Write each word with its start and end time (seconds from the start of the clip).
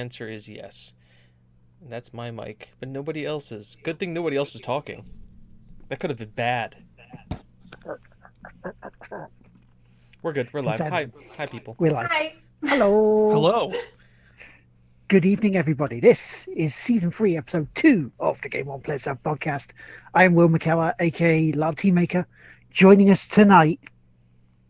Yes. 0.00 0.16
The 0.16 0.24
answer 0.24 0.28
is 0.28 0.48
yes. 0.48 0.94
And 1.82 1.92
that's 1.92 2.12
my 2.12 2.30
mic, 2.30 2.70
but 2.78 2.88
nobody 2.88 3.26
else's. 3.26 3.76
Good 3.82 3.98
thing 3.98 4.12
nobody 4.12 4.36
else 4.36 4.52
was 4.52 4.62
talking. 4.62 5.04
That 5.88 6.00
could 6.00 6.10
have 6.10 6.18
been 6.18 6.30
bad. 6.30 6.76
We're 10.22 10.32
good. 10.32 10.52
We're 10.52 10.62
live. 10.62 10.80
Hi, 10.80 11.08
hi, 11.36 11.46
people. 11.46 11.76
We're 11.78 11.92
live. 11.92 12.10
Hi. 12.10 12.34
Hello. 12.64 13.30
Hello. 13.30 13.72
Good 15.08 15.24
evening, 15.24 15.56
everybody. 15.56 16.00
This 16.00 16.48
is 16.54 16.74
season 16.74 17.10
three, 17.10 17.36
episode 17.36 17.68
two 17.74 18.12
of 18.20 18.40
the 18.42 18.48
Game 18.48 18.66
Won't 18.66 18.84
Play 18.84 18.96
Itself 18.96 19.18
podcast. 19.22 19.72
I 20.14 20.24
am 20.24 20.34
Will 20.34 20.48
McKellar, 20.48 20.94
aka 21.00 21.52
Lardteamaker. 21.52 22.24
Joining 22.70 23.10
us 23.10 23.26
tonight, 23.26 23.80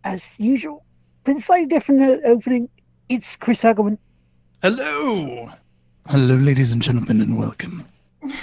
as 0.05 0.39
usual, 0.41 0.85
been 1.25 1.41
slightly 1.41 1.67
different 1.67 2.03
uh, 2.03 2.19
opening. 2.27 2.69
It's 3.09 3.37
Chris 3.37 3.63
Hagelman. 3.63 3.99
Hello. 4.63 5.51
Hello, 6.09 6.35
ladies 6.37 6.73
and 6.73 6.83
gentlemen, 6.83 7.21
and 7.21 7.39
welcome. 7.39 7.87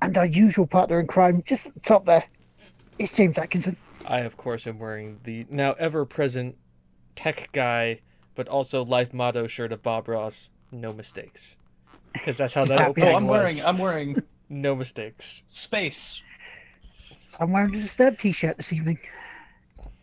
And 0.00 0.16
our 0.16 0.26
usual 0.26 0.64
partner 0.68 1.00
in 1.00 1.08
crime, 1.08 1.42
just 1.44 1.72
top 1.82 2.04
there, 2.04 2.22
it's 3.00 3.12
James 3.12 3.36
Atkinson. 3.36 3.76
I, 4.06 4.20
of 4.20 4.36
course, 4.36 4.64
am 4.68 4.78
wearing 4.78 5.18
the 5.24 5.44
now 5.50 5.72
ever 5.72 6.04
present 6.04 6.56
tech 7.16 7.48
guy, 7.50 7.98
but 8.36 8.46
also 8.46 8.84
life 8.84 9.12
motto 9.12 9.48
shirt 9.48 9.72
of 9.72 9.82
Bob 9.82 10.06
Ross. 10.06 10.50
No 10.70 10.92
mistakes. 10.92 11.58
Because 12.12 12.36
that's 12.38 12.54
how 12.54 12.64
that 12.64 12.78
happy 12.78 13.02
opening 13.02 13.08
Oh, 13.12 13.16
I'm 13.16 13.26
was. 13.26 13.28
wearing 13.56 13.56
I'm 13.66 13.78
wearing 13.78 14.22
No 14.48 14.76
mistakes. 14.76 15.42
space. 15.48 16.22
I'm 17.40 17.50
wearing 17.50 17.74
a 17.74 17.80
Disturbed 17.80 18.20
t-shirt 18.20 18.56
this 18.56 18.72
evening. 18.72 19.00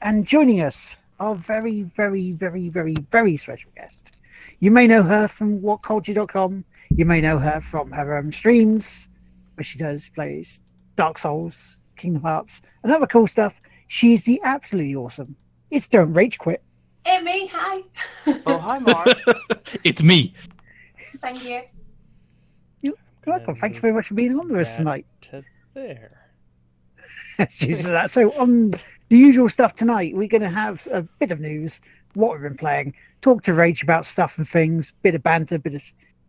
And 0.02 0.28
joining 0.28 0.62
us, 0.62 0.98
our 1.22 1.36
very, 1.36 1.84
very, 1.84 2.34
very, 2.34 2.68
very, 2.68 2.96
very 3.12 3.38
special 3.38 3.72
guest. 3.78 4.12
You 4.60 4.72
may 4.72 4.88
know 4.88 5.04
her 5.04 5.28
from 5.28 5.60
whatculture.com. 5.62 6.66
You 6.96 7.06
may 7.06 7.22
know 7.22 7.38
her 7.40 7.62
from 7.62 7.92
her 7.92 8.18
own 8.18 8.32
streams, 8.32 9.10
where 9.56 9.64
she 9.64 9.78
does 9.78 10.10
plays 10.10 10.62
Dark 10.96 11.18
Souls, 11.18 11.78
Kingdom 11.98 12.22
Hearts, 12.22 12.62
and 12.84 12.92
other 12.92 13.08
cool 13.08 13.28
stuff. 13.28 13.62
She's 13.88 14.26
the 14.26 14.40
absolutely 14.44 14.96
awesome. 14.96 15.36
It's 15.72 15.88
Don't 15.88 16.14
Rage 16.14 16.38
Quit. 16.38 16.64
Hey, 17.06 17.22
me. 17.22 17.48
Hi. 17.54 17.82
Oh, 18.48 18.58
hi, 18.58 18.80
Mark. 18.80 19.08
it's 19.84 20.02
me. 20.02 20.34
Thank 21.22 21.44
you. 21.44 21.62
You're 22.82 22.96
Welcome. 23.26 23.56
Thank 23.56 23.76
you 23.76 23.82
very 23.82 23.94
much 23.94 24.08
for 24.08 24.14
being 24.14 24.38
on 24.40 24.48
with 24.48 24.62
us 24.62 24.72
that 24.72 24.78
tonight. 24.78 25.06
To 25.22 25.44
there. 25.74 26.32
Excuse 27.40 27.84
that. 27.84 28.10
So 28.10 28.32
on 28.34 28.72
the 29.10 29.18
usual 29.18 29.50
stuff 29.50 29.76
tonight, 29.76 30.16
we're 30.16 30.28
going 30.28 30.42
to 30.42 30.50
have 30.50 30.88
a 30.92 31.04
bit 31.20 31.32
of 31.32 31.40
news, 31.40 31.82
what 32.16 32.34
we've 32.34 32.42
been 32.42 32.58
playing, 32.58 32.94
talk 33.22 33.44
to 33.44 33.52
Rach 33.52 33.84
about 33.84 34.06
stuff 34.06 34.38
and 34.38 34.48
things, 34.48 34.94
bit 35.02 35.16
of 35.16 35.24
banter, 35.24 35.60
bit 35.60 35.76
of 35.76 35.84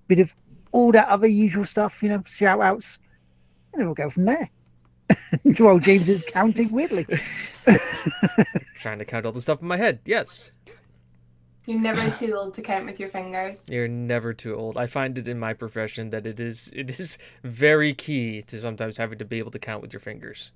bit 0.09 0.21
of 0.21 0.35
all 0.73 0.93
that 0.93 1.09
other 1.09 1.27
usual 1.27 1.65
stuff, 1.65 2.03
you 2.03 2.09
know, 2.09 2.23
shout 2.27 2.61
outs, 2.61 2.99
and 3.73 3.81
then 3.81 3.87
we'll 3.87 3.95
go 3.95 4.11
from 4.11 4.25
there. 4.25 4.51
well, 5.61 5.79
James 5.79 6.09
is 6.09 6.25
counting 6.29 6.71
weirdly. 6.71 7.07
Trying 8.75 8.99
to 8.99 9.05
count 9.05 9.27
all 9.27 9.33
the 9.33 9.41
stuff 9.41 9.63
in 9.63 9.69
my 9.69 9.77
head. 9.77 10.01
Yes. 10.05 10.53
You're 11.67 11.81
never 11.81 12.09
too 12.11 12.35
old 12.35 12.55
to 12.55 12.63
count 12.63 12.87
with 12.87 13.01
your 13.01 13.09
fingers. 13.09 13.67
You're 13.69 13.89
never 13.89 14.33
too 14.33 14.55
old. 14.55 14.77
I 14.77 14.87
find 14.87 15.19
it 15.19 15.27
in 15.27 15.39
my 15.39 15.53
profession 15.53 16.11
that 16.11 16.25
it 16.25 16.39
is 16.39 16.71
it 16.75 16.91
is 17.01 17.19
very 17.43 17.93
key 17.93 18.43
to 18.43 18.61
sometimes 18.61 18.97
having 18.97 19.19
to 19.19 19.25
be 19.25 19.39
able 19.39 19.51
to 19.51 19.59
count 19.59 19.83
with 19.83 19.93
your 19.93 20.01
fingers. 20.01 20.53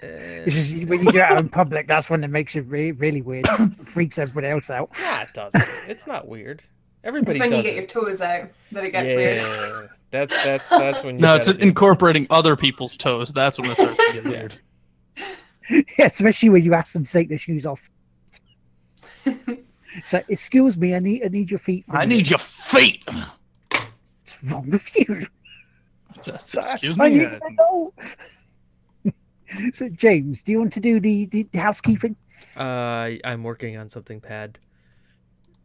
It's 0.00 0.54
just 0.54 0.70
when 0.88 1.02
you 1.04 1.10
do 1.12 1.18
it 1.18 1.22
out 1.24 1.38
in 1.38 1.48
public, 1.48 1.86
that's 1.86 2.10
when 2.10 2.22
it 2.22 2.28
makes 2.28 2.54
it 2.54 2.62
re- 2.62 2.92
really 2.92 3.22
weird. 3.22 3.46
Freaks 3.84 4.18
everybody 4.18 4.48
else 4.48 4.68
out. 4.70 4.90
Nah, 5.00 5.22
it 5.22 5.28
doesn't. 5.34 5.64
It's 5.88 6.06
not 6.06 6.28
weird. 6.28 6.62
Everybody 7.04 7.38
It's 7.38 7.40
when 7.48 7.56
you 7.56 7.62
get 7.62 7.74
it. 7.74 7.76
your 7.76 7.86
toes 7.86 8.20
out 8.20 8.50
that 8.72 8.84
it 8.84 8.90
gets 8.90 9.08
yeah, 9.10 9.16
weird. 9.16 9.88
that's 10.10 10.34
that's 10.44 10.68
that's 10.68 11.04
when 11.04 11.14
you 11.16 11.20
No, 11.22 11.34
it's 11.36 11.46
gotta 11.46 11.62
incorporating 11.62 12.26
other 12.30 12.56
people's 12.56 12.96
toes. 12.96 13.32
That's 13.32 13.58
when 13.58 13.70
it 13.70 13.76
starts 13.76 13.96
to 13.96 14.12
get 14.12 14.24
Yeah. 14.24 14.30
weird. 14.30 14.54
Yeah, 15.98 16.06
especially 16.06 16.50
when 16.50 16.62
you 16.62 16.74
ask 16.74 16.92
them 16.92 17.02
to 17.02 17.10
take 17.10 17.28
their 17.28 17.38
shoes 17.38 17.66
off. 17.66 17.90
so, 20.04 20.22
excuse 20.28 20.78
me, 20.78 20.94
I 20.94 20.98
need 21.00 21.24
I 21.24 21.28
need 21.28 21.50
your 21.50 21.58
feet. 21.58 21.84
I 21.90 21.98
a 21.98 22.00
I 22.00 22.04
need 22.04 22.28
your 22.28 22.38
feet. 22.38 23.02
What's 23.08 24.44
wrong 24.44 24.70
with 24.70 24.94
you? 24.96 25.26
Just, 26.22 26.48
Sir, 26.50 26.60
excuse 26.72 26.98
I 27.00 27.08
me. 27.08 27.18
need 27.18 27.28
to 27.30 27.40
know. 27.58 27.92
So, 29.72 29.88
James, 29.88 30.42
do 30.42 30.52
you 30.52 30.58
want 30.58 30.72
to 30.74 30.80
do 30.80 31.00
the, 31.00 31.26
the, 31.26 31.42
the 31.52 31.58
housekeeping? 31.58 32.16
Uh, 32.56 33.10
I'm 33.24 33.42
working 33.42 33.76
on 33.76 33.88
something, 33.88 34.20
Pad. 34.20 34.58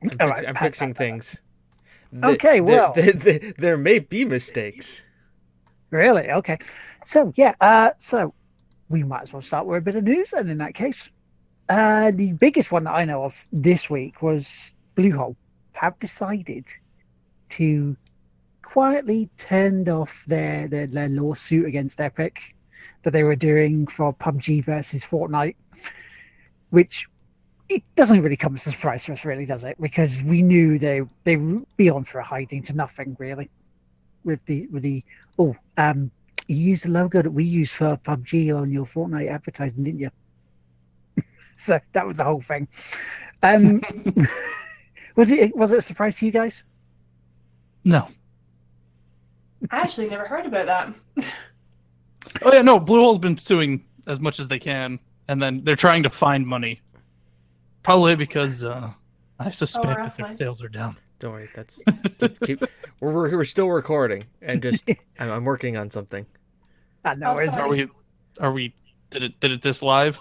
I'm, 0.02 0.10
fix- 0.10 0.20
right, 0.24 0.48
I'm 0.48 0.56
Pad, 0.56 0.66
fixing 0.68 0.90
Pad, 0.90 0.96
Pad. 0.96 0.98
things. 0.98 1.42
Okay, 2.24 2.62
well. 2.62 2.94
th- 2.94 3.22
th- 3.22 3.56
there 3.58 3.78
may 3.78 4.00
be 4.00 4.26
mistakes. 4.26 5.02
Really? 5.92 6.30
Okay. 6.30 6.58
So, 7.06 7.32
yeah, 7.36 7.56
uh, 7.62 7.92
so 7.98 8.34
we 8.90 9.04
might 9.04 9.24
as 9.24 9.34
well 9.34 9.42
start 9.42 9.66
with 9.66 9.78
a 9.78 9.82
bit 9.82 9.96
of 9.96 10.04
news 10.04 10.32
then 10.32 10.50
in 10.50 10.58
that 10.60 10.74
case. 10.74 11.10
Uh, 11.70 12.12
the 12.12 12.34
biggest 12.34 12.72
one 12.72 12.84
that 12.84 12.94
I 12.94 13.06
know 13.06 13.24
of 13.24 13.48
this 13.54 13.90
week 13.90 14.22
was 14.22 14.76
Bluehole 14.96 15.36
have 15.74 15.98
decided 16.00 16.66
to 17.50 17.96
quietly 18.62 19.30
turned 19.38 19.90
off 19.90 20.26
their, 20.28 20.68
their, 20.68 20.88
their 20.88 21.10
lawsuit 21.10 21.66
against 21.66 22.00
Epic 22.00 22.56
that 23.04 23.12
they 23.12 23.24
were 23.24 23.36
doing 23.36 23.88
for 23.88 24.14
PUBG 24.14 24.64
versus 24.64 25.04
Fortnite, 25.04 25.56
which 26.70 27.08
it 27.70 27.84
doesn't 27.96 28.22
really 28.22 28.38
come 28.38 28.56
as 28.56 28.68
a 28.68 28.72
surprise 28.72 29.06
to 29.06 29.14
us, 29.14 29.26
really, 29.26 29.46
does 29.46 29.64
it? 29.64 29.80
Because 29.80 30.22
we 30.24 30.42
knew 30.42 30.78
they 30.78 31.02
they 31.24 31.38
would 31.38 31.66
be 31.78 31.90
on 31.90 32.04
for 32.04 32.20
a 32.20 32.24
hiding 32.24 32.62
to 32.64 32.74
nothing, 32.74 33.16
really. 33.20 33.50
With 34.24 34.46
the 34.46 34.68
with 34.68 34.84
the 34.84 35.04
oh, 35.40 35.56
um, 35.78 36.12
you 36.48 36.58
used 36.58 36.86
the 36.86 36.92
logo 36.92 37.22
that 37.22 37.32
we 37.32 37.44
use 37.44 37.72
for 37.72 37.98
PUBG 37.98 38.56
on 38.56 38.72
your 38.72 38.86
Fortnite 38.86 39.30
advertising, 39.30 39.84
didn't 39.84 40.00
you? 40.00 40.12
so 41.58 41.80
that 41.94 42.06
was 42.06 42.18
the 42.18 42.24
whole 42.24 42.42
thing. 42.42 42.68
Um, 43.42 43.82
was 45.16 45.32
it 45.32 45.56
was 45.56 45.72
it 45.72 45.80
a 45.80 45.82
surprise 45.82 46.18
to 46.18 46.26
you 46.26 46.32
guys? 46.32 46.64
No. 47.84 48.08
I 49.70 49.80
actually 49.80 50.10
never 50.10 50.26
heard 50.26 50.46
about 50.46 50.66
that. 50.66 51.34
Oh 52.42 52.54
yeah, 52.54 52.62
no. 52.62 52.80
Bluehole's 52.80 53.20
been 53.20 53.38
suing 53.38 53.84
as 54.08 54.20
much 54.20 54.40
as 54.40 54.48
they 54.48 54.60
can, 54.60 55.00
and 55.28 55.42
then 55.42 55.64
they're 55.64 55.76
trying 55.76 56.04
to 56.04 56.10
find 56.10 56.46
money. 56.46 56.82
Probably 57.84 58.16
because 58.16 58.64
uh, 58.64 58.92
I 59.40 59.50
suspect 59.52 59.86
that 59.86 60.18
their 60.18 60.26
roughly. 60.28 60.38
sales 60.38 60.62
are 60.62 60.70
down. 60.70 60.96
Don't 61.20 61.34
worry. 61.34 61.50
That's 61.56 61.82
keep, 62.20 62.40
keep, 62.42 62.62
we're, 63.00 63.12
we're 63.12 63.38
we're 63.38 63.44
still 63.44 63.70
recording 63.70 64.24
and 64.42 64.62
just 64.62 64.90
I'm, 65.20 65.32
I'm 65.32 65.46
working 65.46 65.78
on 65.78 65.90
something. 65.90 66.26
Ah, 67.06 67.16
no, 67.16 67.36
Oh. 67.38 67.60
Are 67.60 67.70
we? 67.70 67.88
Are 68.40 68.52
we? 68.52 68.74
Did 69.10 69.24
it? 69.24 69.40
Did 69.40 69.52
it 69.52 69.62
this 69.62 69.82
live? 69.82 70.20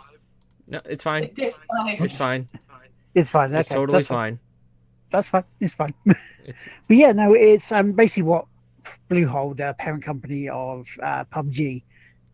No, 0.67 0.81
it's 0.85 1.03
fine. 1.03 1.25
It 1.25 1.39
is 1.39 1.55
live. 1.85 2.01
It's 2.01 2.17
fine. 2.17 2.49
it's 3.15 3.31
fine. 3.31 3.55
It's 3.55 3.71
okay, 3.71 3.79
totally 3.79 3.99
that's 3.99 4.07
fine. 4.09 4.37
fine. 4.37 4.41
That's 5.11 5.29
fine. 5.31 5.45
It's 5.61 5.75
fine. 5.75 5.95
It's 6.45 6.69
But 6.89 6.97
yeah, 6.97 7.13
no, 7.13 7.35
it's 7.35 7.73
um 7.73 7.93
basically 7.93 8.23
what 8.25 8.47
Bluehole, 9.09 9.57
the 9.57 9.75
parent 9.79 10.03
company 10.03 10.49
of 10.49 10.89
uh, 11.03 11.25
PUBG, 11.25 11.83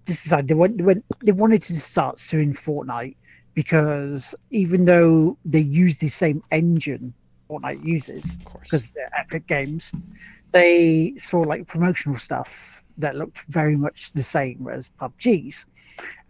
just 0.06 0.24
decided 0.24 0.48
they, 0.48 0.54
went, 0.54 0.78
they, 0.78 0.84
went, 0.84 1.04
they 1.22 1.32
wanted 1.32 1.62
to 1.62 1.78
start 1.78 2.18
suing 2.18 2.52
Fortnite 2.52 3.16
because 3.54 4.34
even 4.50 4.84
though 4.84 5.36
they 5.44 5.60
use 5.60 5.96
the 5.96 6.08
same 6.08 6.42
engine 6.52 7.12
Fortnite 7.48 7.84
uses, 7.84 8.38
because 8.62 8.90
they're 8.92 9.10
Epic 9.18 9.46
Games, 9.46 9.92
they 10.52 11.14
saw 11.16 11.40
like 11.40 11.66
promotional 11.66 12.16
stuff 12.18 12.84
that 12.98 13.16
looked 13.16 13.40
very 13.48 13.76
much 13.76 14.12
the 14.12 14.22
same 14.22 14.68
as 14.68 14.90
PUBG's, 15.00 15.66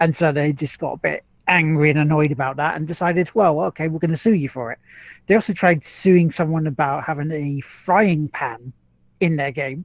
and 0.01 0.15
so 0.15 0.33
they 0.33 0.53
just 0.53 0.79
got 0.79 0.93
a 0.93 0.99
bit 0.99 1.25
angry 1.49 1.91
and 1.91 1.99
annoyed 1.99 2.33
about 2.33 2.57
that 2.57 2.77
and 2.77 2.87
decided, 2.87 3.33
well, 3.35 3.61
okay, 3.61 3.89
we're 3.89 3.99
going 3.99 4.11
to 4.11 4.17
sue 4.17 4.35
you 4.35 4.49
for 4.49 4.73
it. 4.73 4.79
They 5.27 5.35
also 5.35 5.53
tried 5.53 5.85
suing 5.85 6.31
someone 6.31 6.67
about 6.67 7.05
having 7.05 7.31
a 7.31 7.61
frying 7.61 8.29
pan 8.29 8.73
in 9.21 9.37
their 9.37 9.53
game, 9.53 9.85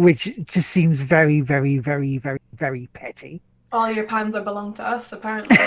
which 0.00 0.30
just 0.46 0.70
seems 0.70 1.02
very, 1.02 1.42
very, 1.42 1.76
very, 1.78 2.16
very, 2.16 2.40
very 2.54 2.88
petty. 2.94 3.42
All 3.70 3.90
your 3.92 4.04
pans 4.04 4.34
are 4.34 4.42
belong 4.42 4.72
to 4.74 4.86
us, 4.86 5.12
apparently. 5.12 5.56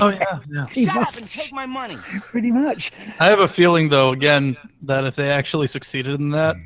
Oh 0.00 0.08
yeah, 0.08 0.40
yeah. 0.50 0.64
Pretty 0.64 0.86
Shut 0.86 0.94
much, 0.96 1.08
up 1.08 1.16
and 1.18 1.30
take 1.30 1.52
my 1.52 1.64
money. 1.64 1.96
pretty 1.96 2.50
much. 2.50 2.90
I 3.20 3.28
have 3.28 3.38
a 3.38 3.46
feeling, 3.46 3.88
though, 3.88 4.10
again, 4.10 4.56
that 4.82 5.04
if 5.04 5.14
they 5.14 5.30
actually 5.30 5.68
succeeded 5.68 6.18
in 6.20 6.30
that, 6.30 6.56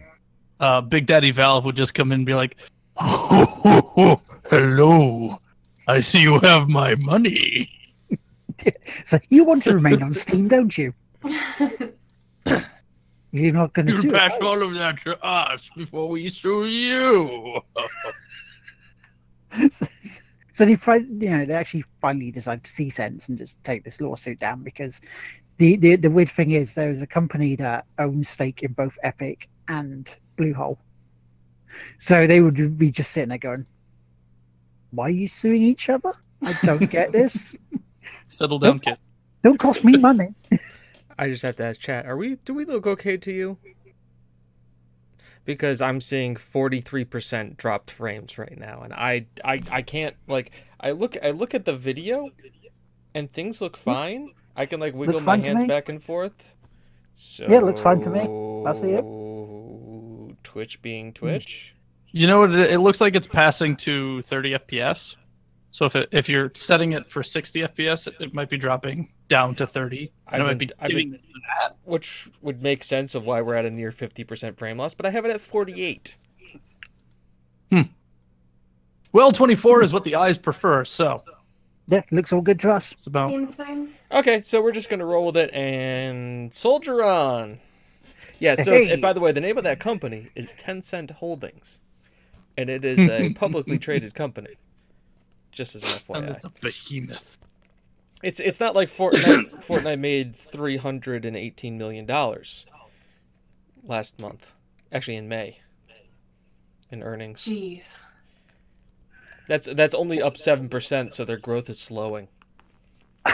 uh, 0.60 0.80
Big 0.80 1.06
Daddy 1.06 1.30
Valve 1.30 1.66
would 1.66 1.76
just 1.76 1.92
come 1.92 2.10
in 2.10 2.20
and 2.20 2.26
be 2.26 2.34
like, 2.34 2.56
oh 2.96 4.20
"Hello, 4.50 5.38
I 5.86 6.00
see 6.00 6.22
you 6.22 6.38
have 6.40 6.68
my 6.68 6.94
money." 6.94 7.68
So 9.04 9.18
you 9.28 9.44
want 9.44 9.64
to 9.64 9.74
remain 9.74 10.02
on 10.02 10.12
Steam, 10.14 10.48
don't 10.48 10.76
you? 10.78 10.94
You're 13.32 13.52
not 13.54 13.72
going 13.72 13.86
to 13.86 13.92
You 13.92 14.02
sue. 14.02 14.12
pass 14.12 14.32
us, 14.32 14.38
all 14.42 14.62
of 14.62 14.74
that 14.74 14.98
to 15.04 15.18
us 15.24 15.68
before 15.74 16.08
we 16.08 16.28
sue 16.28 16.66
you. 16.66 17.60
so 19.70 20.64
they 20.64 20.76
fin- 20.76 21.18
you 21.20 21.30
know 21.30 21.44
they 21.46 21.54
actually 21.54 21.84
finally 22.00 22.30
decided 22.30 22.62
to 22.64 22.70
see 22.70 22.90
sense 22.90 23.28
and 23.28 23.38
just 23.38 23.62
take 23.64 23.84
this 23.84 24.00
lawsuit 24.00 24.38
down 24.38 24.62
because 24.62 25.00
the, 25.58 25.76
the 25.76 25.96
the 25.96 26.10
weird 26.10 26.28
thing 26.28 26.50
is 26.52 26.74
there 26.74 26.90
is 26.90 27.00
a 27.02 27.06
company 27.06 27.56
that 27.56 27.86
owns 27.98 28.28
stake 28.28 28.62
in 28.62 28.72
both 28.72 28.98
Epic 29.02 29.48
and 29.68 30.14
Bluehole. 30.36 30.76
So 31.98 32.26
they 32.26 32.40
would 32.42 32.78
be 32.78 32.90
just 32.90 33.12
sitting 33.12 33.30
there 33.30 33.38
going, 33.38 33.66
"Why 34.90 35.06
are 35.06 35.10
you 35.10 35.28
suing 35.28 35.62
each 35.62 35.88
other? 35.88 36.12
I 36.42 36.52
don't 36.64 36.90
get 36.90 37.12
this. 37.12 37.56
Settle 38.28 38.58
down, 38.58 38.78
kid. 38.80 38.98
Don't 39.42 39.58
cost 39.58 39.84
me 39.84 39.96
money." 39.96 40.34
I 41.22 41.28
just 41.28 41.42
have 41.42 41.54
to 41.56 41.64
ask 41.64 41.78
chat. 41.78 42.04
Are 42.06 42.16
we? 42.16 42.34
Do 42.34 42.52
we 42.52 42.64
look 42.64 42.84
okay 42.84 43.16
to 43.16 43.32
you? 43.32 43.56
Because 45.44 45.80
I'm 45.80 46.00
seeing 46.00 46.34
43% 46.34 47.56
dropped 47.56 47.92
frames 47.92 48.38
right 48.38 48.58
now, 48.58 48.80
and 48.80 48.92
I, 48.92 49.26
I, 49.44 49.62
I 49.70 49.82
can't 49.82 50.16
like. 50.26 50.50
I 50.80 50.90
look, 50.90 51.16
I 51.22 51.30
look 51.30 51.54
at 51.54 51.64
the 51.64 51.76
video, 51.76 52.30
and 53.14 53.30
things 53.30 53.60
look 53.60 53.76
hmm? 53.76 53.84
fine. 53.84 54.30
I 54.56 54.66
can 54.66 54.80
like 54.80 54.94
wiggle 54.94 55.14
Looks 55.14 55.26
my 55.26 55.36
hands 55.36 55.62
back 55.68 55.88
and 55.88 56.02
forth. 56.02 56.56
So, 57.14 57.46
Yeah, 57.48 57.58
it 57.58 57.64
looks 57.66 57.80
fine 57.80 58.00
to 58.00 58.10
me. 58.10 58.66
I 58.68 58.72
see 58.72 58.90
it. 58.90 60.42
Twitch 60.42 60.82
being 60.82 61.12
Twitch. 61.12 61.72
You 62.10 62.26
know 62.26 62.40
what? 62.40 62.50
It, 62.52 62.72
it 62.72 62.78
looks 62.80 63.00
like 63.00 63.14
it's 63.14 63.28
passing 63.28 63.76
to 63.76 64.22
30 64.22 64.54
FPS. 64.54 65.14
So 65.72 65.86
if 65.86 65.96
it, 65.96 66.08
if 66.12 66.28
you're 66.28 66.50
setting 66.54 66.92
it 66.92 67.06
for 67.10 67.22
60 67.22 67.60
FPS, 67.62 68.06
it, 68.06 68.14
it 68.20 68.34
might 68.34 68.48
be 68.50 68.58
dropping 68.58 69.10
down 69.28 69.54
to 69.56 69.66
30. 69.66 70.12
I've 70.26 70.34
And 70.34 70.42
it 70.42 70.46
might 70.46 70.58
be 70.58 70.68
I've 70.78 70.90
that. 70.92 71.76
which 71.84 72.28
would 72.42 72.62
make 72.62 72.84
sense 72.84 73.14
of 73.14 73.24
why 73.24 73.40
we're 73.40 73.54
at 73.54 73.64
a 73.64 73.70
near 73.70 73.90
50% 73.90 74.58
frame 74.58 74.76
loss, 74.76 74.92
but 74.92 75.06
I 75.06 75.10
have 75.10 75.24
it 75.24 75.30
at 75.30 75.40
48. 75.40 76.16
Hmm. 77.70 77.80
Well, 79.12 79.32
24 79.32 79.82
is 79.82 79.92
what 79.94 80.04
the 80.04 80.14
eyes 80.14 80.36
prefer. 80.36 80.84
So 80.84 81.22
Yeah, 81.88 82.02
looks 82.10 82.32
all 82.34 82.42
good 82.42 82.60
to 82.60 82.70
us. 82.70 82.92
it's 82.92 83.06
about. 83.06 83.30
Seems 83.30 83.56
fine. 83.56 83.94
Okay, 84.10 84.42
so 84.42 84.60
we're 84.62 84.72
just 84.72 84.90
gonna 84.90 85.06
roll 85.06 85.26
with 85.26 85.36
it 85.38 85.52
and 85.54 86.54
soldier 86.54 87.02
on. 87.02 87.58
Yeah. 88.38 88.56
So, 88.56 88.72
Hey. 88.72 88.90
and 88.92 89.00
by 89.00 89.12
the 89.14 89.20
way, 89.20 89.32
the 89.32 89.40
name 89.40 89.56
of 89.56 89.64
that 89.64 89.80
company 89.80 90.28
is 90.34 90.54
Tencent 90.56 91.12
Holdings, 91.12 91.80
and 92.58 92.68
it 92.68 92.84
is 92.84 92.98
a 93.08 93.32
publicly 93.34 93.78
traded 93.78 94.14
company. 94.14 94.56
Just 95.52 95.74
as 95.76 95.82
an 95.82 95.90
And 96.14 96.26
FYI, 96.26 96.30
it's 96.34 96.44
a 96.44 96.50
behemoth. 96.60 97.38
it's 98.22 98.40
it's 98.40 98.58
not 98.60 98.74
like 98.74 98.88
Fortnite. 98.88 99.64
Fortnite 99.66 99.98
made 100.00 100.34
three 100.34 100.76
hundred 100.78 101.24
and 101.24 101.36
eighteen 101.36 101.78
million 101.78 102.06
dollars 102.06 102.66
last 103.84 104.18
month, 104.18 104.52
actually 104.90 105.16
in 105.16 105.28
May, 105.28 105.58
in 106.90 107.02
earnings. 107.02 107.44
Jeez. 107.44 108.00
That's 109.48 109.68
that's 109.74 109.94
only 109.94 110.22
up 110.22 110.36
seven 110.36 110.68
percent, 110.68 111.12
so 111.12 111.24
their 111.24 111.36
growth 111.38 111.68
is 111.70 111.78
slowing. 111.78 112.28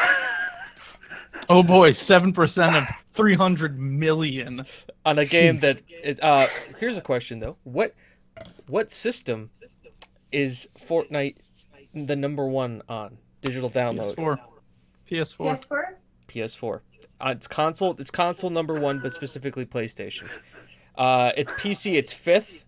Oh 1.51 1.63
boy, 1.63 1.93
7% 1.93 2.77
of 2.77 2.87
300 3.15 3.79
million. 3.79 4.67
on 5.07 5.19
a 5.19 5.25
game 5.25 5.57
Jeez. 5.57 5.61
that 5.61 5.79
it, 5.89 6.23
uh 6.23 6.47
here's 6.79 6.99
a 6.99 7.01
question 7.01 7.39
though 7.39 7.57
what 7.65 7.95
what 8.67 8.91
system 8.91 9.49
is 10.31 10.69
fortnite 10.87 11.37
the 11.95 12.17
number 12.17 12.47
one 12.47 12.83
on 12.89 13.19
digital 13.41 13.71
download 13.71 14.15
PS4. 14.15 14.39
PS4. 15.11 15.37
PS4? 15.39 15.83
ps4 16.29 16.81
uh, 17.21 17.33
it's 17.35 17.47
console 17.47 17.97
it's 17.99 18.11
console 18.11 18.51
number 18.51 18.79
one 18.79 19.01
but 19.01 19.11
specifically 19.13 19.65
playstation 19.65 20.29
uh 20.97 21.33
it's 21.39 21.51
pc 21.53 21.95
it's 21.95 22.13
fifth 22.13 22.67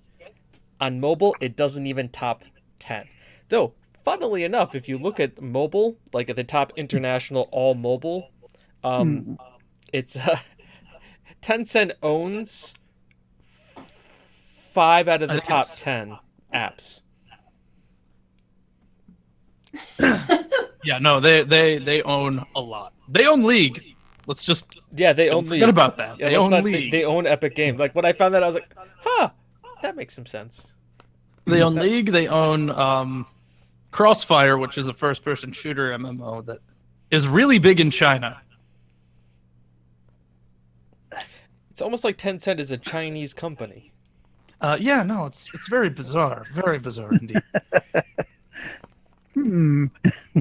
on 0.80 0.98
mobile 0.98 1.36
it 1.40 1.56
doesn't 1.56 1.86
even 1.86 2.08
top 2.08 2.42
10 2.78 3.06
though 3.50 3.74
funnily 4.02 4.44
enough 4.44 4.74
if 4.74 4.88
you 4.88 4.96
look 4.96 5.20
at 5.20 5.42
mobile 5.42 5.98
like 6.14 6.30
at 6.30 6.36
the 6.36 6.44
top 6.44 6.72
international 6.76 7.48
all 7.52 7.74
mobile 7.74 8.30
um 8.82 9.38
it's 9.92 10.16
uh, 10.16 10.38
Tencent 11.42 11.92
owns 12.02 12.74
five 14.72 15.08
out 15.08 15.22
of 15.22 15.28
the 15.28 15.34
think 15.36 15.44
top 15.44 15.62
it's- 15.62 15.80
ten 15.80 16.18
apps. 16.54 17.00
Yeah, 20.82 20.98
no, 20.98 21.20
they 21.20 21.42
they 21.42 21.76
they 21.78 22.00
own 22.02 22.42
a 22.56 22.60
lot. 22.60 22.94
They 23.06 23.26
own 23.26 23.42
League. 23.42 23.96
Let's 24.26 24.44
just 24.44 24.64
Yeah, 24.96 25.12
they 25.12 25.28
own 25.28 25.44
forget 25.44 25.60
League. 25.60 25.68
about 25.68 25.98
that. 25.98 26.18
Yeah, 26.18 26.30
they 26.30 26.36
own 26.36 26.50
not- 26.50 26.64
they, 26.64 26.70
League. 26.72 26.90
they 26.90 27.04
own 27.04 27.26
Epic 27.26 27.54
Games. 27.54 27.78
Like 27.78 27.94
when 27.94 28.06
I 28.06 28.14
found 28.14 28.32
that, 28.34 28.42
I 28.42 28.46
was 28.46 28.54
like, 28.54 28.72
"Huh, 29.00 29.28
that 29.82 29.94
makes 29.94 30.14
some 30.14 30.24
sense." 30.24 30.72
They 31.44 31.62
own 31.62 31.74
League. 31.74 32.10
They 32.12 32.28
own 32.28 32.70
um, 32.70 33.26
Crossfire, 33.90 34.56
which 34.56 34.78
is 34.78 34.88
a 34.88 34.94
first-person 34.94 35.52
shooter 35.52 35.92
MMO 35.98 36.46
that 36.46 36.60
is 37.10 37.28
really 37.28 37.58
big 37.58 37.78
in 37.80 37.90
China. 37.90 38.40
It's 41.70 41.82
almost 41.82 42.04
like 42.04 42.16
Tencent 42.16 42.58
is 42.58 42.70
a 42.70 42.76
Chinese 42.78 43.32
company. 43.34 43.92
Uh, 44.60 44.76
yeah, 44.80 45.02
no, 45.02 45.26
it's 45.26 45.48
it's 45.54 45.68
very 45.68 45.90
bizarre, 45.90 46.44
very 46.54 46.78
bizarre 46.78 47.12
indeed. 47.12 47.42
Hmm. 49.34 49.86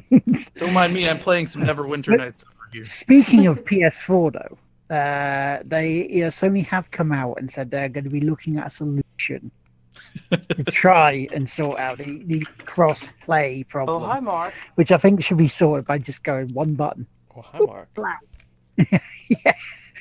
Don't 0.55 0.73
mind 0.73 0.93
me. 0.93 1.07
I'm 1.07 1.19
playing 1.19 1.47
some 1.47 1.63
Neverwinter 1.63 2.17
Nights 2.17 2.43
over 2.43 2.69
here. 2.73 2.83
Speaking 2.83 3.47
of 3.47 3.63
PS4, 3.65 4.33
though, 4.33 4.95
uh, 4.95 5.61
they 5.65 6.07
you 6.09 6.21
know, 6.21 6.27
Sony 6.27 6.65
have 6.65 6.89
come 6.91 7.11
out 7.11 7.37
and 7.39 7.51
said 7.51 7.69
they're 7.69 7.89
going 7.89 8.03
to 8.03 8.09
be 8.09 8.21
looking 8.21 8.57
at 8.57 8.67
a 8.67 8.69
solution 8.69 9.51
to 10.31 10.63
try 10.67 11.27
and 11.33 11.47
sort 11.47 11.79
out 11.79 11.97
the, 11.99 12.23
the 12.25 12.39
cross 12.65 13.13
play 13.21 13.63
problem, 13.63 14.01
Oh, 14.01 14.05
hi, 14.05 14.19
Mark. 14.19 14.53
which 14.75 14.91
I 14.91 14.97
think 14.97 15.23
should 15.23 15.37
be 15.37 15.47
sorted 15.47 15.85
by 15.85 15.99
just 15.99 16.23
going 16.23 16.51
one 16.53 16.73
button. 16.73 17.05
Oh, 17.35 17.41
hi, 17.41 17.59
Mark. 17.59 17.89
yeah, 18.77 19.53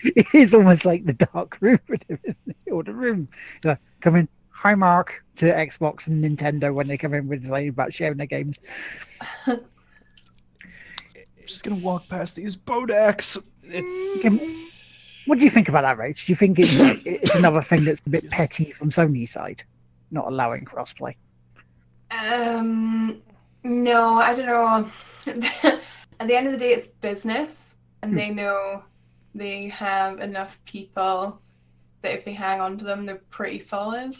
it 0.04 0.26
is 0.32 0.54
almost 0.54 0.86
like 0.86 1.04
the 1.04 1.12
dark 1.12 1.58
room, 1.60 1.78
isn't 1.88 2.20
it? 2.46 2.72
or 2.72 2.82
the 2.82 2.94
room. 2.94 3.28
Like, 3.64 3.80
come 4.00 4.16
in, 4.16 4.28
hi 4.58 4.74
Mark 4.74 5.24
to 5.36 5.44
Xbox 5.46 6.08
and 6.08 6.24
Nintendo 6.24 6.74
when 6.74 6.88
they 6.88 6.98
come 6.98 7.14
in 7.14 7.28
with 7.28 7.44
saying 7.44 7.68
about 7.68 7.94
sharing 7.94 8.16
their 8.16 8.26
games. 8.26 8.56
I'm 9.46 9.60
just 11.46 11.62
gonna 11.62 11.80
walk 11.80 12.02
past 12.08 12.34
these 12.34 12.56
Bodaks. 12.56 13.40
It's 13.62 14.48
What 15.26 15.38
do 15.38 15.44
you 15.44 15.50
think 15.50 15.68
about 15.68 15.82
that, 15.82 15.96
Rach? 15.96 16.26
Do 16.26 16.32
you 16.32 16.34
think 16.34 16.58
it's 16.58 16.76
like 16.76 17.02
it's 17.06 17.36
another 17.36 17.62
thing 17.62 17.84
that's 17.84 18.02
a 18.04 18.10
bit 18.10 18.28
petty 18.30 18.72
from 18.72 18.90
Sony's 18.90 19.30
side, 19.30 19.62
not 20.10 20.26
allowing 20.26 20.64
crossplay? 20.64 21.14
Um, 22.10 23.22
no, 23.62 24.14
I 24.14 24.34
don't 24.34 24.46
know. 24.46 24.90
At 26.18 26.26
the 26.26 26.34
end 26.34 26.48
of 26.48 26.52
the 26.52 26.58
day, 26.58 26.72
it's 26.72 26.88
business, 26.88 27.76
and 28.02 28.18
they 28.18 28.30
know 28.30 28.82
they 29.36 29.68
have 29.68 30.18
enough 30.18 30.58
people 30.64 31.40
that 32.02 32.14
if 32.14 32.24
they 32.24 32.32
hang 32.32 32.60
on 32.60 32.76
to 32.78 32.84
them, 32.84 33.06
they're 33.06 33.22
pretty 33.30 33.60
solid. 33.60 34.16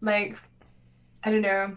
Like, 0.00 0.36
I 1.24 1.30
don't 1.30 1.42
know. 1.42 1.76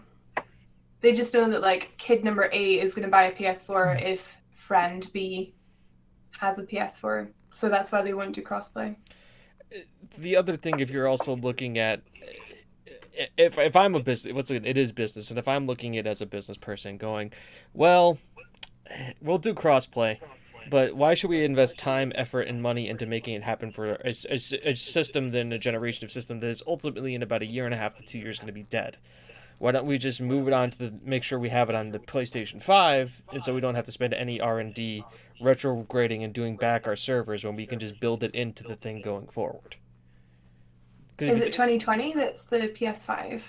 They 1.00 1.12
just 1.12 1.34
know 1.34 1.48
that 1.50 1.62
like 1.62 1.96
kid 1.98 2.22
number 2.22 2.48
eight 2.52 2.80
is 2.80 2.94
going 2.94 3.04
to 3.04 3.10
buy 3.10 3.24
a 3.24 3.32
PS4 3.32 3.98
hmm. 3.98 4.06
if 4.06 4.36
friend 4.54 5.08
B 5.12 5.54
has 6.38 6.58
a 6.58 6.64
PS4, 6.64 7.28
so 7.50 7.68
that's 7.68 7.92
why 7.92 8.02
they 8.02 8.14
won't 8.14 8.34
do 8.34 8.42
crossplay. 8.42 8.96
the 10.18 10.36
other 10.36 10.56
thing. 10.56 10.80
If 10.80 10.90
you're 10.90 11.08
also 11.08 11.36
looking 11.36 11.78
at 11.78 12.02
if 13.36 13.58
if 13.58 13.76
I'm 13.76 13.94
a 13.94 14.00
business, 14.00 14.34
what's 14.34 14.50
it? 14.50 14.66
It 14.66 14.78
is 14.78 14.92
business, 14.92 15.30
and 15.30 15.38
if 15.38 15.48
I'm 15.48 15.66
looking 15.66 15.96
at 15.96 16.06
it 16.06 16.10
as 16.10 16.20
a 16.20 16.26
business 16.26 16.56
person, 16.56 16.96
going, 16.96 17.32
well, 17.74 18.18
we'll 19.20 19.38
do 19.38 19.54
crossplay. 19.54 20.18
But 20.70 20.94
why 20.94 21.14
should 21.14 21.30
we 21.30 21.44
invest 21.44 21.78
time, 21.78 22.12
effort, 22.14 22.42
and 22.42 22.62
money 22.62 22.88
into 22.88 23.06
making 23.06 23.34
it 23.34 23.42
happen 23.42 23.70
for 23.70 23.94
a, 23.94 24.14
a, 24.30 24.38
a 24.64 24.76
system, 24.76 25.30
then 25.30 25.52
a 25.52 25.58
generation 25.58 26.04
of 26.04 26.12
system 26.12 26.40
that 26.40 26.48
is 26.48 26.62
ultimately 26.66 27.14
in 27.14 27.22
about 27.22 27.42
a 27.42 27.46
year 27.46 27.64
and 27.64 27.74
a 27.74 27.76
half 27.76 27.94
to 27.96 28.02
two 28.02 28.18
years 28.18 28.38
going 28.38 28.46
to 28.46 28.52
be 28.52 28.64
dead? 28.64 28.98
Why 29.58 29.72
don't 29.72 29.86
we 29.86 29.98
just 29.98 30.20
move 30.20 30.48
it 30.48 30.54
on 30.54 30.70
to 30.70 30.78
the 30.78 30.94
make 31.04 31.22
sure 31.22 31.38
we 31.38 31.50
have 31.50 31.68
it 31.68 31.76
on 31.76 31.90
the 31.90 32.00
PlayStation 32.00 32.62
Five, 32.62 33.22
and 33.32 33.42
so 33.42 33.54
we 33.54 33.60
don't 33.60 33.76
have 33.76 33.84
to 33.84 33.92
spend 33.92 34.12
any 34.12 34.40
R 34.40 34.58
and 34.58 34.74
D 34.74 35.04
retrograding 35.40 36.24
and 36.24 36.32
doing 36.32 36.56
back 36.56 36.86
our 36.86 36.96
servers 36.96 37.44
when 37.44 37.54
we 37.54 37.66
can 37.66 37.78
just 37.78 38.00
build 38.00 38.24
it 38.24 38.34
into 38.34 38.64
the 38.64 38.74
thing 38.74 39.02
going 39.02 39.28
forward. 39.28 39.76
Is 41.18 41.40
it 41.40 41.52
2020 41.52 42.14
that's 42.14 42.46
the 42.46 42.58
PS5? 42.68 43.42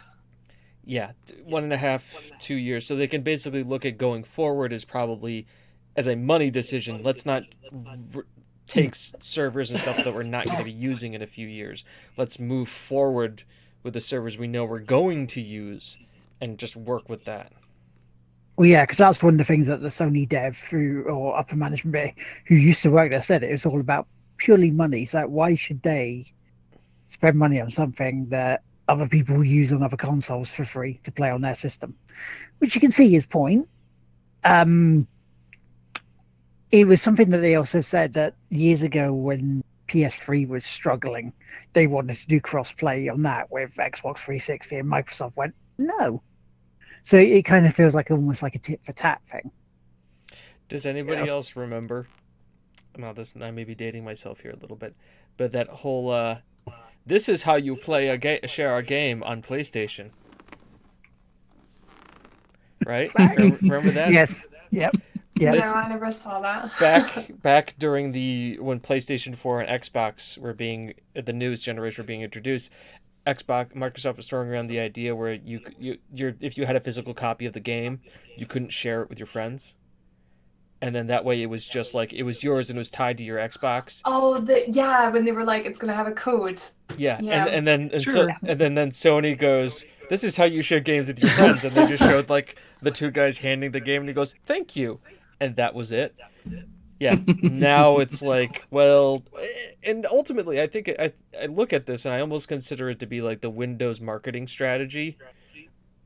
yeah, 0.86 1.12
one 1.44 1.64
and 1.64 1.74
a 1.74 1.78
half, 1.78 2.32
two 2.40 2.56
years. 2.56 2.86
So 2.86 2.96
they 2.96 3.08
can 3.08 3.22
basically 3.22 3.64
look 3.64 3.86
at 3.86 3.98
going 3.98 4.24
forward 4.24 4.74
as 4.74 4.84
probably 4.84 5.48
as 5.96 6.08
a 6.08 6.16
money 6.16 6.50
decision. 6.50 7.04
Let's 7.04 7.26
not 7.26 7.44
take 8.68 8.96
servers 8.96 9.72
and 9.72 9.80
stuff 9.80 10.04
that 10.04 10.14
we're 10.14 10.24
not 10.24 10.46
going 10.46 10.58
to 10.58 10.64
be 10.64 10.72
using 10.72 11.14
in 11.14 11.22
a 11.22 11.28
few 11.28 11.48
years. 11.48 11.84
Let's 12.18 12.40
move 12.40 12.70
forward 12.70 13.44
with 13.84 13.94
the 13.94 14.02
servers 14.02 14.38
we 14.38 14.48
know 14.48 14.66
we're 14.66 14.80
going 14.80 15.28
to 15.28 15.42
use 15.42 15.98
and 16.42 16.58
just 16.58 16.76
work 16.76 17.10
with 17.10 17.26
that. 17.26 17.52
Well, 18.56 18.68
yeah, 18.68 18.84
because 18.84 18.98
that's 18.98 19.22
one 19.24 19.34
of 19.34 19.38
the 19.40 19.44
things 19.44 19.68
that 19.68 19.82
the 19.82 19.90
Sony 19.90 20.28
dev 20.28 20.58
who 20.58 21.04
or 21.04 21.38
upper 21.38 21.56
management 21.56 22.14
who 22.46 22.56
used 22.56 22.84
to 22.84 22.92
work 22.92 23.10
there 23.10 23.22
said 23.22 23.44
it 23.44 23.52
was 23.52 23.66
all 23.66 23.80
about 23.80 24.08
purely 24.38 24.72
money. 24.72 25.06
So 25.06 25.20
like, 25.20 25.28
why 25.28 25.56
should 25.56 25.82
they 25.82 26.32
spend 27.08 27.38
money 27.38 27.60
on 27.60 27.72
something 27.72 28.30
that 28.30 28.64
other 28.88 29.08
people 29.08 29.44
use 29.44 29.74
on 29.74 29.82
other 29.82 29.98
consoles 29.98 30.54
for 30.54 30.66
free 30.66 31.00
to 31.04 31.12
play 31.12 31.32
on 31.32 31.42
their 31.42 31.56
system? 31.56 31.96
Which 32.60 32.76
you 32.76 32.82
can 32.82 32.92
see 32.92 33.10
his 33.10 33.26
point. 33.26 33.68
Um, 34.44 35.08
it 36.74 36.88
was 36.88 37.04
something 37.04 37.30
that 37.30 37.38
they 37.38 37.54
also 37.54 37.82
said 37.82 38.14
that 38.14 38.34
years 38.50 38.82
ago 38.82 39.14
when 39.14 39.64
PS3 39.88 40.48
was 40.48 40.66
struggling, 40.66 41.32
they 41.74 41.86
wanted 41.86 42.18
to 42.18 42.26
do 42.28 42.42
cross-play 42.42 43.08
on 43.10 43.22
that 43.22 43.52
with 43.52 43.76
Xbox 43.76 44.18
360, 44.18 44.78
and 44.78 44.90
Microsoft 44.90 45.38
went 45.38 45.54
no. 45.78 46.24
So 47.04 47.16
it 47.18 47.44
kind 47.44 47.68
of 47.68 47.76
feels 47.76 47.94
like 47.94 48.10
almost 48.10 48.42
like 48.42 48.56
a 48.56 48.60
tit 48.60 48.82
for 48.84 48.92
tat 48.92 49.22
thing. 49.26 49.52
Does 50.68 50.88
anybody 50.88 51.26
Yeah. 51.28 51.34
else 51.34 51.56
remember? 51.56 52.08
Now 52.98 53.14
this 53.14 53.36
I 53.40 53.52
may 53.52 53.66
be 53.66 53.76
dating 53.76 54.04
myself 54.04 54.40
here 54.40 54.52
a 54.52 54.56
little 54.56 54.76
bit, 54.78 54.96
but 55.38 55.52
that 55.52 55.68
whole 55.68 56.10
uh, 56.10 56.38
this 57.06 57.30
is 57.30 57.44
how 57.44 57.56
you 57.56 57.76
play 57.76 58.08
a 58.08 58.18
ga- 58.18 58.48
share 58.48 58.76
a 58.78 58.82
game 58.84 59.22
on 59.22 59.44
PlayStation. 59.44 60.10
Right? 62.84 63.12
remember, 63.20 63.58
remember 63.62 63.92
that? 63.92 64.12
Yes. 64.12 64.48
Yep. 64.72 64.96
Yeah. 65.36 65.52
This- 65.54 65.66
No, 65.66 65.72
I 65.72 65.90
never 65.90 66.12
saw 66.12 66.40
that. 66.42 66.72
back 66.80 67.42
back 67.42 67.76
during 67.80 68.12
the 68.12 68.58
when 68.60 68.80
PlayStation 68.80 69.36
4 69.36 69.62
and 69.62 69.82
Xbox 69.84 70.38
were 70.38 70.54
being 70.54 70.94
the 71.16 71.34
newest 71.34 71.64
generation 71.66 72.04
were 72.04 72.08
being 72.08 72.22
introduced, 72.22 72.70
Xbox 73.26 73.74
Microsoft 73.74 74.18
was 74.18 74.28
throwing 74.28 74.50
around 74.50 74.68
the 74.68 74.80
idea 74.80 75.16
where 75.16 75.34
you 75.34 75.62
you 75.80 75.98
you're 76.14 76.36
if 76.42 76.58
you 76.58 76.66
had 76.66 76.76
a 76.76 76.80
physical 76.82 77.14
copy 77.14 77.46
of 77.46 77.54
the 77.54 77.60
game, 77.60 78.02
you 78.38 78.46
couldn't 78.46 78.70
share 78.72 79.02
it 79.02 79.10
with 79.10 79.18
your 79.18 79.28
friends. 79.28 79.76
And 80.82 80.94
then 80.94 81.08
that 81.08 81.24
way 81.24 81.42
it 81.42 81.46
was 81.46 81.66
just 81.66 81.94
like 81.94 82.12
it 82.12 82.24
was 82.24 82.44
yours 82.44 82.70
and 82.70 82.76
it 82.78 82.82
was 82.82 82.90
tied 82.90 83.18
to 83.20 83.24
your 83.24 83.38
Xbox. 83.40 84.02
Oh, 84.04 84.38
the 84.40 84.70
yeah, 84.70 85.08
when 85.10 85.24
they 85.24 85.32
were 85.32 85.46
like, 85.46 85.66
it's 85.66 85.80
gonna 85.80 85.94
have 85.94 86.08
a 86.08 86.12
code. 86.12 86.62
Yeah, 86.98 87.20
Yeah. 87.22 87.46
and 87.46 87.50
and 87.56 87.68
then 87.68 87.90
and, 87.94 88.02
so, 88.02 88.28
and 88.46 88.60
then 88.60 88.76
then 88.76 88.90
Sony 88.90 89.38
goes, 89.38 89.86
"This 90.10 90.26
is 90.26 90.36
how 90.36 90.44
you 90.44 90.62
share 90.62 90.82
games 90.82 91.08
with 91.08 91.20
your 91.20 91.32
friends," 91.32 91.64
and 91.64 91.74
they 91.74 91.88
just 91.88 92.04
showed 92.04 92.30
like 92.30 92.58
the 92.82 92.92
two 92.92 93.10
guys 93.12 93.38
handing 93.38 93.72
the 93.72 93.80
game, 93.80 94.02
and 94.02 94.10
he 94.10 94.14
goes, 94.14 94.36
"Thank 94.46 94.76
you," 94.76 95.00
and 95.44 95.58
that 95.58 95.76
was 95.76 95.92
it. 95.92 96.16
Yeah. 97.00 97.18
now 97.28 97.98
it's 97.98 98.22
like, 98.22 98.66
well, 98.72 99.24
and 99.84 100.06
ultimately, 100.06 100.62
I 100.62 100.68
think 100.68 100.90
I 100.98 101.12
I 101.40 101.48
look 101.48 101.74
at 101.74 101.86
this 101.86 102.06
and 102.06 102.14
I 102.14 102.22
almost 102.22 102.48
consider 102.48 102.90
it 102.90 103.00
to 103.00 103.06
be 103.06 103.22
like 103.22 103.42
the 103.42 103.50
Windows 103.50 104.00
marketing 104.00 104.48
strategy, 104.48 105.18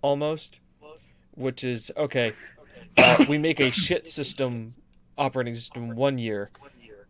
almost, 0.02 0.60
which 1.36 1.64
is 1.64 1.92
okay. 1.96 2.34
Uh, 3.00 3.24
we 3.30 3.38
make 3.38 3.60
a 3.60 3.70
shit 3.70 4.10
system 4.10 4.70
operating 5.20 5.54
system 5.54 5.96
one 5.96 6.18
year, 6.18 6.50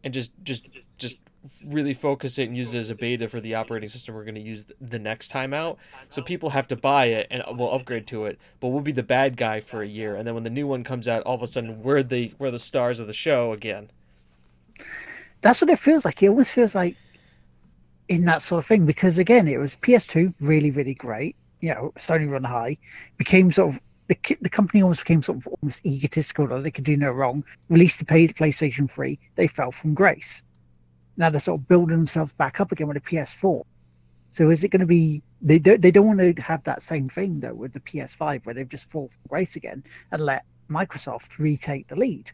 and 0.03 0.13
just 0.13 0.33
just 0.43 0.67
just 0.97 1.17
really 1.65 1.93
focus 1.93 2.37
it 2.37 2.47
and 2.47 2.57
use 2.57 2.73
it 2.73 2.79
as 2.79 2.89
a 2.89 2.95
beta 2.95 3.27
for 3.27 3.39
the 3.39 3.55
operating 3.55 3.89
system 3.89 4.15
we're 4.15 4.23
going 4.23 4.35
to 4.35 4.41
use 4.41 4.65
the 4.81 4.99
next 4.99 5.29
time 5.29 5.53
out. 5.53 5.77
So 6.09 6.21
people 6.21 6.49
have 6.49 6.67
to 6.69 6.75
buy 6.75 7.05
it 7.05 7.27
and 7.31 7.41
uh, 7.43 7.53
we'll 7.53 7.73
upgrade 7.73 8.07
to 8.07 8.25
it, 8.25 8.39
but 8.59 8.69
we'll 8.69 8.81
be 8.81 8.91
the 8.91 9.03
bad 9.03 9.37
guy 9.37 9.61
for 9.61 9.81
a 9.81 9.87
year. 9.87 10.15
And 10.15 10.27
then 10.27 10.33
when 10.33 10.43
the 10.43 10.49
new 10.49 10.67
one 10.67 10.83
comes 10.83 11.07
out, 11.07 11.23
all 11.23 11.35
of 11.35 11.43
a 11.43 11.47
sudden 11.47 11.81
we're 11.83 12.03
the 12.03 12.33
we're 12.39 12.51
the 12.51 12.59
stars 12.59 12.99
of 12.99 13.07
the 13.07 13.13
show 13.13 13.53
again. 13.53 13.89
That's 15.41 15.61
what 15.61 15.69
it 15.69 15.79
feels 15.79 16.05
like. 16.05 16.21
It 16.23 16.29
almost 16.29 16.53
feels 16.53 16.75
like 16.75 16.95
in 18.07 18.25
that 18.25 18.41
sort 18.41 18.63
of 18.63 18.65
thing 18.65 18.85
because 18.85 19.17
again, 19.17 19.47
it 19.47 19.57
was 19.57 19.75
PS2 19.77 20.33
really, 20.41 20.71
really 20.71 20.93
great. 20.93 21.35
You 21.61 21.73
know, 21.73 21.93
Sony 21.97 22.29
run 22.29 22.43
high, 22.43 22.77
became 23.17 23.51
sort 23.51 23.73
of 23.73 23.81
the 24.07 24.37
the 24.41 24.49
company 24.49 24.81
almost 24.81 25.01
became 25.01 25.21
sort 25.21 25.39
of 25.39 25.47
almost 25.61 25.85
egotistical 25.85 26.47
that 26.47 26.63
they 26.63 26.71
could 26.71 26.83
do 26.83 26.97
no 26.97 27.11
wrong. 27.11 27.43
Released 27.69 27.99
the 27.99 28.05
PlayStation 28.05 28.89
3, 28.89 29.19
they 29.35 29.47
fell 29.47 29.71
from 29.71 29.93
grace. 29.93 30.43
Now 31.17 31.29
they're 31.29 31.39
sort 31.39 31.59
of 31.59 31.67
building 31.67 31.97
themselves 31.97 32.33
back 32.33 32.59
up 32.59 32.71
again 32.71 32.87
with 32.87 32.97
a 32.97 33.01
PS4. 33.01 33.63
So 34.29 34.49
is 34.49 34.63
it 34.63 34.71
going 34.71 34.81
to 34.81 34.85
be? 34.85 35.21
They 35.41 35.59
don't. 35.59 35.81
They 35.81 35.91
don't 35.91 36.07
want 36.07 36.19
to 36.19 36.41
have 36.41 36.63
that 36.63 36.81
same 36.81 37.09
thing 37.09 37.39
though 37.39 37.53
with 37.53 37.73
the 37.73 37.79
PS5 37.79 38.45
where 38.45 38.53
they've 38.55 38.67
just 38.67 38.89
fall 38.89 39.07
from 39.07 39.21
grace 39.29 39.55
again 39.55 39.83
and 40.11 40.21
let 40.21 40.45
Microsoft 40.69 41.39
retake 41.39 41.87
the 41.87 41.95
lead. 41.95 42.31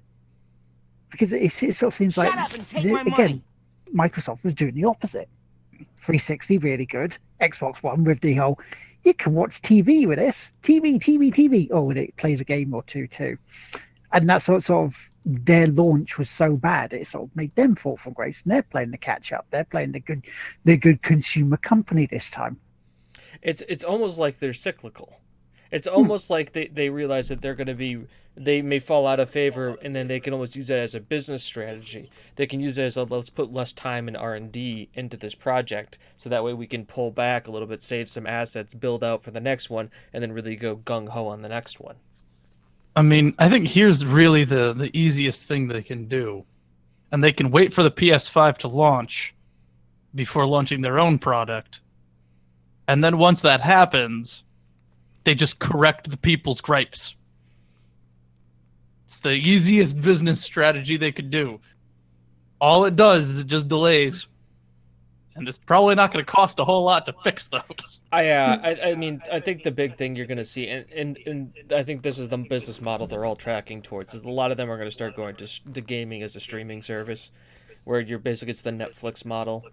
Because 1.12 1.32
it, 1.34 1.44
it 1.44 1.76
sort 1.76 1.90
of 1.90 1.94
seems 1.94 2.16
Shut 2.16 2.28
like 2.28 2.38
up 2.38 2.54
and 2.54 2.68
take 2.68 2.84
the- 2.84 2.92
my 2.94 3.02
again, 3.02 3.42
money. 3.94 4.10
Microsoft 4.10 4.44
was 4.44 4.54
doing 4.56 4.74
the 4.74 4.86
opposite. 4.86 5.30
360 5.98 6.58
really 6.60 6.86
good. 6.86 7.18
Xbox 7.42 7.84
One 7.84 8.04
with 8.04 8.20
the 8.22 8.34
whole 8.34 8.60
you 9.04 9.14
can 9.14 9.34
watch 9.34 9.62
TV 9.62 10.08
with 10.08 10.18
this. 10.18 10.52
TV, 10.62 10.96
TV, 10.98 11.32
TV. 11.32 11.68
Oh, 11.72 11.90
and 11.90 12.00
it 12.00 12.16
plays 12.16 12.40
a 12.40 12.46
game 12.46 12.74
or 12.74 12.84
two 12.84 13.06
too. 13.06 13.38
And 14.14 14.30
that's 14.30 14.48
what 14.48 14.64
sort 14.64 14.86
of 14.86 15.12
their 15.26 15.68
launch 15.68 16.18
was 16.18 16.30
so 16.30 16.56
bad, 16.56 16.94
it 16.94 17.08
sort 17.08 17.30
of 17.30 17.36
made 17.36 17.54
them 17.56 17.76
fall 17.76 17.98
from 17.98 18.14
grace. 18.14 18.44
And 18.44 18.52
they're 18.52 18.64
playing 18.64 18.92
the 18.92 18.98
catch 18.98 19.34
up. 19.34 19.48
They're 19.50 19.64
playing 19.64 19.92
the 19.92 20.00
good 20.00 20.26
the 20.64 20.78
good 20.78 21.02
consumer 21.02 21.58
company 21.58 22.06
this 22.06 22.30
time. 22.30 22.60
It's 23.42 23.64
it's 23.68 23.84
almost 23.84 24.20
like 24.20 24.40
they're 24.40 24.54
cyclical. 24.54 25.20
It's 25.72 25.88
almost 25.88 26.30
like 26.30 26.52
they, 26.52 26.68
they 26.68 26.90
realize 26.90 27.30
that 27.30 27.42
they're 27.42 27.56
going 27.56 27.68
to 27.68 27.74
be 27.74 28.06
they 28.36 28.62
may 28.62 28.80
fall 28.80 29.08
out 29.08 29.20
of 29.20 29.30
favor 29.30 29.78
and 29.82 29.96
then 29.96 30.08
they 30.08 30.20
can 30.20 30.34
almost 30.34 30.56
use 30.56 30.68
that 30.68 30.80
as 30.80 30.96
a 30.96 31.00
business 31.00 31.44
strategy. 31.44 32.12
They 32.36 32.46
can 32.46 32.60
use 32.60 32.78
it 32.78 32.84
as 32.84 32.98
a 32.98 33.04
let's 33.04 33.30
put 33.30 33.54
less 33.54 33.74
time 33.74 34.08
and 34.08 34.18
R&D 34.18 34.90
into 34.94 35.18
this 35.18 35.36
project 35.36 35.98
so 36.18 36.30
that 36.30 36.44
way 36.44 36.54
we 36.54 36.68
can 36.68 36.86
pull 36.86 37.12
back 37.12 37.48
a 37.48 37.52
little 37.52 37.68
bit, 37.68 37.82
save 37.82 38.10
some 38.10 38.28
assets, 38.28 38.74
build 38.74 39.04
out 39.04 39.24
for 39.24 39.32
the 39.32 39.40
next 39.40 39.70
one 39.70 39.92
and 40.12 40.22
then 40.22 40.32
really 40.32 40.56
go 40.56 40.76
gung 40.76 41.10
ho 41.10 41.28
on 41.28 41.42
the 41.42 41.50
next 41.50 41.80
one. 41.80 41.96
I 42.96 43.02
mean, 43.02 43.34
I 43.40 43.50
think 43.50 43.68
here's 43.68 44.06
really 44.06 44.44
the 44.44 44.74
the 44.74 44.96
easiest 44.98 45.48
thing 45.48 45.68
they 45.68 45.82
can 45.82 46.08
do, 46.08 46.46
and 47.12 47.24
they 47.24 47.32
can 47.32 47.50
wait 47.50 47.74
for 47.74 47.84
the 47.84 47.92
PS5 47.92 48.58
to 48.60 48.68
launch 48.68 49.34
before 50.16 50.46
launching 50.46 50.82
their 50.82 51.00
own 51.00 51.18
product, 51.18 51.82
and 52.88 53.04
then 53.04 53.18
once 53.18 53.42
that 53.42 53.62
happens, 53.62 54.44
they 55.24 55.34
just 55.34 55.60
correct 55.60 56.10
the 56.10 56.18
people's 56.18 56.62
gripes. 56.62 57.16
It's 59.06 59.20
the 59.20 59.34
easiest 59.34 60.02
business 60.02 60.42
strategy 60.42 60.98
they 60.98 61.12
could 61.12 61.30
do. 61.30 61.60
All 62.62 62.86
it 62.86 62.96
does 62.96 63.30
is 63.30 63.40
it 63.40 63.48
just 63.48 63.68
delays, 63.68 64.28
and 65.36 65.48
it's 65.48 65.58
probably 65.58 65.96
not 65.96 66.12
going 66.12 66.24
to 66.24 66.32
cost 66.32 66.60
a 66.60 66.66
whole 66.66 66.84
lot 66.84 67.06
to 67.06 67.14
fix 67.24 67.48
those. 67.48 68.00
I, 68.12 68.30
uh, 68.30 68.60
I 68.64 68.92
I 68.92 68.96
mean 68.96 69.22
I 69.32 69.40
think 69.40 69.64
the 69.64 69.72
big 69.72 69.98
thing 69.98 70.16
you're 70.16 70.26
going 70.26 70.38
to 70.38 70.46
see 70.46 70.68
and, 70.68 70.86
and 70.92 71.18
and 71.26 71.54
I 71.74 71.84
think 71.84 72.04
this 72.04 72.20
is 72.20 72.30
the 72.30 72.38
business 72.38 72.82
model 72.82 73.08
they're 73.08 73.26
all 73.26 73.36
tracking 73.36 73.82
towards 73.82 74.14
is 74.14 74.22
a 74.22 74.30
lot 74.30 74.52
of 74.52 74.58
them 74.58 74.70
are 74.70 74.78
going 74.78 74.88
to 74.88 74.92
start 74.92 75.16
going 75.16 75.36
to 75.38 75.48
the 75.66 75.82
gaming 75.82 76.22
as 76.22 76.36
a 76.36 76.40
streaming 76.40 76.82
service 76.82 77.32
where 77.86 78.00
you're 78.00 78.20
basically 78.20 78.52
it's 78.52 78.62
the 78.62 78.72
Netflix 78.72 79.26
model. 79.26 79.66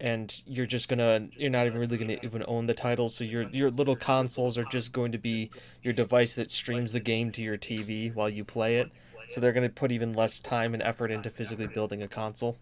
And 0.00 0.42
you're 0.46 0.66
just 0.66 0.88
to 0.88 1.28
you're 1.36 1.50
not 1.50 1.66
even 1.66 1.78
really 1.78 1.96
going 1.96 2.08
to 2.08 2.24
even 2.24 2.42
own 2.48 2.66
the 2.66 2.74
title 2.74 3.08
so 3.08 3.22
your 3.22 3.48
your 3.50 3.70
little 3.70 3.94
consoles 3.94 4.58
are 4.58 4.64
just 4.64 4.92
going 4.92 5.12
to 5.12 5.18
be 5.18 5.52
your 5.82 5.94
device 5.94 6.34
that 6.34 6.50
streams 6.50 6.90
the 6.90 6.98
game 6.98 7.30
to 7.32 7.42
your 7.42 7.56
TV 7.56 8.12
while 8.12 8.28
you 8.28 8.44
play 8.44 8.78
it. 8.78 8.90
So 9.28 9.40
they're 9.40 9.52
going 9.52 9.68
to 9.68 9.72
put 9.72 9.92
even 9.92 10.12
less 10.12 10.40
time 10.40 10.74
and 10.74 10.82
effort 10.82 11.12
into 11.12 11.30
physically 11.30 11.68
building 11.68 12.02
a 12.02 12.08
console 12.08 12.58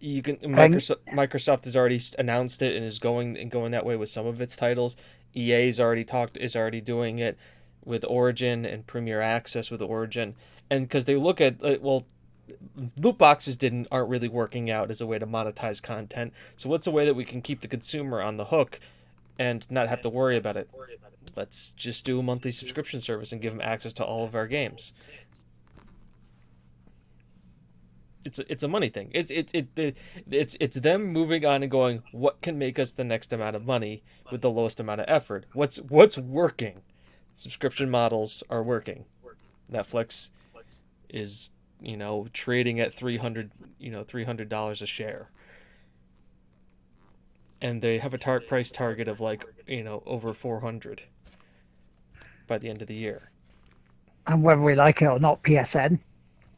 you 0.00 0.22
can 0.22 0.36
Microsoft 0.38 1.04
Microsoft 1.06 1.64
has 1.64 1.76
already 1.76 2.00
announced 2.18 2.62
it 2.62 2.76
and 2.76 2.84
is 2.84 2.98
going 2.98 3.36
and 3.36 3.50
going 3.50 3.72
that 3.72 3.86
way 3.86 3.96
with 3.96 4.10
some 4.10 4.26
of 4.26 4.40
its 4.40 4.56
titles. 4.56 4.96
EA's 5.34 5.80
already 5.80 6.04
talked 6.04 6.36
is 6.36 6.56
already 6.56 6.80
doing 6.80 7.18
it 7.18 7.36
with 7.84 8.04
Origin 8.04 8.64
and 8.64 8.86
Premier 8.86 9.20
Access 9.20 9.70
with 9.70 9.80
Origin, 9.80 10.34
and 10.70 10.86
because 10.86 11.04
they 11.04 11.16
look 11.16 11.40
at 11.40 11.62
uh, 11.64 11.76
well, 11.80 12.06
loot 13.00 13.18
boxes 13.18 13.56
didn't 13.56 13.88
aren't 13.90 14.08
really 14.08 14.28
working 14.28 14.70
out 14.70 14.90
as 14.90 15.00
a 15.00 15.06
way 15.06 15.18
to 15.18 15.26
monetize 15.26 15.82
content. 15.82 16.32
So 16.56 16.68
what's 16.68 16.86
a 16.86 16.90
way 16.90 17.04
that 17.06 17.14
we 17.14 17.24
can 17.24 17.40
keep 17.42 17.60
the 17.60 17.68
consumer 17.68 18.20
on 18.20 18.36
the 18.36 18.46
hook 18.46 18.80
and 19.38 19.68
not 19.70 19.88
have 19.88 20.02
to 20.02 20.08
worry 20.08 20.36
about 20.36 20.56
it? 20.56 20.68
Let's 21.34 21.70
just 21.70 22.04
do 22.04 22.18
a 22.18 22.22
monthly 22.22 22.50
subscription 22.50 23.00
service 23.00 23.32
and 23.32 23.42
give 23.42 23.52
them 23.52 23.60
access 23.60 23.92
to 23.94 24.04
all 24.04 24.24
of 24.24 24.34
our 24.34 24.46
games. 24.46 24.92
It's 28.26 28.40
it's 28.40 28.64
a 28.64 28.68
money 28.68 28.88
thing. 28.88 29.12
It's 29.14 29.30
it, 29.30 29.50
it 29.54 29.68
it 29.76 29.96
it's 30.28 30.56
it's 30.58 30.76
them 30.76 31.06
moving 31.12 31.46
on 31.46 31.62
and 31.62 31.70
going. 31.70 32.02
What 32.10 32.40
can 32.40 32.58
make 32.58 32.76
us 32.76 32.90
the 32.90 33.04
next 33.04 33.32
amount 33.32 33.54
of 33.54 33.68
money 33.68 34.02
with 34.32 34.40
the 34.40 34.50
lowest 34.50 34.80
amount 34.80 35.00
of 35.00 35.06
effort? 35.08 35.46
What's 35.52 35.76
what's 35.76 36.18
working? 36.18 36.82
Subscription 37.36 37.88
models 37.88 38.42
are 38.50 38.64
working. 38.64 39.04
Netflix 39.72 40.30
is 41.08 41.50
you 41.80 41.96
know 41.96 42.26
trading 42.32 42.80
at 42.80 42.92
three 42.92 43.18
hundred 43.18 43.52
you 43.78 43.92
know 43.92 44.02
three 44.02 44.24
hundred 44.24 44.48
dollars 44.48 44.82
a 44.82 44.86
share, 44.86 45.30
and 47.60 47.80
they 47.80 47.98
have 47.98 48.12
a 48.12 48.18
tar- 48.18 48.40
price 48.40 48.72
target 48.72 49.06
of 49.06 49.20
like 49.20 49.44
you 49.68 49.84
know 49.84 50.02
over 50.04 50.34
four 50.34 50.60
hundred 50.60 51.04
by 52.48 52.58
the 52.58 52.68
end 52.68 52.82
of 52.82 52.88
the 52.88 52.94
year. 52.94 53.30
And 54.26 54.42
whether 54.42 54.60
we 54.60 54.74
like 54.74 55.00
it 55.00 55.06
or 55.06 55.20
not, 55.20 55.44
PSN 55.44 56.00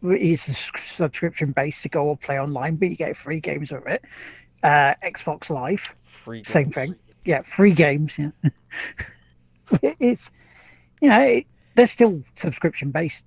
is 0.02 0.48
a 0.48 0.54
subscription 0.78 1.52
based 1.52 1.82
to 1.82 1.88
go 1.88 2.04
or 2.06 2.16
play 2.16 2.38
online, 2.38 2.76
but 2.76 2.88
you 2.90 2.96
get 2.96 3.16
free 3.16 3.40
games 3.40 3.72
with 3.72 3.86
it. 3.86 4.04
Uh, 4.62 4.94
Xbox 5.04 5.50
Live, 5.50 5.94
Free 6.02 6.44
Same 6.44 6.70
games. 6.70 6.74
thing. 6.74 6.96
yeah, 7.24 7.42
free 7.42 7.72
games. 7.72 8.18
Yeah, 8.18 8.30
it's 10.00 10.30
you 11.00 11.08
know 11.08 11.20
it, 11.20 11.46
they're 11.74 11.86
still 11.86 12.22
subscription 12.36 12.90
based 12.90 13.24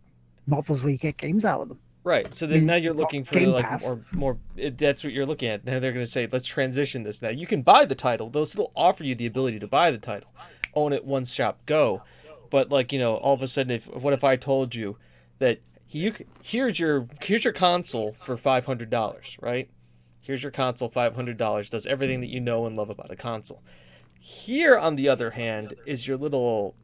models 0.48 0.84
where 0.84 0.92
you 0.92 0.98
get 0.98 1.18
games 1.18 1.46
out 1.46 1.62
of 1.62 1.70
them. 1.70 1.80
Right. 2.04 2.34
So 2.34 2.48
then 2.48 2.63
Mm, 2.63 2.66
now 2.66 2.75
you're 2.75 2.94
looking 2.96 3.24
for 3.24 3.36
Game 3.36 3.51
like 3.51 3.66
Pass. 3.66 3.84
more 3.84 4.06
more. 4.12 4.38
It, 4.58 4.78
that's 4.78 5.04
what 5.04 5.13
you're 5.13 5.25
looking 5.28 5.50
at. 5.50 5.66
Now 5.66 5.80
they're 5.80 5.92
going 5.94 6.06
to 6.06 6.12
say, 6.12 6.28
let's 6.32 6.48
transition 6.48 7.04
this. 7.04 7.22
Now 7.22 7.30
you 7.30 7.46
can 7.46 7.62
buy 7.62 7.86
the 7.86 7.96
title. 7.96 8.30
They'll 8.30 8.46
still 8.48 8.72
offer 8.75 9.04
you 9.04 9.13
the 9.16 9.28
ability 9.28 9.60
to 9.60 9.68
buy 9.68 9.92
the 9.92 10.00
title, 10.00 10.32
own 10.74 10.94
it 10.94 11.06
one 11.06 11.25
shop 11.25 11.60
go. 11.66 12.01
But 12.50 12.70
like 12.70 12.92
you 12.92 13.00
know, 13.00 13.16
all 13.16 13.36
of 13.36 13.44
a 13.44 13.48
sudden, 13.48 13.72
if 13.72 13.88
what 13.88 14.13
if 14.13 14.24
I 14.24 14.36
told 14.36 14.74
you 14.74 14.98
that 15.40 15.62
you 15.92 16.14
here's 16.42 16.80
your 16.80 17.08
here's 17.22 17.44
your 17.44 17.54
console 17.54 18.16
for 18.20 18.38
five 18.38 18.66
hundred 18.66 18.90
dollars, 18.90 19.38
right? 19.42 19.70
Here's 20.22 20.44
your 20.44 20.52
console, 20.52 20.90
five 20.90 21.16
hundred 21.16 21.38
dollars, 21.38 21.70
does 21.70 21.86
everything 21.86 22.22
that 22.22 22.30
you 22.30 22.40
know 22.40 22.66
and 22.66 22.78
love 22.78 22.90
about 22.90 23.12
a 23.12 23.16
console. 23.16 23.62
Here, 24.20 24.78
on 24.78 24.96
the 24.96 25.10
other 25.10 25.32
hand, 25.32 25.74
is 25.86 26.08
your 26.08 26.18
little 26.18 26.76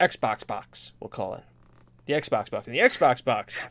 Xbox 0.00 0.44
box, 0.44 0.92
we'll 0.98 1.08
call 1.08 1.34
it. 1.34 1.44
The 2.06 2.14
Xbox 2.14 2.50
box. 2.50 2.66
And 2.66 2.74
the 2.74 2.80
Xbox 2.80 3.24
box 3.24 3.68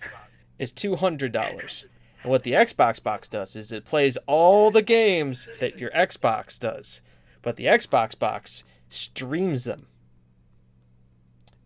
is 0.57 0.71
two 0.71 0.95
hundred 0.95 1.33
dollars. 1.33 1.85
And 2.23 2.31
what 2.31 2.43
the 2.43 2.53
Xbox 2.53 3.03
box 3.03 3.27
does 3.27 3.55
is 3.55 3.71
it 3.71 3.83
plays 3.83 4.17
all 4.27 4.71
the 4.71 4.81
games 4.81 5.49
that 5.59 5.79
your 5.79 5.89
Xbox 5.91 6.57
does. 6.57 7.01
But 7.41 7.55
the 7.55 7.65
Xbox 7.65 8.17
box 8.17 8.63
streams 8.87 9.65
them. 9.65 9.87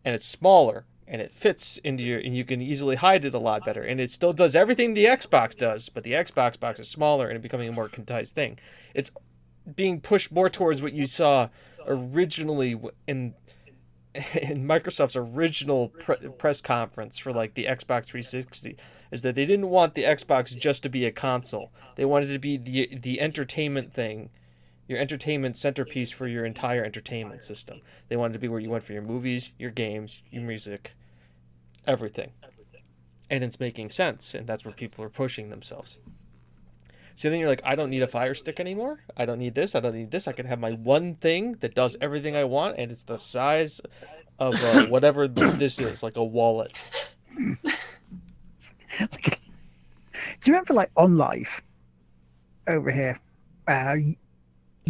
And 0.03 0.15
it's 0.15 0.25
smaller 0.25 0.85
and 1.07 1.21
it 1.21 1.33
fits 1.33 1.77
into 1.79 2.03
your 2.03 2.19
and 2.19 2.35
you 2.35 2.43
can 2.43 2.61
easily 2.61 2.95
hide 2.95 3.25
it 3.25 3.33
a 3.33 3.39
lot 3.39 3.65
better. 3.65 3.83
And 3.83 3.99
it 3.99 4.11
still 4.11 4.33
does 4.33 4.55
everything 4.55 4.93
the 4.93 5.05
Xbox 5.05 5.55
does 5.55 5.89
but 5.89 6.03
the 6.03 6.13
Xbox 6.13 6.59
box 6.59 6.79
is 6.79 6.89
smaller 6.89 7.27
and 7.27 7.35
it 7.35 7.41
becoming 7.41 7.69
a 7.69 7.71
more 7.71 7.89
concise 7.89 8.31
thing. 8.31 8.59
It's 8.93 9.11
being 9.75 10.01
pushed 10.01 10.31
more 10.31 10.49
towards 10.49 10.81
what 10.81 10.93
you 10.93 11.05
saw 11.05 11.49
originally 11.87 12.79
in 13.07 13.33
in 14.41 14.65
Microsoft's 14.65 15.15
original 15.15 15.89
pre- 15.89 16.29
press 16.37 16.61
conference 16.61 17.17
for 17.17 17.33
like 17.33 17.53
the 17.53 17.65
Xbox 17.65 18.05
360 18.05 18.77
is 19.11 19.21
that 19.21 19.35
they 19.35 19.45
didn't 19.45 19.69
want 19.69 19.93
the 19.93 20.03
Xbox 20.03 20.57
just 20.57 20.83
to 20.83 20.89
be 20.89 21.05
a 21.05 21.11
console. 21.11 21.71
They 21.95 22.05
wanted 22.05 22.29
it 22.29 22.33
to 22.33 22.39
be 22.39 22.57
the 22.57 22.97
the 22.97 23.21
entertainment 23.21 23.93
thing 23.93 24.29
your 24.87 24.99
entertainment 24.99 25.57
centerpiece 25.57 26.11
for 26.11 26.27
your 26.27 26.45
entire 26.45 26.83
entertainment 26.83 27.43
system. 27.43 27.81
They 28.07 28.15
wanted 28.15 28.33
to 28.33 28.39
be 28.39 28.47
where 28.47 28.59
you 28.59 28.69
went 28.69 28.83
for 28.83 28.93
your 28.93 29.01
movies, 29.01 29.53
your 29.57 29.71
games, 29.71 30.21
your 30.29 30.43
music, 30.43 30.93
everything. 31.87 32.31
And 33.29 33.43
it's 33.43 33.59
making 33.59 33.89
sense, 33.89 34.35
and 34.35 34.45
that's 34.45 34.63
where 34.63 34.73
people 34.73 35.03
are 35.03 35.09
pushing 35.09 35.49
themselves. 35.49 35.97
So 37.15 37.29
then 37.29 37.39
you're 37.39 37.49
like, 37.49 37.61
I 37.63 37.75
don't 37.75 37.89
need 37.89 38.03
a 38.03 38.07
fire 38.07 38.33
stick 38.33 38.59
anymore. 38.59 38.99
I 39.15 39.25
don't 39.25 39.39
need 39.39 39.55
this. 39.55 39.73
I 39.73 39.79
don't 39.79 39.95
need 39.95 40.11
this. 40.11 40.27
I 40.27 40.33
can 40.33 40.45
have 40.45 40.59
my 40.59 40.71
one 40.71 41.15
thing 41.15 41.53
that 41.61 41.73
does 41.73 41.95
everything 42.01 42.35
I 42.35 42.43
want, 42.43 42.77
and 42.77 42.91
it's 42.91 43.03
the 43.03 43.17
size 43.17 43.81
of 44.37 44.53
uh, 44.55 44.85
whatever 44.89 45.27
th- 45.27 45.53
this 45.53 45.79
is, 45.79 46.03
like 46.03 46.17
a 46.17 46.23
wallet. 46.23 46.79
Do 48.99 50.51
you 50.51 50.53
remember 50.53 50.73
like 50.73 50.93
OnLive 50.95 51.61
over 52.67 52.91
here? 52.91 53.17
Uh, 53.67 53.95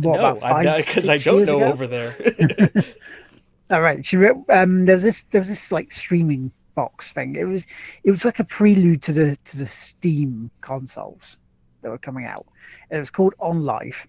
what, 0.01 0.15
no, 0.15 0.19
about 0.19 0.39
five, 0.39 0.85
because 0.85 1.09
I 1.09 1.17
don't 1.17 1.45
know 1.45 1.57
ago? 1.57 1.71
over 1.71 1.87
there. 1.87 2.71
All 3.71 3.81
right. 3.81 4.05
She 4.05 4.17
wrote, 4.17 4.43
um, 4.49 4.85
there 4.85 4.95
was 4.95 5.03
this 5.03 5.23
there 5.31 5.41
was 5.41 5.49
this 5.49 5.71
like 5.71 5.91
streaming 5.91 6.51
box 6.75 7.11
thing. 7.11 7.35
It 7.35 7.45
was 7.45 7.65
it 8.03 8.11
was 8.11 8.25
like 8.25 8.39
a 8.39 8.43
prelude 8.43 9.01
to 9.03 9.13
the 9.13 9.35
to 9.45 9.57
the 9.57 9.65
Steam 9.65 10.51
consoles 10.61 11.39
that 11.81 11.89
were 11.89 11.97
coming 11.97 12.25
out. 12.25 12.45
It 12.91 12.97
was 12.97 13.09
called 13.09 13.33
OnLive. 13.39 14.07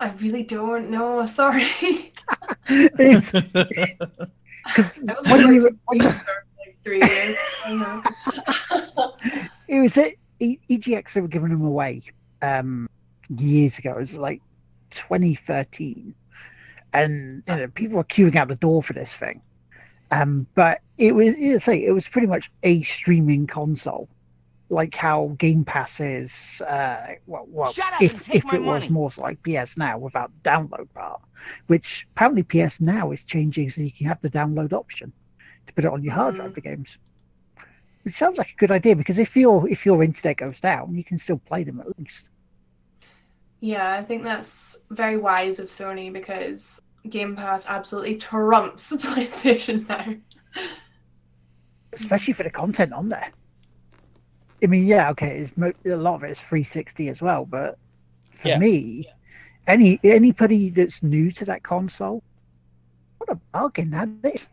I 0.00 0.10
really 0.12 0.42
don't 0.42 0.90
know. 0.90 1.26
Sorry. 1.26 1.66
It's 2.66 3.32
because 3.32 4.98
was 5.02 5.16
when 5.26 5.44
like, 5.44 5.54
you 5.54 5.78
when 5.86 5.98
like 5.98 6.26
three 6.82 6.98
years. 6.98 7.36
I 7.64 7.68
don't 7.68 7.78
know. 7.78 9.12
it 9.68 9.80
was 9.80 9.98
at 9.98 10.12
E- 10.40 10.58
EGX 10.70 11.12
they 11.12 11.20
were 11.20 11.28
giving 11.28 11.50
them 11.50 11.64
away 11.64 12.02
um 12.42 12.88
years 13.36 13.78
ago. 13.78 13.92
It 13.92 13.98
was 13.98 14.18
like 14.18 14.40
2013, 14.94 16.14
and 16.92 17.42
you 17.46 17.56
know 17.56 17.68
people 17.68 17.96
were 17.98 18.04
queuing 18.04 18.36
out 18.36 18.48
the 18.48 18.54
door 18.56 18.82
for 18.82 18.92
this 18.92 19.14
thing. 19.14 19.42
Um, 20.10 20.46
but 20.54 20.80
it 20.98 21.14
was 21.14 21.34
it's 21.36 21.66
like 21.66 21.80
it 21.80 21.92
was 21.92 22.08
pretty 22.08 22.26
much 22.28 22.50
a 22.62 22.82
streaming 22.82 23.46
console, 23.46 24.08
like 24.68 24.94
how 24.94 25.34
Game 25.38 25.64
Pass 25.64 25.98
is. 26.00 26.62
Uh, 26.68 27.14
well, 27.26 27.46
well 27.48 27.72
Shut 27.72 27.92
up 27.94 28.02
if 28.02 28.32
if 28.34 28.52
it 28.52 28.62
was 28.62 28.90
more 28.90 29.10
like 29.18 29.42
PS 29.42 29.76
Now 29.76 29.98
without 29.98 30.30
download 30.42 30.92
part, 30.94 31.20
which 31.66 32.06
apparently 32.12 32.42
PS 32.42 32.80
Now 32.80 33.10
is 33.10 33.24
changing 33.24 33.70
so 33.70 33.80
you 33.82 33.90
can 33.90 34.06
have 34.06 34.20
the 34.20 34.30
download 34.30 34.72
option 34.72 35.12
to 35.66 35.72
put 35.72 35.84
it 35.84 35.92
on 35.92 36.04
your 36.04 36.12
hard 36.14 36.36
drive 36.36 36.50
Mhm. 36.52 36.54
for 36.54 36.60
games. 36.60 36.98
It 38.04 38.12
sounds 38.12 38.36
like 38.36 38.50
a 38.50 38.56
good 38.56 38.70
idea 38.70 38.94
because 38.94 39.18
if 39.18 39.34
your 39.34 39.68
if 39.68 39.86
your 39.86 40.02
internet 40.04 40.36
goes 40.36 40.60
down, 40.60 40.94
you 40.94 41.02
can 41.02 41.18
still 41.18 41.38
play 41.38 41.64
them 41.64 41.80
at 41.80 41.98
least. 41.98 42.28
Yeah, 43.64 43.92
I 43.94 44.02
think 44.02 44.24
that's 44.24 44.82
very 44.90 45.16
wise 45.16 45.58
of 45.58 45.70
Sony 45.70 46.12
because 46.12 46.82
Game 47.08 47.34
Pass 47.34 47.64
absolutely 47.66 48.16
trumps 48.16 48.92
PlayStation 48.96 49.88
now. 49.88 50.14
especially 51.94 52.34
for 52.34 52.42
the 52.42 52.50
content 52.50 52.92
on 52.92 53.08
there. 53.08 53.30
I 54.62 54.66
mean, 54.66 54.86
yeah, 54.86 55.08
okay, 55.12 55.38
it's 55.38 55.56
mo- 55.56 55.72
a 55.86 55.96
lot 55.96 56.16
of 56.16 56.24
it 56.24 56.30
is 56.32 56.40
360 56.42 57.08
as 57.08 57.22
well, 57.22 57.46
but 57.46 57.78
for 58.30 58.48
Yeah. 58.48 58.58
me, 58.58 59.08
any 59.66 59.98
anybody 60.04 60.68
that's 60.68 61.02
new 61.02 61.30
to 61.30 61.46
that 61.46 61.62
console, 61.62 62.22
what 63.16 63.30
a 63.30 63.36
bargain 63.52 63.88
that 63.92 64.10
is! 64.24 64.46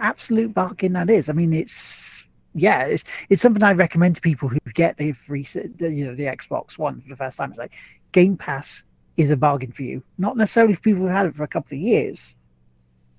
Absolute 0.00 0.54
bargain 0.54 0.94
that 0.94 1.10
is. 1.10 1.28
I 1.28 1.34
mean, 1.34 1.52
it's 1.52 2.24
yeah, 2.56 2.84
it's 2.84 3.04
it's 3.28 3.42
something 3.42 3.62
I 3.62 3.72
recommend 3.72 4.16
to 4.16 4.20
people 4.20 4.48
who 4.48 4.58
get 4.74 4.96
the 4.96 5.12
free, 5.12 5.42
the, 5.42 5.92
you 5.92 6.06
know, 6.06 6.14
the 6.14 6.24
Xbox 6.24 6.78
One 6.78 7.00
for 7.00 7.08
the 7.08 7.16
first 7.16 7.36
time. 7.36 7.50
It's 7.50 7.58
like 7.58 7.74
Game 8.12 8.36
Pass 8.36 8.82
is 9.16 9.30
a 9.30 9.36
bargain 9.36 9.72
for 9.72 9.82
you, 9.82 10.02
not 10.18 10.36
necessarily 10.36 10.74
for 10.74 10.80
people 10.80 11.02
who've 11.02 11.10
had 11.10 11.26
it 11.26 11.34
for 11.34 11.44
a 11.44 11.48
couple 11.48 11.76
of 11.76 11.80
years, 11.80 12.34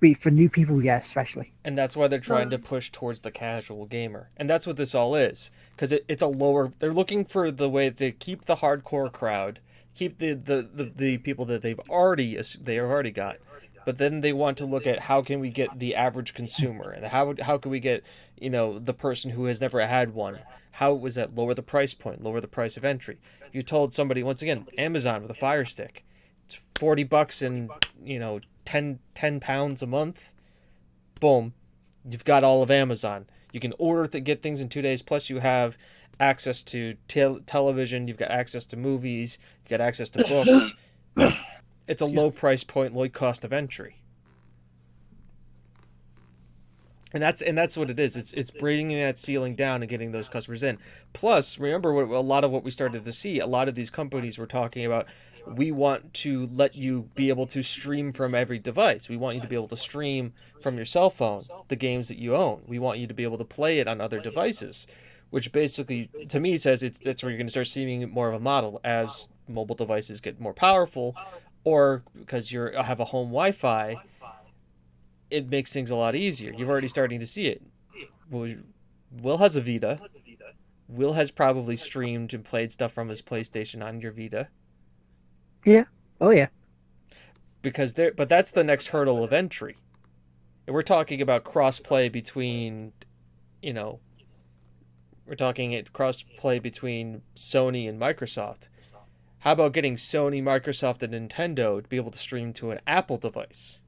but 0.00 0.16
for 0.16 0.30
new 0.30 0.48
people, 0.48 0.82
yeah, 0.82 0.98
especially. 0.98 1.52
And 1.64 1.76
that's 1.76 1.96
why 1.96 2.08
they're 2.08 2.20
trying 2.20 2.50
to 2.50 2.58
push 2.58 2.90
towards 2.90 3.20
the 3.20 3.30
casual 3.30 3.86
gamer. 3.86 4.30
And 4.36 4.48
that's 4.48 4.66
what 4.66 4.76
this 4.76 4.94
all 4.94 5.14
is. 5.14 5.50
Because 5.74 5.92
it, 5.92 6.04
it's 6.08 6.22
a 6.22 6.26
lower. 6.26 6.72
They're 6.78 6.92
looking 6.92 7.24
for 7.24 7.50
the 7.50 7.68
way 7.68 7.90
to 7.90 8.12
keep 8.12 8.44
the 8.44 8.56
hardcore 8.56 9.12
crowd, 9.12 9.60
keep 9.94 10.18
the, 10.18 10.34
the, 10.34 10.68
the, 10.72 10.92
the 10.94 11.18
people 11.18 11.44
that 11.46 11.62
they've 11.62 11.80
already 11.88 12.40
they 12.60 12.78
already 12.78 13.10
got. 13.10 13.38
But 13.84 13.98
then 13.98 14.20
they 14.20 14.32
want 14.32 14.58
to 14.58 14.66
look 14.66 14.86
at 14.86 15.00
how 15.00 15.22
can 15.22 15.40
we 15.40 15.50
get 15.50 15.78
the 15.78 15.94
average 15.94 16.34
consumer 16.34 16.90
and 16.90 17.06
how 17.06 17.34
how 17.40 17.58
can 17.58 17.70
we 17.70 17.80
get 17.80 18.04
you 18.38 18.50
know 18.50 18.78
the 18.78 18.94
person 18.94 19.30
who 19.30 19.44
has 19.46 19.60
never 19.60 19.84
had 19.86 20.14
one. 20.14 20.40
How 20.72 20.92
was 20.92 21.14
that 21.16 21.34
lower 21.34 21.54
the 21.54 21.62
price 21.62 21.94
point, 21.94 22.22
lower 22.22 22.40
the 22.40 22.48
price 22.48 22.76
of 22.76 22.84
entry? 22.84 23.18
If 23.46 23.54
you 23.54 23.62
told 23.62 23.94
somebody 23.94 24.22
once 24.22 24.42
again 24.42 24.66
Amazon 24.76 25.22
with 25.22 25.30
a 25.30 25.34
Fire 25.34 25.64
Stick, 25.64 26.04
it's 26.44 26.60
forty 26.78 27.04
bucks 27.04 27.42
and 27.42 27.70
you 28.02 28.18
know 28.18 28.40
10, 28.68 28.98
10 29.14 29.40
pounds 29.40 29.80
a 29.80 29.86
month. 29.86 30.34
Boom, 31.20 31.54
you've 32.08 32.24
got 32.24 32.44
all 32.44 32.62
of 32.62 32.70
Amazon. 32.70 33.26
You 33.50 33.60
can 33.60 33.72
order 33.78 34.06
to 34.06 34.20
get 34.20 34.42
things 34.42 34.60
in 34.60 34.68
two 34.68 34.82
days. 34.82 35.02
Plus, 35.02 35.30
you 35.30 35.38
have 35.38 35.78
access 36.20 36.62
to 36.64 36.96
tel- 37.08 37.40
television. 37.46 38.06
You've 38.06 38.18
got 38.18 38.30
access 38.30 38.66
to 38.66 38.76
movies. 38.76 39.38
you've 39.62 39.70
got 39.70 39.80
access 39.80 40.10
to 40.10 40.22
books. 40.24 40.74
it's 41.88 42.02
a 42.02 42.06
low 42.06 42.30
price 42.30 42.62
point, 42.62 42.94
low 42.94 43.08
cost 43.08 43.44
of 43.44 43.52
entry. 43.52 43.96
And 47.12 47.22
that's 47.22 47.40
and 47.40 47.56
that's 47.56 47.76
what 47.76 47.90
it 47.90 47.98
is. 47.98 48.16
It's 48.16 48.34
it's 48.34 48.50
bringing 48.50 48.98
that 48.98 49.16
ceiling 49.16 49.54
down 49.54 49.80
and 49.82 49.88
getting 49.88 50.12
those 50.12 50.28
customers 50.28 50.62
in. 50.62 50.78
Plus, 51.14 51.58
remember 51.58 51.94
what 51.94 52.14
a 52.14 52.20
lot 52.20 52.44
of 52.44 52.50
what 52.50 52.62
we 52.62 52.70
started 52.70 53.04
to 53.06 53.12
see. 53.12 53.38
A 53.38 53.46
lot 53.46 53.66
of 53.66 53.74
these 53.74 53.90
companies 53.90 54.36
were 54.36 54.46
talking 54.46 54.84
about. 54.84 55.06
We 55.46 55.72
want 55.72 56.12
to 56.14 56.50
let 56.52 56.76
you 56.76 57.08
be 57.14 57.30
able 57.30 57.46
to 57.46 57.62
stream 57.62 58.12
from 58.12 58.34
every 58.34 58.58
device. 58.58 59.08
We 59.08 59.16
want 59.16 59.36
you 59.36 59.40
to 59.40 59.48
be 59.48 59.54
able 59.54 59.68
to 59.68 59.78
stream 59.78 60.34
from 60.60 60.76
your 60.76 60.84
cell 60.84 61.08
phone 61.08 61.46
the 61.68 61.76
games 61.76 62.08
that 62.08 62.18
you 62.18 62.36
own. 62.36 62.64
We 62.66 62.78
want 62.78 62.98
you 62.98 63.06
to 63.06 63.14
be 63.14 63.22
able 63.22 63.38
to 63.38 63.44
play 63.46 63.78
it 63.78 63.88
on 63.88 64.02
other 64.02 64.20
devices, 64.20 64.86
which 65.30 65.50
basically, 65.50 66.10
to 66.28 66.38
me, 66.38 66.58
says 66.58 66.82
it's 66.82 66.98
that's 66.98 67.22
where 67.22 67.30
you're 67.30 67.38
going 67.38 67.46
to 67.46 67.50
start 67.50 67.68
seeing 67.68 68.06
more 68.10 68.28
of 68.28 68.34
a 68.34 68.40
model 68.40 68.78
as 68.84 69.30
mobile 69.48 69.74
devices 69.74 70.20
get 70.20 70.38
more 70.38 70.52
powerful, 70.52 71.16
or 71.64 72.02
because 72.16 72.50
you 72.52 72.70
have 72.76 73.00
a 73.00 73.06
home 73.06 73.28
Wi-Fi 73.28 73.96
it 75.30 75.50
makes 75.50 75.72
things 75.72 75.90
a 75.90 75.96
lot 75.96 76.14
easier. 76.14 76.52
You're 76.56 76.68
already 76.68 76.88
starting 76.88 77.20
to 77.20 77.26
see 77.26 77.46
it. 77.46 77.62
Will, 78.30 78.56
Will 79.10 79.38
has 79.38 79.56
a 79.56 79.60
Vita. 79.60 80.00
Will 80.88 81.12
has 81.14 81.30
probably 81.30 81.76
streamed 81.76 82.32
and 82.32 82.44
played 82.44 82.72
stuff 82.72 82.92
from 82.92 83.08
his 83.08 83.20
PlayStation 83.20 83.84
on 83.84 84.00
your 84.00 84.12
Vita 84.12 84.48
Yeah. 85.64 85.84
Oh 86.20 86.30
yeah, 86.30 86.48
because 87.62 87.94
there. 87.94 88.12
But 88.12 88.28
that's 88.28 88.50
the 88.50 88.64
next 88.64 88.88
hurdle 88.88 89.22
of 89.22 89.32
entry. 89.32 89.76
And 90.66 90.74
we're 90.74 90.82
talking 90.82 91.22
about 91.22 91.44
cross-play 91.44 92.08
between, 92.08 92.92
you 93.62 93.72
know, 93.72 94.00
we're 95.26 95.34
talking 95.34 95.72
it 95.72 95.92
cross-play 95.92 96.58
between 96.58 97.22
Sony 97.36 97.88
and 97.88 98.00
Microsoft. 98.00 98.68
How 99.40 99.52
about 99.52 99.72
getting 99.72 99.96
Sony, 99.96 100.42
Microsoft, 100.42 101.02
and 101.02 101.14
Nintendo 101.14 101.82
to 101.82 101.88
be 101.88 101.96
able 101.96 102.10
to 102.10 102.18
stream 102.18 102.52
to 102.54 102.70
an 102.70 102.80
Apple 102.86 103.18
device? 103.18 103.80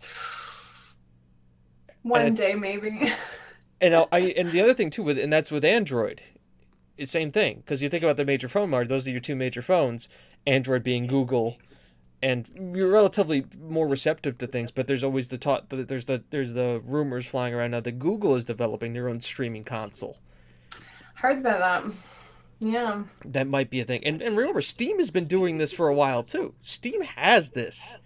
One 2.02 2.20
And 2.20 2.36
day, 2.36 2.54
maybe. 2.54 3.12
And 3.80 3.94
I, 3.94 4.18
and 4.18 4.50
the 4.50 4.62
other 4.62 4.72
thing 4.72 4.88
too 4.88 5.02
with 5.02 5.18
and 5.18 5.30
that's 5.30 5.50
with 5.50 5.62
Android, 5.62 6.22
it's 6.96 7.10
same 7.10 7.30
thing 7.30 7.58
because 7.58 7.82
you 7.82 7.90
think 7.90 8.02
about 8.02 8.16
the 8.16 8.24
major 8.24 8.48
phone 8.48 8.70
market. 8.70 8.88
Those 8.88 9.06
are 9.06 9.10
your 9.10 9.20
two 9.20 9.36
major 9.36 9.60
phones. 9.60 10.08
Android 10.46 10.82
being 10.82 11.06
Google, 11.06 11.58
and 12.22 12.72
you're 12.74 12.90
relatively 12.90 13.44
more 13.60 13.86
receptive 13.86 14.38
to 14.38 14.46
things. 14.46 14.70
But 14.70 14.86
there's 14.86 15.04
always 15.04 15.28
the 15.28 15.36
talk. 15.36 15.64
There's 15.68 16.06
the 16.06 16.22
there's 16.30 16.54
the 16.54 16.80
rumors 16.84 17.26
flying 17.26 17.52
around 17.52 17.72
now 17.72 17.80
that 17.80 17.98
Google 17.98 18.34
is 18.36 18.46
developing 18.46 18.94
their 18.94 19.08
own 19.08 19.20
streaming 19.20 19.64
console. 19.64 20.18
Heard 21.16 21.38
about 21.38 21.84
that. 21.84 21.92
Yeah. 22.58 23.04
That 23.24 23.46
might 23.46 23.70
be 23.70 23.80
a 23.80 23.84
thing. 23.84 24.04
And 24.04 24.22
and 24.22 24.36
remember, 24.36 24.60
Steam 24.60 24.98
has 24.98 25.10
been 25.10 25.26
doing 25.26 25.58
this 25.58 25.72
for 25.72 25.88
a 25.88 25.94
while 25.94 26.22
too. 26.22 26.54
Steam 26.62 27.02
has 27.02 27.50
this. 27.50 27.96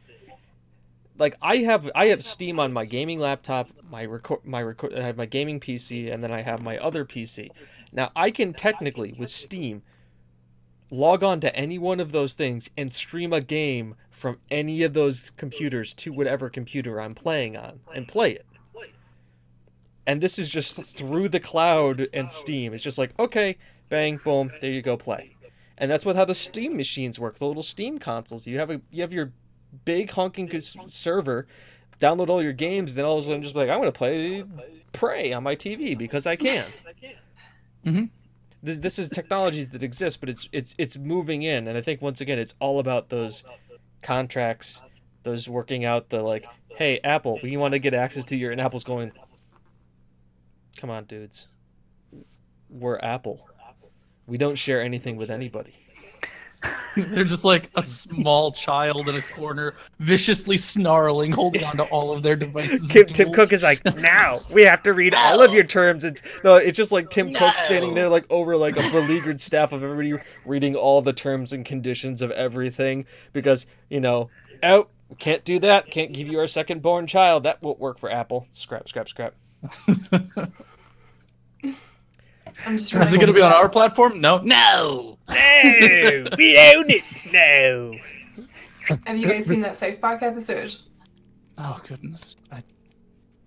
Like 1.19 1.37
I 1.43 1.59
have 1.59 1.91
I 1.95 2.07
have 2.07 2.25
Steam 2.25 2.61
on 2.61 2.73
my 2.73 2.85
gaming 2.85 3.19
laptop, 3.19 3.71
my 3.91 4.05
record 4.05 4.45
my 4.45 4.63
record 4.63 4.95
I 4.95 5.03
have 5.03 5.17
my 5.17 5.27
gaming 5.27 5.61
PC, 5.61 6.13
and 6.13 6.23
then 6.23 6.33
I 6.33 6.43
have 6.43 6.63
my 6.63 6.79
other 6.79 7.05
PC. 7.05 7.51
Now 7.93 8.11
I 8.15 8.31
can 8.31 8.53
technically 8.53 9.15
with 9.19 9.31
Steam 9.31 9.83
log 10.91 11.23
on 11.23 11.41
to 11.41 11.55
any 11.55 11.79
one 11.79 12.01
of 12.01 12.13
those 12.13 12.35
things 12.35 12.71
and 12.77 12.95
stream 12.95 13.33
a 13.33 13.41
game 13.41 13.95
from 14.11 14.39
any 14.51 14.83
of 14.83 14.95
those 14.95 15.31
computers 15.37 15.95
to 15.95 16.13
whatever 16.13 16.49
computer 16.49 17.01
I'm 17.01 17.15
playing 17.15 17.57
on 17.57 17.81
and 17.95 18.09
play 18.09 18.33
it. 18.33 18.47
And 20.07 20.23
this 20.23 20.39
is 20.39 20.49
just 20.49 20.75
through 20.75 21.29
the 21.29 21.41
cloud 21.41 22.09
and 22.15 22.33
Steam. 22.33 22.73
It's 22.73 22.83
just 22.83 22.97
like, 22.97 23.13
okay, 23.19 23.59
bang, 23.88 24.18
boom, 24.22 24.53
there 24.61 24.70
you 24.70 24.83
go, 24.83 24.96
play. 24.96 25.37
And 25.77 25.90
that's 25.90 26.05
what 26.05 26.16
how 26.16 26.24
the 26.24 26.35
Steam 26.35 26.77
machines 26.77 27.18
work. 27.18 27.38
The 27.38 27.46
little 27.46 27.62
Steam 27.62 27.98
consoles. 27.98 28.46
You 28.46 28.59
have 28.59 28.70
a 28.70 28.81
you 28.90 29.03
have 29.03 29.12
your 29.12 29.33
big 29.85 30.11
honking 30.11 30.51
server, 30.88 31.46
download 32.01 32.29
all 32.29 32.42
your 32.42 32.53
games, 32.53 32.94
then 32.94 33.05
all 33.05 33.18
of 33.18 33.24
a 33.24 33.27
sudden 33.27 33.42
just 33.42 33.55
like 33.55 33.68
I'm 33.68 33.79
gonna 33.79 33.92
play 33.92 34.44
Prey 34.92 35.33
on 35.33 35.42
my 35.42 35.55
TV 35.55 35.96
because 35.96 36.27
I 36.27 36.37
can. 36.37 36.66
Mm-hmm. 37.85 38.05
This 38.62 38.79
this 38.79 38.98
is 38.98 39.09
technology 39.09 39.64
that 39.64 39.83
exists, 39.83 40.16
but 40.16 40.29
it's 40.29 40.48
it's 40.53 40.74
it's 40.79 40.96
moving 40.96 41.42
in, 41.42 41.68
and 41.68 41.79
I 41.79 41.81
think 41.81 42.03
once 42.03 42.20
again 42.20 42.38
it's 42.38 42.55
all 42.59 42.81
about 42.81 43.09
those 43.09 43.44
contracts, 44.03 44.83
those 45.22 45.48
working 45.48 45.85
out 45.85 46.09
the 46.09 46.22
like, 46.22 46.44
hey 46.77 46.98
Apple, 47.05 47.38
we 47.42 47.57
want 47.57 47.72
to 47.72 47.79
get 47.79 47.94
access 47.94 48.24
to 48.24 48.37
your, 48.37 48.51
and 48.51 48.61
Apple's 48.61 48.85
going, 48.85 49.12
come 50.77 50.90
on, 50.90 51.05
dudes, 51.05 51.46
we're 52.68 52.98
Apple, 52.98 53.48
we 54.29 54.38
don't 54.38 54.57
share 54.57 54.83
anything 54.83 55.17
with 55.17 55.31
anybody. 55.31 55.73
They're 56.97 57.25
just 57.25 57.45
like 57.45 57.71
a 57.77 57.83
small 57.83 58.53
child 58.53 59.09
in 59.09 59.17
a 59.17 59.23
corner, 59.23 59.75
viciously 60.01 60.57
snarling, 60.57 61.31
holding 61.31 61.64
onto 61.64 61.85
all 61.85 62.12
of 62.12 62.23
their 62.23 62.37
devices. 62.37 62.88
Tim, 62.88 63.07
Tim 63.07 63.33
Cook 63.33 63.53
is 63.53 63.62
like, 63.62 63.85
now 63.97 64.43
we 64.51 64.62
have 64.62 64.83
to 64.83 64.93
read 64.93 65.14
all 65.14 65.41
of 65.41 65.53
your 65.55 65.64
terms. 65.64 66.05
And 66.05 66.21
no, 66.45 66.57
it's 66.57 66.77
just 66.77 66.93
like 66.93 67.11
Tim 67.11 67.33
no. 67.33 67.38
Cook 67.38 67.57
standing 67.57 67.95
there, 67.95 68.09
like 68.09 68.27
over 68.31 68.57
like 68.57 68.77
a 68.77 68.91
beleaguered 68.91 69.41
staff 69.41 69.73
of 69.73 69.83
everybody 69.85 70.23
reading 70.45 70.75
all 70.75 71.01
the 71.01 71.12
terms 71.12 71.53
and 71.53 71.64
conditions 71.64 72.23
of 72.23 72.31
everything 72.33 73.07
because 73.33 73.67
you 73.88 74.01
know, 74.01 74.29
out 74.62 74.91
oh, 75.11 75.14
can't 75.19 75.45
do 75.45 75.59
that. 75.61 75.91
Can't 75.91 76.12
give 76.12 76.29
you 76.29 76.38
our 76.38 76.47
second 76.47 76.83
born 76.83 77.07
child. 77.07 77.45
That 77.45 77.62
won't 77.62 77.79
work 77.79 77.99
for 77.99 78.11
Apple. 78.11 78.47
Scrap, 78.51 78.88
scrap, 78.88 79.09
scrap. 79.09 79.35
I'm 82.66 82.79
just 82.79 82.92
Is 82.92 83.12
it 83.12 83.16
going 83.16 83.29
to 83.29 83.33
be 83.33 83.40
on 83.40 83.53
our 83.53 83.68
platform? 83.68 84.21
No. 84.21 84.38
No. 84.38 85.18
No. 85.29 85.35
we 86.38 86.57
own 86.59 86.87
it. 86.88 87.05
No. 87.33 87.94
Have 89.07 89.18
you 89.18 89.27
guys 89.27 89.47
seen 89.47 89.61
that 89.61 89.77
South 89.77 90.01
Park 90.01 90.23
episode? 90.23 90.75
Oh 91.59 91.81
goodness, 91.87 92.37
I 92.51 92.62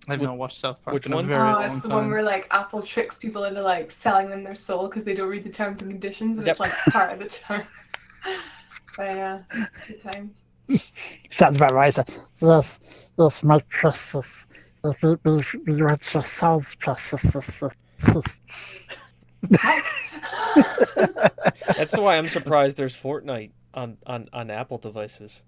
I've 0.07 0.21
not 0.21 0.37
watched 0.37 0.59
South 0.59 0.81
Park. 0.83 0.93
Which 0.93 1.05
in 1.05 1.13
a 1.13 1.15
one? 1.15 1.25
Very 1.25 1.39
oh, 1.39 1.51
long 1.53 1.63
it's 1.63 1.81
the 1.83 1.89
time. 1.89 1.97
one 1.97 2.09
where 2.11 2.21
like 2.21 2.47
Apple 2.51 2.81
tricks 2.81 3.17
people 3.17 3.45
into 3.45 3.61
like 3.61 3.89
selling 3.89 4.29
them 4.29 4.43
their 4.43 4.55
soul 4.55 4.87
because 4.87 5.03
they 5.03 5.13
don't 5.13 5.29
read 5.29 5.43
the 5.43 5.49
terms 5.49 5.81
and 5.81 5.89
conditions, 5.89 6.37
and 6.37 6.45
Yep. 6.45 6.53
it's 6.53 6.59
like 6.59 6.71
part 6.91 7.13
of 7.13 7.19
the 7.19 7.29
term. 7.29 7.63
but 8.97 9.15
yeah, 9.15 9.41
good 9.87 10.01
times. 10.01 10.43
Sounds 11.29 11.57
about 11.57 11.73
right. 11.73 11.93
So, 11.93 12.03
yes, 12.41 13.11
yes, 13.17 13.43
my 13.43 13.59
precious. 13.69 14.47
If 14.83 15.03
it 15.03 15.23
be, 15.23 15.39
be 15.65 15.81
read 15.81 15.99
your 16.13 16.23
soul's 16.23 16.75
precious. 16.75 17.63
That's 21.77 21.97
why 21.97 22.17
I'm 22.17 22.27
surprised 22.27 22.77
there's 22.77 22.95
Fortnite 22.95 23.51
on 23.73 23.97
on 24.05 24.29
on 24.33 24.49
Apple 24.51 24.77
devices. 24.77 25.43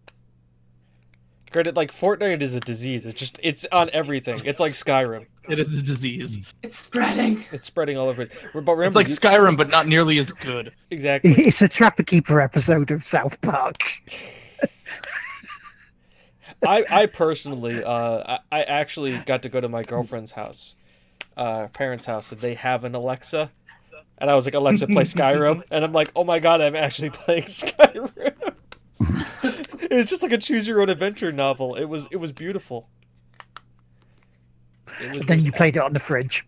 Granted, 1.51 1.75
like 1.75 1.91
Fortnite 1.91 2.41
is 2.41 2.55
a 2.55 2.59
disease. 2.59 3.05
It's 3.05 3.17
just 3.19 3.39
it's 3.43 3.65
on 3.71 3.89
everything. 3.93 4.39
It's 4.45 4.59
like 4.59 4.73
Skyrim. 4.73 5.27
It 5.49 5.59
is 5.59 5.77
a 5.77 5.83
disease. 5.83 6.39
It's 6.63 6.79
spreading. 6.79 7.43
It's 7.51 7.67
spreading 7.67 7.97
all 7.97 8.07
over. 8.07 8.25
But 8.53 8.61
remember, 8.65 8.83
It's 8.85 8.95
like 8.95 9.07
you- 9.09 9.15
Skyrim, 9.15 9.57
but 9.57 9.69
not 9.69 9.87
nearly 9.87 10.17
as 10.17 10.31
good. 10.31 10.71
exactly. 10.89 11.31
It's 11.37 11.61
a 11.61 11.67
Trapper 11.67 12.03
Keeper 12.03 12.39
episode 12.41 12.89
of 12.91 13.03
South 13.03 13.39
Park. 13.41 13.83
I, 16.65 16.85
I 16.89 17.05
personally, 17.07 17.83
uh, 17.83 18.37
I, 18.51 18.59
I 18.59 18.63
actually 18.63 19.17
got 19.25 19.41
to 19.43 19.49
go 19.49 19.59
to 19.59 19.67
my 19.67 19.83
girlfriend's 19.83 20.31
house, 20.31 20.77
uh, 21.37 21.67
parents' 21.67 22.05
house, 22.05 22.31
and 22.31 22.41
they 22.41 22.53
have 22.55 22.83
an 22.83 22.95
Alexa, 22.95 23.51
and 24.17 24.29
I 24.29 24.35
was 24.35 24.45
like, 24.45 24.53
Alexa, 24.53 24.87
play 24.87 25.03
Skyrim, 25.03 25.63
and 25.71 25.83
I'm 25.83 25.93
like, 25.93 26.11
oh 26.15 26.23
my 26.23 26.39
god, 26.39 26.61
I'm 26.61 26.75
actually 26.75 27.09
playing 27.11 27.43
Skyrim. 27.43 28.55
it's 29.91 30.09
just 30.09 30.23
like 30.23 30.31
a 30.31 30.37
choose 30.37 30.67
your 30.67 30.81
own 30.81 30.89
adventure 30.89 31.31
novel. 31.31 31.75
It 31.75 31.85
was 31.85 32.07
it 32.11 32.17
was 32.17 32.31
beautiful. 32.31 32.87
It 35.01 35.09
was 35.09 35.19
And 35.19 35.27
then 35.27 35.39
you 35.41 35.51
played 35.51 35.75
it 35.75 35.81
on 35.81 35.93
the 35.93 35.99
fridge. 35.99 36.45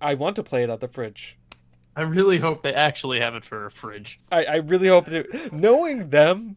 I 0.00 0.14
want 0.14 0.36
to 0.36 0.42
play 0.42 0.64
it 0.64 0.70
on 0.70 0.80
the 0.80 0.88
fridge. 0.88 1.38
I 1.96 2.02
really 2.02 2.38
hope 2.38 2.62
they 2.62 2.74
actually 2.74 3.20
have 3.20 3.34
it 3.34 3.44
for 3.44 3.66
a 3.66 3.70
fridge. 3.70 4.20
I, 4.30 4.44
I 4.44 4.56
really 4.56 4.88
hope 4.88 5.06
that 5.06 5.52
knowing 5.52 6.10
them, 6.10 6.56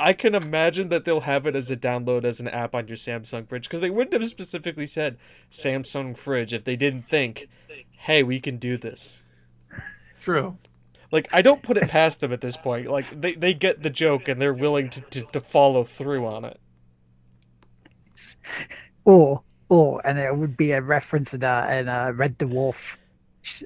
I 0.00 0.14
can 0.14 0.34
imagine 0.34 0.88
that 0.88 1.04
they'll 1.04 1.20
have 1.20 1.46
it 1.46 1.54
as 1.54 1.70
a 1.70 1.76
download 1.76 2.24
as 2.24 2.40
an 2.40 2.48
app 2.48 2.74
on 2.74 2.88
your 2.88 2.96
Samsung 2.96 3.46
fridge 3.46 3.64
because 3.64 3.80
they 3.80 3.90
wouldn't 3.90 4.14
have 4.14 4.26
specifically 4.28 4.86
said 4.86 5.18
Samsung 5.52 6.16
fridge 6.16 6.52
if 6.52 6.64
they 6.64 6.76
didn't 6.76 7.02
think, 7.02 7.48
hey, 7.90 8.22
we 8.22 8.40
can 8.40 8.56
do 8.56 8.78
this. 8.78 9.20
True. 10.20 10.56
Like 11.12 11.28
I 11.32 11.42
don't 11.42 11.62
put 11.62 11.76
it 11.76 11.88
past 11.88 12.20
them 12.20 12.32
at 12.32 12.40
this 12.40 12.56
point. 12.56 12.88
Like 12.88 13.20
they, 13.20 13.34
they 13.34 13.52
get 13.52 13.82
the 13.82 13.90
joke 13.90 14.28
and 14.28 14.40
they're 14.40 14.54
willing 14.54 14.88
to, 14.90 15.00
to, 15.00 15.22
to 15.32 15.40
follow 15.40 15.84
through 15.84 16.26
on 16.26 16.44
it. 16.44 16.58
Or, 19.04 19.42
or, 19.68 20.00
and 20.06 20.18
it 20.18 20.36
would 20.36 20.56
be 20.56 20.72
a 20.72 20.82
reference 20.82 21.34
in 21.34 21.42
uh, 21.42 21.68
in 21.72 21.88
uh, 21.88 22.12
Red 22.14 22.38
Dwarf 22.38 22.96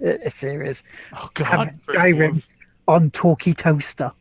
uh, 0.04 0.30
series 0.30 0.84
Oh 1.12 1.28
Have 1.34 1.34
God. 1.34 1.78
Skyrim 1.88 2.42
on 2.88 3.10
Talkie 3.10 3.54
Toaster. 3.54 4.12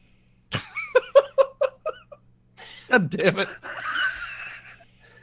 God 2.94 3.10
damn 3.10 3.40
it. 3.40 3.50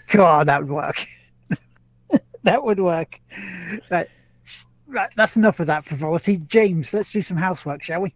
God, 0.09 0.49
that 0.49 0.63
would 0.63 0.73
work. 0.73 1.07
that 2.43 2.65
would 2.65 2.81
work. 2.81 3.21
Right. 3.89 4.09
Right, 4.89 5.11
that's 5.15 5.37
enough 5.37 5.61
of 5.61 5.69
that 5.69 5.85
frivolity. 5.85 6.39
James, 6.49 6.93
let's 6.93 7.13
do 7.13 7.23
some 7.23 7.37
housework, 7.37 7.85
shall 7.85 8.01
we? 8.01 8.13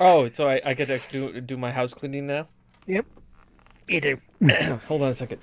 Oh, 0.00 0.30
so 0.30 0.46
I, 0.46 0.58
I 0.64 0.72
get 0.72 0.86
to 0.86 0.98
do, 1.12 1.38
do 1.42 1.58
my 1.58 1.70
house 1.70 1.92
cleaning 1.92 2.26
now? 2.26 2.48
Yep. 2.86 3.04
You 3.88 4.00
do. 4.00 4.18
Hold 4.88 5.02
on 5.02 5.08
a 5.08 5.14
second. 5.14 5.42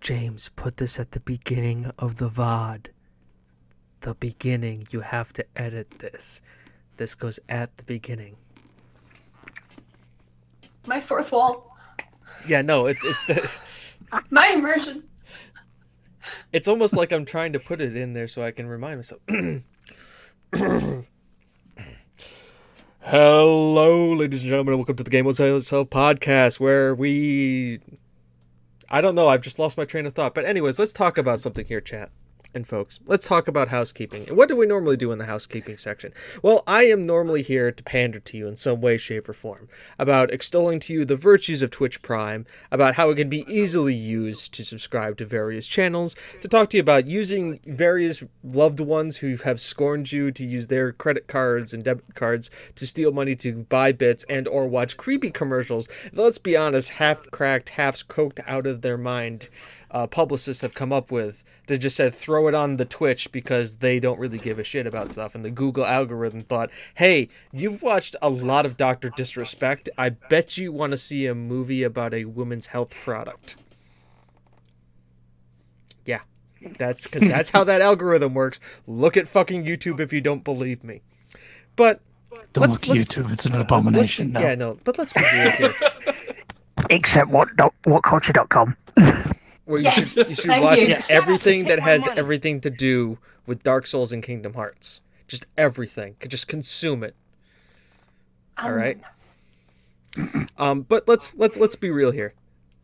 James, 0.00 0.50
put 0.54 0.76
this 0.76 1.00
at 1.00 1.10
the 1.10 1.18
beginning 1.18 1.90
of 1.98 2.18
the 2.18 2.28
VOD. 2.28 2.86
The 4.02 4.14
beginning. 4.14 4.86
You 4.92 5.00
have 5.00 5.32
to 5.32 5.44
edit 5.56 5.90
this. 5.98 6.42
This 6.96 7.16
goes 7.16 7.40
at 7.48 7.76
the 7.76 7.82
beginning. 7.82 8.36
My 10.86 11.00
fourth 11.00 11.32
wall. 11.32 11.73
Yeah, 12.46 12.62
no, 12.62 12.86
it's 12.86 13.04
it's 13.04 13.24
the, 13.26 13.50
My 14.30 14.48
immersion. 14.48 15.04
it's 16.52 16.68
almost 16.68 16.94
like 16.94 17.12
I'm 17.12 17.24
trying 17.24 17.54
to 17.54 17.58
put 17.58 17.80
it 17.80 17.96
in 17.96 18.12
there 18.12 18.28
so 18.28 18.42
I 18.42 18.50
can 18.50 18.66
remind 18.66 18.98
myself. 18.98 19.20
Hello, 23.00 24.12
ladies 24.14 24.42
and 24.42 24.50
gentlemen, 24.50 24.74
and 24.74 24.78
welcome 24.80 24.96
to 24.96 25.04
the 25.04 25.10
Game 25.10 25.24
Won't 25.24 25.36
Sell 25.36 25.56
Itself 25.56 25.90
podcast, 25.90 26.60
where 26.60 26.94
we. 26.94 27.80
I 28.90 29.00
don't 29.00 29.14
know, 29.14 29.28
I've 29.28 29.40
just 29.42 29.58
lost 29.58 29.76
my 29.76 29.84
train 29.84 30.06
of 30.06 30.12
thought. 30.14 30.34
But, 30.34 30.44
anyways, 30.44 30.78
let's 30.78 30.92
talk 30.92 31.18
about 31.18 31.40
something 31.40 31.64
here, 31.64 31.80
chat 31.80 32.10
and 32.54 32.66
folks. 32.66 33.00
Let's 33.06 33.26
talk 33.26 33.48
about 33.48 33.68
housekeeping. 33.68 34.28
And 34.28 34.36
what 34.36 34.48
do 34.48 34.56
we 34.56 34.66
normally 34.66 34.96
do 34.96 35.12
in 35.12 35.18
the 35.18 35.26
housekeeping 35.26 35.76
section? 35.76 36.12
Well, 36.42 36.62
I 36.66 36.84
am 36.84 37.06
normally 37.06 37.42
here 37.42 37.72
to 37.72 37.82
pander 37.82 38.20
to 38.20 38.36
you 38.36 38.46
in 38.46 38.56
some 38.56 38.80
way, 38.80 38.96
shape, 38.96 39.28
or 39.28 39.32
form 39.32 39.68
about 39.98 40.30
extolling 40.30 40.80
to 40.80 40.92
you 40.92 41.04
the 41.04 41.16
virtues 41.16 41.62
of 41.62 41.70
Twitch 41.70 42.02
Prime, 42.02 42.46
about 42.70 42.94
how 42.94 43.10
it 43.10 43.16
can 43.16 43.28
be 43.28 43.44
easily 43.48 43.94
used 43.94 44.54
to 44.54 44.64
subscribe 44.64 45.16
to 45.18 45.24
various 45.24 45.66
channels, 45.66 46.16
to 46.42 46.48
talk 46.48 46.70
to 46.70 46.76
you 46.76 46.80
about 46.80 47.08
using 47.08 47.60
various 47.66 48.22
loved 48.42 48.80
ones 48.80 49.18
who 49.18 49.36
have 49.38 49.60
scorned 49.60 50.12
you 50.12 50.30
to 50.30 50.44
use 50.44 50.66
their 50.66 50.92
credit 50.92 51.26
cards 51.26 51.74
and 51.74 51.84
debit 51.84 52.14
cards 52.14 52.50
to 52.74 52.86
steal 52.86 53.12
money 53.12 53.34
to 53.34 53.64
buy 53.64 53.92
bits 53.92 54.24
and 54.28 54.46
or 54.48 54.66
watch 54.66 54.96
creepy 54.96 55.30
commercials. 55.30 55.88
Let's 56.12 56.38
be 56.38 56.56
honest, 56.56 56.90
half 56.90 57.30
cracked, 57.30 57.70
half 57.70 57.96
coked 58.08 58.40
out 58.46 58.66
of 58.66 58.82
their 58.82 58.98
mind 58.98 59.48
uh, 59.94 60.06
publicists 60.08 60.60
have 60.62 60.74
come 60.74 60.92
up 60.92 61.10
with. 61.10 61.42
They 61.68 61.78
just 61.78 61.96
said 61.96 62.12
throw 62.12 62.48
it 62.48 62.54
on 62.54 62.76
the 62.76 62.84
Twitch 62.84 63.30
because 63.32 63.76
they 63.76 64.00
don't 64.00 64.18
really 64.18 64.38
give 64.38 64.58
a 64.58 64.64
shit 64.64 64.86
about 64.86 65.12
stuff. 65.12 65.34
And 65.36 65.44
the 65.44 65.50
Google 65.50 65.86
algorithm 65.86 66.42
thought, 66.42 66.68
hey, 66.96 67.28
you've 67.52 67.80
watched 67.80 68.16
a 68.20 68.28
lot 68.28 68.66
of 68.66 68.76
Doctor 68.76 69.08
Disrespect. 69.10 69.88
I 69.96 70.10
bet 70.10 70.58
you 70.58 70.72
want 70.72 70.90
to 70.90 70.98
see 70.98 71.26
a 71.26 71.34
movie 71.34 71.84
about 71.84 72.12
a 72.12 72.24
women's 72.24 72.66
health 72.66 72.92
product. 73.04 73.54
Yeah, 76.04 76.20
that's 76.76 77.04
because 77.06 77.28
that's 77.28 77.50
how 77.50 77.64
that 77.64 77.80
algorithm 77.80 78.34
works. 78.34 78.58
Look 78.86 79.16
at 79.16 79.28
fucking 79.28 79.64
YouTube 79.64 80.00
if 80.00 80.12
you 80.12 80.20
don't 80.20 80.42
believe 80.44 80.82
me. 80.84 81.02
But 81.76 82.00
Don't 82.52 82.62
Let's- 82.62 82.74
look 82.74 82.88
let's- 82.88 83.08
YouTube. 83.14 83.32
It's 83.32 83.46
an 83.46 83.52
let's- 83.52 83.62
abomination. 83.64 84.32
No. 84.32 84.40
Yeah, 84.40 84.54
no, 84.56 84.78
but 84.84 84.98
let's 84.98 85.12
be 85.12 85.20
real 85.32 85.50
here. 85.52 85.70
Except 86.90 87.30
what 87.30 87.54
dot, 87.56 87.72
whatculture.com. 87.84 88.76
Where 89.64 89.78
you 89.78 89.84
Yes, 89.84 90.12
should 90.12 90.28
you 90.28 90.34
should 90.34 90.44
thank 90.46 90.62
watch 90.64 90.78
you. 90.78 90.96
Everything 91.08 91.60
and 91.60 91.70
that 91.70 91.80
has 91.80 92.06
money. 92.06 92.18
everything 92.18 92.60
to 92.62 92.70
do 92.70 93.18
with 93.46 93.62
Dark 93.62 93.86
Souls 93.86 94.12
and 94.12 94.22
Kingdom 94.22 94.54
Hearts. 94.54 95.00
Just 95.26 95.46
everything. 95.56 96.16
Just 96.28 96.48
consume 96.48 97.02
it. 97.02 97.14
All 98.58 98.68
Um, 98.68 98.74
right. 98.74 98.98
Um, 100.58 100.82
but 100.82 101.08
let's 101.08 101.34
let's 101.34 101.56
let's 101.56 101.76
be 101.76 101.90
real 101.90 102.10
here. 102.12 102.34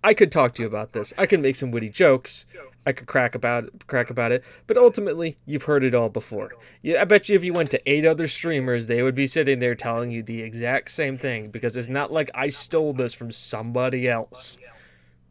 I 0.02 0.14
could 0.14 0.32
talk 0.32 0.54
to 0.54 0.62
you 0.62 0.66
about 0.66 0.92
this. 0.92 1.12
I 1.18 1.26
can 1.26 1.42
make 1.42 1.56
some 1.56 1.70
witty 1.70 1.90
jokes. 1.90 2.46
I 2.86 2.92
could 2.92 3.06
crack 3.06 3.34
about 3.34 3.64
it, 3.64 3.86
crack 3.86 4.08
about 4.08 4.32
it. 4.32 4.42
But 4.66 4.78
ultimately, 4.78 5.36
you've 5.44 5.64
heard 5.64 5.84
it 5.84 5.94
all 5.94 6.08
before. 6.08 6.52
Yeah, 6.80 7.02
I 7.02 7.04
bet 7.04 7.28
you 7.28 7.36
if 7.36 7.44
you 7.44 7.52
went 7.52 7.70
to 7.72 7.90
eight 7.90 8.06
other 8.06 8.26
streamers, 8.26 8.86
they 8.86 9.02
would 9.02 9.14
be 9.14 9.26
sitting 9.26 9.58
there 9.58 9.74
telling 9.74 10.10
you 10.10 10.22
the 10.22 10.40
exact 10.40 10.90
same 10.90 11.16
thing 11.18 11.50
because 11.50 11.76
it's 11.76 11.88
not 11.90 12.10
like 12.10 12.30
I 12.34 12.48
stole 12.48 12.94
this 12.94 13.12
from 13.12 13.30
somebody 13.30 14.08
else, 14.08 14.56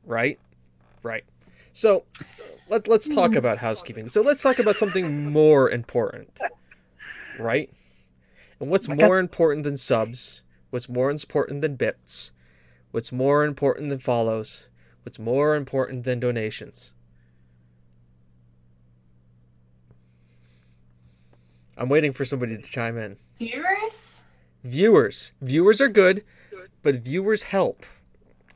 right? 0.06 0.38
Right. 1.02 1.24
So 1.80 2.04
let 2.68 2.90
let's 2.90 3.08
talk 3.08 3.36
about 3.36 3.58
housekeeping. 3.58 4.10
So 4.10 4.20
let's 4.20 4.44
talk 4.44 4.60
about 4.60 4.76
something 4.76 5.32
more 5.32 5.70
important, 5.70 6.38
right? 7.40 7.70
And 8.60 8.70
what's 8.70 8.90
more 8.90 9.18
important 9.18 9.64
than 9.64 9.78
subs? 9.78 10.42
What's 10.72 10.90
more 10.90 11.10
important 11.10 11.62
than 11.62 11.78
bits? 11.78 12.34
What's 12.92 13.14
more 13.14 13.46
important 13.46 13.88
than 13.88 14.00
follows? 14.00 14.68
What's 15.04 15.20
more 15.20 15.56
important 15.56 16.04
than 16.04 16.20
donations? 16.20 16.92
I'm 21.78 21.88
waiting 21.88 22.12
for 22.12 22.26
somebody 22.26 22.58
to 22.58 22.70
chime 22.70 22.98
in. 22.98 23.16
Viewers? 23.38 24.24
Viewers. 24.66 25.32
Viewers 25.42 25.80
are 25.80 25.88
good, 25.88 26.26
but 26.84 26.96
viewers 26.96 27.44
help. 27.44 27.86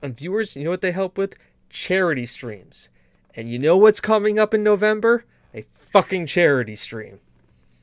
And 0.01 0.13
viewers, 0.13 0.57
you 0.57 0.65
know 0.65 0.71
what 0.71 0.81
they 0.81 0.91
help 0.91 1.17
with? 1.17 1.37
Charity 1.69 2.25
streams. 2.25 2.89
And 3.35 3.49
you 3.49 3.57
know 3.59 3.77
what's 3.77 3.99
coming 3.99 4.37
up 4.37 4.53
in 4.53 4.63
November? 4.63 5.25
A 5.53 5.63
fucking 5.73 6.27
charity 6.27 6.75
stream. 6.75 7.19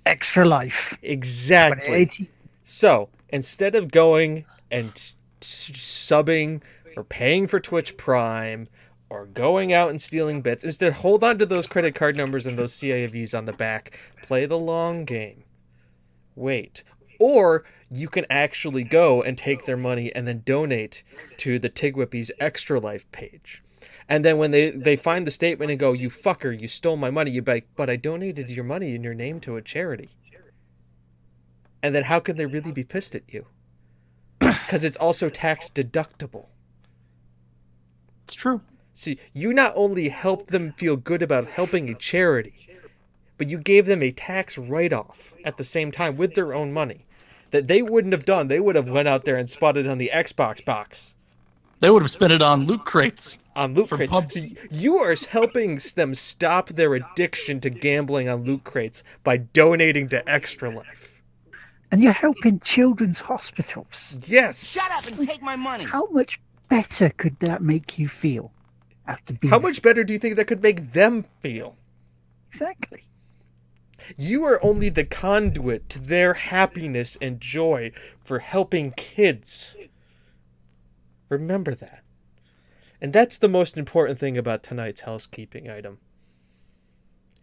Extra 0.06 0.44
Life. 0.44 0.98
Exactly. 1.02 2.06
2018. 2.06 2.28
So 2.62 3.08
instead 3.28 3.74
of 3.74 3.90
going 3.90 4.44
and 4.70 4.92
subbing 5.40 6.62
or 6.96 7.04
paying 7.04 7.46
for 7.46 7.60
Twitch 7.60 7.96
Prime 7.96 8.68
or 9.08 9.26
going 9.26 9.72
out 9.72 9.90
and 9.90 10.00
stealing 10.00 10.40
bits, 10.40 10.64
instead 10.64 10.92
hold 10.92 11.24
on 11.24 11.38
to 11.38 11.46
those 11.46 11.66
credit 11.66 11.94
card 11.94 12.16
numbers 12.16 12.46
and 12.46 12.56
those 12.56 12.72
CIVs 12.72 13.36
on 13.36 13.46
the 13.46 13.52
back. 13.52 13.98
Play 14.22 14.46
the 14.46 14.58
long 14.58 15.04
game. 15.04 15.44
Wait. 16.36 16.84
Or 17.18 17.64
you 17.90 18.08
can 18.08 18.24
actually 18.30 18.84
go 18.84 19.22
and 19.22 19.36
take 19.36 19.66
their 19.66 19.76
money 19.76 20.14
and 20.14 20.26
then 20.26 20.42
donate 20.44 21.02
to 21.38 21.58
the 21.58 21.68
Tigwhippies 21.68 22.30
Extra 22.38 22.78
Life 22.78 23.10
page. 23.10 23.62
And 24.10 24.24
then 24.24 24.38
when 24.38 24.50
they, 24.50 24.70
they 24.70 24.96
find 24.96 25.24
the 25.24 25.30
statement 25.30 25.70
and 25.70 25.78
go, 25.78 25.92
you 25.92 26.10
fucker, 26.10 26.60
you 26.60 26.66
stole 26.66 26.96
my 26.96 27.10
money, 27.10 27.30
you 27.30 27.42
be 27.42 27.52
like, 27.52 27.68
but 27.76 27.88
I 27.88 27.94
donated 27.94 28.50
your 28.50 28.64
money 28.64 28.96
in 28.96 29.04
your 29.04 29.14
name 29.14 29.38
to 29.40 29.56
a 29.56 29.62
charity. 29.62 30.10
And 31.80 31.94
then 31.94 32.02
how 32.02 32.18
can 32.18 32.36
they 32.36 32.44
really 32.44 32.72
be 32.72 32.82
pissed 32.82 33.14
at 33.14 33.22
you? 33.28 33.46
Because 34.40 34.82
it's 34.84 34.96
also 34.96 35.28
tax 35.28 35.70
deductible. 35.70 36.46
It's 38.24 38.34
true. 38.34 38.60
See, 38.94 39.18
you 39.32 39.52
not 39.52 39.72
only 39.76 40.08
helped 40.08 40.48
them 40.48 40.72
feel 40.72 40.96
good 40.96 41.22
about 41.22 41.46
helping 41.46 41.88
a 41.88 41.94
charity, 41.94 42.68
but 43.38 43.48
you 43.48 43.58
gave 43.58 43.86
them 43.86 44.02
a 44.02 44.10
tax 44.10 44.58
write-off 44.58 45.34
at 45.44 45.56
the 45.56 45.64
same 45.64 45.90
time 45.90 46.16
with 46.16 46.34
their 46.34 46.52
own 46.52 46.72
money 46.72 47.06
that 47.52 47.68
they 47.68 47.80
wouldn't 47.80 48.12
have 48.12 48.24
done. 48.24 48.48
They 48.48 48.60
would 48.60 48.76
have 48.76 48.88
went 48.88 49.08
out 49.08 49.24
there 49.24 49.36
and 49.36 49.48
spotted 49.48 49.86
on 49.86 49.98
the 49.98 50.10
Xbox 50.12 50.64
box 50.64 51.14
They 51.78 51.90
would 51.90 52.02
have 52.02 52.10
spent 52.10 52.32
it 52.32 52.42
on 52.42 52.66
loot 52.66 52.84
crates. 52.84 53.38
On 53.60 53.74
loot 53.74 53.90
crates. 53.90 54.10
pub- 54.10 54.32
So 54.32 54.40
you 54.70 54.96
are 54.96 55.14
helping 55.28 55.78
them 55.94 56.14
stop 56.14 56.70
their 56.70 56.94
addiction 56.94 57.60
to 57.60 57.70
gambling 57.70 58.28
on 58.28 58.44
loot 58.44 58.64
crates 58.64 59.04
by 59.22 59.36
donating 59.36 60.08
to 60.08 60.28
Extra 60.28 60.70
Life. 60.70 61.22
And 61.92 62.02
you're 62.02 62.12
helping 62.12 62.58
children's 62.60 63.20
hospitals. 63.20 64.18
Yes. 64.26 64.64
Shut 64.72 64.90
up 64.92 65.06
and 65.06 65.28
take 65.28 65.42
my 65.42 65.56
money. 65.56 65.84
How 65.84 66.06
much 66.10 66.40
better 66.68 67.10
could 67.10 67.38
that 67.40 67.62
make 67.62 67.98
you 67.98 68.08
feel? 68.08 68.50
After 69.06 69.34
being 69.34 69.50
How 69.50 69.58
much 69.58 69.82
better 69.82 70.04
do 70.04 70.12
you 70.12 70.18
think 70.18 70.36
that 70.36 70.46
could 70.46 70.62
make 70.62 70.92
them 70.92 71.24
feel? 71.40 71.76
exactly? 72.48 73.04
You 74.16 74.44
are 74.44 74.64
only 74.64 74.88
the 74.88 75.04
conduit 75.04 75.88
to 75.90 75.98
their 76.00 76.34
happiness 76.34 77.16
and 77.20 77.40
joy 77.40 77.92
for 78.24 78.38
helping 78.38 78.92
kids. 78.92 79.76
Remember 81.28 81.74
that. 81.74 82.02
And 83.00 83.12
that's 83.12 83.38
the 83.38 83.48
most 83.48 83.76
important 83.76 84.18
thing 84.18 84.36
about 84.36 84.62
tonight's 84.62 85.02
housekeeping 85.02 85.70
item. 85.70 85.98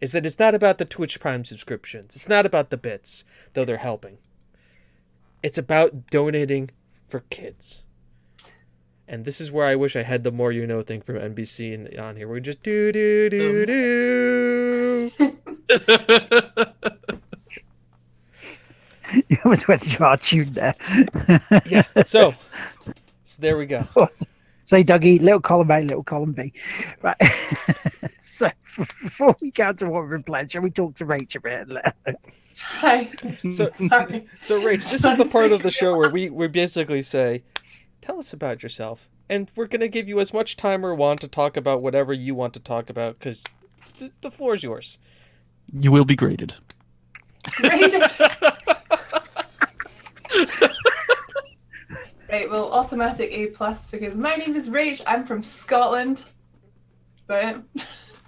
Is 0.00 0.12
that 0.12 0.24
it's 0.24 0.38
not 0.38 0.54
about 0.54 0.78
the 0.78 0.84
Twitch 0.84 1.18
Prime 1.18 1.44
subscriptions. 1.44 2.14
It's 2.14 2.28
not 2.28 2.46
about 2.46 2.70
the 2.70 2.76
bits, 2.76 3.24
though 3.54 3.64
they're 3.64 3.78
helping. 3.78 4.18
It's 5.42 5.58
about 5.58 6.06
donating 6.06 6.70
for 7.08 7.20
kids. 7.30 7.82
And 9.08 9.24
this 9.24 9.40
is 9.40 9.50
where 9.50 9.66
I 9.66 9.74
wish 9.74 9.96
I 9.96 10.02
had 10.02 10.22
the 10.22 10.30
more 10.30 10.52
you 10.52 10.66
know 10.66 10.82
thing 10.82 11.00
from 11.00 11.16
NBC 11.16 11.74
and 11.74 11.98
on 11.98 12.16
here. 12.16 12.28
We 12.28 12.40
just 12.40 12.62
do 12.62 12.92
do 12.92 13.30
do 13.30 15.10
um. 15.20 15.28
do. 15.28 16.68
You 19.28 19.38
almost 19.44 19.68
went 19.68 19.82
to 19.82 20.04
our 20.04 20.16
tune 20.18 20.52
there. 20.52 20.74
yeah. 21.66 21.82
So, 22.04 22.34
so 23.24 23.40
there 23.40 23.56
we 23.56 23.66
go. 23.66 23.86
Say, 24.68 24.84
Dougie, 24.84 25.18
little 25.18 25.40
column 25.40 25.70
A, 25.70 25.80
little 25.80 26.02
column 26.02 26.32
B. 26.32 26.52
Right. 27.00 27.16
so, 28.22 28.50
before 28.76 29.34
we 29.40 29.50
go 29.50 29.72
to 29.72 29.88
what 29.88 30.06
we're 30.06 30.20
playing, 30.20 30.48
shall 30.48 30.60
we 30.60 30.68
talk 30.68 30.94
to 30.96 31.06
Rachel 31.06 31.40
a 31.46 31.94
bit? 32.04 32.16
Hi. 32.64 33.10
So, 33.50 33.70
Sorry. 33.86 34.26
so 34.40 34.60
Rach, 34.60 34.90
this 34.90 35.06
is 35.06 35.16
the 35.16 35.24
part 35.24 35.52
of 35.52 35.62
the 35.62 35.70
show 35.70 35.96
where 35.96 36.10
we 36.10 36.28
we 36.28 36.48
basically 36.48 37.00
say, 37.00 37.44
"Tell 38.02 38.18
us 38.18 38.34
about 38.34 38.62
yourself," 38.62 39.08
and 39.30 39.50
we're 39.56 39.68
gonna 39.68 39.88
give 39.88 40.06
you 40.06 40.20
as 40.20 40.34
much 40.34 40.54
time 40.54 40.84
or 40.84 40.94
want 40.94 41.22
to 41.22 41.28
talk 41.28 41.56
about 41.56 41.80
whatever 41.80 42.12
you 42.12 42.34
want 42.34 42.52
to 42.52 42.60
talk 42.60 42.90
about 42.90 43.18
because 43.18 43.44
the, 43.98 44.12
the 44.20 44.30
floor 44.30 44.52
is 44.52 44.62
yours. 44.62 44.98
You 45.72 45.90
will 45.90 46.04
be 46.04 46.14
graded. 46.14 46.52
Racist. 47.56 48.20
right, 52.30 52.50
well, 52.50 52.72
automatic 52.72 53.30
A 53.32 53.46
plus 53.46 53.86
because 53.90 54.16
my 54.16 54.36
name 54.36 54.54
is 54.54 54.68
Rach. 54.68 55.02
I'm 55.06 55.24
from 55.24 55.42
Scotland. 55.42 56.24
But 57.26 57.62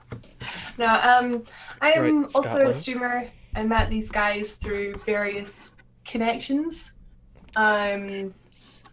now, 0.78 1.18
um, 1.18 1.44
I 1.80 1.92
am 1.92 2.22
Right, 2.22 2.34
also 2.34 2.66
a 2.68 2.72
streamer. 2.72 3.24
I 3.54 3.62
met 3.64 3.90
these 3.90 4.10
guys 4.10 4.52
through 4.52 4.94
various 5.06 5.76
connections. 6.04 6.92
Um, 7.56 8.34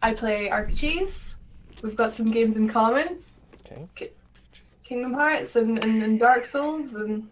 I 0.02 0.14
play 0.14 0.50
RPGs. 0.50 1.38
We've 1.84 1.96
got 1.96 2.12
some 2.12 2.32
games 2.32 2.58
in 2.58 2.68
common. 2.68 3.20
Okay. 3.92 4.12
Kingdom 4.84 5.14
Hearts 5.14 5.58
and, 5.58 5.84
and, 5.84 6.02
and 6.02 6.20
Dark 6.20 6.46
Souls 6.46 6.96
and 6.96 7.28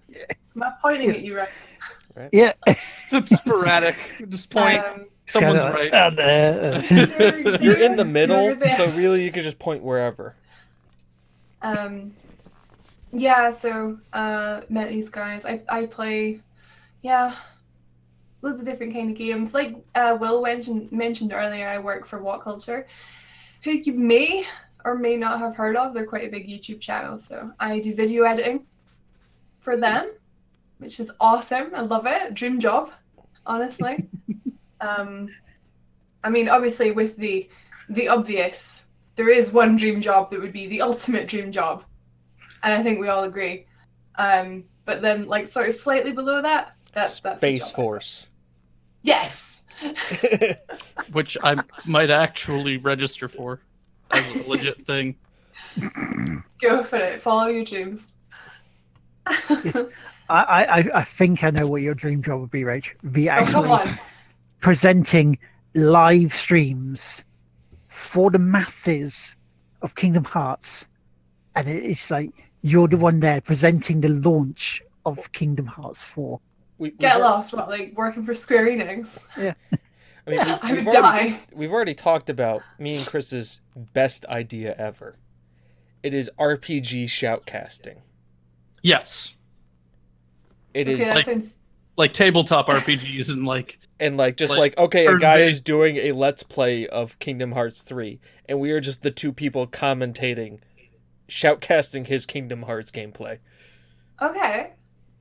I'm 0.55 0.63
I 0.63 0.73
pointing 0.81 1.07
Yes. 1.07 1.17
at 1.19 1.23
you 1.25 1.37
right. 1.37 2.29
Yeah. 2.31 2.51
It's 2.67 3.35
sporadic. 3.37 3.95
Just 4.27 4.49
point. 4.49 4.83
Um, 4.83 5.05
Someone's 5.27 5.59
Kinda 5.59 5.73
right. 5.73 5.91
like, 5.91 5.93
uh, 5.93 6.09
there, 6.11 6.73
uh, 6.75 6.81
you're, 6.91 7.55
You're 7.61 7.77
in 7.77 7.95
the 7.95 8.05
middle, 8.05 8.55
so 8.77 8.89
really 8.91 9.23
you 9.23 9.31
could 9.31 9.43
just 9.43 9.57
point 9.57 9.83
wherever. 9.83 10.35
Um, 11.61 12.13
yeah, 13.11 13.49
so 13.51 13.97
uh, 14.13 14.61
met 14.69 14.89
these 14.89 15.09
guys. 15.09 15.45
I, 15.45 15.61
I 15.67 15.87
play, 15.87 16.41
yeah, 17.01 17.35
loads 18.41 18.59
of 18.59 18.65
different 18.65 18.93
kind 18.93 19.09
of 19.09 19.17
games. 19.17 19.53
Like 19.53 19.75
uh, 19.95 20.15
Will 20.19 20.41
mentioned 20.43 20.91
mentioned 20.91 21.33
earlier, 21.33 21.67
I 21.67 21.79
work 21.79 22.05
for 22.05 22.21
What 22.21 22.41
Culture, 22.41 22.85
who 23.63 23.71
you 23.71 23.93
may 23.93 24.45
or 24.83 24.95
may 24.95 25.15
not 25.15 25.39
have 25.39 25.55
heard 25.55 25.75
of. 25.75 25.93
They're 25.95 26.05
quite 26.05 26.25
a 26.25 26.29
big 26.29 26.47
YouTube 26.47 26.79
channel, 26.79 27.17
so 27.17 27.51
I 27.59 27.79
do 27.79 27.95
video 27.95 28.25
editing 28.25 28.67
for 29.59 29.75
them, 29.75 30.11
which 30.77 30.99
is 30.99 31.11
awesome. 31.19 31.73
I 31.73 31.81
love 31.81 32.05
it. 32.05 32.35
Dream 32.35 32.59
job, 32.59 32.91
honestly. 33.45 34.07
um, 34.81 35.29
I 36.23 36.29
mean, 36.29 36.49
obviously 36.49 36.91
with 36.91 37.17
the 37.17 37.49
the 37.89 38.07
obvious 38.07 38.85
there 39.15 39.29
is 39.29 39.53
one 39.53 39.75
dream 39.77 40.01
job 40.01 40.29
that 40.31 40.41
would 40.41 40.51
be 40.53 40.67
the 40.67 40.81
ultimate 40.81 41.27
dream 41.27 41.51
job. 41.51 41.83
and 42.63 42.73
I 42.73 42.83
think 42.83 42.99
we 42.99 43.07
all 43.07 43.23
agree. 43.23 43.65
Um, 44.17 44.65
but 44.85 45.01
then, 45.01 45.27
like, 45.27 45.47
sort 45.47 45.67
of 45.69 45.75
slightly 45.75 46.11
below 46.11 46.41
that, 46.41 46.75
that's 46.93 47.19
that's 47.19 47.39
the 47.39 47.57
Space 47.57 47.69
Force. 47.71 48.27
Yes. 49.03 49.63
which 51.11 51.37
I 51.43 51.57
might 51.85 52.11
actually 52.11 52.77
register 52.77 53.27
for 53.27 53.61
as 54.11 54.35
a 54.35 54.49
legit 54.49 54.85
thing. 54.85 55.15
Go 56.61 56.83
for 56.83 56.97
it. 56.97 57.21
Follow 57.21 57.47
your 57.47 57.65
dreams. 57.65 58.09
I, 59.27 59.83
I, 60.29 60.65
I- 60.65 60.89
I 60.95 61.03
think 61.03 61.43
I 61.43 61.49
know 61.51 61.67
what 61.67 61.81
your 61.81 61.93
dream 61.93 62.21
job 62.21 62.39
would 62.41 62.51
be, 62.51 62.61
Rach. 62.61 62.93
Be 63.11 63.29
oh, 63.29 63.45
come 63.45 63.65
actually 63.71 63.91
on. 63.91 63.99
Presenting 64.59 65.37
live 65.73 66.33
streams 66.33 67.25
for 67.87 68.31
the 68.31 68.39
masses 68.39 69.35
of 69.81 69.95
Kingdom 69.95 70.23
Hearts. 70.23 70.87
And 71.55 71.67
it's 71.67 72.09
like 72.11 72.31
you're 72.61 72.87
the 72.87 72.97
one 72.97 73.19
there 73.19 73.41
presenting 73.41 74.01
the 74.01 74.09
launch 74.09 74.81
of 75.05 75.31
Kingdom 75.33 75.65
Hearts 75.67 76.01
4. 76.01 76.39
We, 76.77 76.91
Get 76.91 77.13
al- 77.15 77.19
lost. 77.21 77.53
What, 77.53 77.69
like 77.69 77.93
working 77.95 78.23
for 78.23 78.33
Square 78.33 78.67
Enix? 78.67 79.23
I 79.37 79.39
mean, 79.39 79.45
Yeah, 79.45 79.53
we- 80.27 80.37
I 80.37 80.73
we've 80.73 80.85
would 80.85 80.95
already, 80.95 81.29
die. 81.31 81.39
we've 81.53 81.71
already 81.71 81.93
talked 81.93 82.29
about 82.29 82.63
me 82.79 82.97
and 82.97 83.05
Chris's 83.05 83.61
best 83.93 84.25
idea 84.25 84.75
ever. 84.77 85.15
It 86.03 86.13
is 86.13 86.29
RPG 86.39 87.05
shoutcasting. 87.05 87.97
Yes, 88.83 89.33
It 90.73 90.87
Okay, 90.89 90.93
is, 91.01 91.07
that 91.07 91.15
like- 91.15 91.25
sounds. 91.25 91.57
Like 91.97 92.13
tabletop 92.13 92.67
RPGs 92.67 93.29
and 93.29 93.45
like 93.45 93.79
and 93.99 94.17
like 94.17 94.37
just 94.37 94.51
like, 94.51 94.59
like, 94.59 94.77
okay, 94.77 95.05
a 95.05 95.17
guy 95.17 95.39
is 95.39 95.61
doing 95.61 95.97
a 95.97 96.11
let's 96.11 96.43
play 96.43 96.87
of 96.87 97.17
Kingdom 97.19 97.53
Hearts 97.53 97.81
3 97.81 98.19
and 98.47 98.59
we 98.59 98.71
are 98.71 98.81
just 98.81 99.01
the 99.03 99.11
two 99.11 99.31
people 99.31 99.65
commentating 99.67 100.59
shoutcasting 101.29 102.05
his 102.07 102.25
Kingdom 102.25 102.63
Hearts 102.63 102.91
gameplay. 102.91 103.39
Okay. 104.21 104.71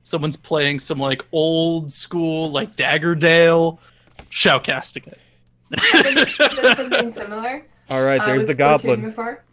someone's 0.03 0.37
playing 0.37 0.79
some 0.79 0.97
like 0.99 1.25
old 1.31 1.91
school 1.91 2.51
like 2.51 2.75
Daggerdale 2.75 3.79
shoutcasting 4.29 5.07
it. 5.07 5.19
Did 6.37 6.75
something 6.77 7.11
similar. 7.11 7.65
All 7.89 8.03
right, 8.03 8.21
uh, 8.21 8.25
there's 8.25 8.43
with 8.45 8.49
the 8.49 8.53
goblin. 8.55 9.01
Before. 9.01 9.43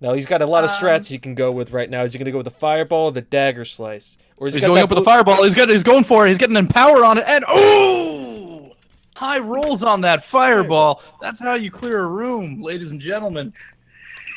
Now 0.00 0.14
he's 0.14 0.26
got 0.26 0.42
a 0.42 0.46
lot 0.46 0.64
of 0.64 0.70
Um, 0.70 0.76
strats 0.76 1.06
he 1.06 1.18
can 1.18 1.34
go 1.34 1.50
with 1.50 1.72
right 1.72 1.88
now. 1.90 2.04
Is 2.04 2.12
he 2.12 2.18
going 2.18 2.26
to 2.26 2.32
go 2.32 2.38
with 2.38 2.44
the 2.44 2.50
fireball 2.50 3.06
or 3.06 3.12
the 3.12 3.20
dagger 3.20 3.64
slice? 3.64 4.16
Or 4.40 4.48
is 4.48 4.54
he 4.54 4.60
going 4.60 4.82
up 4.82 4.90
with 4.90 4.98
a 4.98 5.04
fireball. 5.04 5.42
He's 5.42 5.54
got 5.54 5.68
he's 5.68 5.82
going 5.82 6.04
for 6.04 6.24
it. 6.24 6.28
He's 6.28 6.38
getting 6.38 6.56
empowered 6.56 7.02
on 7.02 7.18
it, 7.18 7.24
and 7.26 7.44
oh, 7.48 8.72
high 9.16 9.38
rolls 9.38 9.82
on 9.82 10.00
that 10.02 10.24
fireball. 10.24 11.02
That's 11.20 11.40
how 11.40 11.54
you 11.54 11.70
clear 11.70 12.00
a 12.00 12.06
room, 12.06 12.62
ladies 12.62 12.90
and 12.90 13.00
gentlemen. 13.00 13.52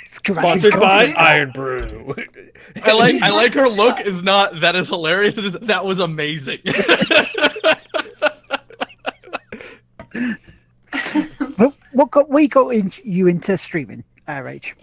It's. 0.05 0.17
Sponsored 0.17 0.79
by 0.79 1.13
Irn-Bru. 1.13 2.15
I 2.83 2.91
like 2.93 3.21
I 3.21 3.29
like 3.29 3.53
her 3.53 3.69
look. 3.69 3.99
Is 4.05 4.23
not 4.23 4.59
that 4.59 4.75
is 4.75 4.89
hilarious. 4.89 5.37
It 5.37 5.45
is 5.45 5.53
that 5.53 5.85
was 5.85 5.99
amazing. 5.99 6.59
What, 11.57 11.75
what 11.91 12.11
got 12.11 12.29
we 12.29 12.47
got 12.47 12.69
in, 12.69 12.91
you 13.03 13.27
into 13.27 13.57
streaming, 13.57 14.03
uh, 14.27 14.37
Rach? 14.37 14.73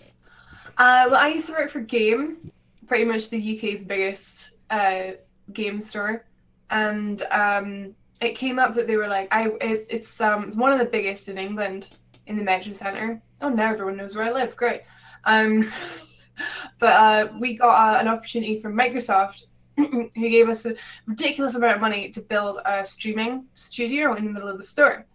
Uh, 0.79 1.09
well, 1.11 1.17
I 1.17 1.29
used 1.29 1.49
to 1.49 1.53
work 1.53 1.71
for 1.71 1.81
Game, 1.81 2.53
pretty 2.87 3.05
much 3.05 3.31
the 3.31 3.59
UK's 3.59 3.83
biggest 3.83 4.53
uh, 4.71 5.13
game 5.53 5.81
store, 5.81 6.25
and 6.71 7.23
um, 7.31 7.95
it 8.21 8.35
came 8.35 8.59
up 8.59 8.75
that 8.75 8.87
they 8.87 8.97
were 8.97 9.09
like, 9.09 9.29
"I 9.35 9.49
it, 9.61 9.87
it's 9.89 10.21
um 10.21 10.53
one 10.53 10.73
of 10.73 10.79
the 10.79 10.85
biggest 10.85 11.29
in 11.29 11.39
England 11.39 11.91
in 12.27 12.37
the 12.37 12.43
Metro 12.43 12.73
Centre. 12.73 13.21
Oh, 13.41 13.49
now 13.49 13.73
everyone 13.73 13.97
knows 13.97 14.15
where 14.15 14.27
I 14.27 14.33
live. 14.33 14.57
Great. 14.57 14.83
Um, 15.25 15.71
but 16.79 16.93
uh, 16.93 17.29
we 17.39 17.57
got 17.57 17.97
uh, 17.97 18.01
an 18.01 18.09
opportunity 18.09 18.61
from 18.61 18.77
Microsoft, 18.77 19.45
who 19.77 20.09
gave 20.15 20.49
us 20.49 20.67
a 20.67 20.75
ridiculous 21.07 21.55
amount 21.55 21.77
of 21.77 21.81
money 21.81 22.11
to 22.11 22.21
build 22.21 22.61
a 22.65 22.85
streaming 22.85 23.47
studio 23.55 24.15
in 24.15 24.25
the 24.25 24.31
middle 24.31 24.49
of 24.49 24.59
the 24.59 24.65
store, 24.65 25.07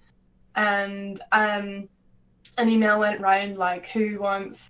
and 0.56 1.22
um, 1.32 1.88
an 2.58 2.70
email 2.70 3.00
went 3.00 3.22
round 3.22 3.58
like, 3.58 3.88
"Who 3.88 4.20
wants?" 4.20 4.70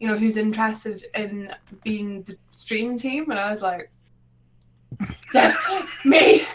you 0.00 0.06
know, 0.06 0.16
who's 0.16 0.36
interested 0.36 1.02
in 1.16 1.52
being 1.82 2.22
the 2.22 2.36
stream 2.52 2.96
team, 2.96 3.30
and 3.30 3.38
I 3.38 3.50
was 3.50 3.62
like, 3.62 3.90
yes, 5.32 5.56
me. 6.04 6.46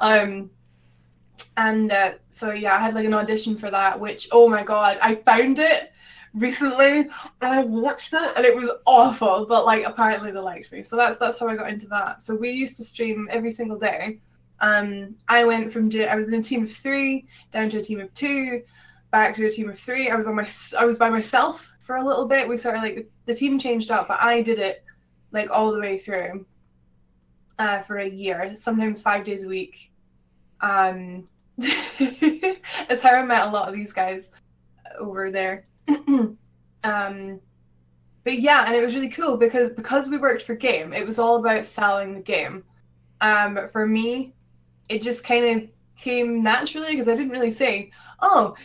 um, 0.00 0.50
and 1.56 1.92
uh, 1.92 2.12
so 2.28 2.52
yeah, 2.52 2.74
I 2.74 2.80
had 2.80 2.94
like 2.94 3.06
an 3.06 3.14
audition 3.14 3.56
for 3.56 3.70
that, 3.70 3.98
which 3.98 4.28
oh 4.32 4.48
my 4.48 4.62
god, 4.62 4.98
I 5.00 5.16
found 5.16 5.58
it 5.58 5.92
recently 6.34 6.98
and 6.98 7.10
I 7.40 7.62
watched 7.62 8.12
it 8.12 8.32
and 8.36 8.44
it 8.44 8.56
was 8.56 8.70
awful, 8.86 9.46
but 9.46 9.64
like 9.64 9.84
apparently 9.84 10.32
they 10.32 10.40
liked 10.40 10.72
me, 10.72 10.82
so 10.82 10.96
that's 10.96 11.18
that's 11.18 11.38
how 11.38 11.48
I 11.48 11.56
got 11.56 11.70
into 11.70 11.86
that. 11.88 12.20
So 12.20 12.36
we 12.36 12.50
used 12.50 12.76
to 12.78 12.84
stream 12.84 13.28
every 13.30 13.50
single 13.50 13.78
day. 13.78 14.20
Um, 14.60 15.16
I 15.28 15.44
went 15.44 15.72
from 15.72 15.90
I 15.94 16.14
was 16.14 16.28
in 16.28 16.34
a 16.34 16.42
team 16.42 16.64
of 16.64 16.72
three 16.72 17.26
down 17.52 17.68
to 17.70 17.78
a 17.78 17.82
team 17.82 18.00
of 18.00 18.12
two, 18.14 18.62
back 19.10 19.34
to 19.36 19.46
a 19.46 19.50
team 19.50 19.68
of 19.68 19.78
three. 19.78 20.10
I 20.10 20.16
was 20.16 20.26
on 20.26 20.34
my 20.34 20.48
I 20.78 20.84
was 20.84 20.98
by 20.98 21.10
myself 21.10 21.72
for 21.78 21.96
a 21.96 22.04
little 22.04 22.26
bit. 22.26 22.48
We 22.48 22.56
sort 22.56 22.76
of 22.76 22.82
like 22.82 23.08
the 23.26 23.34
team 23.34 23.58
changed 23.58 23.90
up, 23.90 24.08
but 24.08 24.20
I 24.20 24.42
did 24.42 24.58
it 24.58 24.84
like 25.32 25.50
all 25.50 25.72
the 25.72 25.80
way 25.80 25.98
through 25.98 26.46
uh, 27.58 27.80
for 27.80 27.98
a 27.98 28.08
year, 28.08 28.54
sometimes 28.54 29.00
five 29.00 29.24
days 29.24 29.44
a 29.44 29.48
week. 29.48 29.92
Um, 30.60 31.28
it's 31.58 33.02
how 33.02 33.14
I 33.14 33.22
met 33.24 33.46
a 33.46 33.50
lot 33.50 33.68
of 33.68 33.74
these 33.74 33.92
guys 33.92 34.32
over 34.98 35.30
there. 35.30 35.66
um, 36.84 37.40
but 38.24 38.38
yeah, 38.38 38.64
and 38.66 38.74
it 38.74 38.84
was 38.84 38.94
really 38.94 39.08
cool 39.08 39.36
because 39.36 39.70
because 39.70 40.08
we 40.08 40.16
worked 40.18 40.42
for 40.42 40.54
Game, 40.54 40.92
it 40.92 41.06
was 41.06 41.18
all 41.18 41.36
about 41.36 41.64
selling 41.64 42.14
the 42.14 42.20
game. 42.20 42.64
Um, 43.20 43.54
but 43.54 43.70
for 43.70 43.86
me, 43.86 44.34
it 44.88 45.02
just 45.02 45.24
kind 45.24 45.44
of 45.62 45.68
came 45.96 46.42
naturally 46.42 46.90
because 46.90 47.08
I 47.08 47.16
didn't 47.16 47.32
really 47.32 47.50
say, 47.50 47.90
"Oh, 48.20 48.56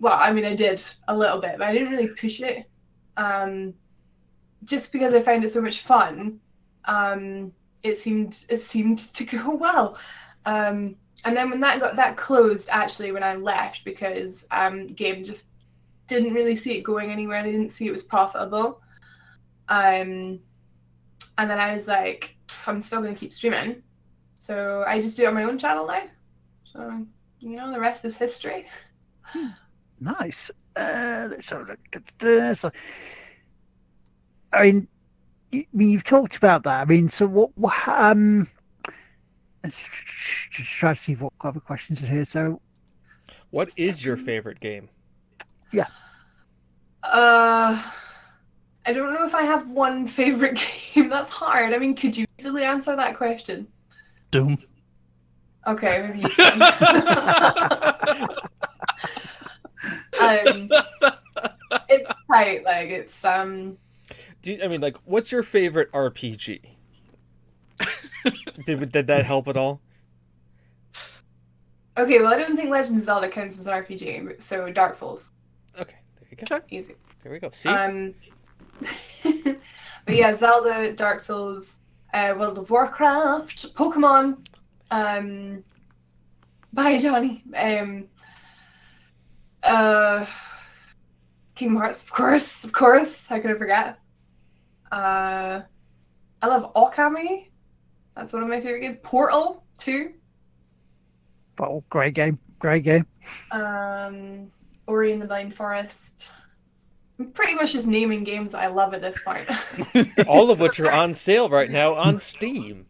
well." 0.00 0.18
I 0.20 0.32
mean, 0.32 0.44
I 0.44 0.54
did 0.54 0.82
a 1.08 1.16
little 1.16 1.40
bit, 1.40 1.58
but 1.58 1.68
I 1.68 1.72
didn't 1.72 1.90
really 1.90 2.12
push 2.14 2.40
it. 2.40 2.68
Um, 3.16 3.74
just 4.64 4.92
because 4.92 5.14
I 5.14 5.22
found 5.22 5.44
it 5.44 5.50
so 5.50 5.62
much 5.62 5.80
fun, 5.82 6.40
um, 6.86 7.52
it 7.82 7.98
seemed 7.98 8.44
it 8.48 8.58
seemed 8.58 8.98
to 8.98 9.24
go 9.24 9.54
well. 9.60 9.98
Um, 10.44 10.96
and 11.24 11.36
then 11.36 11.50
when 11.50 11.60
that 11.60 11.80
got 11.80 11.96
that 11.96 12.16
closed, 12.16 12.68
actually, 12.70 13.12
when 13.12 13.22
I 13.22 13.34
left 13.34 13.84
because 13.84 14.46
um, 14.50 14.86
game 14.88 15.24
just 15.24 15.50
didn't 16.06 16.34
really 16.34 16.56
see 16.56 16.76
it 16.78 16.82
going 16.82 17.10
anywhere. 17.10 17.42
They 17.42 17.52
didn't 17.52 17.70
see 17.70 17.86
it 17.86 17.92
was 17.92 18.04
profitable. 18.04 18.80
Um, 19.68 20.40
and 21.38 21.50
then 21.50 21.58
I 21.58 21.74
was 21.74 21.88
like, 21.88 22.36
I'm 22.66 22.80
still 22.80 23.02
gonna 23.02 23.14
keep 23.14 23.32
streaming. 23.32 23.82
So 24.38 24.84
I 24.86 25.00
just 25.00 25.16
do 25.16 25.24
it 25.24 25.28
on 25.28 25.34
my 25.34 25.44
own 25.44 25.58
channel 25.58 25.86
now. 25.86 26.04
So 26.64 27.06
you 27.40 27.56
know, 27.56 27.72
the 27.72 27.80
rest 27.80 28.04
is 28.04 28.16
history. 28.16 28.66
Nice. 29.98 30.50
Uh, 30.76 31.28
let's 31.30 31.48
have 31.50 31.62
a 31.62 31.64
look 31.64 31.78
at 31.94 32.02
this. 32.18 32.64
I 34.52 34.62
mean, 34.62 34.88
I 35.60 35.76
mean, 35.76 35.90
you've 35.90 36.04
talked 36.04 36.36
about 36.36 36.62
that. 36.64 36.80
I 36.80 36.84
mean, 36.84 37.08
so 37.08 37.26
what? 37.26 37.50
what 37.56 37.74
um, 37.86 38.48
let's 39.62 39.88
just 40.50 40.70
try 40.70 40.92
to 40.92 40.98
see 40.98 41.14
what 41.14 41.32
other 41.40 41.60
questions 41.60 42.02
are 42.02 42.06
here. 42.06 42.24
So, 42.24 42.60
What 43.50 43.70
is 43.76 44.04
your 44.04 44.16
favorite 44.16 44.60
game? 44.60 44.88
Yeah. 45.72 45.86
Uh, 47.02 47.80
I 48.86 48.92
don't 48.92 49.12
know 49.12 49.24
if 49.24 49.34
I 49.34 49.42
have 49.42 49.68
one 49.70 50.06
favorite 50.06 50.60
game. 50.94 51.08
That's 51.08 51.30
hard. 51.30 51.72
I 51.72 51.78
mean, 51.78 51.94
could 51.94 52.16
you 52.16 52.26
easily 52.38 52.62
answer 52.62 52.94
that 52.96 53.16
question? 53.16 53.66
Doom. 54.30 54.58
Okay, 55.66 56.06
maybe 56.06 56.20
you 56.20 56.28
can. 56.28 56.62
um, 60.20 60.70
it's 61.88 62.12
tight. 62.30 62.64
Like 62.64 62.90
it's 62.90 63.24
um. 63.24 63.76
Do 64.46 64.52
you, 64.52 64.62
I 64.62 64.68
mean 64.68 64.80
like 64.80 64.96
what's 65.04 65.32
your 65.32 65.42
favorite 65.42 65.90
RPG? 65.90 66.60
did 68.64 68.92
did 68.92 69.08
that 69.08 69.24
help 69.24 69.48
at 69.48 69.56
all? 69.56 69.80
Okay, 71.98 72.20
well, 72.20 72.32
I 72.32 72.38
don't 72.38 72.54
think 72.54 72.70
Legend 72.70 72.98
of 72.98 73.02
Zelda 73.02 73.28
counts 73.28 73.58
as 73.58 73.66
an 73.66 73.72
RPG, 73.82 74.40
so 74.40 74.70
Dark 74.70 74.94
Souls, 74.94 75.32
Okay, 75.80 75.96
there 76.20 76.28
you 76.30 76.36
go. 76.46 76.60
easy. 76.70 76.94
There 77.24 77.32
we 77.32 77.40
go. 77.40 77.50
See, 77.52 77.70
Um, 77.70 78.14
but 79.24 80.14
yeah, 80.14 80.32
Zelda, 80.32 80.92
Dark 80.92 81.18
Souls, 81.18 81.80
uh, 82.14 82.32
World 82.38 82.58
of 82.58 82.70
Warcraft, 82.70 83.74
Pokemon, 83.74 84.46
um, 84.92 85.64
bye 86.72 86.98
Johnny, 86.98 87.42
um, 87.56 88.06
uh, 89.64 90.24
Kingdom 91.56 91.78
Hearts, 91.78 92.04
of 92.04 92.12
course, 92.12 92.62
of 92.62 92.72
course. 92.72 93.26
How 93.26 93.40
could 93.40 93.50
I 93.50 93.54
forget? 93.54 93.98
Uh, 94.92 95.62
I 96.42 96.46
love 96.46 96.72
Okami. 96.74 97.48
That's 98.14 98.32
one 98.32 98.42
of 98.42 98.48
my 98.48 98.60
favorite 98.60 98.80
games. 98.80 98.98
Portal 99.02 99.64
too. 99.78 100.12
oh, 101.60 101.84
great 101.90 102.14
game, 102.14 102.38
great 102.58 102.82
game. 102.82 103.06
Um, 103.50 104.50
Ori 104.86 105.12
and 105.12 105.20
the 105.20 105.26
Blind 105.26 105.54
Forest. 105.54 106.32
I'm 107.18 107.30
pretty 107.30 107.54
much 107.54 107.72
just 107.72 107.86
naming 107.86 108.24
games 108.24 108.52
that 108.52 108.62
I 108.62 108.66
love 108.68 108.92
at 108.94 109.00
this 109.00 109.18
point. 109.22 109.48
All 110.28 110.50
of 110.50 110.60
which 110.60 110.78
are 110.80 110.92
on 110.92 111.14
sale 111.14 111.48
right 111.48 111.70
now 111.70 111.94
on 111.94 112.18
Steam. 112.18 112.86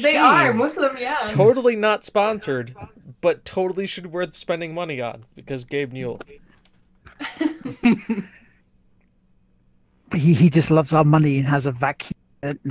they 0.00 0.16
are 0.16 0.46
Steam. 0.46 0.56
most 0.58 0.76
of 0.76 0.82
them. 0.82 0.96
Yeah. 0.98 1.26
Totally 1.28 1.74
not 1.76 2.04
sponsored, 2.04 2.74
but 3.20 3.44
totally 3.44 3.86
should 3.86 4.06
worth 4.12 4.36
spending 4.36 4.74
money 4.74 5.00
on 5.00 5.24
because 5.34 5.64
Gabe 5.64 5.92
Newell. 5.92 6.20
He, 10.14 10.34
he 10.34 10.50
just 10.50 10.70
loves 10.70 10.92
our 10.92 11.04
money 11.04 11.38
and 11.38 11.46
has 11.46 11.66
a 11.66 11.72
vacuum 11.72 12.12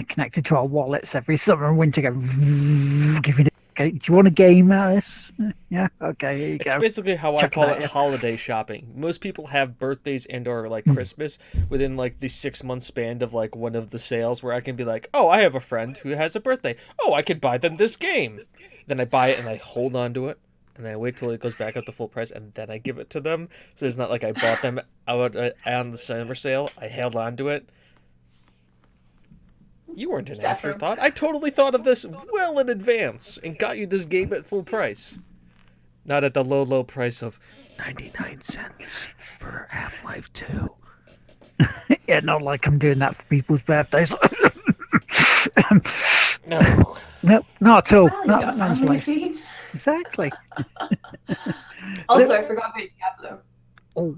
connected 0.08 0.46
to 0.46 0.56
our 0.56 0.66
wallets 0.66 1.16
every 1.16 1.38
summer 1.38 1.68
and 1.68 1.78
winter. 1.78 2.02
Go, 2.02 2.12
giving 3.22 3.48
it. 3.48 3.54
Okay, 3.72 3.89
do 3.89 4.00
you 4.08 4.14
want 4.16 4.28
a 4.28 4.32
game, 4.32 4.72
Alice? 4.72 5.34
Yeah. 5.70 5.88
Okay. 6.00 6.38
Here 6.38 6.48
you 6.50 6.56
It's 6.62 6.72
go. 6.74 6.80
basically 6.80 7.16
how 7.16 7.34
I 7.36 7.38
Check 7.41 7.52
it 7.54 7.56
call 7.56 7.70
it 7.70 7.80
yeah. 7.82 7.88
holiday 7.88 8.36
shopping. 8.38 8.94
Most 8.96 9.22
people 9.22 9.48
have 9.48 9.80
birthdays 9.80 10.28
and 10.28 10.48
or 10.48 10.70
like 10.70 10.84
Hmm. 10.86 10.94
Christmas 10.94 11.39
within 11.70 11.98
like 11.98 12.20
the 12.20 12.28
six 12.28 12.64
month 12.64 12.84
span 12.84 13.24
of 13.24 13.34
like 13.34 13.56
one 13.56 13.74
of 13.76 13.89
the 13.89 13.98
sales 13.98 14.44
where 14.44 14.54
I 14.54 14.62
can 14.62 14.76
be 14.76 14.84
like, 14.84 15.10
oh, 15.16 15.30
I 15.30 15.39
have 15.39 15.56
a 15.56 15.60
friend 15.60 15.98
who 15.98 16.10
has 16.10 16.36
a 16.36 16.39
birthday. 16.39 16.76
Oh, 17.00 17.14
I 17.16 17.24
could 17.24 17.41
buy 17.41 17.58
them 17.58 17.78
this 17.78 17.96
game. 17.96 18.41
Then 18.86 19.00
I 19.00 19.06
buy 19.06 19.30
it 19.30 19.39
and 19.39 19.50
I 19.50 19.56
hold 19.56 19.96
on 19.96 20.14
to 20.14 20.28
it. 20.28 20.38
And 20.76 20.88
I 20.88 20.96
wait 20.96 21.18
till 21.18 21.30
it 21.30 21.40
goes 21.40 21.54
back 21.56 21.78
up 21.78 21.86
to 21.86 21.92
full 21.92 22.08
price, 22.08 22.32
and 22.32 22.54
then 22.56 22.72
I 22.72 22.80
give 22.80 22.98
it 22.98 23.10
to 23.12 23.20
them. 23.20 23.48
So 23.76 23.86
it's 23.86 23.98
not 23.98 24.10
like 24.10 24.24
I 24.24 24.32
bought 24.32 24.62
them 24.64 24.80
out 25.08 25.36
uh, 25.36 25.52
on 25.66 25.92
the 25.92 25.98
summer 25.98 26.34
sale. 26.36 26.70
I 26.80 26.88
held 26.88 27.16
on 27.16 27.38
to 27.38 27.50
it. 27.50 27.70
You 29.96 30.10
weren't 30.10 30.30
an 30.32 30.40
Definitely. 30.40 30.70
afterthought. 30.72 31.00
I 31.00 31.12
totally 31.12 31.52
thought 31.52 31.76
of 31.76 31.84
this 31.84 32.06
well 32.32 32.58
in 32.58 32.70
advance 32.70 33.38
and 33.44 33.60
got 33.60 33.78
you 33.78 33.86
this 33.86 34.06
game 34.06 34.34
at 34.34 34.48
full 34.48 34.64
price. 34.64 35.20
Not 36.06 36.24
at 36.24 36.34
the 36.34 36.44
low, 36.44 36.64
low 36.64 36.84
price 36.84 37.22
of 37.22 37.40
99 37.78 38.42
cents 38.42 39.08
for 39.40 39.68
Half 39.70 40.04
Life 40.04 40.32
2. 40.34 40.70
Yeah, 42.08 42.20
not 42.20 42.42
like 42.42 42.68
I'm 42.68 42.80
doing 42.80 43.00
that 43.00 43.16
for 43.16 43.24
people's 43.28 43.64
birthdays. 43.64 44.14
No. 46.46 46.60
no, 47.24 47.46
not 47.62 47.92
at 47.92 47.98
all. 47.98 48.10
Well, 48.10 48.22
you 48.24 48.28
Not, 48.28 48.58
got 49.74 49.88
not 49.88 50.08
family 50.16 50.18
like, 50.18 50.34
feed. 50.58 50.68
exactly. 51.24 51.24
Also, 52.10 52.34
I 52.34 52.42
forgot 52.44 52.72
about 52.76 52.88
Diablo. 53.00 53.42
Oh, 53.96 54.18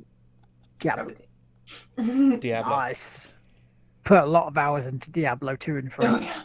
yeah, 0.84 0.96
oh 1.98 2.38
Diablo. 2.38 2.76
nice. 2.78 3.30
Put 4.04 4.20
a 4.24 4.26
lot 4.26 4.48
of 4.48 4.58
hours 4.58 4.86
into 4.86 5.10
Diablo 5.12 5.56
2 5.56 5.78
and 5.78 5.92
3. 5.92 6.06
Oh, 6.06 6.20
yeah. 6.20 6.42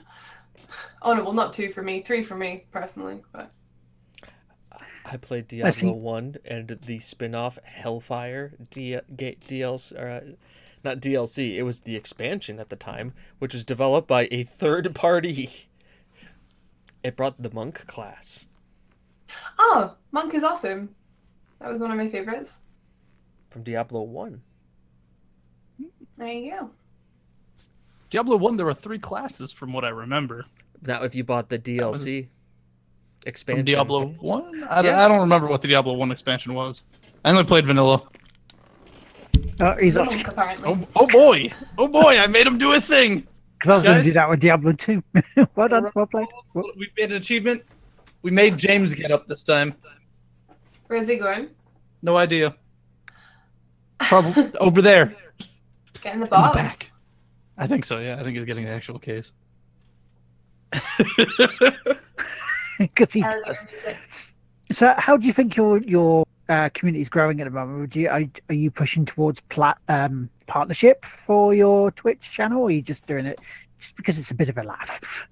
Oh 1.03 1.15
no, 1.15 1.25
well 1.25 1.33
not 1.33 1.53
two 1.53 1.73
for 1.73 1.83
me, 1.83 2.03
three 2.03 2.23
for 2.23 2.37
me 2.37 2.67
personally. 2.71 3.23
But 3.33 3.53
I 5.05 5.17
played 5.17 5.53
I 5.63 5.71
see. 5.71 5.87
Diablo 5.87 6.01
1 6.01 6.37
and 6.45 6.79
the 6.87 6.99
spin 7.01 7.35
off 7.35 7.59
Hellfire 7.65 8.53
D- 8.71 8.99
ga- 9.17 9.37
DLC. 9.47 9.99
Uh, 9.99 10.37
not 10.85 11.01
DLC, 11.01 11.57
it 11.57 11.63
was 11.63 11.81
the 11.83 11.97
expansion 11.97 12.59
at 12.59 12.71
the 12.71 12.77
time, 12.77 13.13
which 13.39 13.53
was 13.53 13.65
developed 13.65 14.09
by 14.09 14.29
a 14.31 14.45
third 14.45 14.95
party. 14.95 15.51
It 17.03 17.17
brought 17.17 17.43
the 17.43 17.51
monk 17.51 17.87
class. 17.87 18.47
Oh, 19.59 19.95
Monk 20.13 20.35
is 20.35 20.45
awesome. 20.45 20.95
That 21.61 21.71
was 21.71 21.81
one 21.81 21.91
of 21.91 21.97
my 21.97 22.09
favorites. 22.09 22.61
from 23.51 23.63
Diablo 23.63 24.03
1. 24.03 24.41
There 26.17 26.29
you 26.29 26.51
go. 26.53 26.71
Diablo 28.11 28.37
1, 28.37 28.57
there 28.57 28.67
were 28.67 28.75
three 28.75 28.99
classes 28.99 29.53
from 29.53 29.73
what 29.73 29.85
I 29.85 29.89
remember. 29.91 30.45
Now, 30.83 31.03
if 31.03 31.15
you 31.15 31.25
bought 31.25 31.49
the 31.49 31.57
was- 31.57 32.05
DLC 32.05 32.29
From 33.23 33.29
expansion, 33.29 33.65
Diablo 33.67 34.07
1? 34.07 34.65
I, 34.69 34.83
don't, 34.83 34.85
Yeah. 34.93 35.05
I 35.05 35.09
don't 35.09 35.21
remember 35.21 35.47
what 35.49 35.63
the 35.63 35.69
Diablo 35.69 35.95
1 35.95 36.11
expansion 36.11 36.55
was. 36.55 36.83
I 37.25 37.31
only 37.31 37.45
played 37.45 37.67
vanilla. 37.67 38.03
Oh, 39.61 39.77
he's 39.77 39.97
off. 39.97 40.09
Monk, 40.09 40.27
apparently. 40.29 40.69
Oh, 40.69 40.89
oh 40.97 41.07
boy! 41.07 41.51
Oh 41.77 41.87
boy, 41.87 42.17
I 42.19 42.27
made 42.27 42.47
him 42.47 42.57
do 42.59 42.73
a 42.73 42.81
thing! 42.81 43.27
Because 43.61 43.69
I 43.69 43.75
was 43.75 43.85
going 43.85 43.99
to 43.99 44.03
do 44.03 44.13
that 44.13 44.27
with 44.31 44.41
Diablo 44.41 44.73
2. 44.73 45.03
well 45.55 45.69
done, 45.69 45.91
well 45.95 46.07
played. 46.07 46.29
Well, 46.55 46.65
We 46.79 46.89
made 46.97 47.11
an 47.11 47.19
achievement. 47.19 47.63
We 48.23 48.31
made 48.31 48.57
James 48.59 48.95
get 48.95 49.11
up 49.11 49.27
this 49.27 49.43
time. 49.43 49.75
Where's 50.89 51.09
he 51.09 51.17
going? 51.17 51.49
No 52.03 52.17
idea. 52.17 52.55
Probably 53.99 54.51
over 54.61 54.83
there. 54.83 55.15
Get 56.03 56.15
in 56.15 56.21
the 56.21 56.27
In 56.27 56.27
the 56.27 56.27
box. 56.27 56.57
back. 56.57 56.93
I 57.59 57.67
think 57.67 57.85
so, 57.85 57.99
yeah. 57.99 58.17
I 58.19 58.23
think 58.25 58.37
he's 58.37 58.45
getting 58.47 58.65
the 58.65 58.71
actual 58.71 58.99
case. 58.99 59.33
Because 62.79 63.13
he 63.13 63.23
And- 63.23 63.37
does. 63.45 63.67
So, 64.73 64.95
how 64.97 65.17
do 65.19 65.27
you 65.27 65.33
think 65.35 65.55
your 65.55 65.79
your 65.83 66.25
uh, 66.49 66.71
community 66.73 67.03
is 67.03 67.11
growing 67.11 67.39
at 67.41 67.45
the 67.45 67.51
moment? 67.51 67.81
Would 67.81 67.95
you 67.97 68.09
are, 68.09 68.23
are 68.49 68.55
you 68.55 68.71
pushing 68.71 69.05
towards 69.05 69.41
plat, 69.43 69.77
um, 69.89 70.31
partnership 70.47 71.05
for 71.05 71.53
your 71.55 71.91
Twitch 71.91 72.31
channel, 72.33 72.63
or 72.63 72.69
are 72.69 72.71
you 72.71 72.81
just 72.81 73.07
doing 73.07 73.27
it 73.27 73.39
just 73.79 73.97
because 73.97 74.19
it's 74.19 74.31
a 74.31 74.35
bit 74.35 74.49
of 74.49 74.57
a 74.57 74.63
laugh? 74.63 75.29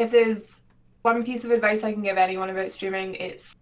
If 0.00 0.10
there's 0.10 0.59
one 1.02 1.24
piece 1.24 1.44
of 1.44 1.50
advice 1.50 1.84
I 1.84 1.92
can 1.92 2.02
give 2.02 2.16
anyone 2.16 2.50
about 2.50 2.70
streaming, 2.70 3.14
it's 3.14 3.56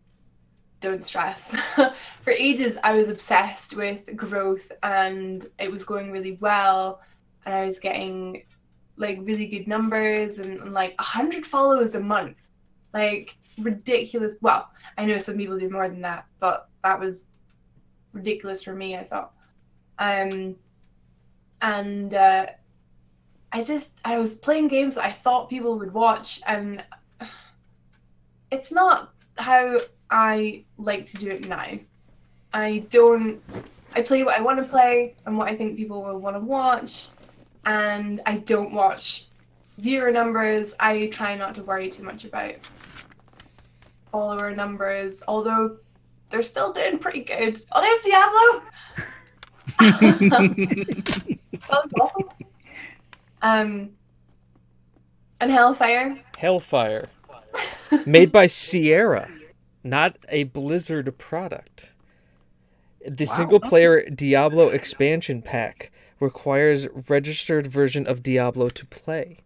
don't 0.80 1.04
stress. 1.04 1.56
For 2.22 2.30
ages, 2.30 2.78
I 2.84 2.92
was 2.92 3.08
obsessed 3.08 3.76
with 3.76 4.14
growth 4.16 4.70
and 4.82 5.46
it 5.58 5.70
was 5.70 5.84
going 5.84 6.12
really 6.12 6.38
well, 6.40 7.00
and 7.46 7.54
I 7.54 7.64
was 7.64 7.80
getting 7.80 8.42
like 8.96 9.18
really 9.22 9.46
good 9.46 9.68
numbers 9.68 10.38
and, 10.38 10.60
and 10.60 10.72
like 10.72 10.98
100 10.98 11.46
follows 11.46 11.94
a 11.94 12.00
month. 12.00 12.50
Like 12.92 13.36
ridiculous. 13.58 14.38
Well, 14.40 14.68
I 14.96 15.04
know 15.04 15.18
some 15.18 15.36
people 15.36 15.58
do 15.58 15.70
more 15.70 15.88
than 15.88 16.00
that, 16.02 16.26
but 16.40 16.68
that 16.82 16.98
was 16.98 17.24
ridiculous 18.12 18.62
for 18.62 18.74
me, 18.74 18.96
I 18.96 19.04
thought. 19.04 19.32
Um, 19.98 20.56
and 21.60 22.14
uh, 22.14 22.46
I 23.52 23.62
just 23.62 23.98
I 24.04 24.18
was 24.18 24.36
playing 24.36 24.68
games 24.68 24.96
I 24.96 25.10
thought 25.10 25.50
people 25.50 25.78
would 25.78 25.92
watch, 25.92 26.40
and 26.46 26.82
it's 28.50 28.72
not 28.72 29.12
how 29.36 29.78
I 30.10 30.64
like 30.76 31.04
to 31.06 31.16
do 31.16 31.30
it 31.30 31.48
now. 31.48 31.78
I 32.52 32.78
don't. 32.90 33.42
I 33.94 34.02
play 34.02 34.22
what 34.22 34.38
I 34.38 34.42
want 34.42 34.58
to 34.58 34.64
play 34.64 35.14
and 35.26 35.36
what 35.36 35.48
I 35.48 35.56
think 35.56 35.76
people 35.76 36.02
will 36.02 36.18
want 36.18 36.36
to 36.36 36.40
watch, 36.40 37.08
and 37.64 38.20
I 38.26 38.38
don't 38.38 38.72
watch 38.72 39.26
viewer 39.78 40.10
numbers. 40.10 40.74
I 40.80 41.06
try 41.08 41.34
not 41.36 41.54
to 41.56 41.62
worry 41.62 41.90
too 41.90 42.02
much 42.02 42.24
about 42.24 42.54
follower 44.10 44.54
numbers, 44.54 45.22
although 45.28 45.76
they're 46.30 46.42
still 46.42 46.72
doing 46.72 46.98
pretty 46.98 47.22
good. 47.22 47.60
Oh, 47.72 47.80
there's 47.80 48.02
Diablo. 48.02 48.62
That 51.68 51.84
was 51.84 51.92
awesome. 52.00 52.28
Um, 53.42 53.90
and 55.40 55.50
Hellfire. 55.50 56.18
Hellfire, 56.36 57.08
made 58.06 58.32
by 58.32 58.46
Sierra, 58.46 59.30
not 59.84 60.16
a 60.28 60.44
Blizzard 60.44 61.16
product. 61.18 61.92
The 63.06 63.24
Wow. 63.26 63.32
single 63.36 63.60
player 63.60 64.08
Diablo 64.10 64.68
expansion 64.68 65.42
pack 65.42 65.90
requires 66.20 66.88
registered 67.08 67.66
version 67.66 68.06
of 68.06 68.22
Diablo 68.22 68.68
to 68.70 68.86
play. 68.86 69.38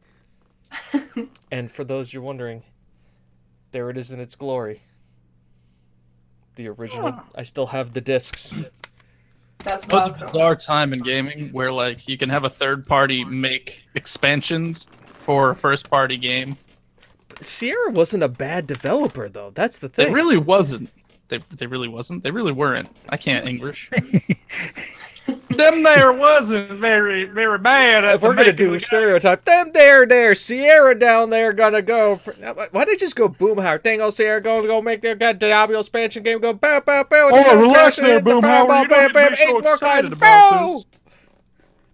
and 1.51 1.71
for 1.71 1.85
those 1.85 2.13
you're 2.13 2.23
wondering, 2.23 2.63
there 3.73 3.91
it 3.91 3.97
is 3.99 4.11
in 4.11 4.21
its 4.21 4.35
glory. 4.35 4.83
The 6.57 6.69
original. 6.69 7.21
I 7.35 7.43
still 7.45 7.67
have 7.69 7.93
the 7.93 8.01
discs. 8.01 8.55
That's 9.59 9.87
That 9.87 10.11
was 10.13 10.23
a 10.23 10.27
bizarre 10.27 10.57
time 10.57 10.93
in 10.93 11.01
gaming 11.01 11.51
where 11.53 11.71
like 11.73 12.09
you 12.09 12.19
can 12.19 12.29
have 12.31 12.45
a 12.45 12.51
third 12.51 12.87
party 12.87 13.25
make 13.25 13.83
expansions 13.95 14.87
for 15.25 15.51
a 15.51 15.57
first 15.57 15.89
party 15.91 16.17
game. 16.17 16.57
Sierra 17.41 17.91
wasn't 17.91 18.23
a 18.23 18.29
bad 18.29 18.67
developer 18.67 19.29
though. 19.29 19.51
That's 19.51 19.79
the 19.79 19.89
thing. 19.89 20.07
They 20.09 20.13
really 20.13 20.37
wasn't. 20.37 20.91
They, 21.29 21.39
they 21.51 21.67
really 21.67 21.89
wasn't. 21.89 22.23
They 22.23 22.31
really 22.31 22.53
weren't. 22.53 22.89
I 23.09 23.17
can't 23.17 23.47
English. 23.49 23.91
Them 25.51 25.85
there 25.85 26.13
wasn't 26.13 26.73
very 26.81 27.25
very 27.25 27.57
bad. 27.59 28.05
at 28.05 28.17
if 28.17 28.23
we're 28.23 28.35
gonna 28.35 28.53
do 28.53 28.75
of 28.75 28.81
the 28.81 28.85
stereotype, 28.85 29.45
them 29.45 29.71
there, 29.71 30.05
there, 30.05 30.35
Sierra 30.35 30.99
down 30.99 31.31
there 31.31 31.53
gonna 31.53 31.81
go. 31.81 32.17
For, 32.17 32.33
why 32.73 32.85
did 32.85 32.99
just 32.99 33.15
go 33.15 33.29
Boomhauer? 33.29 33.81
Dang 33.83 34.01
old 34.01 34.15
Sierra 34.15 34.41
gonna 34.41 34.67
go 34.67 34.83
make 34.83 35.01
their 35.01 35.15
god 35.15 35.39
Diablo 35.39 35.79
expansion 35.79 36.25
game 36.25 36.41
go 36.41 36.53
bow 36.53 36.81
bow 36.81 37.05
bow. 37.05 37.31
Oh, 37.33 37.61
relax 37.61 37.97
there, 37.97 38.19
in 38.19 38.25
the 38.25 38.31
Boomhauer. 38.33 38.41
fireball, 38.43 38.83
You 38.83 38.89
don't 38.89 38.89
bam, 38.89 39.03
need 39.03 39.09
to 39.09 39.15
bam, 39.15 39.31
be 39.31 39.37
so 39.37 39.59
excited 39.59 39.81
guys, 39.81 40.07
about 40.07 40.51
bow! 40.51 40.69
this. 40.75 40.87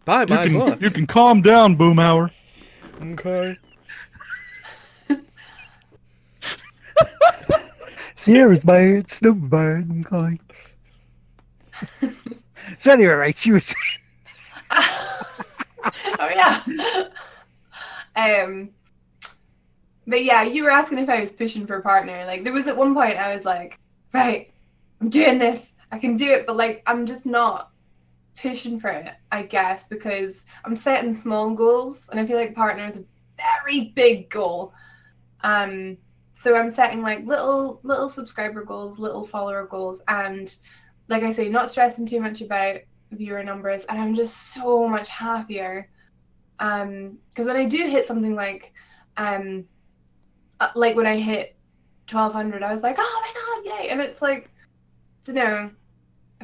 Buy 0.07 0.25
my 0.25 0.45
You 0.45 0.59
book. 0.59 0.75
can, 0.75 0.83
you 0.83 0.91
can 0.91 1.07
calm 1.07 1.43
down, 1.43 1.77
Boomhauer. 1.77 2.31
Okay. 3.01 3.57
Sierra's 8.15 8.65
bad, 8.65 9.09
Snoop 9.09 9.39
bad, 9.49 10.05
okay. 10.13 10.37
so 12.79 12.93
anyway, 12.93 13.13
right, 13.13 13.39
she 13.39 13.53
was 13.53 13.75
oh 14.71 16.29
yeah. 16.29 16.63
um, 18.17 18.71
but 20.07 20.25
yeah, 20.25 20.43
you 20.43 20.65
were 20.65 20.71
asking 20.71 20.99
if 20.99 21.09
I 21.09 21.21
was 21.21 21.33
pushing 21.33 21.67
for 21.67 21.77
a 21.77 21.83
partner. 21.83 22.25
Like 22.27 22.45
there 22.45 22.53
was 22.53 22.67
at 22.67 22.77
one 22.77 22.95
point 22.95 23.17
I 23.17 23.35
was 23.35 23.45
like, 23.45 23.79
right, 24.13 24.51
I'm 25.01 25.09
doing 25.09 25.39
this. 25.39 25.73
I 25.91 25.99
can 25.99 26.17
do 26.17 26.31
it, 26.31 26.47
but 26.47 26.57
like 26.57 26.83
I'm 26.87 27.07
just 27.07 27.25
not 27.25 27.71
pushing 28.41 28.79
for 28.79 28.91
it, 28.91 29.15
I 29.33 29.43
guess, 29.43 29.89
because 29.89 30.47
I'm 30.65 30.77
setting 30.77 31.15
small 31.15 31.51
goals, 31.55 32.09
and 32.09 32.21
I 32.21 32.27
feel 32.27 32.37
like 32.37 32.55
partner 32.55 32.87
is 32.87 32.99
a 32.99 33.05
very 33.37 33.93
big 33.95 34.31
goal. 34.31 34.73
Um, 35.43 35.97
so 36.35 36.57
I'm 36.57 36.71
setting 36.71 37.03
like 37.03 37.27
little 37.27 37.81
little 37.83 38.09
subscriber 38.09 38.65
goals, 38.65 38.99
little 38.99 39.25
follower 39.25 39.67
goals, 39.67 40.03
and 40.09 40.55
like 41.09 41.23
I 41.23 41.33
say, 41.33 41.49
not 41.49 41.71
stressing 41.71 42.07
too 42.07 42.21
much 42.21 42.41
about 42.43 42.81
viewer 43.13 43.43
numbers, 43.43 43.85
and 43.87 43.99
I'm 43.99 44.15
just 44.15 44.53
so 44.55 44.87
much 44.89 45.09
happier. 45.09 45.89
Um, 46.61 47.19
because 47.31 47.47
when 47.47 47.57
I 47.57 47.65
do 47.65 47.85
hit 47.85 48.05
something 48.05 48.35
like, 48.35 48.73
um, 49.17 49.65
uh, 50.61 50.69
like 50.75 50.97
when 50.97 51.07
I 51.07 51.17
hit 51.19 51.57
1200, 52.11 52.63
I 52.63 52.73
was 52.73 52.83
like, 52.83 52.97
oh 52.99 53.23
my 53.23 53.73
god, 53.73 53.81
yay! 53.81 53.89
And 53.91 54.01
it's 54.01 54.23
like, 54.23 54.51
you 55.27 55.35
know, 55.35 55.71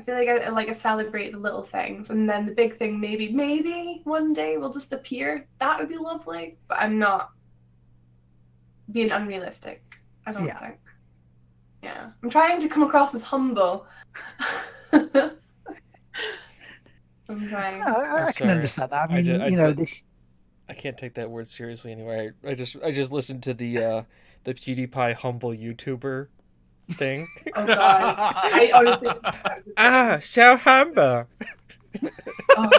feel 0.04 0.14
like 0.14 0.28
I 0.28 0.48
like 0.50 0.68
I 0.68 0.72
celebrate 0.72 1.32
the 1.32 1.38
little 1.38 1.62
things, 1.62 2.10
and 2.10 2.28
then 2.28 2.46
the 2.46 2.52
big 2.52 2.74
thing 2.74 3.00
maybe 3.00 3.32
maybe 3.32 4.00
one 4.04 4.32
day 4.32 4.56
will 4.56 4.72
just 4.72 4.92
appear. 4.92 5.46
That 5.60 5.78
would 5.78 5.88
be 5.88 5.96
lovely, 5.96 6.56
but 6.68 6.78
I'm 6.78 6.98
not 6.98 7.30
being 8.92 9.10
unrealistic. 9.10 9.82
I 10.26 10.32
don't 10.32 10.44
Yeah. 10.46 10.58
think. 10.58 10.76
Yeah, 11.82 12.10
I'm 12.22 12.30
trying 12.30 12.60
to 12.60 12.68
come 12.68 12.82
across 12.82 13.14
as 13.14 13.22
humble. 13.22 13.86
I'm 17.28 17.48
trying. 17.48 17.82
I, 17.82 17.90
I 17.90 18.26
I'm 18.26 18.32
can 18.32 18.50
understand 18.50 18.90
that. 18.92 19.10
I 19.10 19.12
I 19.12 19.16
mean, 19.16 19.24
ju- 19.24 19.40
I 19.40 19.46
you 19.48 19.56
know, 19.56 19.72
ju- 19.72 19.84
this, 19.84 20.02
I 20.68 20.74
can't 20.74 20.96
take 20.96 21.14
that 21.14 21.30
word 21.30 21.48
seriously 21.48 21.92
anyway. 21.92 22.30
I, 22.44 22.50
I 22.50 22.54
just 22.54 22.76
I 22.84 22.90
just 22.90 23.12
listened 23.12 23.42
to 23.44 23.54
the 23.54 23.78
uh 23.78 24.02
the 24.44 24.54
PewDiePie 24.54 25.14
humble 25.14 25.50
YouTuber 25.50 26.28
thing. 26.92 27.28
Oh 27.54 27.66
god, 27.66 27.76
I 27.78 28.70
honestly. 28.74 29.08
ah, 29.76 30.18
so 30.20 30.56
humble. 30.56 31.26
Oh. 32.56 32.70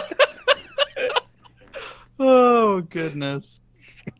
Oh 2.18 2.80
goodness. 2.82 3.60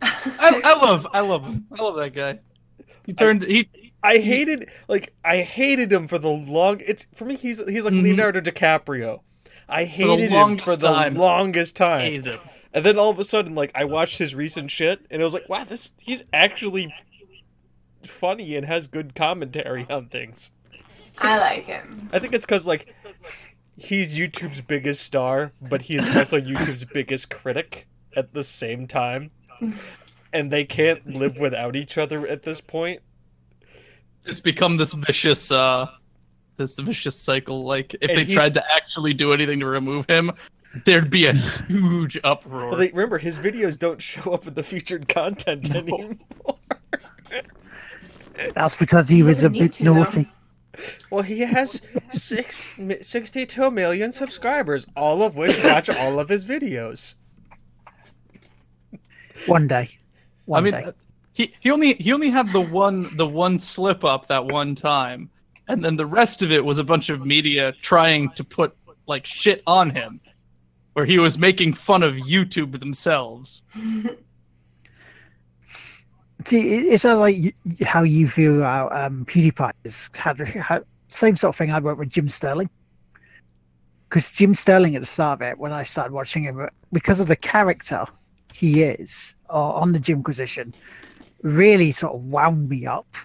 I, 0.03 0.61
I 0.65 0.75
love 0.85 1.07
I 1.13 1.21
love 1.21 1.45
him. 1.45 1.67
I 1.79 1.83
love 1.83 1.97
that 1.97 2.13
guy. 2.13 2.41
He 3.07 3.13
turned 3.13 3.43
he 3.43 3.69
I 4.03 4.19
hated 4.19 4.69
like 4.89 5.15
I 5.25 5.39
hated 5.43 5.93
him 5.93 6.09
for 6.09 6.19
the 6.19 6.29
long. 6.29 6.81
It's 6.85 7.07
for 7.15 7.25
me. 7.25 7.37
He's 7.37 7.59
he's 7.67 7.85
like 7.85 7.95
Mhm. 7.95 8.03
Leonardo 8.03 8.41
DiCaprio. 8.41 9.21
I 9.69 9.83
the 9.85 9.89
hated 9.91 10.31
him 10.31 10.59
for 10.59 10.77
the 10.77 10.89
time. 10.89 11.15
longest 11.15 11.75
time, 11.77 12.01
hated 12.03 12.27
him. 12.35 12.41
and 12.73 12.85
then 12.85 12.99
all 12.99 13.11
of 13.11 13.19
a 13.19 13.25
sudden, 13.25 13.55
like 13.55 13.73
I 13.75 13.85
watched 13.85 14.19
his 14.19 14.35
recent 14.35 14.71
shit, 14.71 15.05
and 15.11 15.21
it 15.21 15.25
was 15.25 15.35
like, 15.35 15.49
wow, 15.49 15.65
this 15.65 15.93
he's 16.01 16.23
actually 16.33 16.93
funny 18.07 18.57
and 18.57 18.67
has 18.67 18.87
good 18.87 19.15
commentary 19.15 19.87
on 19.91 20.09
things. 20.09 20.51
I 21.19 21.39
like 21.39 21.65
him. 21.67 22.09
I 22.13 22.19
think 22.19 22.35
it's 22.35 22.45
because 22.47 22.67
like 22.67 22.95
he's 23.77 24.19
YouTube's 24.19 24.61
biggest 24.61 25.03
star, 25.03 25.51
but 25.63 25.83
he 25.83 25.97
is 25.97 26.17
also 26.17 26.41
YouTube's 26.41 26.85
biggest 26.85 27.31
critic 27.31 27.87
at 28.15 28.33
the 28.33 28.45
same 28.45 28.87
time, 28.87 29.31
and 30.33 30.51
they 30.51 30.65
can't 30.65 31.07
live 31.07 31.39
without 31.39 31.77
each 31.77 31.97
other 31.99 32.27
at 32.27 32.43
this 32.43 32.61
point. 32.61 33.01
It's 34.25 34.41
become 34.41 34.77
this 34.77 34.93
vicious 34.93 35.51
uh 35.53 35.87
this 36.57 36.79
vicious 36.79 37.17
cycle. 37.17 37.65
Like 37.65 37.95
if 37.95 38.09
And 38.11 38.19
they 38.19 38.25
he's- 38.25 38.35
tried 38.35 38.55
to 38.55 38.65
actually 38.75 39.15
do 39.15 39.33
anything 39.33 39.61
to 39.61 39.67
remove 39.67 40.07
him, 40.09 40.33
there'd 40.85 41.11
be 41.11 41.27
a 41.27 41.33
huge 41.33 42.19
uproar. 42.25 42.69
Well, 42.71 42.79
they, 42.79 42.89
remember 42.89 43.19
his 43.19 43.39
videos 43.39 43.79
don't 43.79 44.01
show 44.03 44.33
up 44.33 44.47
in 44.47 44.55
the 44.55 44.63
featured 44.63 45.09
content 45.09 45.71
No. 45.71 45.79
anymore. 45.79 46.13
that's 48.55 48.77
because 48.77 49.09
he 49.09 49.23
was 49.23 49.45
a 49.45 49.51
bit 49.51 49.75
to, 49.75 49.85
though. 49.85 49.95
naughty. 49.95 50.29
Well, 51.11 51.23
he 51.23 51.41
has 51.41 51.81
six, 52.13 52.79
62 53.01 53.71
million 53.71 54.13
subscribers, 54.13 54.87
all 54.95 55.23
of 55.23 55.37
which 55.37 55.63
watch 55.65 55.89
all 55.89 56.19
of 56.19 56.29
his 56.29 56.45
videos. 56.45 57.15
One 59.47 59.67
day. 59.67 59.91
One 60.45 60.59
I 60.59 60.65
mean, 60.65 60.73
day. 60.73 60.85
uh, 60.85 60.93
he 61.33 61.55
he 61.61 61.71
only 61.71 61.95
he 61.95 62.13
only 62.13 62.31
had 62.31 62.53
the 62.53 62.61
one 62.61 63.07
the 63.17 63.27
one 63.27 63.59
slip 63.59 64.05
up 64.05 64.29
that 64.29 64.45
one 64.45 64.75
time, 64.75 65.31
and 65.69 65.85
then 65.85 65.97
the 65.97 66.07
rest 66.07 66.43
of 66.43 66.51
it 66.53 66.65
was 66.65 66.79
a 66.79 66.85
bunch 66.85 67.11
of 67.11 67.25
media 67.27 67.73
trying 67.83 68.31
to 68.31 68.45
put 68.45 68.75
like 69.07 69.27
shit 69.27 69.63
on 69.67 69.91
him, 69.91 70.21
where 70.95 71.05
he 71.05 71.19
was 71.19 71.39
making 71.39 71.75
fun 71.75 72.03
of 72.03 72.15
YouTube 72.15 72.79
themselves. 72.81 73.63
See, 76.47 76.91
it, 76.93 77.01
sounds 77.01 77.19
like 77.19 77.57
how 77.83 78.05
you 78.05 78.29
feel 78.29 78.59
about 78.59 78.95
um, 78.95 79.25
PewDiePie 79.25 79.73
is 79.83 80.09
had, 80.15 80.39
had 80.39 80.85
same 81.09 81.35
sort 81.35 81.53
of 81.53 81.59
thing 81.59 81.73
I 81.73 81.81
went 81.81 81.99
with 81.99 82.09
Jim 82.09 82.29
Sterling. 82.29 82.71
Because 84.09 84.31
Jim 84.31 84.55
Sterling 84.55 84.95
at 84.95 85.03
the 85.03 85.07
start 85.07 85.41
of 85.41 85.43
it, 85.43 85.59
when 85.59 85.73
I 85.73 85.83
started 85.83 86.13
watching 86.13 86.45
him, 86.45 86.69
because 86.93 87.19
of 87.19 87.27
the 87.27 87.35
character 87.35 88.05
he 88.55 88.85
is 88.85 89.35
uh, 89.51 89.75
on 89.75 89.91
the 89.91 89.99
Jimquisition, 89.99 90.73
really 91.43 91.91
sort 91.91 92.15
of 92.15 92.25
wound 92.27 92.69
me 92.69 92.87
up 92.87 93.17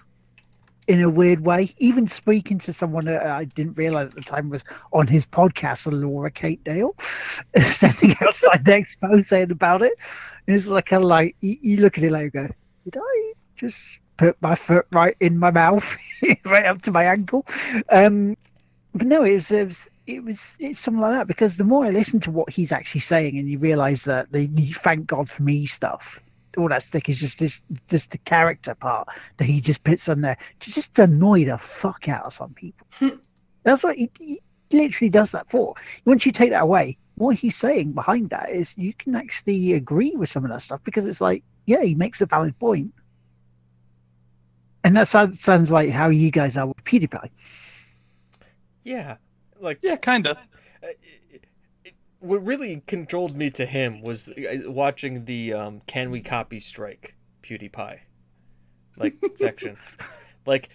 in 0.88 1.00
a 1.00 1.08
weird 1.08 1.42
way. 1.46 1.72
Even 1.78 2.08
speaking 2.08 2.58
to 2.58 2.72
someone 2.72 3.04
that 3.04 3.24
I 3.24 3.44
didn't 3.44 3.74
realize 3.74 4.08
at 4.08 4.16
the 4.16 4.22
time 4.22 4.50
was 4.50 4.64
on 4.92 5.06
his 5.06 5.24
podcast, 5.24 5.86
Laura 5.92 6.32
Kate 6.32 6.62
Dale, 6.64 6.96
standing 7.58 8.16
outside 8.20 8.64
the 8.64 8.72
expo 8.72 9.24
saying 9.24 9.52
about 9.52 9.82
it. 9.82 9.92
It's 10.48 10.66
like, 10.66 10.86
kind 10.86 11.04
of 11.04 11.08
like, 11.08 11.36
you, 11.40 11.56
you 11.62 11.76
look 11.76 11.98
at 11.98 12.02
it 12.02 12.10
like, 12.10 12.24
you 12.24 12.30
go, 12.30 12.48
did 12.84 12.96
I 12.96 13.32
just 13.56 14.00
put 14.16 14.40
my 14.40 14.54
foot 14.54 14.86
right 14.92 15.16
in 15.20 15.38
my 15.38 15.50
mouth, 15.50 15.96
right 16.44 16.66
up 16.66 16.82
to 16.82 16.92
my 16.92 17.04
ankle? 17.04 17.46
Um, 17.90 18.36
but 18.94 19.06
no, 19.06 19.24
it 19.24 19.34
was, 19.34 19.50
it 19.50 19.64
was, 19.64 19.90
it 20.06 20.24
was, 20.24 20.56
it's 20.60 20.80
something 20.80 21.00
like 21.00 21.12
that 21.12 21.26
because 21.26 21.56
the 21.56 21.64
more 21.64 21.84
I 21.84 21.90
listen 21.90 22.20
to 22.20 22.30
what 22.30 22.50
he's 22.50 22.72
actually 22.72 23.00
saying, 23.00 23.38
and 23.38 23.48
you 23.48 23.58
realize 23.58 24.04
that 24.04 24.32
the 24.32 24.46
you 24.46 24.74
thank 24.74 25.06
God 25.06 25.28
for 25.28 25.42
me 25.42 25.66
stuff, 25.66 26.20
all 26.58 26.68
that 26.68 26.82
stick 26.82 27.08
is 27.08 27.20
just 27.20 27.38
this, 27.38 27.62
just 27.88 28.10
the 28.10 28.18
character 28.18 28.74
part 28.74 29.08
that 29.38 29.44
he 29.44 29.60
just 29.60 29.84
puts 29.84 30.08
on 30.08 30.20
there 30.20 30.36
to 30.60 30.72
just 30.72 30.98
annoy 30.98 31.44
the 31.44 31.56
fuck 31.56 32.08
out 32.08 32.26
of 32.26 32.32
some 32.32 32.52
people. 32.54 32.86
That's 33.62 33.84
what 33.84 33.96
he, 33.96 34.10
he 34.18 34.40
literally 34.70 35.10
does 35.10 35.32
that 35.32 35.48
for. 35.48 35.74
Once 36.04 36.26
you 36.26 36.32
take 36.32 36.50
that 36.50 36.62
away, 36.62 36.98
what 37.14 37.36
he's 37.36 37.56
saying 37.56 37.92
behind 37.92 38.30
that 38.30 38.50
is 38.50 38.76
you 38.76 38.92
can 38.94 39.14
actually 39.14 39.74
agree 39.74 40.12
with 40.16 40.28
some 40.28 40.44
of 40.44 40.50
that 40.50 40.62
stuff 40.62 40.82
because 40.84 41.06
it's 41.06 41.20
like, 41.20 41.44
yeah, 41.66 41.82
he 41.82 41.94
makes 41.94 42.20
a 42.20 42.26
valid 42.26 42.58
point. 42.58 42.92
And 44.84 44.96
that 44.96 45.08
sounds, 45.08 45.40
sounds 45.40 45.70
like 45.70 45.90
how 45.90 46.08
you 46.08 46.30
guys 46.30 46.56
are 46.56 46.66
with 46.66 46.82
PewDiePie. 46.84 47.30
Yeah, 48.82 49.16
like 49.60 49.78
Yeah, 49.82 49.96
kinda. 49.96 50.38
uh, 50.82 50.88
it- 51.02 51.46
it- 51.84 51.94
what 52.20 52.44
really 52.44 52.82
controlled 52.86 53.36
me 53.36 53.50
to 53.50 53.66
him 53.66 54.00
was 54.02 54.28
uh, 54.30 54.70
watching 54.70 55.24
the 55.24 55.52
um, 55.52 55.80
"Can 55.86 56.10
we 56.10 56.20
copy 56.20 56.60
strike?" 56.60 57.16
PewDiePie, 57.42 58.00
like 58.96 59.16
section, 59.34 59.78
like 60.46 60.68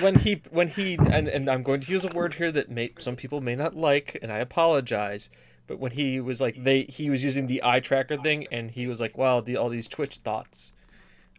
when 0.00 0.16
he 0.16 0.42
when 0.50 0.68
he 0.68 0.94
and, 0.96 1.28
and 1.28 1.50
I'm 1.50 1.62
going 1.62 1.80
to 1.82 1.92
use 1.92 2.04
a 2.04 2.08
word 2.08 2.34
here 2.34 2.52
that 2.52 2.70
may 2.70 2.92
some 2.98 3.16
people 3.16 3.40
may 3.40 3.56
not 3.56 3.76
like, 3.76 4.18
and 4.22 4.32
I 4.32 4.38
apologize. 4.38 5.30
But 5.70 5.78
when 5.78 5.92
he 5.92 6.18
was 6.18 6.40
like 6.40 6.64
they 6.64 6.82
he 6.82 7.10
was 7.10 7.22
using 7.22 7.46
the 7.46 7.62
eye 7.62 7.78
tracker 7.78 8.16
thing, 8.16 8.44
and 8.50 8.72
he 8.72 8.88
was 8.88 9.00
like, 9.00 9.16
"Wow, 9.16 9.40
the 9.40 9.56
all 9.56 9.68
these 9.68 9.86
Twitch 9.86 10.16
thoughts, 10.16 10.72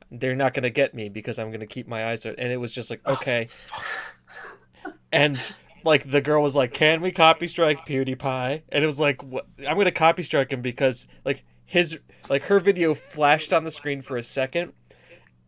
they're 0.10 0.38
not 0.38 0.54
gonna 0.54 0.70
get 0.70 0.94
me 0.94 1.10
because 1.10 1.38
I'm 1.38 1.52
gonna 1.52 1.68
keep 1.68 1.86
my 1.86 2.06
eyes." 2.06 2.26
out." 2.26 2.36
And 2.38 2.50
it 2.50 2.56
was 2.56 2.72
just 2.72 2.90
like, 2.90 3.06
okay, 3.06 3.50
and 5.12 5.38
like 5.84 6.10
the 6.10 6.22
girl 6.22 6.42
was 6.42 6.56
like, 6.56 6.74
"Can 6.74 7.02
we 7.02 7.12
copy 7.12 7.46
strike 7.46 7.86
PewDiePie?" 7.86 8.62
And 8.70 8.82
it 8.82 8.88
was 8.88 9.02
like, 9.02 9.22
what? 9.22 9.48
"I'm 9.68 9.76
gonna 9.76 9.92
copy 9.92 10.24
strike 10.24 10.54
him 10.54 10.62
because 10.62 11.08
like 11.26 11.44
his 11.66 12.00
like 12.30 12.44
her 12.44 12.62
video 12.62 12.94
flashed 12.94 13.52
on 13.52 13.66
the 13.66 13.72
screen 13.72 14.02
for 14.02 14.16
a 14.16 14.24
second, 14.24 14.72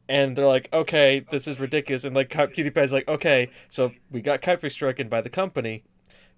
and 0.09 0.35
they're 0.35 0.45
like, 0.45 0.67
"Okay, 0.73 1.25
this 1.31 1.47
is 1.47 1.57
ridiculous." 1.57 2.03
And 2.03 2.13
like 2.13 2.29
PewDiePie's 2.29 2.91
like, 2.91 3.07
"Okay, 3.07 3.49
so 3.69 3.93
we 4.11 4.19
got 4.19 4.41
copy 4.41 4.67
stricken 4.67 5.07
by 5.07 5.21
the 5.21 5.29
company, 5.29 5.85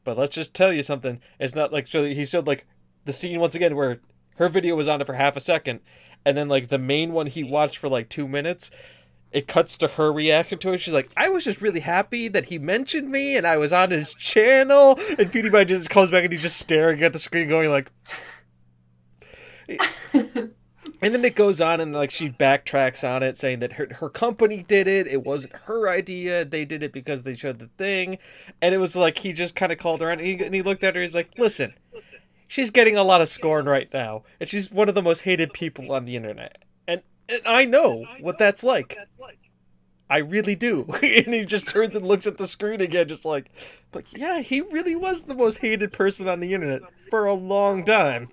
but 0.06 0.18
let's 0.18 0.34
just 0.34 0.54
tell 0.54 0.72
you 0.72 0.84
something. 0.84 1.20
It's 1.40 1.56
not 1.56 1.74
like 1.74 1.88
so 1.88 2.06
he 2.06 2.24
showed 2.24 2.48
like 2.48 2.66
the 3.04 3.12
scene 3.12 3.40
once 3.42 3.56
again 3.56 3.76
where 3.76 4.00
her 4.38 4.48
video 4.48 4.76
was 4.76 4.88
on 4.88 5.02
it 5.02 5.08
for 5.08 5.16
half 5.16 5.36
a 5.36 5.42
second, 5.42 5.82
and 6.24 6.38
then 6.38 6.48
like 6.48 6.70
the 6.70 6.78
main 6.78 7.12
one 7.12 7.28
he 7.28 7.44
watched 7.44 7.78
for 7.78 7.90
like 7.90 8.08
two 8.08 8.28
minutes." 8.28 8.72
it 9.36 9.48
cuts 9.48 9.78
to 9.78 9.90
her 9.90 10.14
reaction 10.14 10.58
to 10.58 10.72
it. 10.72 10.78
She's 10.80 10.94
like, 10.94 11.12
I 11.18 11.28
was 11.28 11.44
just 11.44 11.62
really 11.62 11.82
happy 11.82 12.30
that 12.30 12.46
he 12.46 12.58
mentioned 12.58 13.10
me 13.10 13.36
and 13.36 13.46
I 13.46 13.58
was 13.58 13.74
on 13.74 13.92
his 13.92 14.14
channel. 14.14 14.98
And 15.20 15.30
PewDiePie 15.30 15.68
just 15.68 15.90
comes 15.90 16.10
back 16.10 16.24
and 16.24 16.32
he's 16.32 16.42
just 16.42 16.58
staring 16.58 17.04
at 17.04 17.12
the 17.12 17.20
screen, 17.20 17.50
going 17.50 17.70
like. 17.70 17.92
and 21.02 21.14
then 21.14 21.26
it 21.26 21.36
goes 21.36 21.62
on 21.62 21.82
and 21.82 21.94
like 21.94 22.12
she 22.12 22.30
backtracks 22.30 23.08
on 23.08 23.24
it, 23.24 23.38
saying 23.38 23.60
that 23.60 23.74
her 23.74 23.88
her 23.96 24.10
company 24.10 24.64
did 24.64 24.88
it. 24.88 25.08
It 25.08 25.24
wasn't 25.24 25.56
her 25.64 25.90
idea. 25.90 26.46
They 26.46 26.66
did 26.66 26.84
it 26.84 26.92
because 26.92 27.24
they 27.24 27.36
showed 27.36 27.60
the 27.60 27.70
thing, 27.78 28.18
and 28.62 28.76
it 28.76 28.80
was 28.80 28.96
like 28.96 29.20
he 29.20 29.34
just 29.34 29.56
kind 29.56 29.72
of 29.72 29.78
called 29.78 30.02
her 30.02 30.10
out 30.10 30.20
and 30.20 30.28
he, 30.28 30.44
and 30.44 30.54
he 30.54 30.62
looked 30.62 30.84
at 30.84 30.96
her. 30.96 31.02
He's 31.02 31.16
like, 31.16 31.32
listen. 31.38 31.74
She's 32.48 32.70
getting 32.70 32.96
a 32.96 33.04
lot 33.04 33.22
of 33.22 33.28
scorn 33.28 33.66
right 33.66 33.92
now, 33.92 34.24
and 34.40 34.48
she's 34.48 34.72
one 34.72 34.88
of 34.88 34.94
the 34.94 35.02
most 35.02 35.22
hated 35.22 35.52
people 35.52 35.92
on 35.92 36.06
the 36.06 36.16
internet. 36.16 36.60
And, 36.88 37.02
and 37.28 37.42
I 37.44 37.66
know 37.66 38.06
what 38.22 38.38
that's 38.38 38.64
like. 38.64 38.96
I 40.10 40.18
really 40.18 40.56
do. 40.56 40.86
and 41.04 41.34
he 41.34 41.46
just 41.46 41.68
turns 41.68 41.96
and 41.96 42.08
looks 42.08 42.28
at 42.28 42.38
the 42.38 42.48
screen 42.48 42.82
again, 42.82 43.08
just 43.08 43.26
like, 43.26 43.52
but 43.92 44.06
yeah, 44.16 44.42
he 44.42 44.62
really 44.62 44.96
was 44.96 45.24
the 45.24 45.36
most 45.36 45.58
hated 45.58 45.92
person 45.92 46.30
on 46.30 46.40
the 46.40 46.54
internet 46.54 46.82
for 47.10 47.26
a 47.26 47.34
long 47.34 47.84
time. 47.84 48.30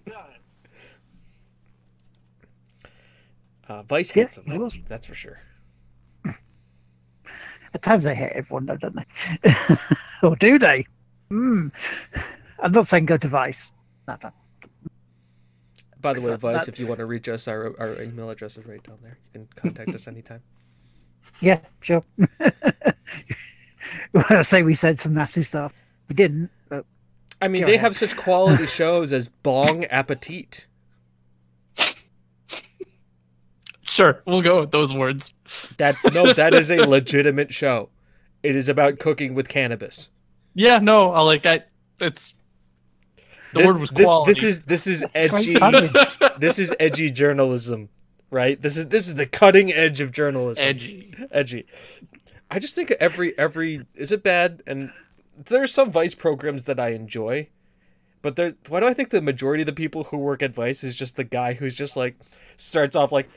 Uh, 3.72 3.82
Vice 3.84 4.10
hates 4.10 4.36
Yeah, 4.36 4.42
he 4.44 4.50
him, 4.52 4.60
was. 4.60 4.78
that's 4.86 5.06
for 5.06 5.14
sure. 5.14 5.40
At 7.74 7.80
times 7.80 8.04
they 8.04 8.14
hate 8.14 8.32
everyone, 8.34 8.66
though, 8.66 8.76
don't 8.76 8.94
they? 8.94 9.54
or 10.22 10.36
do 10.36 10.58
they? 10.58 10.84
Mm. 11.30 11.72
I'm 12.58 12.72
not 12.72 12.86
saying 12.86 13.06
go 13.06 13.16
to 13.16 13.28
Vice. 13.28 13.72
No, 14.06 14.18
no. 14.22 14.30
By 16.02 16.12
the 16.12 16.20
way, 16.20 16.36
Vice, 16.36 16.66
that- 16.66 16.68
if 16.68 16.78
you 16.78 16.86
want 16.86 16.98
to 16.98 17.06
reach 17.06 17.30
us, 17.30 17.48
our, 17.48 17.74
our 17.80 18.02
email 18.02 18.28
address 18.28 18.58
is 18.58 18.66
right 18.66 18.82
down 18.82 18.98
there. 19.02 19.18
You 19.24 19.30
can 19.32 19.48
contact 19.56 19.94
us 19.94 20.06
anytime. 20.14 20.42
Yeah, 21.40 21.60
sure. 21.80 22.04
well, 24.12 24.24
I 24.28 24.42
say 24.42 24.62
we 24.62 24.74
said 24.74 24.98
some 24.98 25.14
nasty 25.14 25.42
stuff. 25.42 25.72
We 26.10 26.14
didn't, 26.14 26.50
but 26.68 26.84
I 27.40 27.48
mean, 27.48 27.62
they 27.64 27.76
ahead. 27.76 27.80
have 27.80 27.96
such 27.96 28.16
quality 28.18 28.66
shows 28.66 29.14
as 29.14 29.28
Bong 29.28 29.86
Appetit. 29.86 30.66
Sure, 33.92 34.22
we'll 34.26 34.40
go 34.40 34.60
with 34.60 34.70
those 34.70 34.94
words. 34.94 35.34
That 35.76 35.96
no, 36.14 36.32
that 36.32 36.54
is 36.54 36.70
a 36.70 36.78
legitimate 36.78 37.52
show. 37.52 37.90
It 38.42 38.56
is 38.56 38.70
about 38.70 38.98
cooking 38.98 39.34
with 39.34 39.48
cannabis. 39.48 40.10
Yeah, 40.54 40.78
no, 40.78 41.12
I 41.12 41.20
like 41.20 41.44
I. 41.44 41.64
It's 42.00 42.32
the 43.52 43.58
this, 43.58 43.66
word 43.66 43.78
was 43.78 43.90
quality. 43.90 44.32
This 44.32 44.42
is 44.42 44.62
this 44.62 44.86
is 44.86 45.00
That's 45.00 45.14
edgy. 45.14 45.58
this 46.38 46.58
is 46.58 46.74
edgy 46.80 47.10
journalism, 47.10 47.90
right? 48.30 48.60
This 48.62 48.78
is 48.78 48.88
this 48.88 49.08
is 49.08 49.16
the 49.16 49.26
cutting 49.26 49.70
edge 49.70 50.00
of 50.00 50.10
journalism. 50.10 50.64
edgy. 50.64 51.14
edgy. 51.30 51.66
I 52.50 52.58
just 52.58 52.74
think 52.74 52.92
every 52.92 53.38
every 53.38 53.84
is 53.94 54.10
it 54.10 54.22
bad? 54.22 54.62
And 54.66 54.90
there 55.36 55.62
are 55.62 55.66
some 55.66 55.90
Vice 55.90 56.14
programs 56.14 56.64
that 56.64 56.80
I 56.80 56.92
enjoy, 56.92 57.50
but 58.22 58.36
there. 58.36 58.54
Why 58.68 58.80
do 58.80 58.86
I 58.86 58.94
think 58.94 59.10
the 59.10 59.20
majority 59.20 59.64
of 59.64 59.66
the 59.66 59.74
people 59.74 60.04
who 60.04 60.16
work 60.16 60.42
at 60.42 60.54
Vice 60.54 60.82
is 60.82 60.94
just 60.94 61.16
the 61.16 61.24
guy 61.24 61.52
who's 61.52 61.76
just 61.76 61.94
like 61.94 62.16
starts 62.56 62.96
off 62.96 63.12
like, 63.12 63.28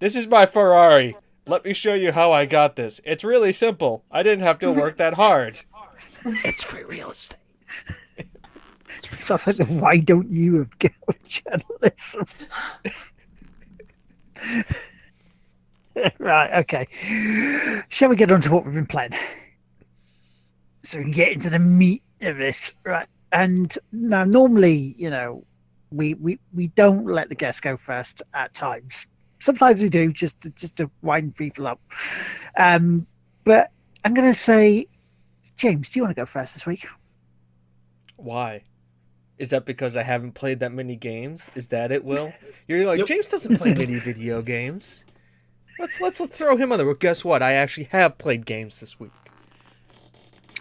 "This 0.00 0.16
is 0.16 0.26
my 0.26 0.46
Ferrari. 0.46 1.16
Let 1.46 1.64
me 1.64 1.72
show 1.72 1.94
you 1.94 2.12
how 2.12 2.32
I 2.32 2.46
got 2.46 2.76
this. 2.76 3.00
It's 3.04 3.24
really 3.24 3.52
simple. 3.52 4.04
I 4.10 4.22
didn't 4.22 4.44
have 4.44 4.58
to 4.60 4.72
work 4.72 4.96
that 4.98 5.14
hard. 5.14 5.60
it's 6.24 6.62
free 6.62 6.84
real 6.84 7.10
estate." 7.10 7.36
so 9.18 9.34
I 9.34 9.36
was 9.46 9.60
like, 9.60 9.68
why 9.68 9.98
don't 9.98 10.30
you 10.30 10.58
have 10.58 10.78
go 10.78 10.88
journalism? 11.26 12.26
right, 16.18 16.60
okay. 16.60 16.86
Shall 17.88 18.08
we 18.08 18.16
get 18.16 18.32
on 18.32 18.40
to 18.42 18.50
what 18.50 18.64
we've 18.64 18.74
been 18.74 18.86
playing? 18.86 19.12
So 20.82 20.98
we 20.98 21.04
can 21.04 21.12
get 21.12 21.32
into 21.32 21.50
the 21.50 21.58
meat 21.58 22.02
of 22.22 22.38
this, 22.38 22.74
right? 22.84 23.06
And 23.32 23.76
now, 23.92 24.24
normally, 24.24 24.94
you 24.98 25.10
know, 25.10 25.44
we 25.90 26.14
we, 26.14 26.38
we 26.52 26.68
don't 26.68 27.06
let 27.06 27.28
the 27.28 27.34
guests 27.34 27.60
go 27.60 27.76
first 27.76 28.22
at 28.34 28.54
times. 28.54 29.06
Sometimes 29.40 29.82
we 29.82 29.88
do, 29.88 30.12
just 30.12 30.40
to, 30.42 30.50
just 30.50 30.76
to 30.76 30.90
wind 31.02 31.34
people 31.34 31.66
up. 31.66 31.80
Um, 32.56 33.06
but 33.44 33.70
I'm 34.04 34.14
going 34.14 34.28
to 34.28 34.38
say, 34.38 34.86
James, 35.56 35.90
do 35.90 35.98
you 35.98 36.04
want 36.04 36.14
to 36.14 36.20
go 36.20 36.26
first 36.26 36.54
this 36.54 36.66
week? 36.66 36.86
Why? 38.16 38.62
Is 39.38 39.50
that 39.50 39.64
because 39.64 39.96
I 39.96 40.02
haven't 40.02 40.32
played 40.32 40.60
that 40.60 40.72
many 40.72 40.96
games? 40.96 41.48
Is 41.54 41.68
that 41.68 41.90
it, 41.90 42.04
Will? 42.04 42.32
You're 42.68 42.86
like 42.86 42.98
Yep. 42.98 43.06
James 43.06 43.28
doesn't 43.28 43.56
play 43.56 43.72
many 43.72 43.94
video 43.98 44.42
games. 44.42 45.04
Let's 45.78 45.98
let's 45.98 46.20
let's 46.20 46.36
throw 46.36 46.58
him 46.58 46.72
on 46.72 46.78
there. 46.78 46.86
Well, 46.86 46.94
guess 46.94 47.24
what? 47.24 47.42
I 47.42 47.52
actually 47.52 47.84
have 47.84 48.18
played 48.18 48.44
games 48.44 48.80
this 48.80 49.00
week. 49.00 49.12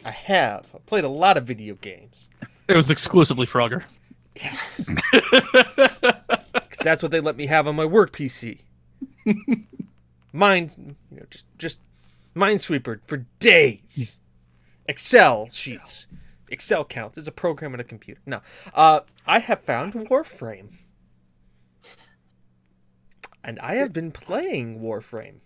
I 0.05 0.11
have. 0.11 0.71
I 0.73 0.77
played 0.86 1.03
a 1.03 1.09
lot 1.09 1.36
of 1.36 1.45
video 1.45 1.75
games. 1.75 2.30
It 2.69 2.75
was 2.75 2.89
exclusively 2.89 3.45
Frogger. 3.45 3.84
Yes, 4.38 4.86
because 5.11 6.80
that's 6.82 7.03
what 7.03 7.11
they 7.11 7.19
let 7.19 7.36
me 7.36 7.47
have 7.47 7.67
on 7.67 7.75
my 7.75 7.84
work 7.84 8.13
PC. 8.13 8.59
Mind, 10.34 10.95
you 11.11 11.17
know, 11.17 11.26
just 11.30 11.45
just 11.57 11.80
Minesweeper 12.36 12.99
for 13.05 13.26
days. 13.39 14.20
Excel 14.88 15.49
sheets. 15.49 16.07
Excel 16.49 16.84
counts. 16.86 17.17
It's 17.17 17.28
a 17.28 17.32
program 17.32 17.74
in 17.74 17.80
a 17.80 17.84
computer. 17.84 18.22
No, 18.26 18.41
uh, 18.74 19.01
I 19.26 19.39
have 19.39 19.61
found 19.61 19.93
Warframe, 19.93 20.74
and 23.43 23.59
I 23.59 23.76
have 23.76 23.93
been 23.93 24.11
playing 24.11 24.80
Warframe, 24.80 25.41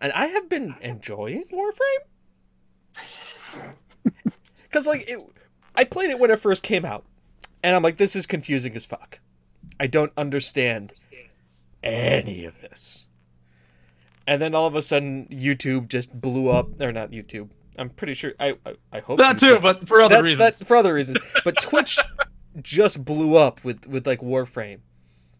and 0.00 0.12
I 0.12 0.26
have 0.26 0.48
been 0.48 0.74
enjoying 0.80 1.44
Warframe. 1.52 2.04
Because 4.68 4.86
like 4.86 5.08
it, 5.08 5.18
I 5.74 5.84
played 5.84 6.10
it 6.10 6.18
when 6.18 6.30
it 6.30 6.40
first 6.40 6.62
came 6.62 6.84
out, 6.84 7.04
and 7.62 7.74
I'm 7.74 7.82
like, 7.82 7.96
this 7.96 8.14
is 8.14 8.26
confusing 8.26 8.76
as 8.76 8.84
fuck. 8.84 9.20
I 9.80 9.86
don't 9.86 10.12
understand 10.16 10.92
any 11.82 12.44
of 12.44 12.60
this. 12.60 13.06
And 14.26 14.42
then 14.42 14.54
all 14.54 14.66
of 14.66 14.74
a 14.74 14.82
sudden, 14.82 15.26
YouTube 15.30 15.88
just 15.88 16.20
blew 16.20 16.48
up, 16.48 16.80
or 16.80 16.92
not 16.92 17.10
YouTube. 17.10 17.48
I'm 17.78 17.88
pretty 17.90 18.14
sure. 18.14 18.32
I 18.38 18.56
I, 18.66 18.74
I 18.92 19.00
hope 19.00 19.18
That 19.18 19.38
too, 19.38 19.58
but 19.60 19.86
for 19.88 20.02
other 20.02 20.16
that- 20.16 20.22
reasons. 20.24 20.38
That's 20.38 20.62
for 20.64 20.76
other 20.76 20.92
reasons. 20.94 21.18
But 21.44 21.60
Twitch 21.62 21.98
just 22.62 23.04
blew 23.04 23.36
up 23.36 23.64
with 23.64 23.86
with 23.86 24.06
like 24.06 24.20
Warframe, 24.20 24.80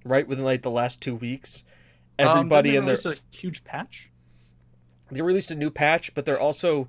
right 0.05 0.27
within 0.27 0.45
like 0.45 0.63
the 0.63 0.71
last 0.71 1.03
two 1.03 1.15
weeks. 1.17 1.65
Um, 2.19 2.29
Everybody 2.29 2.71
didn't 2.71 2.83
in 2.85 2.87
their 2.87 2.97
release 2.97 3.21
a 3.21 3.37
huge 3.37 3.63
patch. 3.65 4.11
they 5.11 5.21
released 5.23 5.51
a 5.51 5.55
new 5.55 5.71
patch, 5.71 6.15
but 6.15 6.25
they're 6.25 6.41
also 6.41 6.89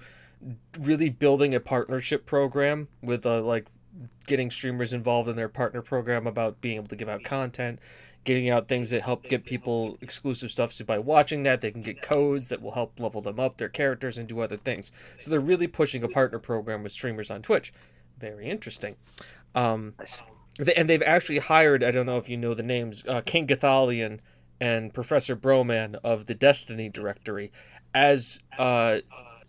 really 0.80 1.10
building 1.10 1.54
a 1.54 1.60
partnership 1.60 2.26
program 2.26 2.88
with 3.02 3.26
uh, 3.26 3.42
like 3.42 3.68
getting 4.26 4.50
streamers 4.50 4.94
involved 4.94 5.28
in 5.30 5.36
their 5.36 5.50
partner 5.50 5.82
program 5.82 6.26
about 6.28 6.62
being 6.62 6.78
able 6.78 6.88
to 6.88 6.96
give 6.96 7.10
out 7.10 7.24
content, 7.24 7.80
getting 8.24 8.50
out 8.50 8.68
things 8.68 8.90
that 8.90 9.02
help 9.02 9.24
get 9.24 9.46
people 9.46 9.98
exclusive 10.02 10.52
stuff. 10.52 10.74
So 10.74 10.86
by 10.86 11.00
watching 11.00 11.44
that, 11.44 11.62
they 11.62 11.72
can 11.72 11.82
get 11.82 12.02
codes 12.02 12.50
that 12.50 12.62
will 12.62 12.72
help 12.72 13.00
level 13.00 13.22
them 13.22 13.40
up, 13.40 13.58
their 13.58 13.70
characters, 13.70 14.18
and 14.18 14.28
do 14.28 14.42
other 14.42 14.58
things. 14.58 14.92
So 15.20 15.32
they're 15.32 15.40
really 15.40 15.68
pushing 15.68 16.04
a 16.04 16.08
partner 16.08 16.40
program 16.40 16.84
with 16.84 16.92
streamers 16.92 17.32
on 17.32 17.42
Twitch. 17.42 17.74
Very 18.20 18.50
interesting. 18.50 18.98
Um, 19.56 19.96
and 20.76 20.90
they've 20.90 21.02
actually 21.02 21.40
hired, 21.40 21.84
I 21.84 21.92
don't 21.92 22.06
know 22.06 22.18
if 22.18 22.30
you 22.30 22.38
know 22.38 22.54
the 22.54 22.64
names, 22.64 23.04
uh, 23.08 23.22
King 23.26 23.48
Gothalion 23.48 24.20
and 24.60 24.94
Professor 24.94 25.36
Broman 25.36 25.96
of 26.04 26.26
the 26.26 26.36
Destiny 26.36 26.90
directory 26.90 27.52
as 27.96 28.42
uh, 28.58 29.00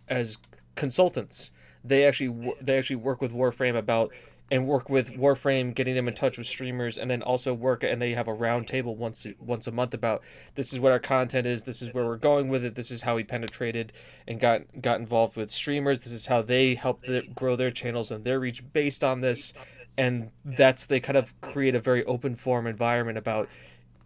as 0.08 0.38
consultants. 0.74 1.52
They 1.82 2.04
actually 2.04 2.54
they 2.60 2.78
actually 2.78 2.96
work 2.96 3.20
with 3.20 3.32
Warframe 3.32 3.76
about 3.76 4.12
and 4.50 4.66
work 4.66 4.90
with 4.90 5.12
Warframe, 5.12 5.74
getting 5.74 5.94
them 5.94 6.08
in 6.08 6.14
touch 6.14 6.36
with 6.36 6.46
streamers, 6.46 6.98
and 6.98 7.10
then 7.10 7.22
also 7.22 7.54
work 7.54 7.84
and 7.84 8.02
they 8.02 8.14
have 8.14 8.26
a 8.26 8.34
round 8.34 8.66
table 8.66 8.96
once 8.96 9.26
once 9.38 9.66
a 9.66 9.72
month 9.72 9.94
about 9.94 10.22
this 10.56 10.72
is 10.72 10.80
what 10.80 10.92
our 10.92 10.98
content 10.98 11.46
is, 11.46 11.62
this 11.62 11.80
is 11.80 11.94
where 11.94 12.04
we're 12.04 12.16
going 12.16 12.48
with 12.48 12.64
it, 12.64 12.74
this 12.74 12.90
is 12.90 13.02
how 13.02 13.16
we 13.16 13.22
penetrated 13.22 13.92
and 14.26 14.40
got 14.40 14.62
got 14.80 14.98
involved 14.98 15.36
with 15.36 15.50
streamers, 15.50 16.00
this 16.00 16.12
is 16.12 16.26
how 16.26 16.42
they 16.42 16.74
help 16.74 17.02
the, 17.02 17.22
grow 17.34 17.54
their 17.54 17.70
channels 17.70 18.10
and 18.10 18.24
their 18.24 18.40
reach 18.40 18.64
based 18.72 19.04
on 19.04 19.20
this, 19.20 19.52
and 19.96 20.30
that's 20.44 20.84
they 20.84 20.98
kind 20.98 21.16
of 21.16 21.38
create 21.40 21.74
a 21.74 21.80
very 21.80 22.04
open 22.04 22.34
form 22.34 22.66
environment 22.66 23.18
about 23.18 23.48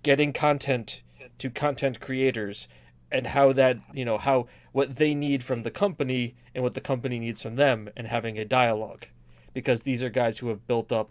getting 0.03 0.33
content 0.33 1.01
to 1.39 1.49
content 1.49 2.01
creators 2.01 2.69
and 3.11 3.29
how 3.29 3.53
that 3.53 3.79
you 3.95 4.05
know 4.05 4.19
how 4.19 4.47
what 4.73 4.97
they 4.97 5.15
need 5.15 5.43
from 5.43 5.63
the 5.63 5.71
company 5.71 6.35
and 6.55 6.63
what 6.63 6.75
the 6.75 6.81
company 6.81 7.19
needs 7.19 7.41
from 7.41 7.57
them 7.57 7.89
and 7.97 8.09
having 8.09 8.39
a 8.39 8.45
dialogue 8.45 9.07
because 9.55 9.83
these 9.83 10.03
are 10.03 10.11
guys 10.11 10.39
who 10.39 10.49
have 10.49 10.67
built 10.67 10.93
up 10.93 11.09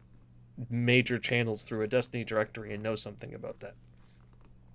major 0.69 1.17
channels 1.17 1.63
through 1.63 1.81
a 1.81 1.87
destiny 1.87 2.23
directory 2.23 2.73
and 2.73 2.83
know 2.83 2.93
something 2.93 3.33
about 3.33 3.59
that 3.61 3.73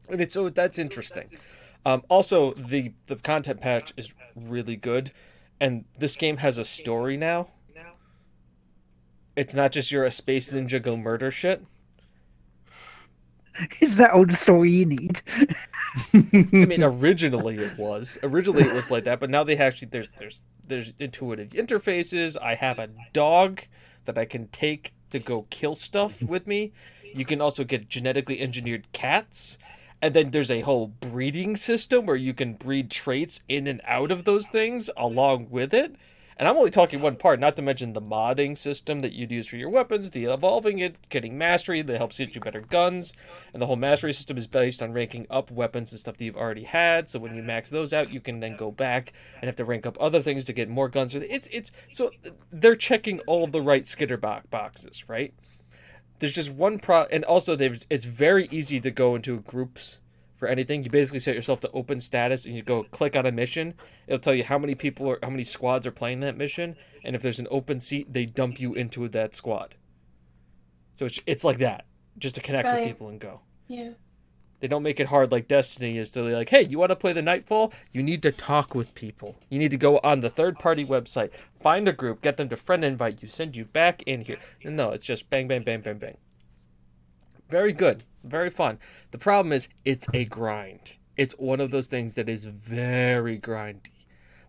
and 0.09 0.21
it's 0.21 0.35
so 0.35 0.49
that's 0.49 0.79
interesting 0.79 1.29
um, 1.87 2.03
also 2.09 2.53
the 2.55 2.93
the 3.07 3.15
content 3.15 3.61
patch 3.61 3.93
is 3.97 4.13
really 4.35 4.75
good 4.75 5.13
and 5.61 5.85
this 5.97 6.17
game 6.17 6.39
has 6.39 6.59
a 6.59 6.65
story 6.65 7.17
now 7.17 7.49
it's 9.37 9.55
not 9.55 9.71
just 9.71 9.93
you're 9.93 10.03
a 10.03 10.11
space 10.11 10.53
ninja 10.53 10.83
go 10.83 10.97
murder 10.97 11.31
shit 11.31 11.65
Is 13.81 13.97
that 13.97 14.13
all 14.13 14.25
the 14.25 14.35
story 14.35 14.71
you 14.71 14.87
need? 14.87 15.23
I 16.15 16.41
mean, 16.53 16.83
originally 16.83 17.57
it 17.57 17.79
was. 17.79 18.19
Originally 18.23 18.63
it 18.63 18.73
was 18.73 18.91
like 18.91 19.05
that, 19.05 19.21
but 19.21 19.31
now 19.31 19.45
they 19.45 19.57
actually 19.57 19.89
there's 19.89 20.09
there's 20.17 20.43
there's 20.69 20.93
intuitive 20.99 21.51
interfaces. 21.51 22.37
I 22.41 22.55
have 22.55 22.79
a 22.79 22.91
dog 23.13 23.63
that 24.05 24.19
I 24.19 24.25
can 24.25 24.49
take 24.49 24.93
to 25.11 25.19
go 25.19 25.47
kill 25.51 25.75
stuff 25.75 26.23
with 26.29 26.47
me. 26.47 26.73
You 27.15 27.25
can 27.25 27.41
also 27.41 27.65
get 27.65 27.89
genetically 27.89 28.41
engineered 28.41 28.91
cats. 28.93 29.59
And 30.01 30.15
then 30.15 30.31
there's 30.31 30.51
a 30.51 30.61
whole 30.61 30.87
breeding 30.87 31.57
system 31.57 32.07
where 32.07 32.17
you 32.17 32.33
can 32.33 32.55
breed 32.55 32.91
traits 32.91 33.41
in 33.49 33.67
and 33.67 33.81
out 33.85 34.13
of 34.13 34.25
those 34.25 34.49
things 34.49 34.89
along 34.97 35.51
with 35.51 35.75
it. 35.75 35.97
And 36.39 36.47
I'm 36.47 36.57
only 36.57 36.71
talking 36.71 37.01
one 37.01 37.17
part, 37.17 37.41
not 37.41 37.57
to 37.57 37.63
mention 37.63 37.95
the 37.95 38.01
modding 38.01 38.57
system 38.57 39.01
that 39.01 39.13
you'd 39.13 39.33
use 39.33 39.49
for 39.49 39.57
your 39.57 39.71
weapons, 39.71 40.11
the 40.11 40.27
evolving 40.27 40.79
it, 40.79 41.09
getting 41.09 41.37
mastery 41.37 41.83
that 41.83 41.99
helps 41.99 42.19
get 42.19 42.33
you 42.33 42.41
better 42.41 42.61
guns, 42.61 43.13
and 43.53 43.61
the 43.61 43.67
whole 43.67 43.75
mastery 43.75 44.13
system 44.13 44.37
is 44.37 44.47
based 44.47 44.81
on 44.81 44.93
ranking 44.93 45.27
up 45.31 45.51
weapons 45.51 45.91
and 45.91 45.99
stuff 45.99 46.17
that 46.17 46.25
you've 46.25 46.37
already 46.37 46.63
had. 46.63 47.09
So 47.09 47.19
when 47.19 47.35
you 47.35 47.43
max 47.43 47.71
those 47.71 47.93
out, 47.93 48.13
you 48.13 48.21
can 48.21 48.39
then 48.39 48.57
go 48.57 48.71
back 48.71 49.13
and 49.41 49.49
have 49.49 49.57
to 49.57 49.65
rank 49.65 49.85
up 49.85 49.97
other 49.99 50.23
things 50.23 50.45
to 50.45 50.53
get 50.53 50.69
more 50.69 50.89
guns. 50.89 51.13
It's 51.13 51.49
it's 51.51 51.73
so 51.93 52.13
they're 52.53 52.77
checking 52.77 53.19
all 53.21 53.49
the 53.49 53.61
right 53.61 53.85
skitter 53.85 54.17
boxes, 54.17 55.09
right? 55.09 55.35
There's 56.21 56.35
just 56.35 56.53
one 56.53 56.79
pro, 56.79 57.05
and 57.07 57.25
also 57.25 57.57
there's 57.57 57.85
it's 57.91 58.05
very 58.05 58.47
easy 58.53 58.79
to 58.81 58.93
go 58.93 59.17
into 59.17 59.41
groups 59.41 59.99
for 60.39 60.49
anything. 60.49 60.83
You 60.85 60.91
basically 60.91 61.19
set 61.19 61.35
yourself 61.35 61.61
to 61.61 61.71
open 61.73 62.01
status 62.01 62.47
and 62.47 62.55
you 62.55 62.63
go 62.63 62.85
click 62.85 63.15
on 63.17 63.27
a 63.27 63.33
mission. 63.33 63.75
It'll 64.07 64.19
tell 64.19 64.35
you 64.35 64.45
how 64.45 64.59
many 64.59 64.75
people 64.75 65.07
or 65.07 65.19
how 65.23 65.29
many 65.31 65.45
squads 65.45 65.87
are 65.87 65.91
playing 65.91 66.21
that 66.21 66.37
mission, 66.39 66.77
and 67.05 67.15
if 67.15 67.21
there's 67.23 67.41
an 67.41 67.49
open 67.51 67.81
seat, 67.81 68.13
they 68.13 68.25
dump 68.25 68.59
you 68.61 68.73
into 68.75 69.07
that 69.09 69.35
squad. 69.35 69.75
So 70.95 71.07
it's 71.07 71.21
it's 71.27 71.45
like 71.45 71.59
that, 71.59 71.85
just 72.17 72.37
to 72.37 72.41
connect 72.41 72.67
Right. 72.67 72.81
with 72.81 72.89
people 72.89 73.09
and 73.09 73.21
go. 73.21 73.41
Yeah. 73.67 73.91
They 74.61 74.67
don't 74.67 74.83
make 74.83 74.99
it 74.99 75.07
hard 75.07 75.31
like 75.31 75.47
Destiny 75.47 75.99
is 75.99 76.11
to 76.13 76.25
be 76.25 76.33
like, 76.35 76.49
hey, 76.49 76.67
you 76.69 76.81
want 76.81 76.91
to 76.91 76.97
play 76.97 77.13
the 77.13 77.23
Nightfall? 77.23 77.73
You 77.93 78.03
need 78.03 78.23
to 78.25 78.33
talk 78.33 78.75
with 78.75 78.93
people. 78.97 79.39
You 79.49 79.59
need 79.61 79.71
to 79.71 79.77
go 79.77 79.99
on 80.03 80.19
the 80.19 80.31
third 80.31 80.59
party 80.59 80.85
website, 80.85 81.31
find 81.61 81.87
a 81.87 81.93
group, 81.93 82.23
get 82.23 82.37
them 82.39 82.49
to 82.49 82.57
friend 82.57 82.83
invite 82.83 83.23
you, 83.23 83.29
send 83.29 83.57
you 83.57 83.65
back 83.67 84.03
in 84.03 84.23
here. 84.23 84.39
No, 84.65 84.91
it's 84.91 85.07
just 85.07 85.31
bang, 85.31 85.47
bang, 85.47 85.63
bang, 85.63 85.81
bang, 85.83 85.99
bang. 85.99 86.17
Very 87.49 87.73
good. 87.73 88.05
Very 88.25 88.51
fun. 88.51 88.79
The 89.11 89.19
problem 89.19 89.53
is 89.53 89.69
it's 89.85 90.07
a 90.13 90.25
grind. 90.25 90.97
It's 91.17 91.35
one 91.39 91.61
of 91.61 91.71
those 91.71 91.89
things 91.89 92.15
that 92.15 92.29
is 92.29 92.45
very 92.45 93.39
grindy. 93.39 93.91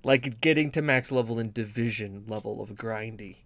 Like 0.03 0.39
getting 0.41 0.71
to 0.71 0.81
max 0.81 1.11
level 1.11 1.39
in 1.39 1.51
division 1.51 2.25
level 2.27 2.61
of 2.61 2.71
grindy. 2.71 3.37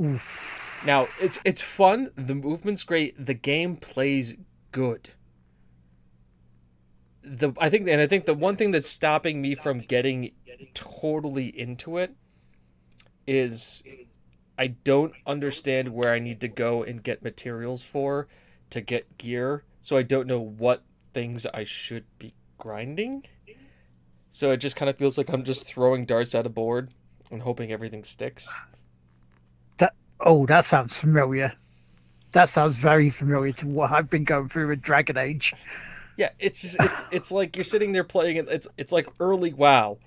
Oof. 0.00 0.82
Now 0.86 1.06
it's 1.20 1.38
it's 1.44 1.60
fun. 1.60 2.10
The 2.16 2.34
movement's 2.34 2.82
great. 2.82 3.24
The 3.24 3.34
game 3.34 3.76
plays 3.76 4.34
good. 4.72 5.10
The 7.22 7.52
I 7.58 7.70
think 7.70 7.88
and 7.88 8.00
I 8.00 8.06
think 8.06 8.26
the 8.26 8.34
one 8.34 8.56
thing 8.56 8.70
that's 8.70 8.88
stopping 8.88 9.40
me 9.40 9.54
from 9.54 9.80
getting 9.80 10.32
totally 10.74 11.46
into 11.46 11.98
it 11.98 12.14
is 13.26 13.82
I 14.58 14.68
don't 14.68 15.12
understand 15.26 15.88
where 15.88 16.12
I 16.12 16.18
need 16.18 16.40
to 16.40 16.48
go 16.48 16.82
and 16.82 17.02
get 17.02 17.22
materials 17.22 17.82
for 17.82 18.28
to 18.70 18.80
get 18.80 19.18
gear. 19.18 19.64
So 19.80 19.96
I 19.96 20.02
don't 20.02 20.26
know 20.26 20.40
what 20.40 20.82
things 21.12 21.46
I 21.46 21.64
should 21.64 22.04
be 22.18 22.34
grinding. 22.58 23.24
So 24.30 24.50
it 24.50 24.58
just 24.58 24.76
kind 24.76 24.88
of 24.88 24.96
feels 24.96 25.18
like 25.18 25.28
I'm 25.28 25.44
just 25.44 25.64
throwing 25.64 26.06
darts 26.06 26.34
at 26.34 26.46
a 26.46 26.50
board 26.50 26.90
and 27.30 27.42
hoping 27.42 27.70
everything 27.70 28.04
sticks. 28.04 28.48
That 29.78 29.94
Oh, 30.20 30.46
that 30.46 30.64
sounds 30.64 30.98
familiar. 30.98 31.52
That 32.32 32.48
sounds 32.48 32.74
very 32.74 33.10
familiar 33.10 33.52
to 33.52 33.68
what 33.68 33.92
I've 33.92 34.10
been 34.10 34.24
going 34.24 34.48
through 34.48 34.68
with 34.68 34.82
Dragon 34.82 35.16
Age. 35.16 35.54
Yeah, 36.16 36.30
it's 36.38 36.62
just, 36.62 36.76
it's 36.80 37.04
it's 37.10 37.32
like 37.32 37.56
you're 37.56 37.64
sitting 37.64 37.92
there 37.92 38.04
playing 38.04 38.36
it. 38.36 38.48
It's 38.48 38.68
it's 38.76 38.92
like 38.92 39.08
early 39.20 39.52
WoW? 39.52 39.98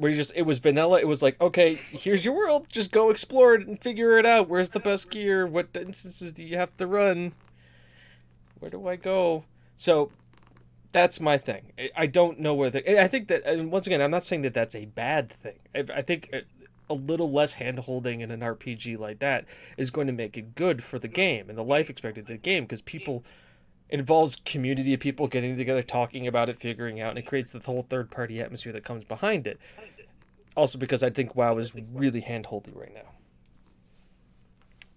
Where 0.00 0.10
you 0.10 0.16
just 0.16 0.32
it 0.34 0.42
was 0.42 0.58
vanilla. 0.58 1.00
It 1.00 1.08
was 1.08 1.22
like 1.22 1.40
okay, 1.40 1.74
here's 1.74 2.24
your 2.24 2.34
world. 2.34 2.68
Just 2.70 2.92
go 2.92 3.10
explore 3.10 3.54
it 3.54 3.66
and 3.66 3.80
figure 3.80 4.18
it 4.18 4.26
out. 4.26 4.48
Where's 4.48 4.70
the 4.70 4.80
best 4.80 5.10
gear? 5.10 5.46
What 5.46 5.68
instances 5.74 6.32
do 6.32 6.44
you 6.44 6.56
have 6.56 6.76
to 6.76 6.86
run? 6.86 7.32
Where 8.58 8.70
do 8.70 8.86
I 8.88 8.96
go? 8.96 9.44
So 9.76 10.10
that's 10.92 11.20
my 11.20 11.38
thing. 11.38 11.72
I- 11.96 12.06
don't 12.06 12.40
know 12.40 12.54
where 12.54 12.70
the. 12.70 13.00
I 13.00 13.08
think 13.08 13.28
that 13.28 13.44
and 13.44 13.70
once 13.70 13.86
again, 13.86 14.00
I'm 14.00 14.10
not 14.10 14.24
saying 14.24 14.42
that 14.42 14.54
that's 14.54 14.74
a 14.74 14.86
bad 14.86 15.30
thing. 15.32 15.58
I, 15.74 16.02
think 16.02 16.30
a- 16.32 16.42
little 16.94 17.30
less 17.30 17.54
hand 17.54 17.80
holding 17.80 18.20
in 18.22 18.30
an 18.30 18.40
RPG 18.40 18.98
like 18.98 19.18
that 19.18 19.44
is 19.76 19.90
going 19.90 20.06
to 20.06 20.12
make 20.12 20.36
it 20.36 20.54
good 20.54 20.82
for 20.82 20.98
the 20.98 21.08
game 21.08 21.48
and 21.48 21.58
the 21.58 21.62
life 21.64 21.90
expectancy 21.90 22.32
of 22.32 22.40
the 22.40 22.42
game 22.42 22.64
because 22.64 22.80
people 22.82 23.24
involves 23.90 24.36
community 24.44 24.94
of 24.94 25.00
people 25.00 25.26
getting 25.28 25.56
together, 25.56 25.82
talking 25.82 26.26
about 26.26 26.48
it, 26.48 26.58
figuring 26.58 27.00
out, 27.00 27.10
and 27.10 27.18
it 27.18 27.26
creates 27.26 27.52
the 27.52 27.60
whole 27.60 27.86
third 27.88 28.10
party 28.10 28.40
atmosphere 28.40 28.72
that 28.72 28.84
comes 28.84 29.04
behind 29.04 29.46
it. 29.46 29.58
Also, 30.56 30.78
because 30.78 31.02
I 31.02 31.10
think 31.10 31.34
WoW 31.34 31.58
is 31.58 31.74
really 31.92 32.22
handholdy 32.22 32.74
right 32.74 32.94
now. 32.94 33.10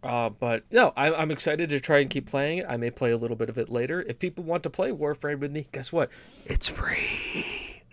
Uh, 0.04 0.30
but 0.30 0.64
no, 0.72 0.94
I, 0.98 1.14
I'm 1.14 1.30
excited 1.30 1.70
to 1.70 1.80
try 1.80 2.00
and 2.00 2.10
keep 2.10 2.26
playing 2.26 2.60
it. 2.60 2.66
I 2.68 2.78
may 2.78 2.89
play 2.89 3.12
a 3.12 3.18
little 3.18 3.38
bit 3.38 3.50
of 3.50 3.58
it 3.60 3.70
later. 3.70 4.02
If 4.02 4.18
people 4.18 4.44
want 4.44 4.64
to 4.64 4.70
play 4.70 4.92
Warframe 4.92 5.39
with 5.39 5.52
me, 5.52 5.68
guess 5.72 5.92
what? 5.92 6.10
It's 6.46 6.68
free. 6.68 7.84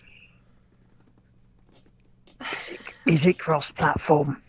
Is 3.07 3.27
it 3.27 3.39
cross 3.39 3.71
platform? 3.71 4.43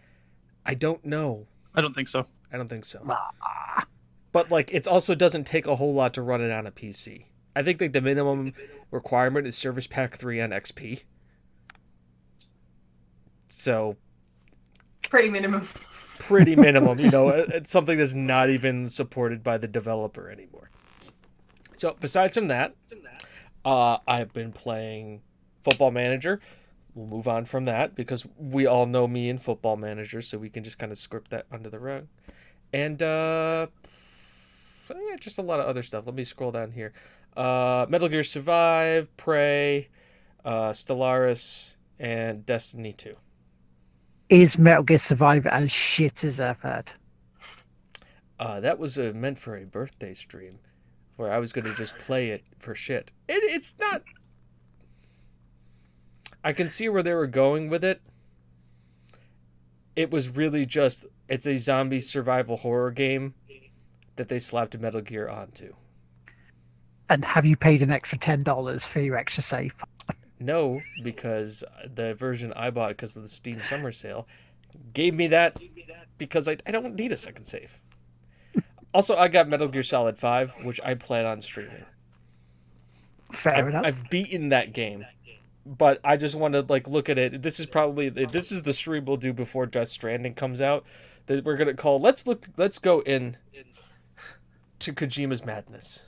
I 0.65 0.73
don't 0.73 1.03
know. 1.03 1.47
I 1.75 1.81
don't 1.81 1.93
think 1.93 2.07
so. 2.07 2.25
I 2.51 2.57
don't 2.57 2.69
think 2.69 2.85
so. 2.85 3.01
Ah, 3.09 3.85
But 4.31 4.51
like, 4.51 4.71
it 4.73 4.87
also 4.87 5.15
doesn't 5.15 5.45
take 5.45 5.65
a 5.65 5.75
whole 5.77 5.93
lot 5.93 6.13
to 6.15 6.21
run 6.21 6.41
it 6.41 6.51
on 6.51 6.67
a 6.67 6.71
PC. 6.71 7.25
I 7.55 7.63
think 7.63 7.81
like 7.81 7.93
the 7.93 8.01
minimum 8.01 8.53
requirement 8.91 9.47
is 9.47 9.57
Service 9.57 9.87
Pack 9.87 10.17
three 10.17 10.39
on 10.39 10.51
XP. 10.51 11.03
So 13.47 13.97
Pretty 15.09 15.29
minimum. 15.29 15.67
pretty 16.19 16.55
minimum, 16.55 16.99
you 16.99 17.09
know, 17.09 17.29
it's 17.29 17.71
something 17.71 17.97
that's 17.97 18.13
not 18.13 18.49
even 18.49 18.87
supported 18.87 19.43
by 19.43 19.57
the 19.57 19.67
developer 19.67 20.29
anymore. 20.29 20.69
So 21.77 21.95
besides 21.99 22.33
from 22.33 22.47
that, 22.47 22.75
uh, 23.65 23.97
I've 24.07 24.33
been 24.33 24.51
playing 24.51 25.21
Football 25.63 25.91
Manager. 25.91 26.39
We'll 26.93 27.07
move 27.07 27.27
on 27.27 27.45
from 27.45 27.65
that 27.65 27.95
because 27.95 28.25
we 28.37 28.65
all 28.65 28.85
know 28.85 29.07
me 29.07 29.29
and 29.29 29.41
Football 29.41 29.77
Manager, 29.77 30.21
so 30.21 30.37
we 30.37 30.49
can 30.49 30.63
just 30.63 30.77
kind 30.77 30.91
of 30.91 30.97
script 30.97 31.31
that 31.31 31.45
under 31.51 31.69
the 31.69 31.79
rug. 31.79 32.07
And 32.73 33.01
uh, 33.01 33.67
yeah, 34.97 35.17
just 35.17 35.37
a 35.37 35.41
lot 35.41 35.59
of 35.59 35.65
other 35.67 35.83
stuff. 35.83 36.05
Let 36.05 36.15
me 36.15 36.23
scroll 36.23 36.51
down 36.51 36.71
here. 36.71 36.93
Uh, 37.35 37.85
Metal 37.89 38.09
Gear 38.09 38.23
Survive, 38.23 39.15
Prey, 39.17 39.89
uh, 40.45 40.71
Stellaris, 40.71 41.75
and 41.99 42.45
Destiny 42.45 42.93
2. 42.93 43.15
is 44.29 44.57
Metal 44.57 44.83
Gear 44.83 44.97
Survive 44.97 45.45
as 45.47 45.71
shit 45.71 46.23
as 46.23 46.39
I've 46.39 46.59
heard? 46.61 46.91
Uh, 48.39 48.59
that 48.61 48.79
was 48.79 48.97
uh, 48.97 49.11
meant 49.15 49.37
for 49.37 49.57
a 49.57 49.65
birthday 49.65 50.13
stream 50.13 50.59
where 51.17 51.31
I 51.31 51.39
was 51.39 51.51
going 51.51 51.65
to 51.65 51.73
just 51.73 51.97
play 51.97 52.29
it 52.29 52.43
for 52.59 52.73
shit. 52.73 53.11
It, 53.27 53.43
it's 53.43 53.75
not. 53.79 54.03
I 56.43 56.53
can 56.53 56.69
see 56.69 56.87
where 56.89 57.03
they 57.03 57.13
were 57.13 57.27
going 57.27 57.69
with 57.69 57.83
it. 57.83 58.01
It 59.95 60.11
was 60.11 60.29
really 60.29 60.65
just 60.65 61.05
it's 61.27 61.45
a 61.45 61.57
zombie 61.57 61.99
survival 61.99 62.57
horror 62.57 62.91
game 62.91 63.33
that 64.19 64.27
they 64.27 64.37
slapped 64.37 64.77
Metal 64.77 64.99
Gear 64.99 65.29
onto. 65.29 65.73
And 67.09 67.23
have 67.23 67.45
you 67.45 67.55
paid 67.55 67.81
an 67.81 67.89
extra 67.89 68.17
ten 68.17 68.43
dollars 68.43 68.85
for 68.85 68.99
your 68.99 69.17
extra 69.17 69.41
save? 69.41 69.73
No, 70.41 70.81
because 71.03 71.63
the 71.95 72.13
version 72.15 72.51
I 72.53 72.69
bought 72.69 72.89
because 72.89 73.15
of 73.15 73.23
the 73.23 73.29
Steam 73.29 73.61
Summer 73.63 73.93
Sale 73.93 74.27
gave 74.93 75.15
me 75.15 75.27
that 75.27 75.57
because 76.17 76.49
I, 76.49 76.57
I 76.67 76.71
don't 76.71 76.95
need 76.95 77.13
a 77.13 77.17
second 77.17 77.45
save. 77.45 77.71
Also, 78.93 79.15
I 79.15 79.29
got 79.29 79.47
Metal 79.47 79.69
Gear 79.69 79.83
Solid 79.83 80.17
5, 80.17 80.65
which 80.65 80.81
I 80.83 80.95
plan 80.95 81.25
on 81.25 81.41
streaming. 81.41 81.85
Fair 83.31 83.55
I've, 83.55 83.67
enough. 83.67 83.85
I've 83.85 84.09
beaten 84.09 84.49
that 84.49 84.73
game, 84.73 85.05
but 85.65 86.01
I 86.03 86.17
just 86.17 86.35
want 86.35 86.55
to 86.55 86.61
like 86.61 86.89
look 86.89 87.07
at 87.07 87.17
it. 87.17 87.41
This 87.41 87.59
is 87.61 87.67
probably 87.67 88.09
this 88.09 88.51
is 88.51 88.63
the 88.63 88.73
stream 88.73 89.05
we'll 89.05 89.17
do 89.17 89.31
before 89.31 89.65
Death 89.65 89.89
Stranding 89.89 90.33
comes 90.33 90.59
out. 90.59 90.83
That 91.27 91.45
we're 91.45 91.55
gonna 91.57 91.73
call. 91.73 92.01
Let's 92.01 92.27
look. 92.27 92.47
Let's 92.57 92.79
go 92.79 92.99
in 93.01 93.37
to 94.79 94.93
Kojima's 94.93 95.45
madness. 95.45 96.05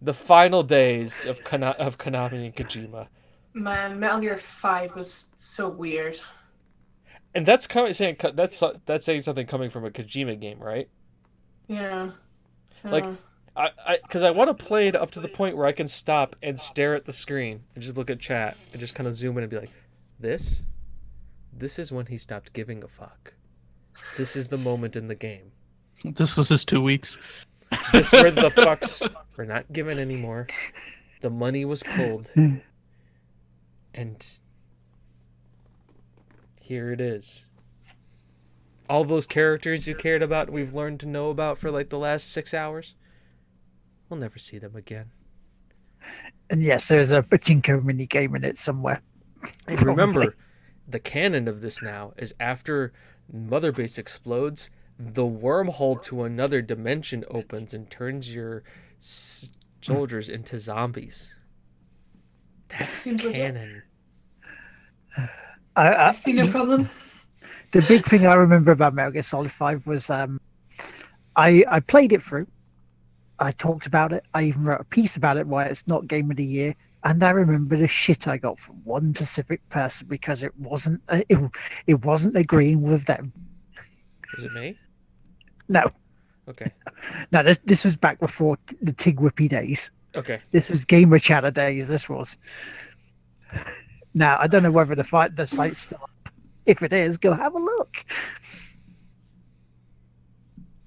The 0.00 0.14
final 0.14 0.62
days 0.62 1.26
of 1.26 1.42
Kana- 1.44 1.76
of 1.78 1.96
Konami 1.98 2.44
and 2.46 2.54
Kojima, 2.56 3.06
Man, 3.54 4.00
Metal 4.00 4.20
Gear 4.20 4.38
5 4.38 4.96
was 4.96 5.28
so 5.36 5.68
weird. 5.68 6.18
and 7.34 7.46
that's 7.46 7.66
coming 7.66 7.92
saying 7.94 8.16
that's 8.34 8.62
that's 8.86 9.04
saying 9.04 9.20
something 9.22 9.46
coming 9.46 9.70
from 9.70 9.84
a 9.84 9.90
Kojima 9.90 10.40
game, 10.40 10.58
right? 10.58 10.88
Yeah. 11.68 12.10
Like- 12.84 13.04
Uh, 13.04 13.14
I, 13.54 13.70
I, 13.86 13.98
because 14.02 14.22
I 14.22 14.30
want 14.30 14.48
to 14.48 14.64
play 14.64 14.88
it 14.88 14.96
up 14.96 15.10
to 15.10 15.20
the 15.20 15.28
point 15.28 15.58
where 15.58 15.66
I 15.66 15.72
can 15.72 15.86
stop 15.86 16.36
and 16.42 16.58
stare 16.58 16.94
at 16.94 17.04
the 17.04 17.12
screen 17.12 17.64
and 17.74 17.84
just 17.84 17.98
look 17.98 18.08
at 18.08 18.18
chat 18.18 18.56
and 18.72 18.80
just 18.80 18.94
kind 18.94 19.06
of 19.06 19.14
zoom 19.14 19.36
in 19.36 19.44
and 19.44 19.50
be 19.50 19.58
like, 19.58 19.70
this, 20.18 20.64
this 21.52 21.78
is 21.78 21.92
when 21.92 22.06
he 22.06 22.16
stopped 22.16 22.54
giving 22.54 22.82
a 22.82 22.88
fuck. 22.88 23.34
This 24.16 24.36
is 24.36 24.48
the 24.48 24.56
moment 24.56 24.96
in 24.96 25.08
the 25.08 25.14
game. 25.14 25.51
This 26.04 26.36
was 26.36 26.48
his 26.48 26.64
two 26.64 26.80
weeks. 26.80 27.18
This 27.92 28.12
where 28.12 28.30
the 28.30 28.42
fucks 28.56 29.08
were 29.36 29.44
not 29.44 29.72
given 29.72 29.98
anymore. 29.98 30.46
The 31.20 31.30
money 31.30 31.64
was 31.64 31.82
pulled, 31.82 32.30
and 33.94 34.26
here 36.60 36.92
it 36.92 37.00
is. 37.00 37.46
All 38.88 39.04
those 39.04 39.26
characters 39.26 39.86
you 39.86 39.94
cared 39.94 40.22
about, 40.22 40.50
we've 40.50 40.74
learned 40.74 41.00
to 41.00 41.06
know 41.06 41.30
about 41.30 41.58
for 41.58 41.70
like 41.70 41.88
the 41.88 41.98
last 41.98 42.30
six 42.32 42.52
hours. 42.52 42.94
We'll 44.08 44.20
never 44.20 44.38
see 44.38 44.58
them 44.58 44.76
again. 44.76 45.10
And 46.50 46.62
yes, 46.62 46.88
there's 46.88 47.10
a 47.10 47.22
pachinko 47.22 47.82
mini 47.82 48.06
game 48.06 48.34
in 48.34 48.44
it 48.44 48.58
somewhere. 48.58 49.00
Remember, 49.80 50.34
the 50.86 51.00
canon 51.00 51.48
of 51.48 51.60
this 51.60 51.80
now 51.82 52.12
is 52.18 52.34
after 52.38 52.92
Mother 53.32 53.72
Base 53.72 53.96
explodes, 53.98 54.68
the 54.98 55.22
wormhole 55.22 56.00
to 56.02 56.22
another 56.22 56.62
dimension 56.62 57.24
opens 57.30 57.74
and 57.74 57.90
turns 57.90 58.32
your 58.34 58.62
s- 59.00 59.52
soldiers 59.80 60.28
into 60.28 60.58
zombies. 60.58 61.34
That's 62.68 62.98
Seems 62.98 63.24
legit. 63.24 63.40
canon. 63.54 63.82
I, 65.16 65.28
I, 65.76 66.08
I 66.08 66.12
see 66.14 66.32
no 66.32 66.46
problem. 66.48 66.88
the 67.72 67.82
big 67.82 68.06
thing 68.06 68.26
I 68.26 68.34
remember 68.34 68.72
about 68.72 68.94
Metal 68.94 69.12
Gear 69.12 69.22
Solid 69.22 69.50
Five 69.50 69.86
was 69.86 70.08
um, 70.10 70.40
I 71.36 71.64
I 71.68 71.80
played 71.80 72.12
it 72.12 72.22
through. 72.22 72.46
I 73.38 73.50
talked 73.52 73.86
about 73.86 74.12
it. 74.12 74.24
I 74.34 74.44
even 74.44 74.64
wrote 74.64 74.80
a 74.80 74.84
piece 74.84 75.16
about 75.16 75.36
it. 75.36 75.46
Why 75.46 75.64
it's 75.64 75.86
not 75.86 76.06
Game 76.06 76.30
of 76.30 76.36
the 76.36 76.44
Year. 76.44 76.74
And 77.04 77.22
I 77.24 77.30
remember 77.30 77.76
the 77.76 77.88
shit 77.88 78.28
I 78.28 78.36
got 78.36 78.58
from 78.58 78.76
one 78.84 79.12
specific 79.14 79.68
person 79.68 80.06
because 80.06 80.44
it 80.44 80.56
wasn't 80.56 81.02
uh, 81.08 81.22
it, 81.28 81.38
it 81.88 82.04
wasn't 82.04 82.36
agreeing 82.36 82.82
with 82.82 83.06
them. 83.06 83.32
Was 84.36 84.44
it 84.44 84.52
me? 84.52 84.78
No, 85.68 85.84
Okay. 86.48 86.70
no, 87.32 87.42
this 87.42 87.58
this 87.64 87.84
was 87.84 87.96
back 87.96 88.18
before 88.18 88.58
the 88.80 88.92
Tig 88.92 89.18
Whippy 89.18 89.48
days. 89.48 89.90
Okay. 90.14 90.40
This 90.50 90.68
was 90.68 90.84
Gamer 90.84 91.18
Chatter 91.18 91.50
days. 91.50 91.88
This 91.88 92.08
was. 92.08 92.36
Now 94.14 94.36
I 94.40 94.46
don't 94.46 94.62
know 94.62 94.70
whether 94.72 94.94
the 94.94 95.04
fight 95.04 95.36
the 95.36 95.46
site's 95.46 95.80
still 95.80 96.00
up. 96.02 96.28
If 96.66 96.82
it 96.82 96.92
is, 96.92 97.16
go 97.16 97.32
have 97.32 97.54
a 97.54 97.58
look. 97.58 98.04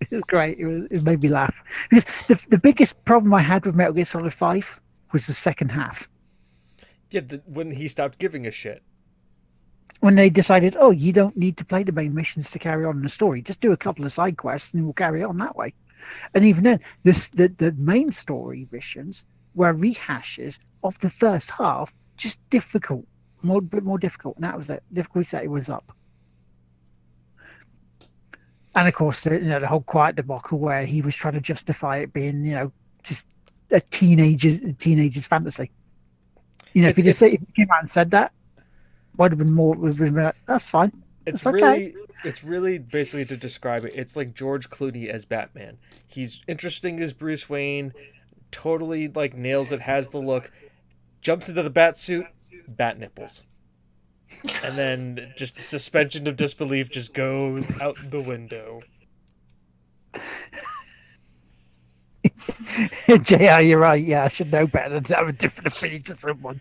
It 0.01 0.11
was 0.11 0.21
great. 0.27 0.59
It 0.59 0.65
was. 0.67 0.85
It 0.91 1.03
made 1.03 1.23
me 1.23 1.29
laugh 1.29 1.63
because 1.89 2.05
the 2.27 2.39
the 2.49 2.59
biggest 2.59 3.03
problem 3.05 3.33
I 3.33 3.41
had 3.41 3.65
with 3.65 3.75
Metal 3.75 3.93
Gear 3.93 4.05
Solid 4.05 4.33
Five 4.33 4.79
was 5.13 5.25
the 5.25 5.33
second 5.33 5.69
half 5.69 6.11
Yeah, 7.09 7.21
the, 7.21 7.41
when 7.47 7.71
he 7.71 7.87
stopped 7.87 8.19
giving 8.19 8.45
a 8.45 8.51
shit. 8.51 8.83
When 10.01 10.15
they 10.15 10.29
decided, 10.29 10.75
oh, 10.77 10.91
you 10.91 11.11
don't 11.11 11.35
need 11.37 11.57
to 11.57 11.65
play 11.65 11.83
the 11.83 11.91
main 11.91 12.13
missions 12.13 12.51
to 12.51 12.59
carry 12.59 12.85
on 12.85 12.97
in 12.97 13.03
the 13.03 13.09
story. 13.09 13.41
Just 13.41 13.61
do 13.61 13.71
a 13.71 13.77
couple 13.77 14.05
of 14.05 14.13
side 14.13 14.37
quests 14.37 14.73
and 14.73 14.83
we'll 14.83 14.93
carry 14.93 15.23
on 15.23 15.37
that 15.37 15.55
way. 15.55 15.73
And 16.33 16.45
even 16.45 16.63
then, 16.63 16.79
this 17.03 17.29
the 17.29 17.47
the 17.47 17.71
main 17.73 18.11
story 18.11 18.67
missions 18.71 19.25
were 19.55 19.73
rehashes 19.73 20.59
of 20.83 20.99
the 20.99 21.09
first 21.09 21.49
half, 21.49 21.93
just 22.17 22.47
difficult, 22.49 23.05
more 23.41 23.61
bit 23.61 23.83
more 23.83 23.97
difficult, 23.97 24.35
and 24.35 24.43
that 24.43 24.57
was 24.57 24.69
it. 24.69 24.83
Difficulty 24.93 25.25
setting 25.25 25.51
was 25.51 25.69
up. 25.69 25.91
And 28.75 28.87
of 28.87 28.93
course, 28.93 29.23
the, 29.23 29.35
you 29.35 29.45
know 29.45 29.59
the 29.59 29.67
whole 29.67 29.81
quiet 29.81 30.17
debacle 30.17 30.59
where 30.59 30.85
he 30.85 31.01
was 31.01 31.15
trying 31.15 31.33
to 31.35 31.41
justify 31.41 31.97
it 31.97 32.13
being, 32.13 32.43
you 32.43 32.55
know, 32.55 32.71
just 33.03 33.27
a 33.71 33.79
teenager's 33.79 34.61
a 34.61 34.73
teenager's 34.73 35.25
fantasy. 35.25 35.71
You 36.73 36.83
know, 36.83 36.89
if 36.89 36.97
he 36.97 37.03
just 37.03 37.21
if 37.21 37.39
he 37.39 37.47
came 37.55 37.71
out 37.71 37.79
and 37.79 37.89
said 37.89 38.11
that, 38.11 38.33
would 39.17 39.31
have 39.31 39.39
been 39.39 39.53
more. 39.53 39.75
Would 39.75 39.89
have 39.89 39.97
been 39.97 40.15
like, 40.15 40.35
that's 40.45 40.67
fine. 40.67 40.91
It's 41.25 41.25
It's 41.25 41.45
okay. 41.45 41.55
really 41.55 41.95
it's 42.23 42.43
really 42.43 42.77
basically 42.79 43.25
to 43.25 43.37
describe 43.37 43.85
it. 43.85 43.93
It's 43.95 44.15
like 44.15 44.33
George 44.33 44.69
Clooney 44.69 45.09
as 45.09 45.25
Batman. 45.25 45.77
He's 46.07 46.41
interesting 46.47 46.99
as 46.99 47.13
Bruce 47.13 47.49
Wayne, 47.49 47.93
totally 48.51 49.07
like 49.07 49.35
nails 49.35 49.71
it, 49.71 49.81
has 49.81 50.09
the 50.09 50.19
look, 50.19 50.51
jumps 51.21 51.49
into 51.49 51.63
the 51.63 51.69
bat 51.69 51.97
suit, 51.97 52.25
bat 52.67 52.99
nipples. 52.99 53.43
And 54.63 54.75
then 54.75 55.33
just 55.37 55.57
suspension 55.57 56.27
of 56.27 56.35
disbelief 56.35 56.89
just 56.89 57.13
goes 57.13 57.65
out 57.79 57.95
the 58.09 58.21
window. 58.21 58.81
JR, 63.21 63.61
you're 63.61 63.79
right. 63.79 64.03
Yeah, 64.03 64.23
I 64.23 64.27
should 64.29 64.51
know 64.51 64.65
better 64.67 64.95
than 64.95 65.03
to 65.05 65.15
have 65.15 65.27
a 65.27 65.33
different 65.33 65.75
opinion 65.75 66.03
to 66.03 66.15
someone. 66.15 66.59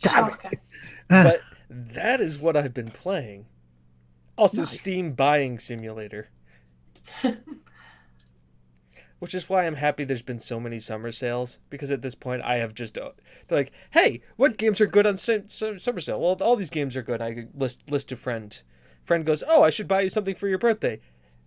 Damn 0.00 0.24
it. 0.28 0.30
Shocking. 0.42 0.60
But 1.08 1.40
that 1.70 2.20
is 2.20 2.38
what 2.38 2.56
I've 2.56 2.74
been 2.74 2.90
playing. 2.90 3.46
Also, 4.36 4.62
Nice. 4.62 4.78
Steam 4.80 5.12
Buying 5.12 5.58
Simulator. 5.58 6.28
Which 9.18 9.34
is 9.34 9.48
why 9.48 9.66
I'm 9.66 9.74
happy 9.74 10.04
there's 10.04 10.22
been 10.22 10.38
so 10.38 10.60
many 10.60 10.78
summer 10.78 11.10
sales 11.10 11.58
because 11.70 11.90
at 11.90 12.02
this 12.02 12.14
point 12.14 12.42
I 12.42 12.58
have 12.58 12.72
just 12.72 12.96
uh, 12.96 13.10
they're 13.48 13.58
like, 13.58 13.72
hey, 13.90 14.20
what 14.36 14.56
games 14.58 14.80
are 14.80 14.86
good 14.86 15.08
on 15.08 15.16
sim- 15.16 15.48
sum- 15.48 15.80
summer 15.80 16.00
sale? 16.00 16.20
Well, 16.20 16.36
all 16.40 16.54
these 16.54 16.70
games 16.70 16.94
are 16.94 17.02
good. 17.02 17.20
I 17.20 17.46
list 17.54 17.90
list 17.90 18.10
to 18.10 18.16
friend. 18.16 18.62
Friend 19.04 19.26
goes, 19.26 19.42
oh, 19.48 19.64
I 19.64 19.70
should 19.70 19.88
buy 19.88 20.02
you 20.02 20.08
something 20.08 20.36
for 20.36 20.46
your 20.46 20.58
birthday. 20.58 21.00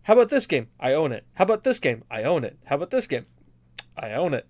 How 0.04 0.14
about 0.14 0.28
this 0.30 0.48
game? 0.48 0.68
I 0.82 0.94
own 0.94 1.14
it. 1.14 1.26
How 1.36 1.46
about 1.46 1.64
this 1.64 1.80
game? 1.80 2.04
I 2.12 2.24
own 2.24 2.44
it. 2.44 2.58
How 2.66 2.76
about 2.76 2.90
this 2.90 3.08
game? 3.08 3.26
I 3.98 4.12
own 4.14 4.34
it. 4.34 4.48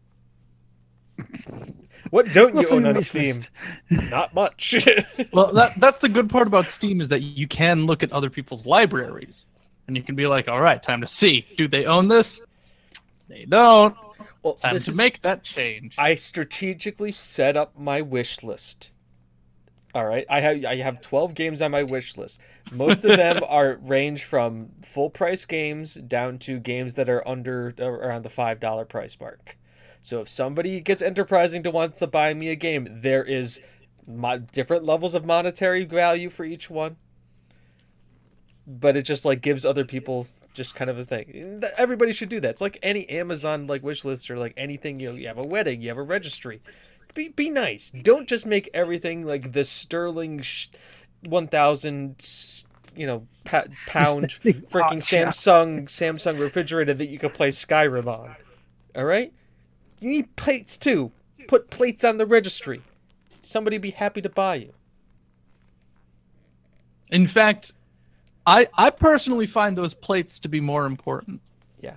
What 2.10 2.32
don't 2.34 2.56
you 2.58 2.68
own 2.70 2.86
on 2.86 3.02
Steam? 3.02 3.36
Not 3.90 4.34
much. 4.34 4.76
Well, 5.34 5.54
that 5.54 5.74
that's 5.80 6.00
the 6.00 6.10
good 6.10 6.30
part 6.30 6.48
about 6.48 6.68
Steam 6.68 7.00
is 7.00 7.10
that 7.10 7.22
you 7.22 7.48
can 7.48 7.86
look 7.86 8.02
at 8.04 8.12
other 8.12 8.30
people's 8.30 8.66
libraries, 8.66 9.46
and 9.88 9.96
you 9.96 10.04
can 10.04 10.16
be 10.16 10.28
like, 10.28 10.48
all 10.48 10.60
right, 10.62 10.82
time 10.82 11.02
to 11.02 11.08
see. 11.08 11.46
Do 11.58 11.68
they 11.68 11.86
own 11.86 12.08
this? 12.08 12.40
They 13.28 13.46
don't. 13.46 13.96
well, 14.44 14.56
Time 14.56 14.72
to 14.72 14.76
is- 14.78 14.98
make 14.98 15.22
that 15.22 15.44
change. 15.44 15.96
I 15.98 16.16
strategically 16.16 17.12
set 17.12 17.56
up 17.56 17.78
my 17.78 18.02
wish 18.02 18.44
list. 18.44 18.92
All 19.94 20.06
right, 20.06 20.26
I 20.30 20.40
have 20.40 20.66
I 20.66 20.78
have 20.78 21.02
twelve 21.02 21.34
games 21.34 21.62
on 21.62 21.72
my 21.72 21.84
wish 21.84 22.16
list. 22.18 22.40
Most 22.72 23.04
of 23.06 23.16
them 23.18 23.42
are 23.48 23.78
range 23.82 24.24
from 24.24 24.70
full 24.82 25.10
price 25.10 25.44
games 25.46 25.96
down 25.96 26.40
to 26.40 26.60
games 26.60 26.94
that 26.96 27.10
are 27.10 27.26
under 27.28 27.74
uh, 27.80 27.86
around 27.86 28.24
the 28.24 28.30
five 28.30 28.60
dollar 28.60 28.86
price 28.86 29.18
mark. 29.20 29.58
So 30.02 30.22
if 30.22 30.30
somebody 30.30 30.80
gets 30.82 31.02
enterprising 31.02 31.64
to 31.64 31.72
wants 31.72 32.00
to 32.00 32.08
buy 32.08 32.34
me 32.34 32.50
a 32.50 32.56
game, 32.56 32.88
there 33.02 33.24
is 33.24 33.60
mo- 34.08 34.40
different 34.40 34.84
levels 34.84 35.14
of 35.14 35.26
monetary 35.26 35.86
value 35.86 36.30
for 36.30 36.44
each 36.44 36.70
one. 36.70 36.98
But 38.66 38.96
it 38.96 39.04
just 39.04 39.26
like 39.26 39.42
gives 39.42 39.66
other 39.66 39.86
people 39.86 40.28
just 40.54 40.76
kind 40.76 40.90
of 40.90 40.98
a 40.98 41.04
thing. 41.04 41.64
Everybody 41.78 42.12
should 42.14 42.30
do 42.30 42.40
that. 42.40 42.50
It's 42.50 42.62
like 42.62 42.78
any 42.84 43.08
Amazon 43.10 43.68
like 43.68 43.84
wish 43.84 44.06
list 44.06 44.30
or 44.30 44.38
like 44.38 44.54
anything. 44.58 45.00
You 45.00 45.10
know, 45.12 45.16
you 45.16 45.28
have 45.28 45.38
a 45.38 45.44
wedding, 45.44 45.82
you 45.82 45.90
have 45.90 45.98
a 45.98 46.04
registry. 46.04 46.62
Be 47.14 47.30
be 47.30 47.50
nice. 47.50 47.92
Don't 47.92 48.28
just 48.28 48.46
make 48.46 48.70
everything 48.74 49.26
like 49.26 49.52
the 49.52 49.64
sterling 49.64 50.42
sh- 50.42 50.68
one 51.26 51.48
thousand 51.48 52.24
you 52.96 53.06
know 53.06 53.28
pa- 53.44 53.64
pound 53.88 54.38
freaking. 54.44 55.02
Samsung 55.02 55.84
Samsung 55.86 56.40
refrigerator 56.40 56.94
that 56.94 57.10
you 57.10 57.20
can 57.20 57.30
play 57.32 57.50
Skyrim 57.50 58.08
on. 58.08 58.36
All 58.96 59.06
right, 59.06 59.34
you 60.02 60.10
need 60.10 60.36
plates 60.36 60.78
too. 60.78 61.12
Put 61.48 61.70
plates 61.70 62.04
on 62.04 62.18
the 62.18 62.26
registry. 62.26 62.82
Somebody 63.42 63.78
be 63.78 63.92
happy 63.92 64.22
to 64.22 64.30
buy 64.30 64.56
you. 64.56 64.74
In 67.10 67.28
fact, 67.28 67.74
I 68.46 68.68
I 68.74 68.90
personally 68.90 69.46
find 69.46 69.78
those 69.78 69.94
plates 69.94 70.40
to 70.40 70.48
be 70.50 70.60
more 70.62 70.86
important. 70.86 71.42
Yeah, 71.82 71.96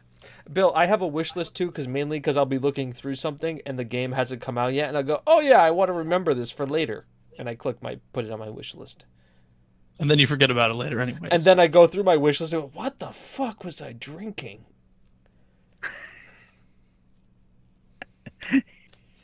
Bill, 0.53 0.73
I 0.75 0.87
have 0.87 1.03
a 1.03 1.07
wish 1.07 1.37
list 1.37 1.55
too, 1.57 1.67
because 1.67 1.87
mainly 1.89 2.19
because 2.19 2.37
I'll 2.37 2.47
be 2.47 2.59
looking 2.59 2.93
through 2.93 3.15
something 3.17 3.61
and 3.67 3.79
the 3.79 3.85
game 3.85 4.13
hasn't 4.13 4.43
come 4.43 4.59
out 4.59 4.73
yet, 4.73 4.89
and 4.89 4.97
I'll 4.97 5.03
go, 5.03 5.23
oh 5.27 5.41
yeah, 5.41 5.63
I 5.63 5.71
want 5.71 5.89
to 5.89 5.93
remember 5.93 6.35
this 6.35 6.51
for 6.51 6.67
later, 6.67 7.05
and 7.39 7.49
I 7.49 7.55
click 7.55 7.83
my 7.83 7.99
put 8.13 8.25
it 8.25 8.31
on 8.31 8.39
my 8.41 8.51
wish 8.51 8.75
list, 8.75 9.07
And 10.01 10.11
then 10.11 10.19
you 10.19 10.27
forget 10.27 10.51
about 10.51 10.71
it 10.71 10.75
later, 10.75 11.01
anyway. 11.01 11.29
and 11.31 11.45
then 11.45 11.61
I 11.61 11.69
go 11.69 11.87
through 11.87 12.05
my 12.05 12.17
wish 12.17 12.41
list 12.41 12.53
and 12.53 12.63
go, 12.63 12.71
what 12.75 12.99
the 12.99 13.11
fuck 13.13 13.63
was 13.65 13.81
I 13.81 13.93
drinking? 13.93 14.65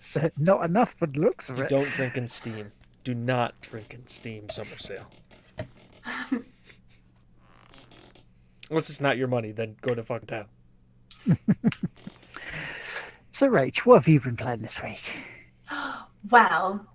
So 0.02 0.28
not 0.38 0.68
enough 0.68 0.94
for 0.94 1.06
the 1.06 1.20
looks 1.20 1.50
of 1.50 1.58
You 1.58 1.64
it. 1.64 1.68
don't 1.68 1.88
drink 1.90 2.16
in 2.16 2.26
Steam. 2.26 2.72
Do 3.04 3.14
not 3.14 3.60
drink 3.60 3.94
in 3.94 4.06
Steam 4.08 4.48
summer 4.48 4.66
sale. 4.66 5.06
Unless 8.70 8.90
it's 8.90 9.00
not 9.00 9.16
your 9.18 9.28
money, 9.28 9.52
then 9.52 9.76
go 9.82 9.94
to 9.94 10.02
fucking 10.02 10.26
town. 10.26 10.46
So, 13.32 13.48
Rach, 13.48 13.86
what 13.86 13.94
have 13.94 14.08
you 14.08 14.20
been 14.20 14.36
playing 14.36 14.60
this 14.60 14.82
week? 14.82 15.02
Well, 16.30 16.86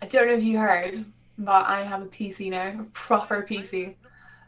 I 0.00 0.06
don't 0.06 0.28
know 0.28 0.34
if 0.34 0.44
you 0.44 0.56
heard, 0.56 1.04
but 1.36 1.66
I 1.66 1.82
have 1.82 2.02
a 2.02 2.06
PC 2.06 2.50
now, 2.50 2.80
a 2.80 2.84
proper 2.92 3.42
PC. 3.48 3.96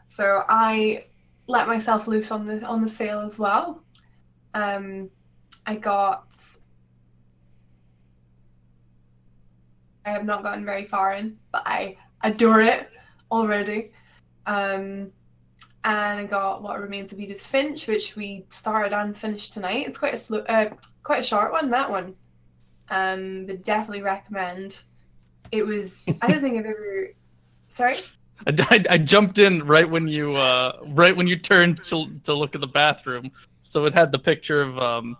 So 0.07 0.45
I 0.47 1.05
let 1.47 1.67
myself 1.67 2.07
loose 2.07 2.31
on 2.31 2.47
the 2.47 2.63
on 2.63 2.81
the 2.81 2.87
sale 2.87 3.19
as 3.19 3.37
well. 3.37 3.83
Um, 4.53 5.09
I 5.65 5.75
got. 5.75 6.27
I 10.05 10.09
have 10.09 10.25
not 10.25 10.43
gotten 10.43 10.65
very 10.65 10.85
far 10.85 11.13
in, 11.13 11.37
but 11.51 11.63
I 11.65 11.97
adore 12.23 12.61
it 12.61 12.89
already. 13.31 13.91
Um, 14.45 15.11
and 15.83 16.19
I 16.19 16.25
got 16.25 16.63
What 16.63 16.79
Remains 16.79 17.13
of 17.13 17.19
Edith 17.19 17.41
Finch, 17.41 17.87
which 17.87 18.15
we 18.15 18.45
started 18.49 18.95
and 18.95 19.15
finished 19.15 19.53
tonight. 19.53 19.87
It's 19.87 19.97
quite 19.97 20.13
a 20.13 20.17
slow, 20.17 20.39
uh, 20.39 20.69
quite 21.03 21.19
a 21.19 21.23
short 21.23 21.51
one. 21.51 21.69
That 21.69 21.89
one 21.89 22.15
um, 22.89 23.45
but 23.45 23.63
definitely 23.63 24.01
recommend. 24.01 24.83
It 25.51 25.65
was. 25.65 26.03
I 26.21 26.27
don't 26.27 26.41
think 26.41 26.57
I've 26.57 26.65
ever. 26.65 27.09
Sorry. 27.67 27.99
I, 28.47 28.53
I, 28.69 28.85
I 28.91 28.97
jumped 28.97 29.37
in 29.37 29.65
right 29.65 29.89
when 29.89 30.07
you 30.07 30.35
uh 30.35 30.79
right 30.87 31.15
when 31.15 31.27
you 31.27 31.37
turned 31.37 31.83
to 31.85 32.07
to 32.23 32.33
look 32.33 32.55
at 32.55 32.61
the 32.61 32.67
bathroom, 32.67 33.31
so 33.61 33.85
it 33.85 33.93
had 33.93 34.11
the 34.11 34.19
picture 34.19 34.61
of 34.61 34.77
um 34.77 35.17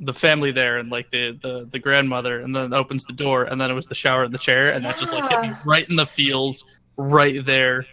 the 0.00 0.14
family 0.14 0.50
there 0.50 0.78
and 0.78 0.90
like 0.90 1.10
the, 1.10 1.38
the 1.42 1.68
the 1.70 1.78
grandmother, 1.78 2.40
and 2.40 2.54
then 2.54 2.72
opens 2.72 3.04
the 3.04 3.12
door, 3.12 3.44
and 3.44 3.60
then 3.60 3.70
it 3.70 3.74
was 3.74 3.86
the 3.86 3.94
shower 3.94 4.24
and 4.24 4.34
the 4.34 4.38
chair, 4.38 4.72
and 4.72 4.84
that 4.84 4.98
just 4.98 5.12
like 5.12 5.30
hit 5.30 5.40
me 5.42 5.52
right 5.64 5.88
in 5.88 5.96
the 5.96 6.06
feels, 6.06 6.64
right 6.96 7.44
there. 7.44 7.86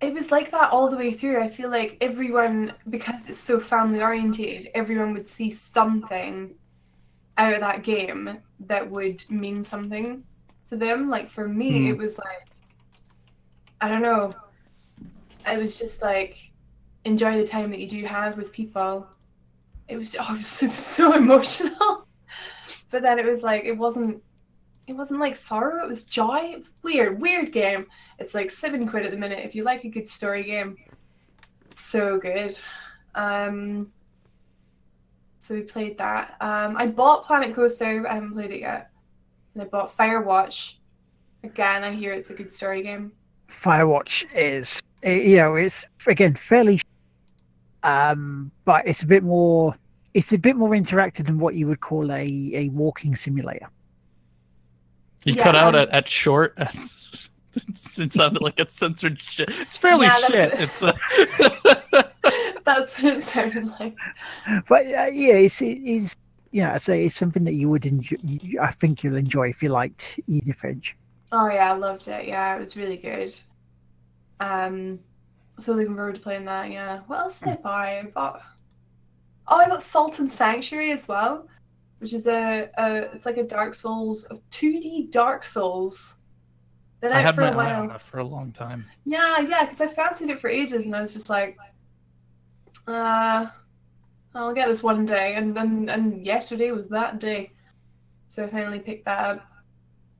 It 0.00 0.14
was 0.14 0.30
like 0.30 0.50
that 0.50 0.70
all 0.70 0.88
the 0.90 0.96
way 0.96 1.12
through. 1.12 1.40
I 1.42 1.48
feel 1.48 1.68
like 1.70 1.98
everyone, 2.00 2.72
because 2.88 3.28
it's 3.28 3.38
so 3.38 3.60
family 3.60 4.00
oriented 4.00 4.70
everyone 4.74 5.12
would 5.12 5.26
see 5.26 5.50
something 5.50 6.54
out 7.36 7.52
of 7.54 7.60
that 7.60 7.82
game 7.82 8.38
that 8.60 8.90
would 8.90 9.22
mean 9.30 9.62
something 9.62 10.22
to 10.70 10.76
them. 10.76 11.10
Like 11.10 11.28
for 11.28 11.48
me, 11.48 11.80
Hmm. 11.80 11.86
it 11.88 11.96
was 11.98 12.18
like, 12.18 12.46
I 13.80 13.88
don't 13.88 14.02
know. 14.02 14.32
It 15.46 15.58
was 15.58 15.78
just 15.78 16.02
like, 16.02 16.36
enjoy 17.04 17.36
the 17.38 17.46
time 17.46 17.70
that 17.70 17.80
you 17.80 17.86
do 17.86 18.04
have 18.04 18.36
with 18.36 18.52
people. 18.52 19.06
It 19.90 19.96
was, 19.96 20.16
oh, 20.20 20.34
was 20.34 20.46
so, 20.46 20.68
so 20.68 21.14
emotional. 21.14 22.06
but 22.90 23.02
then 23.02 23.18
it 23.18 23.26
was 23.26 23.42
like, 23.42 23.64
it 23.64 23.76
wasn't. 23.76 24.22
It 24.86 24.96
wasn't 24.96 25.20
like 25.20 25.36
sorrow, 25.36 25.84
it 25.84 25.88
was 25.88 26.04
joy. 26.04 26.50
It 26.52 26.56
was 26.56 26.74
weird, 26.82 27.20
weird 27.20 27.52
game. 27.52 27.86
It's 28.18 28.34
like 28.34 28.50
seven 28.50 28.88
quid 28.88 29.04
at 29.04 29.12
the 29.12 29.16
minute. 29.16 29.38
If 29.44 29.54
you 29.54 29.62
like 29.62 29.84
a 29.84 29.88
good 29.88 30.08
story 30.08 30.42
game, 30.42 30.76
so 31.76 32.18
good. 32.18 32.58
Um, 33.14 33.92
so 35.38 35.54
we 35.54 35.62
played 35.62 35.96
that. 35.98 36.36
Um, 36.40 36.76
I 36.76 36.86
bought 36.86 37.24
Planet 37.24 37.54
Coaster. 37.54 38.06
I 38.08 38.14
haven't 38.14 38.32
played 38.32 38.50
it 38.50 38.60
yet. 38.60 38.90
And 39.54 39.62
I 39.62 39.66
bought 39.66 39.96
Firewatch. 39.96 40.78
Again, 41.44 41.82
I 41.84 41.92
hear 41.92 42.12
it's 42.12 42.30
a 42.30 42.34
good 42.34 42.52
story 42.52 42.82
game. 42.82 43.12
Firewatch 43.48 44.26
is, 44.34 44.82
you 45.02 45.36
know, 45.36 45.56
it's 45.56 45.86
again 46.06 46.34
fairly, 46.34 46.80
um, 47.82 48.50
but 48.64 48.86
it's 48.86 49.02
a 49.02 49.06
bit 49.06 49.22
more. 49.22 49.74
It's 50.12 50.32
a 50.32 50.38
bit 50.38 50.56
more 50.56 50.70
interactive 50.70 51.26
than 51.26 51.38
what 51.38 51.54
you 51.54 51.66
would 51.68 51.80
call 51.80 52.10
a, 52.10 52.50
a 52.54 52.68
walking 52.70 53.14
simulator. 53.14 53.68
You 55.24 55.34
Yeah, 55.34 55.42
cut 55.44 55.56
out 55.56 55.74
was- 55.74 55.88
at, 55.88 55.94
at 55.94 56.08
short. 56.08 56.54
it 56.58 58.12
sounded 58.12 58.42
like 58.42 58.58
it's 58.58 58.76
censored 58.76 59.20
shit. 59.20 59.48
It's 59.60 59.76
fairly 59.76 60.06
Yeah, 60.06 60.16
that's 60.20 60.32
shit. 60.80 60.82
what- 60.82 60.96
It's 61.92 61.92
uh, 61.92 62.02
That's 62.64 63.00
what 63.02 63.16
it 63.16 63.22
sounded 63.22 63.66
like. 63.80 63.96
But 64.68 64.86
uh, 64.86 65.10
yeah, 65.12 65.34
it's 65.34 65.62
it 65.62 65.78
is 65.78 66.16
you 66.52 66.62
know, 66.62 66.70
I 66.72 66.78
say 66.78 67.04
it's 67.06 67.14
something 67.14 67.44
that 67.44 67.54
you 67.54 67.68
would 67.68 67.86
enjoy. 67.86 68.16
I 68.60 68.72
think 68.72 69.04
you'll 69.04 69.16
enjoy 69.16 69.48
if 69.50 69.62
you 69.62 69.68
liked 69.68 70.18
Edith 70.26 70.56
Finch. 70.56 70.96
Oh 71.32 71.48
yeah, 71.48 71.72
I 71.72 71.76
loved 71.76 72.08
it. 72.08 72.26
Yeah, 72.26 72.56
it 72.56 72.60
was 72.60 72.76
really 72.76 72.96
good. 72.96 73.32
Um, 74.40 74.98
so 75.60 75.72
looking 75.74 75.94
forward 75.94 76.16
to 76.16 76.20
playing 76.20 76.44
that. 76.46 76.70
Yeah. 76.70 77.00
What 77.06 77.20
else 77.20 77.40
did 77.40 77.48
I 77.50 77.56
buy? 77.56 77.98
I 77.98 78.02
bought. 78.04 78.42
Oh, 79.48 79.56
I 79.56 79.68
got 79.68 79.82
Salt 79.82 80.18
and 80.18 80.30
Sanctuary 80.30 80.92
as 80.92 81.08
well, 81.08 81.46
which 81.98 82.12
is 82.12 82.26
a, 82.26 82.70
a 82.78 83.14
it's 83.14 83.26
like 83.26 83.36
a 83.36 83.42
Dark 83.44 83.74
Souls, 83.74 84.26
a 84.30 84.36
two 84.50 84.80
D 84.80 85.08
Dark 85.10 85.44
Souls. 85.44 86.16
Been 87.00 87.12
I 87.12 87.16
out 87.16 87.22
had 87.22 87.34
for 87.34 87.40
my 87.40 87.48
a 87.48 87.50
eye 87.56 87.74
on 87.74 87.80
while. 87.80 87.88
that 87.88 88.02
for 88.02 88.18
a 88.18 88.24
long 88.24 88.52
time. 88.52 88.86
Yeah, 89.04 89.40
yeah, 89.40 89.64
because 89.64 89.80
I 89.80 89.86
fancied 89.86 90.28
it 90.28 90.38
for 90.38 90.48
ages, 90.48 90.84
and 90.84 90.94
I 90.94 91.00
was 91.00 91.14
just 91.14 91.30
like, 91.30 91.56
uh, 92.86 93.46
I'll 94.34 94.54
get 94.54 94.68
this 94.68 94.82
one 94.82 95.04
day, 95.06 95.34
and 95.34 95.56
and 95.56 95.90
and 95.90 96.24
yesterday 96.24 96.70
was 96.72 96.88
that 96.90 97.18
day, 97.18 97.52
so 98.26 98.44
I 98.44 98.48
finally 98.48 98.80
picked 98.80 99.06
that 99.06 99.18
up. 99.18 99.46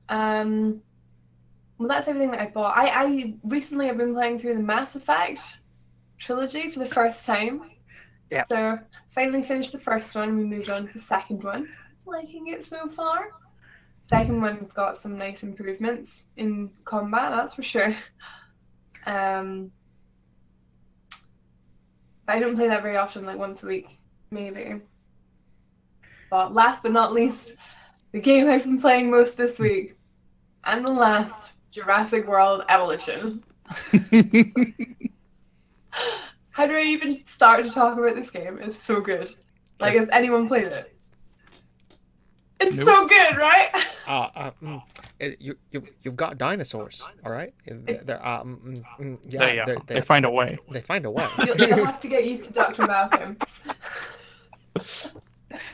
Um, 0.09 0.81
well, 1.81 1.87
that's 1.87 2.07
everything 2.07 2.29
that 2.29 2.39
I 2.39 2.45
bought. 2.45 2.77
I 2.77 2.85
I 2.89 3.33
recently 3.43 3.87
have 3.87 3.97
been 3.97 4.13
playing 4.13 4.37
through 4.37 4.53
the 4.53 4.59
Mass 4.59 4.95
Effect 4.95 5.61
trilogy 6.19 6.69
for 6.69 6.77
the 6.77 6.85
first 6.85 7.25
time. 7.25 7.71
Yeah. 8.29 8.43
So 8.43 8.77
finally 9.09 9.41
finished 9.41 9.71
the 9.71 9.79
first 9.79 10.13
one. 10.13 10.37
We 10.37 10.43
moved 10.43 10.69
on 10.69 10.85
to 10.85 10.93
the 10.93 10.99
second 10.99 11.43
one. 11.43 11.67
Liking 12.05 12.49
it 12.49 12.63
so 12.63 12.87
far. 12.87 13.31
Second 14.03 14.41
one's 14.41 14.73
got 14.73 14.95
some 14.95 15.17
nice 15.17 15.41
improvements 15.41 16.27
in 16.37 16.69
combat, 16.85 17.31
that's 17.31 17.55
for 17.55 17.63
sure. 17.63 17.95
Um, 19.07 19.71
but 22.27 22.35
I 22.35 22.39
don't 22.39 22.55
play 22.55 22.67
that 22.67 22.83
very 22.83 22.97
often, 22.97 23.25
like 23.25 23.39
once 23.39 23.63
a 23.63 23.67
week, 23.67 23.87
maybe. 24.29 24.81
But 26.29 26.53
last 26.53 26.83
but 26.83 26.91
not 26.91 27.11
least, 27.11 27.55
the 28.11 28.19
game 28.19 28.47
I've 28.47 28.65
been 28.65 28.79
playing 28.79 29.09
most 29.09 29.35
this 29.35 29.57
week, 29.57 29.95
and 30.65 30.85
the 30.85 30.91
last, 30.91 31.53
Jurassic 31.71 32.27
World 32.27 32.63
Evolution. 32.69 33.43
How 36.51 36.67
do 36.67 36.75
I 36.75 36.81
even 36.81 37.21
start 37.25 37.63
to 37.65 37.71
talk 37.71 37.97
about 37.97 38.15
this 38.15 38.29
game? 38.29 38.59
It's 38.61 38.77
so 38.77 38.99
good. 39.01 39.31
Like, 39.79 39.95
has 39.95 40.09
anyone 40.09 40.47
played 40.47 40.67
it? 40.67 40.95
It's 42.59 42.75
Nope. 42.75 42.85
so 42.85 43.07
good, 43.07 43.37
right? 43.37 43.69
Uh, 44.07 44.27
uh, 44.35 44.51
mm, 44.61 44.81
it- 45.19 45.39
you, 45.39 45.55
you, 45.71 45.83
you've 46.03 46.17
got 46.17 46.37
dinosaurs, 46.37 47.01
all 47.23 47.31
right? 47.31 47.53
And 47.67 47.85
They're, 47.87 48.01
they're, 48.03 48.25
uh, 48.25 48.43
mm, 48.43 48.83
yeah, 49.29 49.39
they, 49.39 49.59
uh, 49.59 49.65
they're- 49.65 49.77
they 49.87 49.93
they, 49.95 50.01
find 50.01 50.25
a 50.25 50.29
way. 50.29 50.57
they 50.69 50.81
find 50.81 51.05
a 51.05 51.11
way. 51.11 51.25
You'll, 51.45 51.55
you'll 51.57 51.85
have 51.85 51.99
to 52.01 52.07
get 52.09 52.25
used 52.25 52.43
to 52.45 52.51
Dr. 52.51 52.87
Malcolm. 52.87 53.37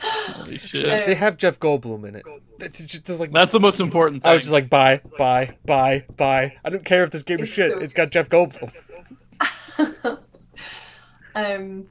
Holy 0.02 0.58
shit. 0.58 0.84
They 1.06 1.14
have 1.14 1.36
Jeff 1.36 1.58
Goldblum 1.58 2.06
in 2.06 2.14
it. 2.16 2.24
It's 2.60 2.80
just, 2.82 3.08
it's 3.08 3.20
like, 3.20 3.32
That's 3.32 3.52
the 3.52 3.60
most 3.60 3.80
important 3.80 4.22
thing. 4.22 4.30
I 4.30 4.32
was 4.32 4.42
just 4.42 4.52
like, 4.52 4.68
buy, 4.68 5.00
buy, 5.16 5.54
buy, 5.64 6.04
buy. 6.16 6.56
I 6.64 6.70
don't 6.70 6.84
care 6.84 7.04
if 7.04 7.10
this 7.10 7.22
game 7.22 7.40
is 7.40 7.48
It's 7.48 7.52
shit. 7.54 7.72
so- 7.72 7.78
It's 7.78 7.94
got 7.94 8.10
Jeff 8.10 8.28
Goldblum. 8.28 8.72
um, 11.34 11.86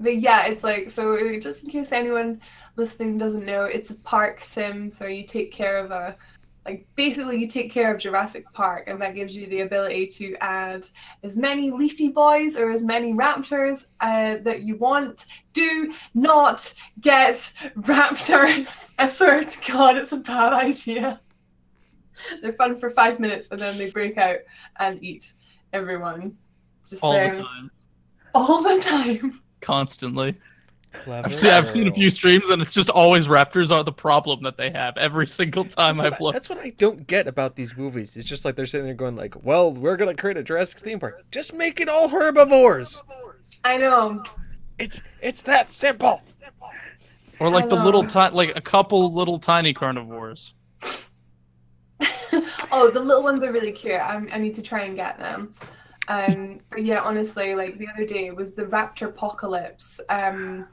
but 0.00 0.16
yeah, 0.16 0.46
it's 0.46 0.62
like 0.64 0.90
so. 0.90 1.38
Just 1.38 1.64
in 1.64 1.70
case 1.70 1.92
anyone 1.92 2.40
listening 2.76 3.18
doesn't 3.18 3.44
know, 3.44 3.64
it's 3.64 3.90
a 3.90 3.94
park 3.96 4.40
sim. 4.40 4.90
So 4.90 5.06
you 5.06 5.24
take 5.24 5.52
care 5.52 5.78
of 5.78 5.90
a, 5.90 6.16
like 6.64 6.86
basically 6.96 7.38
you 7.38 7.46
take 7.46 7.72
care 7.72 7.92
of 7.92 8.00
Jurassic 8.00 8.44
Park, 8.52 8.88
and 8.88 9.00
that 9.00 9.14
gives 9.14 9.34
you 9.34 9.46
the 9.46 9.60
ability 9.60 10.06
to 10.06 10.36
add 10.42 10.86
as 11.22 11.36
many 11.36 11.70
leafy 11.70 12.08
boys 12.08 12.58
or 12.58 12.70
as 12.70 12.84
many 12.84 13.14
raptors 13.14 13.86
uh, 14.00 14.36
that 14.42 14.62
you 14.62 14.76
want. 14.76 15.26
Do 15.52 15.92
not 16.14 16.72
get 17.00 17.36
raptors. 17.78 18.90
I 18.98 19.08
swear 19.08 19.44
to 19.44 19.72
God, 19.72 19.96
it's 19.96 20.12
a 20.12 20.18
bad 20.18 20.52
idea. 20.52 21.20
They're 22.42 22.52
fun 22.52 22.78
for 22.78 22.90
five 22.90 23.18
minutes, 23.20 23.50
and 23.50 23.60
then 23.60 23.78
they 23.78 23.90
break 23.90 24.18
out 24.18 24.38
and 24.78 25.02
eat 25.02 25.34
everyone. 25.72 26.36
Just 26.88 27.02
all 27.02 27.12
the 27.12 27.42
time, 27.42 27.70
all 28.34 28.62
the 28.62 28.80
time. 28.80 29.40
constantly. 29.60 30.36
Clever 30.92 31.28
I've 31.28 31.34
seen, 31.34 31.50
I've 31.50 31.70
seen 31.70 31.86
a 31.86 31.92
few 31.92 32.08
streams, 32.08 32.48
and 32.48 32.62
it's 32.62 32.72
just 32.72 32.88
always 32.88 33.26
raptors 33.26 33.70
are 33.70 33.84
the 33.84 33.92
problem 33.92 34.42
that 34.42 34.56
they 34.56 34.70
have 34.70 34.96
every 34.96 35.26
single 35.38 35.64
time 35.64 35.98
That's 35.98 36.06
I've 36.06 36.12
what, 36.12 36.20
I, 36.20 36.24
looked. 36.24 36.34
that's 36.34 36.48
what 36.48 36.58
I 36.58 36.70
don't 36.70 37.06
get 37.06 37.28
about 37.28 37.56
these 37.56 37.76
movies. 37.76 38.16
It's 38.16 38.28
just 38.28 38.44
like 38.44 38.56
they're 38.56 38.66
sitting 38.66 38.86
there 38.86 38.94
going 38.94 39.16
like, 39.16 39.44
"Well, 39.44 39.72
we're 39.72 39.96
gonna 39.96 40.14
create 40.14 40.36
a 40.36 40.42
Jurassic 40.42 40.80
theme 40.80 40.98
park. 40.98 41.22
Just 41.30 41.52
make 41.52 41.80
it 41.80 41.88
all 41.88 42.08
herbivores. 42.08 43.02
I 43.64 43.76
know. 43.76 44.22
It's 44.78 45.00
it's 45.20 45.42
that 45.42 45.70
simple." 45.70 46.22
Or 47.40 47.50
like 47.50 47.68
the 47.68 47.76
little 47.76 48.02
know. 48.02 48.08
tiny, 48.08 48.34
like 48.34 48.56
a 48.56 48.60
couple 48.60 49.12
little 49.12 49.38
tiny 49.38 49.72
carnivores. 49.72 50.54
oh, 52.72 52.90
the 52.92 53.00
little 53.00 53.22
ones 53.22 53.44
are 53.44 53.52
really 53.52 53.72
cute. 53.72 53.94
I, 53.94 54.20
I 54.32 54.38
need 54.38 54.54
to 54.54 54.62
try 54.62 54.82
and 54.82 54.96
get 54.96 55.18
them. 55.18 55.52
Um, 56.08 56.60
but 56.70 56.82
yeah, 56.84 57.00
honestly, 57.02 57.54
like 57.54 57.78
the 57.78 57.86
other 57.88 58.06
day 58.06 58.30
was 58.30 58.54
the 58.54 58.64
raptor 58.64 59.08
apocalypse. 59.08 60.00
Um, 60.08 60.66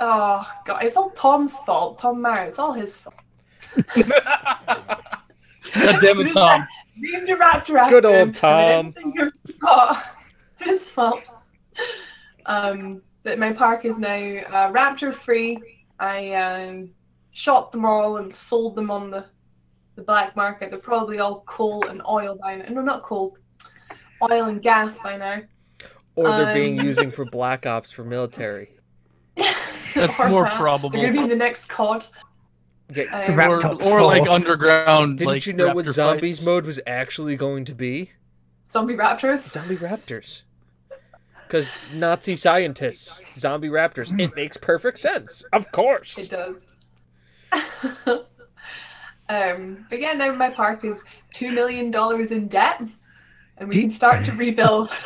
oh 0.00 0.50
god, 0.64 0.82
it's 0.82 0.96
all 0.96 1.10
Tom's 1.10 1.58
fault. 1.58 1.98
Tom 1.98 2.22
Maher, 2.22 2.44
it's 2.44 2.58
all 2.58 2.72
his 2.72 2.96
fault. 2.96 3.14
God 5.74 6.00
damn 6.00 6.20
it, 6.20 6.32
Tom! 6.32 6.66
Named 6.96 7.28
a 7.28 7.36
raptor 7.36 7.78
after 7.78 8.00
Good 8.00 8.06
old 8.06 8.34
Tom. 8.34 8.94
his 10.60 10.86
fault. 10.86 11.22
Um, 12.46 13.02
but 13.22 13.38
my 13.38 13.52
park 13.52 13.84
is 13.84 13.98
now 13.98 14.08
uh, 14.08 14.72
raptor 14.72 15.12
free. 15.12 15.58
I 16.00 16.32
um, 16.32 16.90
shot 17.32 17.70
them 17.70 17.84
all 17.84 18.16
and 18.16 18.32
sold 18.32 18.76
them 18.76 18.90
on 18.90 19.10
the 19.10 19.26
the 19.96 20.02
black 20.02 20.34
market. 20.36 20.70
They're 20.70 20.80
probably 20.80 21.18
all 21.18 21.40
coal 21.46 21.86
and 21.86 22.02
oil 22.08 22.36
by 22.40 22.56
now. 22.56 22.64
No, 22.68 22.80
not 22.80 23.02
coal. 23.02 23.36
Oil 24.30 24.44
and 24.46 24.62
gas 24.62 25.00
by 25.02 25.16
now. 25.16 25.42
Or 26.16 26.28
they're 26.28 26.54
being 26.54 26.78
Um, 26.80 26.86
using 26.86 27.10
for 27.10 27.24
black 27.30 27.66
ops 27.66 27.90
for 27.90 28.04
military. 28.04 28.68
That's 29.36 30.18
Or 30.20 30.28
more 30.28 30.42
that. 30.44 30.56
probable. 30.58 30.90
They're 30.90 31.06
gonna 31.06 31.12
be 31.18 31.22
in 31.24 31.28
the 31.28 31.36
next 31.36 31.66
COD. 31.66 32.06
Yeah, 32.94 33.04
Um, 33.28 33.38
Or, 33.62 33.82
or 33.84 34.02
like 34.02 34.28
underground. 34.28 35.18
Didn't 35.18 35.28
like, 35.30 35.46
you 35.46 35.52
know 35.54 35.74
what 35.74 35.86
raptor 35.86 35.92
zombies 35.92 36.38
fights. 36.38 36.46
mode 36.46 36.66
was 36.66 36.80
actually 36.86 37.36
going 37.36 37.64
to 37.66 37.74
be? 37.74 38.10
zombie 38.68 38.94
raptors. 38.94 39.40
Zombie 39.52 39.76
raptors. 39.76 40.42
Because 41.46 41.70
Nazi 41.92 42.34
scientists, 42.36 43.38
zombie 43.38 43.68
raptors. 43.68 44.18
It 44.18 44.34
makes 44.34 44.56
perfect 44.56 44.98
sense. 44.98 45.44
Of 45.52 45.70
course. 45.72 46.18
It 46.18 46.30
does. 46.30 46.62
um, 49.28 49.86
but 49.88 50.00
yeah, 50.00 50.12
now 50.12 50.32
my 50.34 50.50
park 50.50 50.84
is 50.84 51.02
two 51.32 51.52
million 51.52 51.90
dollars 51.90 52.32
in 52.32 52.48
debt, 52.48 52.82
and 53.58 53.68
we 53.68 53.80
can 53.80 53.90
start 53.90 54.24
to 54.26 54.32
rebuild. 54.32 54.90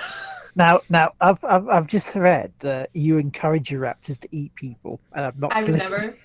Now, 0.57 0.81
now, 0.91 1.13
I've, 1.21 1.45
I've, 1.45 1.69
I've 1.69 1.87
just 1.87 2.17
read 2.17 2.53
that 2.59 2.91
you 2.93 3.19
encourage 3.19 3.71
your 3.71 3.81
raptors 3.81 4.19
to 4.19 4.29
eat 4.33 4.53
people, 4.57 4.99
and 5.13 5.27
I'm 5.27 5.35
not. 5.39 5.53
I 5.53 5.61
would 5.61 5.77
never. 5.77 6.17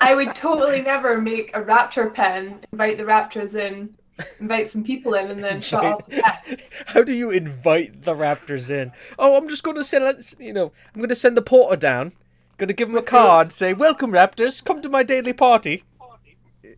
I 0.00 0.14
would 0.14 0.34
totally 0.34 0.80
never 0.80 1.20
make 1.20 1.54
a 1.54 1.62
raptor 1.62 2.12
pen, 2.12 2.60
invite 2.72 2.96
the 2.96 3.04
raptors 3.04 3.54
in, 3.54 3.94
invite 4.40 4.70
some 4.70 4.82
people 4.82 5.12
in, 5.12 5.30
and 5.30 5.44
then 5.44 5.60
shut 5.60 5.84
off 5.84 6.06
the 6.06 6.22
pen. 6.46 6.58
How 6.86 7.02
do 7.02 7.12
you 7.12 7.28
invite 7.28 8.04
the 8.04 8.14
raptors 8.14 8.70
in? 8.70 8.92
Oh, 9.18 9.36
I'm 9.36 9.46
just 9.48 9.62
going 9.62 9.76
to 9.76 9.84
send, 9.84 10.34
you 10.38 10.54
know, 10.54 10.72
I'm 10.94 11.00
going 11.00 11.10
to 11.10 11.14
send 11.14 11.36
the 11.36 11.42
porter 11.42 11.76
down. 11.76 12.12
Going 12.56 12.68
to 12.68 12.74
give 12.74 12.88
him 12.88 12.96
a 12.96 13.02
card, 13.02 13.50
say, 13.50 13.74
"Welcome, 13.74 14.12
raptors. 14.12 14.64
Come 14.64 14.80
to 14.80 14.88
my 14.88 15.02
daily 15.02 15.34
party." 15.34 15.84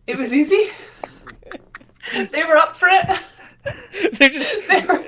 It 0.05 0.17
was 0.17 0.33
easy. 0.33 0.71
they 2.13 2.43
were 2.43 2.57
up 2.57 2.75
for 2.75 2.89
it. 2.89 3.19
They 4.13 4.29
just 4.29 4.67
They 4.67 4.81
were. 4.87 5.03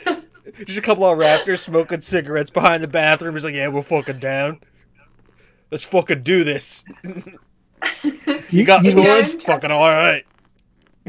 just 0.66 0.80
a 0.80 0.82
couple 0.82 1.06
of 1.06 1.18
raptors 1.18 1.60
smoking 1.60 2.02
cigarettes 2.02 2.50
behind 2.50 2.84
the 2.84 2.88
bathroom. 2.88 3.36
He's 3.36 3.44
like, 3.44 3.56
"Yeah, 3.56 3.68
we're 3.70 3.82
fucking 3.82 4.20
down. 4.20 4.60
Let's 5.72 5.84
fucking 5.84 6.24
do 6.24 6.44
this." 6.44 6.84
You 8.50 8.66
got 8.66 8.84
you- 8.84 8.92
tours? 8.92 9.34
Fucking 9.34 9.72
all 9.72 9.88
right. 9.88 10.26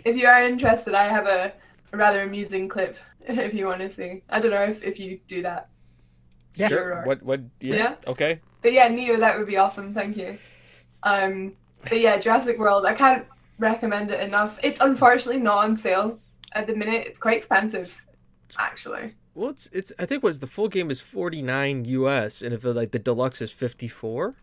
If 0.05 0.17
you 0.17 0.27
are 0.27 0.43
interested, 0.45 0.95
I 0.95 1.05
have 1.09 1.27
a, 1.27 1.53
a 1.93 1.97
rather 1.97 2.23
amusing 2.23 2.69
clip. 2.69 2.97
If 3.27 3.55
you 3.55 3.67
want 3.67 3.81
to 3.81 3.91
see, 3.93 4.23
I 4.31 4.41
don't 4.41 4.51
know 4.51 4.63
if, 4.63 4.83
if 4.85 4.99
you 5.01 5.21
do 5.27 5.43
that. 5.43 5.69
Yeah. 6.55 6.69
Sure. 6.69 7.03
What? 7.05 7.23
What? 7.23 7.41
Yeah. 7.61 7.75
Yeah. 7.75 7.95
Okay. 8.07 8.41
But 8.63 8.73
yeah, 8.73 8.89
Neo, 8.89 9.17
that 9.17 9.37
would 9.39 9.47
be 9.47 9.57
awesome. 9.57 9.93
Thank 9.95 10.17
you. 10.17 10.39
Um, 11.03 11.55
but 11.89 11.99
yeah, 12.01 12.19
Jurassic 12.19 12.59
World, 12.59 12.85
I 12.87 12.95
can't 12.95 13.27
recommend 13.59 14.11
it 14.11 14.21
enough. 14.21 14.59
It's 14.63 14.81
unfortunately 14.81 15.41
not 15.41 15.65
on 15.65 15.77
sale 15.77 16.19
at 16.53 16.67
the 16.67 16.75
minute. 16.75 17.07
It's 17.07 17.19
quite 17.19 17.37
expensive, 17.37 17.97
actually. 18.59 19.15
Well, 19.35 19.51
it's 19.51 19.69
it's. 19.73 19.93
I 19.99 20.07
think 20.07 20.23
was 20.23 20.39
the 20.39 20.47
full 20.47 20.69
game 20.69 20.91
is 20.91 21.01
forty 21.01 21.43
nine 21.43 21.85
US, 21.85 22.43
and 22.43 22.53
if 22.53 22.65
like 22.65 22.91
the 22.91 22.99
deluxe 22.99 23.41
is 23.43 23.51
fifty 23.51 23.89
four. 23.89 24.37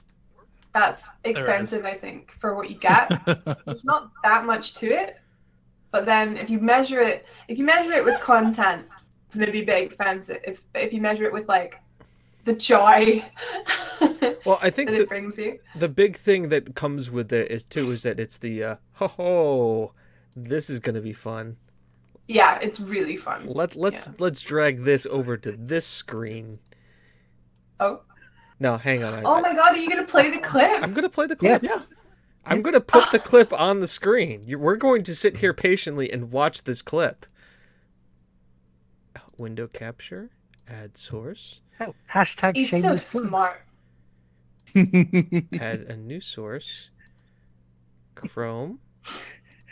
That's 0.74 1.10
expensive, 1.24 1.86
I 1.86 1.96
think, 1.96 2.32
for 2.40 2.56
what 2.56 2.70
you 2.70 2.76
get. 2.76 3.10
There's 3.66 3.84
not 3.84 4.12
that 4.24 4.46
much 4.46 4.76
to 4.76 4.88
it, 4.88 5.18
but 5.92 6.06
then 6.06 6.38
if 6.38 6.50
you 6.50 6.60
measure 6.60 7.02
it, 7.02 7.26
if 7.48 7.58
you 7.58 7.66
measure 7.66 7.94
it 7.94 8.06
with 8.06 8.20
content, 8.22 8.86
it's 9.26 9.36
maybe 9.36 9.62
a 9.62 9.66
bit 9.66 9.84
expensive. 9.84 10.40
If 10.44 10.62
if 10.76 10.94
you 10.94 11.02
measure 11.02 11.26
it 11.26 11.34
with 11.34 11.48
like 11.48 11.80
the 12.46 12.54
joy 12.54 13.26
Well, 14.46 14.60
I 14.62 14.70
think 14.70 14.90
that 14.90 14.96
the, 14.96 15.02
it 15.04 15.10
brings 15.10 15.38
you, 15.38 15.60
the 15.76 15.90
big 15.90 16.16
thing 16.16 16.50
that 16.50 16.74
comes 16.74 17.12
with 17.12 17.34
it 17.34 17.52
is 17.52 17.66
too 17.66 17.92
is 17.92 18.04
that 18.04 18.20
it's 18.20 18.38
the 18.38 18.64
uh, 18.64 18.76
ho 18.94 19.08
ho. 19.08 19.94
This 20.36 20.70
is 20.70 20.80
gonna 20.80 21.02
be 21.02 21.14
fun. 21.14 21.58
Yeah, 22.28 22.60
it's 22.62 22.80
really 22.80 23.16
fun. 23.18 23.48
Let 23.48 23.76
let's 23.76 24.08
Yeah. 24.08 24.14
let's 24.20 24.42
drag 24.42 24.84
this 24.84 25.06
over 25.06 25.38
to 25.38 25.52
this 25.52 25.86
screen. 25.86 26.60
Oh, 27.80 28.02
No, 28.60 28.78
hang 28.78 29.04
on. 29.04 29.14
I, 29.20 29.22
oh 29.24 29.40
my 29.42 29.54
God, 29.54 29.76
are 29.76 29.78
you 29.78 29.90
gonna 29.90 30.04
play 30.06 30.30
the 30.32 30.40
clip? 30.40 30.82
I'm 30.84 30.94
gonna 30.94 31.10
play 31.10 31.28
the 31.28 31.36
clip. 31.36 31.64
Yeah. 31.64 31.84
I'm 32.46 32.62
gonna 32.62 32.80
put 32.82 33.12
the 33.12 33.20
clip 33.32 33.52
on 33.54 33.82
the 33.82 33.88
screen. 33.88 34.44
You- 34.48 34.58
We're 34.60 34.78
going 34.78 35.04
to 35.04 35.14
sit 35.16 35.38
here 35.38 35.54
patiently 35.54 36.12
and 36.12 36.32
watch 36.32 36.64
this 36.64 36.82
clip. 36.82 37.26
Window 39.38 39.68
capture, 39.68 40.32
add 40.68 40.98
source, 40.98 41.62
Oh, 41.80 41.94
hashtag 42.12 42.56
He's 42.56 42.72
so 42.72 42.96
smart. 42.96 43.62
add 44.76 45.86
a 45.90 45.96
new 45.96 46.20
source. 46.20 46.90
Chrome, 48.16 48.80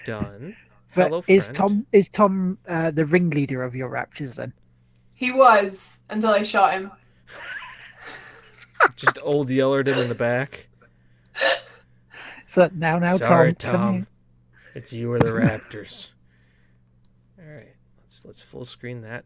done. 0.05 0.55
But 0.95 1.07
Hello, 1.07 1.23
is 1.27 1.45
friend. 1.45 1.55
Tom 1.55 1.85
is 1.91 2.09
Tom 2.09 2.57
uh, 2.67 2.91
the 2.91 3.05
ringleader 3.05 3.61
of 3.63 3.75
your 3.75 3.89
raptors 3.89 4.35
then? 4.35 4.53
He 5.13 5.31
was 5.31 5.99
until 6.09 6.31
I 6.31 6.43
shot 6.43 6.73
him. 6.73 6.91
Just 8.95 9.19
old 9.21 9.49
yellered 9.49 9.87
him 9.87 9.97
in 9.97 10.09
the 10.09 10.15
back. 10.15 10.67
So 12.45 12.69
now, 12.73 12.99
now, 12.99 13.17
Sorry, 13.17 13.53
Tom, 13.53 13.73
Tom. 13.73 13.93
here. 13.93 14.07
It's 14.75 14.93
you 14.93 15.11
or 15.11 15.19
the 15.19 15.25
Raptors. 15.25 16.09
All 17.39 17.51
right, 17.51 17.73
let's 17.99 18.23
let's 18.23 18.41
full 18.41 18.65
screen 18.65 19.01
that, 19.01 19.25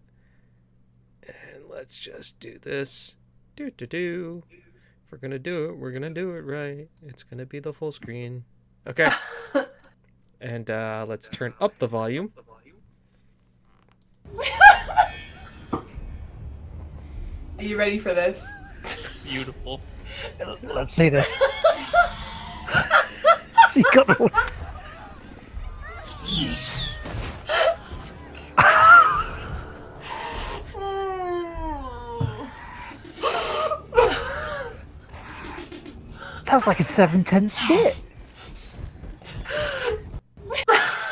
and 1.24 1.64
let's 1.70 1.98
just 1.98 2.40
do 2.40 2.58
this. 2.58 3.16
Do 3.56 3.72
do 3.72 3.86
do. 3.86 4.44
If 4.50 5.12
we're 5.12 5.18
gonna 5.18 5.40
do 5.40 5.66
it, 5.66 5.78
we're 5.78 5.92
gonna 5.92 6.10
do 6.12 6.32
it 6.32 6.42
right. 6.42 6.88
It's 7.06 7.24
gonna 7.24 7.46
be 7.46 7.60
the 7.60 7.74
full 7.74 7.92
screen. 7.92 8.46
Okay, 8.88 9.10
and 10.42 10.70
uh, 10.70 11.06
let's 11.08 11.30
turn 11.30 11.54
up 11.60 11.78
the 11.78 11.88
volume. 11.88 12.32
Are 15.74 15.84
you 17.64 17.78
ready 17.78 18.00
for 18.00 18.14
this? 18.14 18.48
Beautiful. 19.24 19.82
Let's 20.64 20.94
see 20.94 21.10
this. 21.10 21.36
See, 23.70 23.84
got 23.94 24.08
the 24.08 24.14
one. 24.14 24.32
That 36.46 36.56
was 36.56 36.66
like 36.66 36.80
a 36.80 36.84
seven 36.84 37.24
ten 37.24 37.48
spit. 37.48 38.02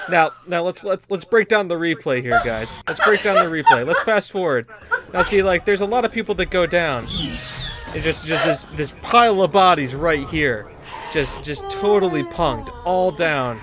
Now, 0.09 0.31
now 0.47 0.63
let's 0.63 0.83
let's 0.83 1.09
let's 1.09 1.25
break 1.25 1.47
down 1.47 1.67
the 1.67 1.75
replay 1.75 2.21
here, 2.21 2.41
guys. 2.43 2.73
Let's 2.87 2.99
break 3.03 3.23
down 3.23 3.35
the 3.35 3.51
replay. 3.51 3.85
Let's 3.85 4.01
fast 4.01 4.31
forward. 4.31 4.67
Now, 5.13 5.21
see, 5.21 5.43
like, 5.43 5.65
there's 5.65 5.81
a 5.81 5.85
lot 5.85 6.05
of 6.05 6.11
people 6.11 6.35
that 6.35 6.49
go 6.49 6.65
down. 6.65 7.05
It's 7.09 8.03
just 8.03 8.25
just 8.25 8.45
this 8.45 8.65
this 8.75 8.93
pile 9.01 9.41
of 9.41 9.51
bodies 9.51 9.95
right 9.95 10.27
here, 10.27 10.69
just 11.11 11.41
just 11.43 11.69
totally 11.69 12.23
punked, 12.23 12.69
all 12.85 13.11
down, 13.11 13.61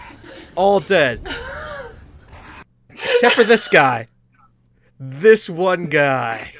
all 0.54 0.80
dead, 0.80 1.26
except 2.90 3.34
for 3.34 3.44
this 3.44 3.68
guy. 3.68 4.06
This 5.00 5.50
one 5.50 5.86
guy. 5.86 6.52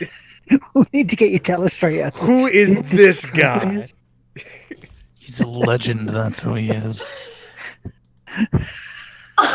we 0.74 0.84
need 0.92 1.08
to 1.08 1.16
get 1.16 1.30
your 1.30 1.40
telestrator. 1.40 2.12
Who 2.14 2.46
is 2.46 2.80
this 2.90 3.24
guy? 3.26 3.86
He's 5.18 5.40
a 5.40 5.46
legend. 5.46 6.08
That's 6.10 6.40
who 6.40 6.54
he 6.54 6.70
is. 6.70 7.02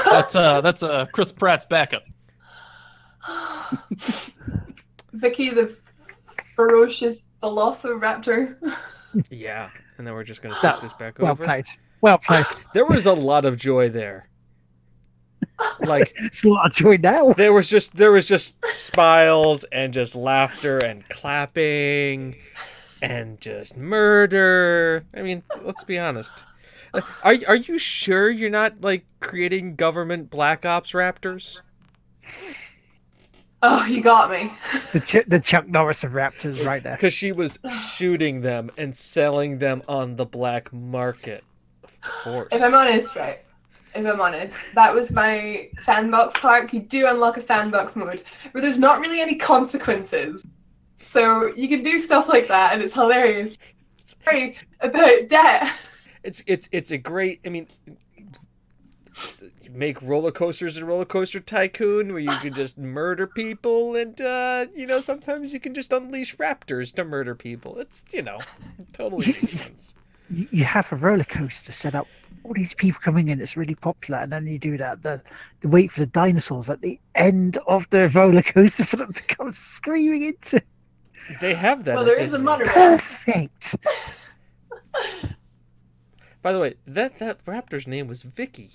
That's 0.06 0.36
uh 0.36 0.62
that's 0.62 0.84
uh 0.84 1.06
Chris 1.12 1.32
Pratt's 1.32 1.66
backup. 1.66 2.04
Vicky 5.14 5.50
the 5.50 5.76
ferocious 6.56 7.24
velociraptor. 7.42 8.56
Yeah, 9.32 9.72
and 9.98 10.06
then 10.06 10.14
we're 10.14 10.24
just 10.24 10.44
gonna 10.44 10.56
switch 10.56 10.82
this 10.82 10.94
back 10.94 11.18
Well 11.18 11.32
over. 11.32 11.44
played. 11.44 11.66
Well 12.02 12.18
played. 12.24 12.46
There 12.76 12.86
was 12.86 13.08
a 13.08 13.14
lot 13.14 13.44
of 13.44 13.58
joy 13.58 13.90
there. 13.90 14.30
Like 15.80 16.14
It's 16.18 16.44
a 16.44 16.50
lot 16.50 16.68
of 16.68 16.74
joy 16.74 16.98
now. 16.98 17.34
there 17.34 17.52
was 17.52 17.68
just 17.68 17.96
there 17.96 18.12
was 18.12 18.28
just 18.28 18.58
smiles 18.70 19.64
and 19.72 19.92
just 19.96 20.14
laughter 20.14 20.78
and 20.78 21.08
clapping 21.10 22.36
and 23.02 23.42
just 23.42 23.76
murder. 23.78 25.04
I 25.16 25.24
mean, 25.24 25.42
let's 25.64 25.84
be 25.84 25.98
honest. 25.98 26.44
Are 27.24 27.36
are 27.48 27.56
you 27.56 27.78
sure 27.78 28.30
you're 28.30 28.50
not 28.50 28.82
like 28.82 29.06
creating 29.20 29.76
government 29.76 30.30
black 30.30 30.66
ops 30.66 30.92
raptors? 30.94 31.62
Oh, 33.62 33.86
you 33.86 34.02
got 34.02 34.32
me. 34.32 34.52
The, 34.94 35.00
Ch- 35.02 35.28
the 35.28 35.40
Chuck 35.40 35.68
Norris 35.68 36.04
of 36.04 36.14
raptors 36.14 36.66
right 36.66 36.82
there. 36.82 36.96
Because 36.96 37.14
she 37.14 37.34
was 37.34 37.60
shooting 37.92 38.42
them 38.42 38.72
and 38.78 38.96
selling 38.96 39.60
them 39.60 39.84
on 39.90 40.16
the 40.16 40.26
black 40.26 40.72
market. 40.72 41.44
Of 41.84 41.94
course. 42.24 42.48
If 42.52 42.62
I'm 42.62 42.74
honest, 42.74 43.18
right? 43.18 43.40
If 43.94 44.06
I'm 44.06 44.22
honest, 44.22 44.74
that 44.76 44.94
was 44.96 45.12
my 45.12 45.70
sandbox 45.74 46.40
park. 46.40 46.72
You 46.72 46.80
do 46.80 47.08
unlock 47.08 47.36
a 47.36 47.42
sandbox 47.42 47.98
mode 47.98 48.24
where 48.52 48.62
there's 48.62 48.80
not 48.80 49.02
really 49.02 49.20
any 49.20 49.36
consequences. 49.36 50.46
So 51.00 51.54
you 51.56 51.68
can 51.68 51.84
do 51.84 52.00
stuff 52.00 52.30
like 52.30 52.48
that 52.48 52.74
and 52.74 52.82
it's 52.82 52.94
hilarious. 52.94 53.58
It's 53.98 54.16
very 54.24 54.58
about 54.80 55.28
debt. 55.28 55.70
It's 56.24 56.44
it's 56.48 56.70
it's 56.72 56.92
a 56.92 56.98
great. 56.98 57.40
I 57.46 57.50
mean, 57.50 57.68
you 59.62 59.72
make 59.72 60.02
roller 60.02 60.32
coasters 60.32 60.78
and 60.78 60.88
roller 60.88 61.06
coaster 61.06 61.40
tycoon 61.40 62.12
where 62.12 62.22
you 62.22 62.36
can 62.40 62.54
just 62.54 62.78
murder 62.78 63.28
people, 63.28 63.96
and 63.96 64.20
uh, 64.22 64.68
you 64.76 64.86
know 64.86 65.00
sometimes 65.00 65.54
you 65.54 65.60
can 65.60 65.74
just 65.74 65.94
unleash 65.94 66.36
raptors 66.38 66.94
to 66.96 67.04
murder 67.04 67.36
people. 67.36 67.78
It's 67.80 68.04
you 68.14 68.22
know 68.22 68.40
totally 68.94 69.28
makes 69.28 69.52
sense. 69.52 69.96
You, 70.30 70.48
you 70.52 70.64
have 70.64 70.92
a 70.92 70.96
roller 70.96 71.24
coaster 71.24 71.72
set 71.72 71.96
up. 71.96 72.08
All 72.44 72.54
these 72.54 72.74
people 72.74 73.02
coming 73.02 73.28
in, 73.28 73.42
it's 73.42 73.58
really 73.58 73.76
popular, 73.76 74.20
and 74.20 74.32
then 74.32 74.48
you 74.48 74.58
do 74.58 74.78
that. 74.78 75.02
The, 75.02 75.22
the 75.62 75.68
wait 75.68 75.92
for 75.92 76.00
the 76.00 76.06
dinosaurs 76.06 76.70
at 76.70 76.82
the 76.82 77.00
end 77.16 77.58
of 77.68 77.90
the 77.90 78.10
roller 78.10 78.42
coaster 78.42 78.86
for 78.86 78.96
them 78.96 79.12
to 79.12 79.24
come 79.24 79.52
screaming 79.52 80.24
into. 80.24 80.62
They 81.42 81.54
have 81.54 81.84
that. 81.84 81.96
well, 81.96 82.06
there 82.06 82.14
is 82.14 82.34
a 82.34 82.38
Disney. 82.38 82.44
monorail. 82.44 82.74
Perfect. 82.74 83.76
By 86.42 86.54
the 86.54 86.60
way, 86.60 86.76
that 86.88 87.20
that 87.20 87.44
raptor's 87.46 87.88
name 87.88 88.08
was 88.08 88.24
Vicky. 88.24 88.72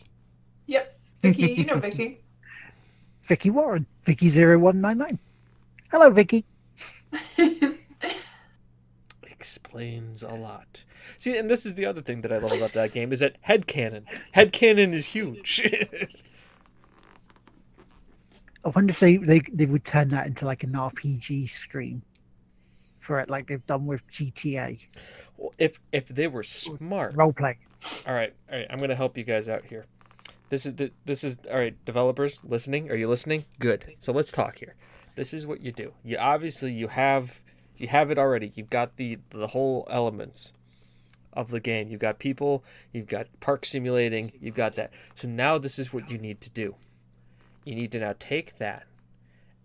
Yep. 0.66 0.98
Vicky, 1.22 1.52
you 1.52 1.64
know 1.64 1.78
Vicky. 1.78 2.20
Vicky 3.22 3.50
Warren. 3.50 3.86
Vicky 4.04 4.28
0199. 4.28 5.16
Hello, 5.90 6.10
Vicky. 6.10 6.44
Explains 9.22 10.22
a 10.22 10.34
lot. 10.34 10.84
See, 11.18 11.38
and 11.38 11.48
this 11.48 11.64
is 11.64 11.74
the 11.74 11.86
other 11.86 12.02
thing 12.02 12.20
that 12.22 12.32
I 12.32 12.38
love 12.38 12.52
about 12.52 12.72
that 12.72 12.92
game 12.92 13.12
is 13.12 13.20
that 13.20 13.36
headcanon. 13.46 14.04
Headcanon 14.34 14.92
is 14.92 15.06
huge. 15.06 15.62
I 18.64 18.68
wonder 18.70 18.90
if 18.92 19.00
they, 19.00 19.16
they 19.18 19.40
they 19.52 19.66
would 19.66 19.84
turn 19.84 20.08
that 20.08 20.26
into 20.26 20.46
like 20.46 20.64
an 20.64 20.72
RPG 20.72 21.50
stream 21.50 22.02
for 23.04 23.18
it, 23.20 23.28
like 23.30 23.46
they've 23.46 23.66
done 23.66 23.86
with 23.86 24.06
GTA 24.08 24.86
Well, 25.36 25.52
if 25.58 25.78
if 25.92 26.08
they 26.08 26.26
were 26.26 26.42
smart. 26.42 27.14
role 27.16 27.32
play. 27.32 27.58
All 28.06 28.14
right, 28.14 28.34
all 28.50 28.58
right. 28.58 28.66
I'm 28.70 28.78
gonna 28.78 28.94
help 28.94 29.16
you 29.18 29.24
guys 29.24 29.48
out 29.48 29.64
here. 29.66 29.84
This 30.48 30.66
is 30.66 30.74
the, 30.74 30.90
this 31.04 31.24
is 31.24 31.38
all 31.50 31.58
right. 31.58 31.76
Developers 31.84 32.40
listening? 32.44 32.90
Are 32.90 32.94
you 32.96 33.08
listening? 33.08 33.44
Good. 33.58 33.94
So 33.98 34.12
let's 34.12 34.32
talk 34.32 34.58
here. 34.58 34.74
This 35.16 35.32
is 35.34 35.46
what 35.46 35.60
you 35.60 35.70
do. 35.72 35.92
You 36.04 36.16
obviously 36.18 36.72
you 36.72 36.88
have 36.88 37.40
you 37.76 37.88
have 37.88 38.10
it 38.10 38.18
already. 38.18 38.52
You've 38.54 38.70
got 38.70 38.96
the 38.96 39.18
the 39.30 39.48
whole 39.48 39.86
elements 39.90 40.52
of 41.32 41.50
the 41.50 41.60
game. 41.60 41.88
You've 41.88 42.00
got 42.00 42.18
people. 42.18 42.62
You've 42.92 43.08
got 43.08 43.26
park 43.40 43.64
simulating. 43.64 44.32
You've 44.40 44.54
got 44.54 44.76
that. 44.76 44.90
So 45.16 45.28
now 45.28 45.58
this 45.58 45.78
is 45.78 45.92
what 45.92 46.08
you 46.10 46.18
need 46.18 46.40
to 46.42 46.50
do. 46.50 46.76
You 47.64 47.74
need 47.74 47.92
to 47.92 47.98
now 47.98 48.14
take 48.18 48.58
that, 48.58 48.86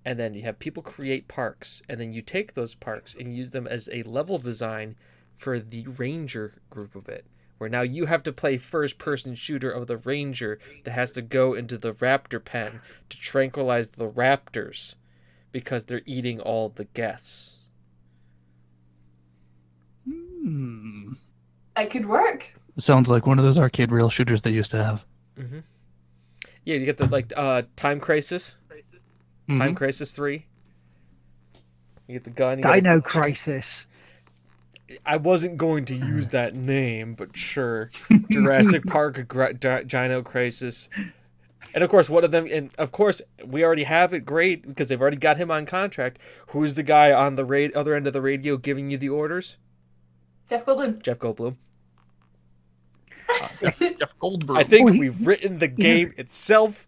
and 0.09 0.17
then 0.17 0.33
you 0.33 0.41
have 0.41 0.57
people 0.57 0.81
create 0.81 1.27
parks, 1.27 1.83
and 1.87 2.01
then 2.01 2.11
you 2.11 2.23
take 2.23 2.55
those 2.55 2.73
parks 2.73 3.15
and 3.19 3.37
use 3.37 3.51
them 3.51 3.67
as 3.67 3.87
a 3.93 4.01
level 4.01 4.39
design 4.39 4.95
for 5.37 5.59
the 5.59 5.85
ranger 5.85 6.55
group 6.71 6.95
of 6.95 7.07
it 7.07 7.27
where 7.59 7.69
now 7.69 7.81
you 7.81 8.07
have 8.07 8.23
to 8.23 8.31
play 8.31 8.57
first 8.57 8.97
person 8.97 9.35
shooter 9.35 9.69
of 9.69 9.85
the 9.85 9.97
ranger 9.97 10.57
that 10.83 10.91
has 10.91 11.11
to 11.11 11.21
go 11.21 11.53
into 11.53 11.77
the 11.77 11.91
raptor 11.91 12.43
pen 12.43 12.81
to 13.09 13.19
tranquilize 13.19 13.89
the 13.89 14.09
raptors 14.09 14.95
because 15.51 15.85
they're 15.85 16.01
eating 16.05 16.39
all 16.39 16.69
the 16.69 16.85
guests. 16.85 17.57
Hmm. 20.05 21.13
it 21.77 21.91
could 21.91 22.07
work. 22.07 22.55
Sounds 22.77 23.09
like 23.09 23.27
one 23.27 23.37
of 23.37 23.45
those 23.45 23.59
arcade 23.59 23.91
rail 23.91 24.09
shooters 24.09 24.41
they 24.41 24.51
used 24.51 24.71
to 24.71 24.83
have. 24.83 25.05
Mm-hmm. 25.37 25.59
Yeah, 26.65 26.75
you 26.77 26.85
get 26.85 26.97
the 26.97 27.07
like 27.07 27.31
uh 27.35 27.63
Time 27.75 27.99
Crisis, 27.99 28.55
Time 29.49 29.73
Mhm. 29.73 29.75
Crisis 29.75 30.11
3. 30.13 30.45
You 32.07 32.13
get 32.13 32.23
the 32.23 32.29
gun. 32.29 32.57
You 32.59 32.63
gotta- 32.63 32.81
Dino 32.81 33.01
Crisis. 33.01 33.87
I 35.05 35.17
wasn't 35.17 35.57
going 35.57 35.85
to 35.85 35.95
use 35.95 36.29
that 36.31 36.55
name, 36.55 37.13
but 37.15 37.35
sure. 37.35 37.89
Jurassic 38.31 38.85
Park, 38.85 39.27
Gra- 39.27 39.53
Di- 39.53 39.83
Dino 39.83 40.21
Crisis, 40.23 40.89
and 41.75 41.83
of 41.83 41.89
course 41.89 42.09
one 42.09 42.23
of 42.23 42.31
them. 42.31 42.47
And 42.51 42.71
of 42.77 42.91
course 42.91 43.21
we 43.45 43.63
already 43.63 43.83
have 43.83 44.13
it 44.13 44.25
great 44.25 44.67
because 44.67 44.89
they've 44.89 45.01
already 45.01 45.17
got 45.17 45.37
him 45.37 45.51
on 45.51 45.65
contract. 45.65 46.17
Who's 46.47 46.73
the 46.75 46.83
guy 46.83 47.11
on 47.11 47.35
the 47.35 47.45
ra- 47.45 47.67
other 47.75 47.93
end 47.95 48.07
of 48.07 48.13
the 48.13 48.21
radio 48.21 48.57
giving 48.57 48.89
you 48.91 48.97
the 48.97 49.09
orders? 49.09 49.57
Jeff 50.49 50.65
Goldblum. 50.65 51.01
Jeff 51.03 51.19
Goldblum. 51.19 51.55
Jeff, 53.61 53.79
Jeff 53.79 54.17
Goldberg. 54.19 54.57
I 54.57 54.63
think 54.63 54.89
Oh, 54.89 54.93
he- 54.93 54.99
we've 54.99 55.27
written 55.27 55.59
the 55.59 55.67
game 55.67 56.13
itself. 56.17 56.87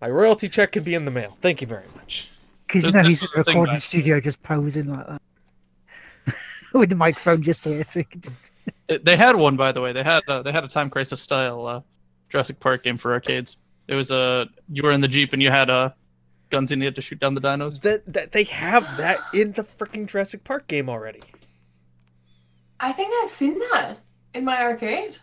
My 0.00 0.08
royalty 0.08 0.48
check 0.48 0.72
can 0.72 0.82
be 0.82 0.94
in 0.94 1.04
the 1.04 1.10
mail. 1.10 1.36
Thank 1.40 1.60
you 1.60 1.66
very 1.66 1.86
much. 1.94 2.30
Because 2.66 2.84
you 2.84 2.92
know 2.92 3.02
he's 3.02 3.20
in 3.20 3.22
was 3.22 3.30
the 3.32 3.42
the 3.44 3.50
recording 3.52 3.78
studio 3.80 4.20
just 4.20 4.42
posing 4.42 4.86
like 4.92 5.06
that. 5.06 5.22
With 6.72 6.90
the 6.90 6.96
microphone 6.96 7.42
just 7.42 7.64
here, 7.64 7.84
so 7.84 8.00
we 8.00 8.04
can 8.04 8.20
just... 8.20 8.36
They- 8.88 8.98
They 8.98 9.16
had 9.16 9.36
one, 9.36 9.56
by 9.56 9.72
the 9.72 9.80
way. 9.80 9.92
They 9.92 10.02
had 10.02 10.22
uh, 10.28 10.42
they 10.42 10.52
had 10.52 10.64
a 10.64 10.68
Time 10.68 10.90
Crisis 10.90 11.20
style 11.20 11.66
uh, 11.66 11.80
Jurassic 12.28 12.60
Park 12.60 12.82
game 12.82 12.96
for 12.98 13.12
arcades. 13.12 13.56
It 13.88 13.94
was 13.94 14.10
a 14.10 14.16
uh, 14.18 14.44
you 14.70 14.82
were 14.82 14.92
in 14.92 15.00
the 15.00 15.08
jeep 15.08 15.32
and 15.32 15.42
you 15.42 15.50
had 15.50 15.70
uh, 15.70 15.90
guns 16.50 16.72
and 16.72 16.80
you 16.82 16.86
had 16.86 16.94
to 16.96 17.02
shoot 17.02 17.18
down 17.20 17.34
the 17.34 17.40
dinos. 17.40 17.80
That 17.82 18.10
that 18.12 18.32
they 18.32 18.44
have 18.44 18.96
that 18.96 19.20
in 19.32 19.52
the 19.52 19.62
freaking 19.62 20.06
Jurassic 20.06 20.44
Park 20.44 20.66
game 20.66 20.88
already. 20.88 21.20
I 22.80 22.92
think 22.92 23.12
I've 23.22 23.30
seen 23.30 23.58
that 23.58 23.96
in 24.34 24.44
my 24.44 24.60
arcade. 24.62 25.16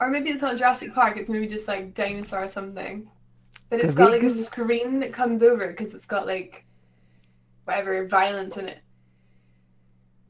Or 0.00 0.10
maybe 0.10 0.30
it's 0.30 0.42
not 0.42 0.56
Jurassic 0.56 0.94
Park, 0.94 1.16
it's 1.16 1.30
maybe 1.30 1.46
just 1.46 1.68
like 1.68 1.94
dinosaur 1.94 2.44
or 2.44 2.48
something. 2.48 3.08
But 3.70 3.76
It's 3.76 3.86
it's 3.86 3.94
a 3.94 3.98
got 3.98 4.12
like 4.12 4.22
a 4.22 4.30
screen 4.30 5.00
that 5.00 5.12
comes 5.12 5.42
over 5.42 5.68
because 5.68 5.94
it's 5.94 6.06
got 6.06 6.26
like 6.26 6.64
whatever 7.64 8.06
violence 8.06 8.56
in 8.56 8.68
it. 8.68 8.78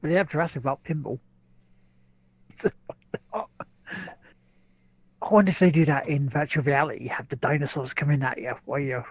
But 0.01 0.09
they 0.09 0.15
have 0.15 0.29
Jurassic 0.29 0.63
Park 0.63 0.81
pinball. 0.85 1.19
I 3.35 3.45
wonder 5.33 5.51
if 5.51 5.59
they 5.59 5.71
do 5.71 5.85
that 5.87 6.09
in 6.09 6.29
virtual 6.29 6.63
reality. 6.63 7.05
You 7.05 7.09
have 7.11 7.29
the 7.29 7.37
dinosaurs 7.37 7.93
coming 7.93 8.23
at 8.23 8.39
you 8.39 8.55
while 8.65 8.79
you're 8.79 9.07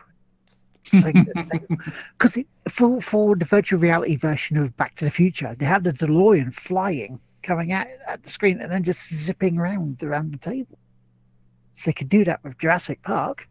because 0.91 2.38
for 2.69 3.02
for 3.02 3.36
the 3.36 3.45
virtual 3.45 3.80
reality 3.80 4.15
version 4.15 4.57
of 4.57 4.76
Back 4.77 4.95
to 4.95 5.06
the 5.06 5.11
Future, 5.11 5.56
they 5.56 5.65
have 5.65 5.84
the 5.84 5.91
DeLorean 5.91 6.53
flying, 6.53 7.19
coming 7.46 7.72
at 7.72 7.88
at 8.08 8.24
the 8.24 8.30
screen, 8.30 8.60
and 8.60 8.72
then 8.72 8.84
just 8.84 9.14
zipping 9.14 9.58
around 9.58 10.04
around 10.04 10.34
the 10.34 10.38
table. 10.38 10.78
So 11.76 11.90
they 11.90 11.94
could 11.94 12.10
do 12.10 12.26
that 12.26 12.44
with 12.44 12.58
Jurassic 12.58 13.02
Park. 13.04 13.48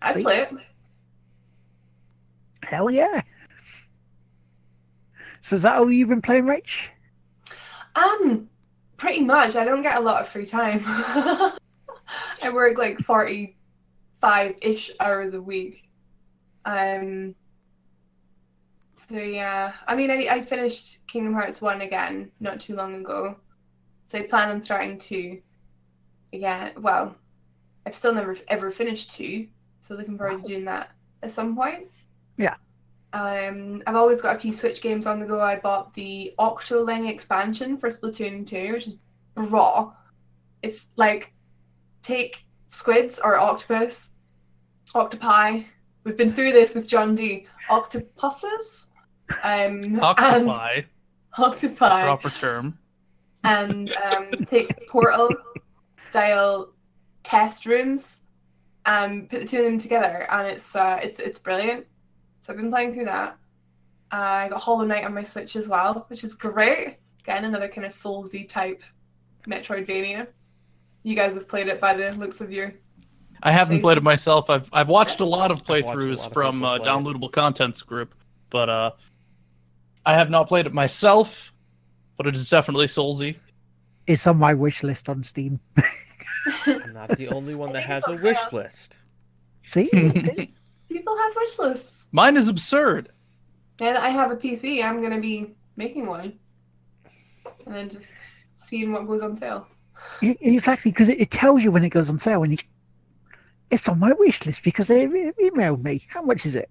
I'd 0.00 0.16
See? 0.16 0.22
play 0.22 0.38
it. 0.40 0.52
Hell 2.62 2.90
yeah! 2.90 3.22
So 5.40 5.56
is 5.56 5.62
that 5.62 5.78
all 5.78 5.90
you've 5.90 6.08
been 6.08 6.22
playing, 6.22 6.44
Rach? 6.44 6.88
Um, 7.96 8.48
pretty 8.96 9.22
much. 9.22 9.56
I 9.56 9.64
don't 9.64 9.82
get 9.82 9.96
a 9.96 10.00
lot 10.00 10.20
of 10.20 10.28
free 10.28 10.46
time. 10.46 10.82
I 10.86 12.50
work 12.52 12.78
like 12.78 12.98
forty-five 13.00 14.56
ish 14.62 14.90
hours 15.00 15.34
a 15.34 15.42
week. 15.42 15.88
Um. 16.64 17.34
So 19.06 19.16
yeah, 19.16 19.72
I 19.86 19.94
mean, 19.94 20.10
I 20.10 20.26
I 20.28 20.40
finished 20.40 21.06
Kingdom 21.06 21.32
Hearts 21.32 21.62
one 21.62 21.82
again 21.82 22.32
not 22.40 22.60
too 22.60 22.74
long 22.74 22.96
ago, 22.96 23.36
so 24.06 24.18
I 24.18 24.22
plan 24.22 24.50
on 24.50 24.60
starting 24.60 24.98
two. 24.98 25.40
Again, 26.32 26.72
well, 26.78 27.16
I've 27.86 27.94
still 27.94 28.12
never 28.12 28.36
ever 28.48 28.70
finished 28.70 29.12
two, 29.12 29.46
so 29.80 29.94
looking 29.94 30.18
forward 30.18 30.40
to 30.40 30.44
doing 30.44 30.64
that 30.64 30.90
at 31.22 31.30
some 31.30 31.54
point. 31.54 31.86
Yeah. 32.36 32.54
Um, 33.12 33.82
I've 33.86 33.94
always 33.94 34.20
got 34.20 34.36
a 34.36 34.38
few 34.38 34.52
Switch 34.52 34.82
games 34.82 35.06
on 35.06 35.20
the 35.20 35.26
go. 35.26 35.40
I 35.40 35.56
bought 35.56 35.94
the 35.94 36.34
Octoling 36.38 37.08
expansion 37.08 37.78
for 37.78 37.88
Splatoon 37.88 38.46
2, 38.46 38.72
which 38.72 38.86
is 38.88 38.96
raw. 39.36 39.92
It's 40.62 40.88
like 40.96 41.32
take 42.02 42.44
squids 42.66 43.20
or 43.22 43.38
octopus, 43.38 44.12
octopi. 44.94 45.62
We've 46.04 46.16
been 46.16 46.32
through 46.32 46.52
this 46.52 46.74
with 46.74 46.88
John 46.88 47.14
D. 47.14 47.46
Octopuses, 47.70 48.88
um, 49.44 50.00
Octopi, 50.00 50.82
octopi, 51.36 52.02
proper 52.02 52.30
term. 52.30 52.78
and 53.44 53.92
um, 53.92 54.30
take 54.46 54.88
portal 54.88 55.28
style 55.98 56.72
test 57.24 57.66
rooms 57.66 58.20
and 58.86 59.28
put 59.28 59.40
the 59.40 59.46
two 59.46 59.58
of 59.58 59.64
them 59.64 59.78
together, 59.78 60.26
and 60.30 60.46
it's 60.46 60.74
uh, 60.74 60.98
it's 61.02 61.20
it's 61.20 61.38
brilliant. 61.38 61.86
So 62.40 62.52
I've 62.52 62.58
been 62.58 62.70
playing 62.70 62.94
through 62.94 63.04
that. 63.06 63.36
Uh, 64.10 64.16
I 64.16 64.48
got 64.48 64.62
Hollow 64.62 64.84
Knight 64.84 65.04
on 65.04 65.12
my 65.12 65.22
Switch 65.22 65.56
as 65.56 65.68
well, 65.68 66.06
which 66.08 66.24
is 66.24 66.34
great. 66.34 66.96
Again, 67.20 67.44
another 67.44 67.68
kind 67.68 67.86
of 67.86 67.92
Soulsy 67.92 68.48
type 68.48 68.82
Metroidvania. 69.46 70.28
You 71.02 71.14
guys 71.14 71.34
have 71.34 71.46
played 71.46 71.68
it 71.68 71.80
by 71.80 71.92
the 71.92 72.12
looks 72.12 72.40
of 72.40 72.50
your. 72.50 72.72
I 73.42 73.52
haven't 73.52 73.80
played 73.80 73.98
it 73.98 74.02
myself. 74.02 74.50
I've 74.50 74.68
I've 74.72 74.88
watched 74.88 75.20
a 75.20 75.24
lot 75.24 75.50
of 75.50 75.58
I've 75.58 75.68
watched 75.68 75.68
a 75.68 75.72
playthroughs 75.92 76.16
lot 76.18 76.26
of 76.26 76.32
from 76.32 76.56
people 76.56 76.68
uh, 76.68 76.78
play 76.78 76.90
it. 76.90 76.92
downloadable 76.92 77.32
contents 77.32 77.82
group, 77.82 78.14
but 78.50 78.68
uh, 78.68 78.90
I 80.06 80.14
have 80.14 80.30
not 80.30 80.48
played 80.48 80.66
it 80.66 80.72
myself. 80.72 81.52
But 82.16 82.26
it 82.26 82.34
is 82.34 82.50
definitely 82.50 82.88
soulsy. 82.88 83.36
It's 84.08 84.26
on 84.26 84.38
my 84.38 84.52
wish 84.52 84.82
list 84.82 85.08
on 85.08 85.22
Steam. 85.22 85.60
I'm 86.66 86.92
not 86.92 87.10
the 87.16 87.28
only 87.28 87.54
one 87.54 87.72
that 87.74 87.82
has 87.82 88.08
a 88.08 88.12
wish 88.12 88.38
okay. 88.46 88.56
list. 88.56 88.98
See, 89.60 89.88
People 90.88 91.18
have 91.18 91.36
wish 91.36 91.58
lists. 91.58 92.06
Mine 92.10 92.36
is 92.36 92.48
absurd. 92.48 93.10
And 93.80 93.96
I 93.96 94.08
have 94.08 94.32
a 94.32 94.36
PC, 94.36 94.82
I'm 94.82 95.00
gonna 95.00 95.20
be 95.20 95.54
making 95.76 96.06
one, 96.06 96.38
and 97.66 97.74
then 97.74 97.88
just 97.88 98.46
seeing 98.54 98.92
what 98.92 99.06
goes 99.06 99.22
on 99.22 99.36
sale. 99.36 99.68
Exactly 100.22 100.90
because 100.90 101.08
it, 101.08 101.20
it 101.20 101.30
tells 101.30 101.62
you 101.62 101.70
when 101.70 101.84
it 101.84 101.90
goes 101.90 102.10
on 102.10 102.18
sale, 102.18 102.42
and 102.42 102.52
you, 102.52 102.58
it's 103.70 103.88
on 103.88 103.98
my 103.98 104.12
wish 104.12 104.46
list 104.46 104.64
because 104.64 104.88
they 104.88 105.06
emailed 105.06 105.82
me. 105.82 106.02
How 106.08 106.22
much 106.22 106.46
is 106.46 106.54
it? 106.54 106.70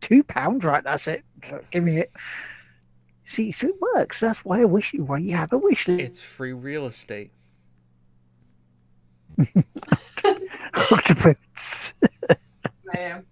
Two 0.00 0.22
pounds, 0.24 0.64
right? 0.64 0.82
That's 0.82 1.06
it. 1.06 1.24
Give 1.70 1.84
me 1.84 1.98
it. 1.98 2.12
See, 3.24 3.52
so 3.52 3.68
it 3.68 3.74
works. 3.94 4.20
That's 4.20 4.44
why 4.44 4.60
I 4.60 4.64
wish 4.64 4.92
you. 4.92 5.04
Why 5.04 5.18
you 5.18 5.36
have 5.36 5.52
a 5.52 5.58
wish 5.58 5.86
list. 5.88 6.00
It's 6.00 6.22
free 6.22 6.52
real 6.52 6.86
estate. 6.86 7.30
Octopus. 10.90 11.92
I. 12.94 13.22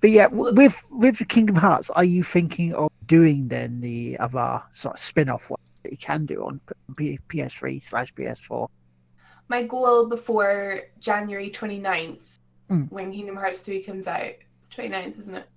But 0.00 0.10
yeah, 0.10 0.28
w- 0.28 0.54
with 0.54 0.82
with 0.90 1.28
Kingdom 1.28 1.56
Hearts, 1.56 1.90
are 1.90 2.04
you 2.04 2.22
thinking 2.22 2.72
of 2.74 2.90
doing 3.06 3.48
then 3.48 3.80
the 3.80 4.18
other 4.18 4.62
sort 4.72 4.94
of 4.94 5.00
spin-off 5.00 5.50
one 5.50 5.60
that 5.82 5.92
you 5.92 5.98
can 5.98 6.24
do 6.24 6.44
on 6.44 6.60
PS3 6.94 7.82
slash 7.82 8.14
PS4? 8.14 8.68
My 9.50 9.64
goal 9.64 10.06
before 10.06 10.82
January 11.00 11.50
29th 11.50 12.38
Mm. 12.70 12.88
when 12.92 13.12
Kingdom 13.12 13.34
Hearts 13.34 13.62
3 13.62 13.82
comes 13.82 14.06
out. 14.06 14.32
It's 14.60 14.68
29th, 14.68 15.18
isn't 15.18 15.34
it? 15.34 15.48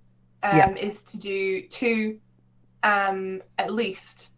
Um, 0.42 0.56
Yeah. 0.58 0.70
Is 0.74 1.04
to 1.04 1.16
do 1.16 1.62
two 1.68 2.18
um, 2.82 3.40
at 3.56 3.72
least. 3.72 4.32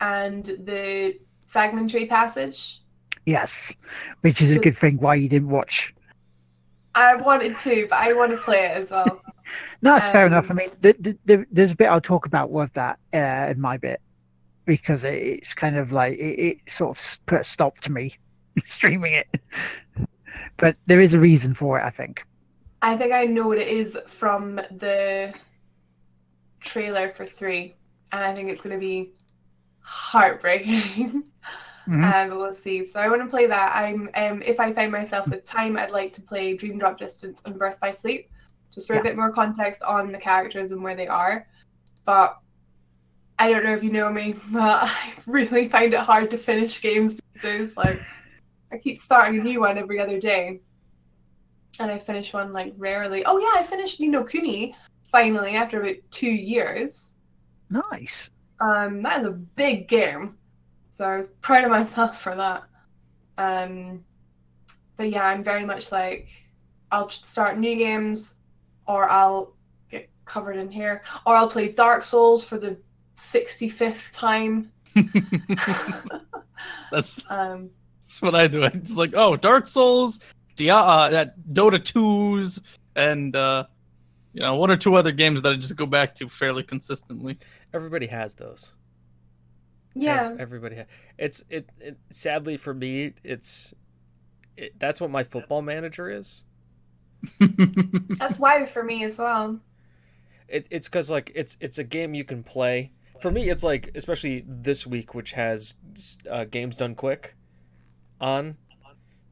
And 0.00 0.44
the 0.44 1.18
fragmentary 1.46 2.06
passage. 2.06 2.80
Yes, 3.26 3.76
which 4.22 4.40
is 4.40 4.54
a 4.56 4.60
good 4.60 4.76
thing. 4.78 4.96
Why 4.98 5.16
you 5.16 5.28
didn't 5.28 5.50
watch? 5.50 5.94
I 6.94 7.16
wanted 7.16 7.58
to, 7.58 7.86
but 7.90 7.98
I 7.98 8.12
want 8.12 8.30
to 8.30 8.38
play 8.38 8.64
it 8.66 8.76
as 8.76 8.90
well. 8.92 9.20
No, 9.82 9.92
that's 9.94 10.08
fair 10.08 10.26
enough. 10.26 10.46
I 10.48 10.50
Um, 10.52 10.56
mean, 10.58 10.70
th 10.80 10.96
th 11.02 11.16
th 11.26 11.46
there's 11.50 11.72
a 11.72 11.76
bit 11.76 11.86
I'll 11.90 12.00
talk 12.00 12.26
about 12.26 12.50
with 12.50 12.72
that 12.74 12.98
uh, 13.12 13.50
in 13.52 13.60
my 13.60 13.76
bit 13.78 14.00
because 14.64 15.04
it, 15.04 15.18
it's 15.22 15.54
kind 15.54 15.76
of 15.76 15.90
like 15.92 16.14
it, 16.18 16.36
it 16.48 16.56
sort 16.70 16.96
of 16.96 17.26
put 17.26 17.40
a 17.40 17.44
stop 17.44 17.78
to 17.80 17.92
me 17.92 18.16
streaming 18.64 19.14
it. 19.14 19.28
But 20.56 20.76
there 20.86 21.00
is 21.00 21.14
a 21.14 21.20
reason 21.20 21.54
for 21.54 21.78
it, 21.78 21.84
I 21.84 21.90
think. 21.90 22.24
I 22.82 22.96
think 22.96 23.12
I 23.12 23.24
know 23.26 23.46
what 23.48 23.58
it 23.58 23.68
is 23.68 23.98
from 24.08 24.56
the 24.56 25.32
trailer 26.60 27.08
for 27.10 27.24
three, 27.26 27.74
and 28.12 28.24
I 28.24 28.34
think 28.34 28.48
it's 28.50 28.62
going 28.62 28.74
to 28.74 28.80
be 28.80 29.12
heartbreaking. 29.80 31.24
Mhm. 31.88 32.04
Um, 32.14 32.28
but 32.30 32.38
we'll 32.38 32.52
see. 32.52 32.86
So 32.86 33.00
I 33.00 33.08
want 33.08 33.22
to 33.22 33.26
play 33.28 33.46
that. 33.46 33.74
I'm 33.74 34.08
um, 34.14 34.40
if 34.42 34.60
I 34.60 34.72
find 34.72 34.92
myself 34.92 35.26
with 35.26 35.44
time, 35.44 35.76
I'd 35.76 35.90
like 35.90 36.12
to 36.12 36.22
play 36.22 36.56
Dream 36.56 36.78
Drop 36.78 36.96
Distance 36.96 37.42
and 37.44 37.58
Birth 37.58 37.80
by 37.80 37.90
Sleep, 37.90 38.30
just 38.72 38.86
for 38.86 38.94
Yeah. 38.94 39.00
a 39.00 39.02
bit 39.02 39.16
more 39.16 39.32
context 39.32 39.82
on 39.82 40.12
the 40.12 40.18
characters 40.18 40.70
and 40.70 40.80
where 40.80 40.94
they 40.94 41.08
are. 41.08 41.44
But 42.04 42.38
I 43.36 43.50
don't 43.50 43.64
know 43.64 43.74
if 43.74 43.82
you 43.82 43.90
know 43.90 44.12
me, 44.12 44.36
but 44.52 44.84
I 44.84 45.12
really 45.26 45.68
find 45.68 45.92
it 45.92 45.98
hard 45.98 46.30
to 46.30 46.38
finish 46.38 46.80
games 46.80 47.18
these 47.34 47.42
days. 47.42 47.76
Like 47.76 47.98
I 48.72 48.78
keep 48.78 48.96
starting 48.96 49.40
a 49.40 49.44
new 49.44 49.60
one 49.60 49.76
every 49.76 50.00
other 50.00 50.18
day, 50.18 50.60
and 51.78 51.90
I 51.90 51.98
finish 51.98 52.32
one 52.32 52.52
like 52.52 52.72
rarely. 52.76 53.24
Oh 53.24 53.38
yeah, 53.38 53.52
I 53.54 53.62
finished 53.62 54.00
Ni 54.00 54.08
no 54.08 54.24
Kuni 54.24 54.74
finally 55.04 55.56
after 55.56 55.82
about 55.82 55.96
two 56.10 56.30
years. 56.30 57.16
Nice. 57.70 58.30
Um, 58.60 59.02
that 59.02 59.20
is 59.20 59.26
a 59.26 59.32
big 59.32 59.88
game, 59.88 60.38
so 60.90 61.04
I 61.04 61.16
was 61.16 61.28
proud 61.42 61.64
of 61.64 61.70
myself 61.70 62.20
for 62.20 62.34
that. 62.34 62.62
Um, 63.38 64.04
but 64.96 65.10
yeah, 65.10 65.26
I'm 65.26 65.42
very 65.42 65.64
much 65.64 65.92
like 65.92 66.28
I'll 66.90 67.10
start 67.10 67.58
new 67.58 67.76
games, 67.76 68.36
or 68.86 69.08
I'll 69.08 69.54
get 69.90 70.08
covered 70.24 70.56
in 70.56 70.70
here, 70.70 71.02
or 71.26 71.34
I'll 71.34 71.48
play 71.48 71.72
Dark 71.72 72.04
Souls 72.04 72.44
for 72.44 72.58
the 72.58 72.76
65th 73.16 74.12
time. 74.12 74.72
That's 76.90 77.20
Um, 77.30 77.70
that's 78.12 78.22
what 78.22 78.34
I 78.34 78.46
do. 78.46 78.62
It's 78.64 78.96
like, 78.96 79.14
oh, 79.16 79.36
Dark 79.36 79.66
Souls, 79.66 80.18
Dia- 80.56 80.74
uh, 80.74 81.10
that 81.10 81.34
Dota 81.52 81.82
twos, 81.82 82.60
and 82.94 83.34
uh, 83.34 83.64
you 84.34 84.42
know, 84.42 84.56
one 84.56 84.70
or 84.70 84.76
two 84.76 84.96
other 84.96 85.12
games 85.12 85.40
that 85.42 85.52
I 85.52 85.56
just 85.56 85.76
go 85.76 85.86
back 85.86 86.14
to 86.16 86.28
fairly 86.28 86.62
consistently. 86.62 87.38
Everybody 87.72 88.06
has 88.08 88.34
those. 88.34 88.74
yeah, 89.94 90.34
everybody. 90.38 90.76
Ha- 90.76 90.84
it's 91.18 91.42
it, 91.48 91.70
it. 91.80 91.98
Sadly 92.10 92.56
for 92.56 92.74
me, 92.74 93.14
it's. 93.24 93.72
It, 94.58 94.78
that's 94.78 95.00
what 95.00 95.10
my 95.10 95.24
football 95.24 95.62
manager 95.62 96.10
is. 96.10 96.44
that's 98.18 98.38
why 98.38 98.66
for 98.66 98.82
me 98.82 99.04
as 99.04 99.18
well. 99.18 99.58
It, 100.48 100.66
it's 100.70 100.86
because 100.86 101.10
like 101.10 101.32
it's 101.34 101.56
it's 101.60 101.78
a 101.78 101.84
game 101.84 102.12
you 102.12 102.24
can 102.24 102.42
play. 102.42 102.92
For 103.22 103.30
me, 103.30 103.48
it's 103.48 103.62
like 103.62 103.92
especially 103.94 104.44
this 104.46 104.86
week, 104.86 105.14
which 105.14 105.32
has 105.32 105.76
uh, 106.30 106.44
games 106.44 106.76
done 106.76 106.94
quick, 106.94 107.36
on, 108.22 108.56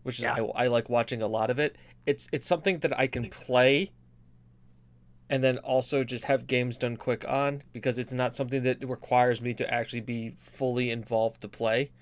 which 0.02 0.18
is 0.18 0.24
Yeah. 0.24 0.34
I, 0.34 0.64
I 0.64 0.66
like 0.66 0.90
watching 0.90 1.22
a 1.22 1.26
lot 1.26 1.48
of 1.50 1.58
it. 1.58 1.76
It's 2.04 2.28
it's 2.32 2.46
something 2.46 2.80
that 2.80 2.98
I 2.98 3.06
can 3.06 3.30
play. 3.30 3.92
And 5.30 5.44
then 5.44 5.58
also 5.58 6.02
just 6.02 6.24
have 6.24 6.48
games 6.48 6.76
done 6.76 6.96
quick 6.96 7.24
on 7.28 7.62
because 7.72 7.98
it's 7.98 8.12
not 8.12 8.34
something 8.34 8.64
that 8.64 8.86
requires 8.86 9.40
me 9.40 9.54
to 9.54 9.72
actually 9.72 10.00
be 10.00 10.34
fully 10.40 10.90
involved 10.90 11.40
to 11.42 11.48
play. 11.48 11.92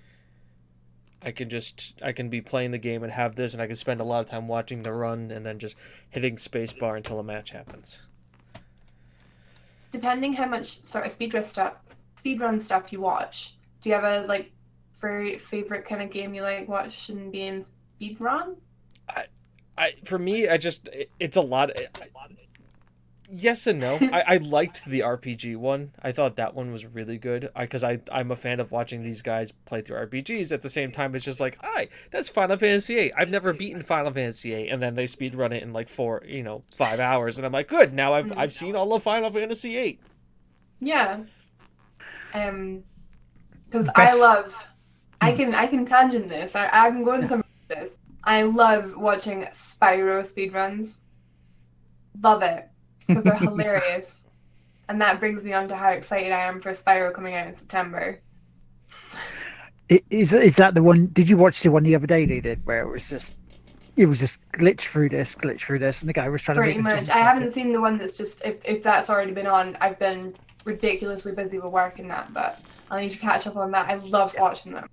I 1.20 1.32
can 1.32 1.50
just 1.50 2.00
I 2.02 2.12
can 2.12 2.30
be 2.30 2.40
playing 2.40 2.70
the 2.70 2.78
game 2.78 3.02
and 3.02 3.12
have 3.12 3.34
this, 3.34 3.52
and 3.52 3.60
I 3.60 3.66
can 3.66 3.76
spend 3.76 4.00
a 4.00 4.04
lot 4.04 4.20
of 4.20 4.30
time 4.30 4.48
watching 4.48 4.82
the 4.82 4.92
run 4.94 5.30
and 5.30 5.44
then 5.44 5.58
just 5.58 5.76
hitting 6.08 6.36
spacebar 6.36 6.96
until 6.96 7.18
a 7.18 7.22
match 7.22 7.50
happens. 7.50 8.00
Depending 9.92 10.32
how 10.32 10.46
much 10.46 10.82
sort 10.84 11.04
of 11.04 11.12
speedrun 11.12 11.44
stuff, 11.44 11.74
speedrun 12.16 12.60
stuff 12.60 12.92
you 12.92 13.00
watch, 13.00 13.56
do 13.80 13.88
you 13.88 13.94
have 13.94 14.04
a 14.04 14.26
like 14.26 14.52
very 15.00 15.38
favorite 15.38 15.84
kind 15.84 16.02
of 16.02 16.10
game 16.10 16.34
you 16.34 16.42
like 16.42 16.68
watching 16.68 17.30
being 17.30 17.64
speedrun? 18.00 18.56
I 19.08 19.24
I 19.76 19.94
for 20.04 20.18
me, 20.18 20.48
I 20.48 20.56
just 20.56 20.88
it- 20.88 21.10
it's 21.20 21.36
a 21.36 21.42
lot. 21.42 21.70
I, 21.78 21.86
yes 23.30 23.66
and 23.66 23.78
no. 23.78 23.96
I, 24.12 24.22
I 24.26 24.36
liked 24.38 24.84
the 24.86 25.00
RPG 25.00 25.56
one. 25.56 25.92
I 26.02 26.12
thought 26.12 26.36
that 26.36 26.54
one 26.54 26.72
was 26.72 26.86
really 26.86 27.18
good. 27.18 27.50
I 27.54 27.62
because 27.62 27.84
I 27.84 28.00
I'm 28.10 28.30
a 28.30 28.36
fan 28.36 28.60
of 28.60 28.72
watching 28.72 29.02
these 29.02 29.22
guys 29.22 29.52
play 29.66 29.82
through 29.82 29.98
RPGs. 30.06 30.50
At 30.52 30.62
the 30.62 30.70
same 30.70 30.90
time, 30.92 31.14
it's 31.14 31.24
just 31.24 31.40
like, 31.40 31.58
hi, 31.62 31.88
that's 32.10 32.28
Final 32.28 32.56
Fantasy 32.56 32.94
VIII. 32.94 33.12
I've 33.14 33.30
never 33.30 33.52
beaten 33.52 33.82
Final 33.82 34.12
Fantasy 34.12 34.50
VIII, 34.50 34.68
and 34.68 34.82
then 34.82 34.94
they 34.94 35.06
speed 35.06 35.34
run 35.34 35.52
it 35.52 35.62
in 35.62 35.72
like 35.72 35.88
four, 35.88 36.22
you 36.26 36.42
know, 36.42 36.62
five 36.74 37.00
hours, 37.00 37.38
and 37.38 37.46
I'm 37.46 37.52
like, 37.52 37.68
good. 37.68 37.92
Now 37.92 38.14
I've 38.14 38.36
I've 38.36 38.52
seen 38.52 38.74
all 38.74 38.92
of 38.94 39.02
Final 39.02 39.30
Fantasy 39.30 39.74
VIII. 39.74 39.98
Yeah. 40.80 41.20
Um, 42.34 42.84
because 43.70 43.88
I 43.94 44.14
love, 44.16 44.54
I 45.20 45.32
can 45.32 45.54
I 45.54 45.66
can 45.66 45.84
tangent 45.84 46.28
this. 46.28 46.54
I 46.56 46.68
I'm 46.72 47.04
going 47.04 47.22
somewhere 47.22 47.44
with 47.68 47.78
this. 47.78 47.96
I 48.24 48.42
love 48.42 48.96
watching 48.96 49.42
Spyro 49.52 50.20
speedruns. 50.22 50.98
Love 52.22 52.42
it 52.42 52.68
because 53.06 53.24
they're 53.24 53.34
hilarious, 53.48 54.22
and 54.88 55.00
that 55.00 55.18
brings 55.20 55.44
me 55.44 55.52
on 55.52 55.68
to 55.68 55.76
how 55.76 55.90
excited 55.90 56.32
I 56.32 56.40
am 56.40 56.60
for 56.60 56.70
Spyro 56.72 57.12
coming 57.12 57.34
out 57.34 57.46
in 57.46 57.54
September. 57.54 58.20
Is 60.10 60.32
is 60.32 60.56
that 60.56 60.74
the 60.74 60.82
one? 60.82 61.06
Did 61.12 61.28
you 61.28 61.36
watch 61.36 61.62
the 61.62 61.70
one 61.70 61.82
the 61.82 61.94
other 61.94 62.06
day 62.06 62.26
they 62.26 62.40
did 62.40 62.64
where 62.66 62.82
it 62.82 62.88
was 62.90 63.08
just 63.08 63.36
it 63.96 64.06
was 64.06 64.20
just 64.20 64.40
glitch 64.52 64.82
through 64.82 65.08
this, 65.08 65.34
glitch 65.34 65.60
through 65.60 65.78
this, 65.78 66.02
and 66.02 66.08
the 66.08 66.12
guy 66.12 66.28
was 66.28 66.42
trying 66.42 66.58
Pretty 66.58 66.74
to 66.74 66.82
make 66.82 66.92
a 66.92 66.96
much. 66.96 67.08
I 67.10 67.18
haven't 67.18 67.44
it. 67.44 67.54
seen 67.54 67.72
the 67.72 67.80
one 67.80 67.96
that's 67.98 68.16
just 68.16 68.42
if 68.44 68.56
if 68.64 68.82
that's 68.82 69.08
already 69.08 69.32
been 69.32 69.46
on. 69.46 69.76
I've 69.80 69.98
been 69.98 70.34
ridiculously 70.64 71.32
busy 71.32 71.58
with 71.58 71.72
work 71.72 71.98
and 71.98 72.10
that, 72.10 72.32
but 72.34 72.60
I 72.90 73.00
need 73.00 73.10
to 73.10 73.18
catch 73.18 73.46
up 73.46 73.56
on 73.56 73.70
that. 73.70 73.88
I 73.88 73.94
love 73.94 74.34
Yeah. 74.34 74.42
watching 74.42 74.72
them. 74.72 74.86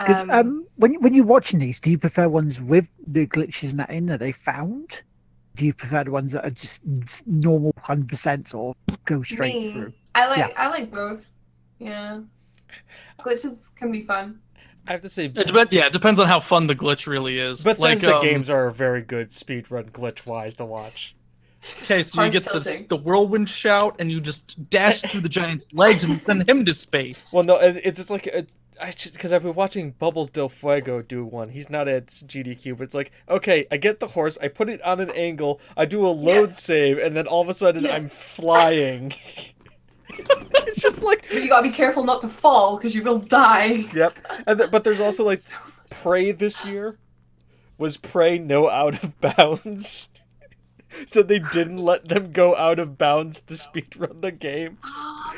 Because 0.00 0.24
um, 0.30 0.66
when 0.76 0.94
when 1.02 1.12
you're 1.12 1.26
watching 1.26 1.58
these, 1.58 1.78
do 1.78 1.90
you 1.90 1.98
prefer 1.98 2.28
ones 2.28 2.60
with 2.60 2.88
the 3.06 3.26
glitches 3.26 3.70
and 3.70 3.80
that 3.80 3.90
in 3.90 4.06
that 4.06 4.20
they 4.20 4.32
found? 4.32 5.02
Do 5.56 5.66
you 5.66 5.74
prefer 5.74 6.04
the 6.04 6.10
ones 6.10 6.32
that 6.32 6.44
are 6.46 6.50
just 6.50 6.82
normal 7.26 7.74
hundred 7.78 8.08
percent 8.08 8.54
or 8.54 8.74
go 9.04 9.22
straight 9.22 9.54
Me, 9.54 9.72
through? 9.72 9.92
I 10.14 10.26
like 10.26 10.38
Yeah. 10.38 10.48
I 10.56 10.68
like 10.68 10.90
both. 10.90 11.30
Yeah. 11.78 12.20
Glitches 13.18 13.74
can 13.74 13.92
be 13.92 14.00
fun. 14.02 14.40
I 14.86 14.92
have 14.92 15.02
to 15.02 15.08
say, 15.08 15.26
It 15.26 15.34
depend- 15.34 15.72
yeah, 15.72 15.86
it 15.86 15.92
depends 15.92 16.18
on 16.18 16.26
how 16.26 16.40
fun 16.40 16.66
the 16.66 16.74
glitch 16.74 17.06
really 17.06 17.38
is. 17.38 17.62
But 17.62 17.78
like, 17.78 18.02
um, 18.02 18.22
games 18.22 18.48
are 18.48 18.70
very 18.70 19.02
good 19.02 19.30
speedrun 19.30 19.90
glitch 19.90 20.24
wise 20.24 20.54
to 20.56 20.64
watch. 20.64 21.14
Okay, 21.82 22.02
so 22.02 22.22
you 22.22 22.30
get 22.30 22.44
the, 22.44 22.86
the 22.88 22.96
whirlwind 22.96 23.48
shout, 23.48 23.96
and 23.98 24.10
you 24.10 24.20
just 24.20 24.70
dash 24.70 25.02
through 25.02 25.20
the 25.20 25.28
giant's 25.28 25.66
legs 25.74 26.04
and 26.04 26.18
send 26.20 26.48
him 26.48 26.64
to 26.64 26.72
space. 26.72 27.32
Well, 27.32 27.44
no, 27.44 27.56
it's 27.56 28.00
it's 28.00 28.08
like 28.08 28.26
it, 28.28 28.50
I 28.82 28.92
because 29.12 29.32
I've 29.32 29.42
been 29.42 29.54
watching 29.54 29.92
Bubbles 29.92 30.30
Del 30.30 30.48
Fuego 30.48 31.02
do 31.02 31.24
one. 31.24 31.50
He's 31.50 31.68
not 31.70 31.88
at 31.88 32.06
GDQ, 32.06 32.78
but 32.78 32.84
it's 32.84 32.94
like 32.94 33.12
okay, 33.28 33.66
I 33.70 33.76
get 33.76 34.00
the 34.00 34.08
horse, 34.08 34.38
I 34.42 34.48
put 34.48 34.68
it 34.68 34.80
on 34.82 35.00
an 35.00 35.10
angle, 35.10 35.60
I 35.76 35.84
do 35.84 36.06
a 36.06 36.08
load 36.08 36.50
Yeah. 36.50 36.54
save, 36.54 36.98
and 36.98 37.16
then 37.16 37.26
all 37.26 37.42
of 37.42 37.48
a 37.48 37.54
sudden 37.54 37.84
Yeah. 37.84 37.94
I'm 37.94 38.08
flying. 38.08 39.12
it's 40.10 40.82
just 40.82 41.02
like 41.02 41.24
But 41.28 41.42
you 41.42 41.48
gotta 41.48 41.68
be 41.68 41.74
careful 41.74 42.04
not 42.04 42.20
to 42.22 42.28
fall 42.28 42.76
because 42.76 42.94
you 42.94 43.02
will 43.02 43.18
die. 43.20 43.86
yep. 43.94 44.18
And 44.46 44.58
th- 44.58 44.70
but 44.70 44.82
there's 44.84 45.00
also 45.00 45.24
like 45.24 45.40
Prey 45.90 46.32
this 46.32 46.64
year 46.64 46.98
was 47.78 47.96
Prey 47.96 48.38
no 48.38 48.68
out 48.68 49.02
of 49.02 49.20
bounds. 49.20 50.08
So 51.06 51.22
they 51.22 51.38
didn't 51.38 51.78
let 51.78 52.08
them 52.08 52.32
go 52.32 52.56
out 52.56 52.80
of 52.80 52.98
bounds 52.98 53.40
to 53.42 53.54
speedrun 53.54 54.22
the 54.22 54.32
game. 54.32 54.78
Oh. 54.84 55.32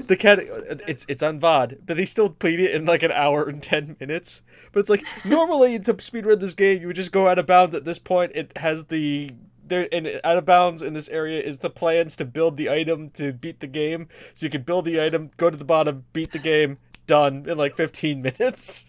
The 0.00 0.16
cat 0.16 0.40
it's 0.88 1.04
it's 1.08 1.22
on 1.22 1.40
VOD, 1.40 1.78
but 1.86 1.96
they 1.96 2.04
still 2.04 2.30
played 2.30 2.60
it 2.60 2.74
in 2.74 2.84
like 2.84 3.02
an 3.02 3.12
hour 3.12 3.44
and 3.48 3.62
ten 3.62 3.96
minutes. 4.00 4.42
But 4.72 4.80
it's 4.80 4.90
like 4.90 5.04
normally 5.24 5.78
to 5.78 5.94
speedrun 5.94 6.40
this 6.40 6.54
game, 6.54 6.80
you 6.80 6.86
would 6.88 6.96
just 6.96 7.12
go 7.12 7.28
out 7.28 7.38
of 7.38 7.46
bounds. 7.46 7.74
At 7.74 7.84
this 7.84 7.98
point, 7.98 8.32
it 8.34 8.56
has 8.58 8.84
the 8.86 9.32
there 9.64 9.88
and 9.92 10.20
out 10.24 10.36
of 10.36 10.44
bounds 10.44 10.82
in 10.82 10.94
this 10.94 11.08
area 11.08 11.40
is 11.40 11.58
the 11.58 11.70
plans 11.70 12.16
to 12.16 12.24
build 12.24 12.56
the 12.56 12.70
item 12.70 13.08
to 13.10 13.32
beat 13.32 13.60
the 13.60 13.66
game. 13.66 14.08
So 14.34 14.46
you 14.46 14.50
can 14.50 14.62
build 14.62 14.84
the 14.84 15.02
item, 15.02 15.30
go 15.36 15.50
to 15.50 15.56
the 15.56 15.64
bottom, 15.64 16.04
beat 16.12 16.32
the 16.32 16.38
game, 16.38 16.78
done 17.06 17.46
in 17.48 17.58
like 17.58 17.76
fifteen 17.76 18.22
minutes. 18.38 18.86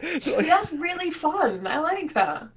See, 0.00 0.42
that's 0.42 0.72
really 0.72 1.10
fun. 1.10 1.66
I 1.66 1.80
like 1.80 2.14
that. 2.14 2.48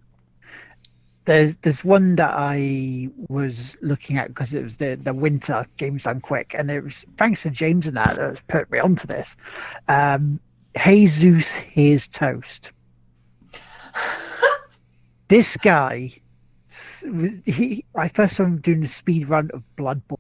There's 1.25 1.57
there's 1.57 1.85
one 1.85 2.15
that 2.15 2.31
I 2.33 3.09
was 3.29 3.77
looking 3.81 4.17
at 4.17 4.29
because 4.29 4.53
it 4.53 4.63
was 4.63 4.77
the 4.77 4.95
the 4.95 5.13
winter 5.13 5.65
games 5.77 6.03
done 6.03 6.21
quick, 6.21 6.55
and 6.57 6.71
it 6.71 6.83
was 6.83 7.05
thanks 7.17 7.43
to 7.43 7.51
James 7.51 7.87
and 7.87 7.97
that 7.97 8.15
that 8.15 8.41
put 8.47 8.71
me 8.71 8.79
onto 8.79 9.07
this. 9.07 9.35
Um, 9.87 10.39
Jesus 10.77 11.55
here's 11.57 12.07
toast. 12.07 12.71
This 15.27 15.55
guy 15.55 16.11
he 17.45 17.85
I 17.95 18.07
first 18.07 18.35
saw 18.35 18.43
him 18.43 18.59
doing 18.59 18.81
the 18.81 18.87
speed 18.87 19.29
run 19.29 19.49
of 19.53 19.63
Bloodborne, 19.75 20.17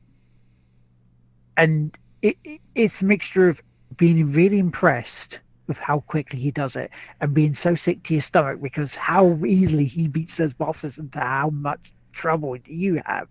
and 1.57 1.97
it, 2.21 2.37
it, 2.43 2.61
it's 2.75 3.01
a 3.01 3.05
mixture 3.05 3.47
of 3.47 3.61
being 3.97 4.31
really 4.31 4.59
impressed 4.59 5.39
with 5.71 5.79
how 5.79 6.01
quickly 6.01 6.37
he 6.37 6.51
does 6.51 6.75
it 6.75 6.91
and 7.21 7.33
being 7.33 7.53
so 7.53 7.75
sick 7.75 8.03
to 8.03 8.13
your 8.13 8.21
stomach 8.21 8.61
because 8.61 8.93
how 8.95 9.39
easily 9.45 9.85
he 9.85 10.07
beats 10.07 10.35
those 10.35 10.53
bosses 10.53 10.97
and 10.99 11.13
how 11.15 11.49
much 11.49 11.93
trouble 12.11 12.57
you 12.65 13.01
have. 13.05 13.29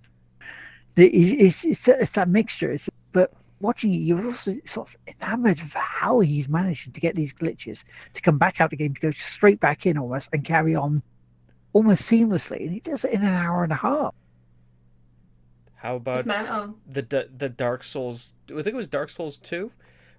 It's, 0.97 1.65
it's, 1.65 1.87
it's 1.89 2.13
that 2.13 2.29
mixture. 2.29 2.71
It's, 2.71 2.89
but 3.13 3.33
watching 3.61 3.93
it, 3.93 3.99
you're 3.99 4.25
also 4.25 4.57
sort 4.65 4.89
of 4.89 4.97
enamored 5.21 5.61
of 5.61 5.73
how 5.75 6.21
he's 6.21 6.49
managed 6.49 6.95
to 6.95 7.01
get 7.01 7.15
these 7.15 7.35
glitches 7.35 7.85
to 8.15 8.23
come 8.23 8.39
back 8.39 8.61
out 8.61 8.71
the 8.71 8.77
game 8.77 8.95
to 8.95 9.01
go 9.01 9.11
straight 9.11 9.61
back 9.61 9.85
in 9.85 9.99
almost 9.99 10.31
and 10.33 10.45
carry 10.45 10.75
on 10.75 11.03
almost 11.75 12.11
seamlessly. 12.11 12.61
And 12.61 12.73
he 12.73 12.81
does 12.81 13.05
it 13.05 13.13
in 13.13 13.21
an 13.21 13.35
hour 13.35 13.63
and 13.63 13.73
a 13.73 13.77
half. 13.77 14.15
How 15.75 15.97
about 15.97 16.19
It's 16.19 16.27
mental. 16.27 16.47
the 16.47 16.53
um, 16.53 16.81
the 16.87 17.29
the 17.37 17.49
Dark 17.49 17.83
Souls? 17.85 18.35
I 18.51 18.63
think 18.63 18.69
it 18.69 18.75
was 18.75 18.89
Dark 18.89 19.09
Souls 19.11 19.39
two, 19.39 19.73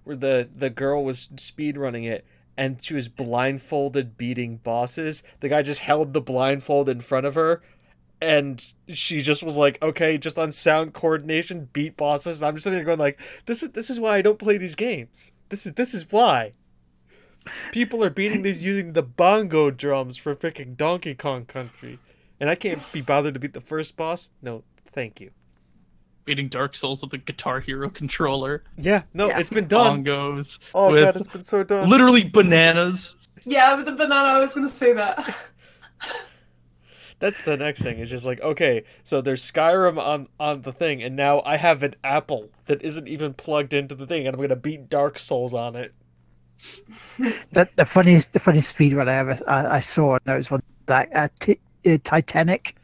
where 0.04 0.16
the 0.16 0.48
the 0.54 0.70
girl 0.70 1.04
was 1.04 1.28
speed 1.36 1.76
running 1.76 2.04
it 2.04 2.24
and 2.56 2.82
she 2.82 2.94
was 2.94 3.08
blindfolded 3.08 4.16
beating 4.16 4.58
bosses. 4.58 5.22
The 5.40 5.48
guy 5.48 5.62
just 5.62 5.80
held 5.80 6.12
the 6.12 6.20
blindfold 6.20 6.88
in 6.88 7.00
front 7.00 7.26
of 7.26 7.34
her, 7.34 7.62
and 8.20 8.64
she 8.88 9.20
just 9.20 9.42
was 9.42 9.56
like, 9.56 9.80
"Okay, 9.82 10.18
just 10.18 10.38
on 10.38 10.52
sound 10.52 10.92
coordination, 10.92 11.68
beat 11.72 11.96
bosses." 11.96 12.40
And 12.40 12.48
I'm 12.48 12.54
just 12.54 12.64
sitting 12.64 12.78
there 12.78 12.84
going, 12.84 12.98
"Like 12.98 13.18
this 13.46 13.62
is 13.62 13.70
this 13.70 13.90
is 13.90 13.98
why 13.98 14.16
I 14.16 14.22
don't 14.22 14.38
play 14.38 14.58
these 14.58 14.74
games. 14.74 15.32
This 15.48 15.66
is 15.66 15.72
this 15.72 15.94
is 15.94 16.10
why." 16.10 16.52
People 17.72 18.04
are 18.04 18.10
beating 18.10 18.42
these 18.42 18.62
using 18.62 18.92
the 18.92 19.02
bongo 19.02 19.70
drums 19.70 20.16
for 20.16 20.36
freaking 20.36 20.76
Donkey 20.76 21.14
Kong 21.14 21.44
Country, 21.44 21.98
and 22.38 22.48
I 22.48 22.54
can't 22.54 22.80
be 22.92 23.00
bothered 23.00 23.34
to 23.34 23.40
beat 23.40 23.52
the 23.52 23.60
first 23.60 23.96
boss. 23.96 24.30
No, 24.40 24.62
thank 24.92 25.20
you. 25.20 25.32
Beating 26.24 26.48
Dark 26.48 26.74
Souls 26.76 27.02
with 27.02 27.12
a 27.14 27.18
Guitar 27.18 27.60
Hero 27.60 27.88
controller, 27.90 28.62
Yeah, 28.78 29.02
no, 29.14 29.28
Yeah. 29.28 29.38
it's 29.40 29.50
been 29.50 29.66
done. 29.66 30.04
bongos, 30.04 30.58
Oh 30.74 30.94
god, 30.94 31.16
it's 31.16 31.26
been 31.26 31.42
so 31.42 31.62
done. 31.64 31.88
literally 31.88 32.24
bananas. 32.24 33.16
Yeah, 33.44 33.74
with 33.76 33.86
the 33.86 33.92
banana, 33.92 34.28
I 34.28 34.38
was 34.38 34.54
gonna 34.54 34.68
say 34.68 34.92
that. 34.92 35.36
That's 37.18 37.42
the 37.42 37.56
next 37.56 37.82
thing. 37.82 37.98
It's 38.00 38.10
just 38.10 38.26
like, 38.26 38.40
okay, 38.40 38.82
so 39.04 39.20
there's 39.20 39.48
Skyrim 39.48 39.96
on 39.96 40.26
on 40.40 40.62
the 40.62 40.72
thing, 40.72 41.02
and 41.02 41.14
now 41.14 41.40
I 41.44 41.56
have 41.56 41.82
an 41.84 41.94
Apple 42.02 42.50
that 42.66 42.82
isn't 42.82 43.06
even 43.06 43.32
plugged 43.34 43.72
into 43.74 43.94
the 43.94 44.06
thing, 44.06 44.26
and 44.26 44.34
I'm 44.34 44.40
gonna 44.42 44.56
beat 44.56 44.88
Dark 44.88 45.18
Souls 45.18 45.54
on 45.54 45.76
it. 45.76 45.94
The, 47.52 47.68
the 47.76 47.84
funniest, 47.84 48.32
the 48.32 48.38
funniest 48.38 48.70
speed 48.70 48.92
run 48.94 49.08
I 49.08 49.14
ever 49.16 49.38
I, 49.46 49.76
I 49.76 49.80
saw, 49.80 50.12
and 50.14 50.20
that 50.24 50.36
was 50.36 50.50
one 50.50 50.62
like 50.88 51.10
uh, 51.14 51.28
t- 51.38 51.58
uh, 51.86 51.98
Titanic, 52.02 52.76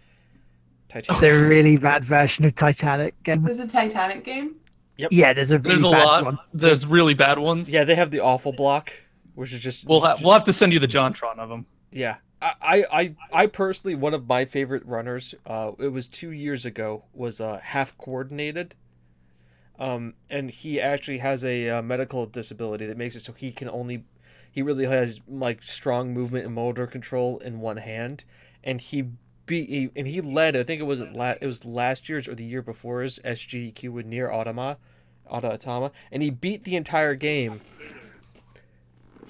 Titanic. 0.89 1.21
the 1.21 1.47
really 1.47 1.77
bad 1.77 2.05
version 2.05 2.45
of 2.45 2.55
Titanic. 2.55 3.21
game. 3.23 3.43
There's 3.43 3.61
a 3.61 3.67
Titanic 3.69 4.25
game. 4.25 4.57
Yep. 4.97 5.11
yeah, 5.13 5.33
there's 5.33 5.51
a 5.53 5.59
really 5.61 5.81
There's 5.81 5.93
a 5.93 5.97
bad 5.97 6.05
lot. 6.05 6.25
one. 6.25 6.39
There's 6.53 6.85
really 6.87 7.15
bad 7.15 7.39
ones. 7.39 7.73
Yeah, 7.73 7.85
they 7.85 7.95
have 7.95 8.11
the 8.11 8.19
awful 8.21 8.53
block, 8.53 8.93
which 9.37 9.53
is 9.53 9.61
just 9.61 9.87
We'll 9.87 10.01
have 10.01 10.23
we'll 10.23 10.33
have 10.33 10.45
to 10.45 10.53
send 10.53 10.73
you 10.73 10.81
the 10.81 10.89
Jontron 10.89 11.39
of 11.39 11.49
them. 11.49 11.67
Yeah. 11.93 12.17
I, 12.41 12.55
I, 12.63 12.85
I 12.93 13.17
I 13.33 13.47
personally 13.47 13.95
one 13.97 14.15
of 14.15 14.27
my 14.29 14.45
favorite 14.45 14.85
runners, 14.87 15.35
uh 15.47 15.73
it 15.79 15.89
was 15.89 16.09
two 16.09 16.31
years 16.33 16.65
ago, 16.67 17.05
was 17.13 17.41
uh 17.41 17.61
Halfcoordinated. 17.63 18.75
Um 19.79 20.15
and 20.29 20.51
he 20.51 20.81
actually 20.81 21.19
has 21.19 21.45
a 21.45 21.69
uh, 21.69 21.83
medical 21.83 22.27
disability 22.27 22.87
that 22.87 22.97
makes 22.97 23.15
it 23.15 23.21
so 23.21 23.33
he 23.33 23.53
can 23.53 23.69
only 23.69 24.05
he 24.51 24.63
really 24.63 24.87
has 24.87 25.21
like 25.29 25.63
strong 25.63 26.13
movement 26.13 26.47
and 26.47 26.55
motor 26.55 26.87
control 26.87 27.39
in 27.39 27.61
one 27.61 27.77
hand 27.77 28.25
and 28.65 28.81
he 28.81 29.05
beat 29.49 29.69
he, 29.69 29.91
and 29.97 30.07
he 30.07 30.21
led 30.21 30.57
I 30.57 30.63
think 30.63 30.81
it 30.81 30.85
was 30.85 31.01
la- 31.01 31.35
it 31.41 31.47
was 31.47 31.65
last 31.65 32.09
year's 32.09 32.29
or 32.29 32.37
the 32.37 32.45
year 32.45 32.63
before's 32.63 33.19
SGQ 33.25 33.89
with 33.91 34.09
NieR 34.09 34.31
Automa 34.31 34.77
Autotama 35.29 35.91
and 36.13 36.23
he 36.23 36.31
beat 36.31 36.63
the 36.63 36.77
entire 36.77 37.17
game 37.17 37.61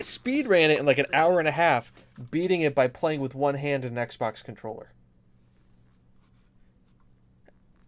speed 0.01 0.47
ran 0.47 0.71
it 0.71 0.79
in 0.79 0.87
like 0.87 0.99
an 0.99 1.07
hour 1.13 1.39
and 1.39 1.49
a 1.49 1.53
half, 1.53 1.93
beating 2.31 2.63
it 2.63 2.75
by 2.75 2.89
playing 2.89 3.21
with 3.21 3.35
one 3.35 3.55
hand 3.55 3.85
and 3.85 3.99
an 3.99 4.07
Xbox 4.07 4.43
controller. 4.43 4.93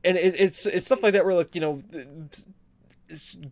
And 0.02 0.16
it, 0.16 0.34
it's 0.38 0.66
it's 0.66 0.86
stuff 0.86 1.02
like 1.02 1.12
that 1.12 1.24
where 1.24 1.34
like 1.34 1.54
you 1.54 1.60
know, 1.60 1.82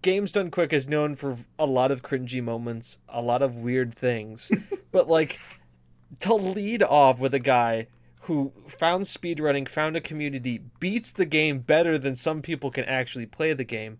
games 0.02 0.32
done 0.32 0.50
quick 0.50 0.72
is 0.72 0.88
known 0.88 1.14
for 1.14 1.36
a 1.58 1.66
lot 1.66 1.90
of 1.90 2.02
cringy 2.02 2.42
moments, 2.42 2.98
a 3.08 3.20
lot 3.20 3.42
of 3.42 3.56
weird 3.56 3.92
things, 3.92 4.50
but 4.92 5.08
like 5.08 5.38
to 6.20 6.34
lead 6.34 6.82
off 6.82 7.18
with 7.18 7.34
a 7.34 7.38
guy 7.38 7.86
who 8.28 8.52
found 8.68 9.04
speedrunning, 9.04 9.66
found 9.66 9.96
a 9.96 10.00
community, 10.00 10.60
beats 10.78 11.12
the 11.12 11.24
game 11.26 11.60
better 11.60 11.96
than 11.96 12.14
some 12.14 12.42
people 12.42 12.70
can 12.70 12.84
actually 12.84 13.24
play 13.26 13.54
the 13.54 13.64
game 13.64 13.98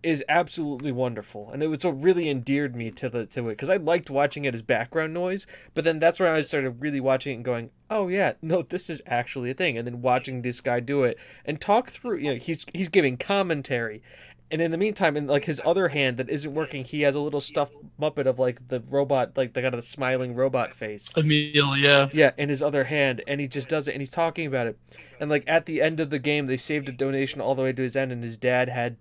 is 0.00 0.24
absolutely 0.28 0.92
wonderful, 0.92 1.50
and 1.50 1.60
it 1.60 1.66
was 1.66 1.84
what 1.84 2.00
really 2.00 2.30
endeared 2.30 2.76
me 2.76 2.90
to 2.92 3.08
the 3.08 3.26
to 3.26 3.48
it 3.48 3.52
because 3.52 3.68
I 3.68 3.76
liked 3.78 4.10
watching 4.10 4.44
it 4.44 4.54
as 4.54 4.62
background 4.62 5.12
noise. 5.12 5.44
But 5.74 5.82
then 5.82 5.98
that's 5.98 6.20
when 6.20 6.30
I 6.30 6.40
started 6.42 6.80
really 6.80 7.00
watching 7.00 7.32
it 7.32 7.36
and 7.36 7.44
going, 7.44 7.70
"Oh 7.90 8.06
yeah, 8.06 8.34
no, 8.40 8.62
this 8.62 8.88
is 8.88 9.02
actually 9.06 9.50
a 9.50 9.54
thing." 9.54 9.76
And 9.76 9.86
then 9.86 10.00
watching 10.00 10.42
this 10.42 10.60
guy 10.60 10.78
do 10.78 11.02
it 11.02 11.18
and 11.44 11.60
talk 11.60 11.90
through, 11.90 12.18
you 12.18 12.32
know, 12.32 12.38
he's 12.38 12.64
he's 12.72 12.88
giving 12.88 13.16
commentary, 13.16 14.00
and 14.50 14.62
in 14.62 14.70
the 14.70 14.78
meantime, 14.78 15.16
in 15.16 15.26
like 15.26 15.44
his 15.44 15.60
other 15.64 15.88
hand 15.88 16.16
that 16.16 16.30
isn't 16.30 16.54
working, 16.54 16.84
he 16.84 17.02
has 17.02 17.14
a 17.14 17.20
little 17.20 17.40
stuffed 17.40 17.76
muppet 18.00 18.26
of 18.26 18.38
like 18.38 18.68
the 18.68 18.80
robot, 18.80 19.36
like 19.36 19.52
they 19.52 19.62
got 19.62 19.74
a 19.74 19.82
smiling 19.82 20.34
robot 20.34 20.72
face. 20.72 21.12
Emil, 21.16 21.76
yeah. 21.76 22.08
Yeah, 22.12 22.30
in 22.38 22.48
his 22.48 22.62
other 22.62 22.84
hand, 22.84 23.22
and 23.26 23.40
he 23.40 23.48
just 23.48 23.68
does 23.68 23.88
it, 23.88 23.92
and 23.92 24.00
he's 24.00 24.10
talking 24.10 24.46
about 24.46 24.66
it. 24.66 24.78
And 25.20 25.28
like 25.28 25.44
at 25.46 25.66
the 25.66 25.82
end 25.82 26.00
of 26.00 26.10
the 26.10 26.18
game, 26.18 26.46
they 26.46 26.56
saved 26.56 26.88
a 26.88 26.92
donation 26.92 27.40
all 27.40 27.54
the 27.54 27.62
way 27.62 27.72
to 27.72 27.82
his 27.82 27.96
end, 27.96 28.12
and 28.12 28.22
his 28.22 28.38
dad 28.38 28.68
had 28.68 28.96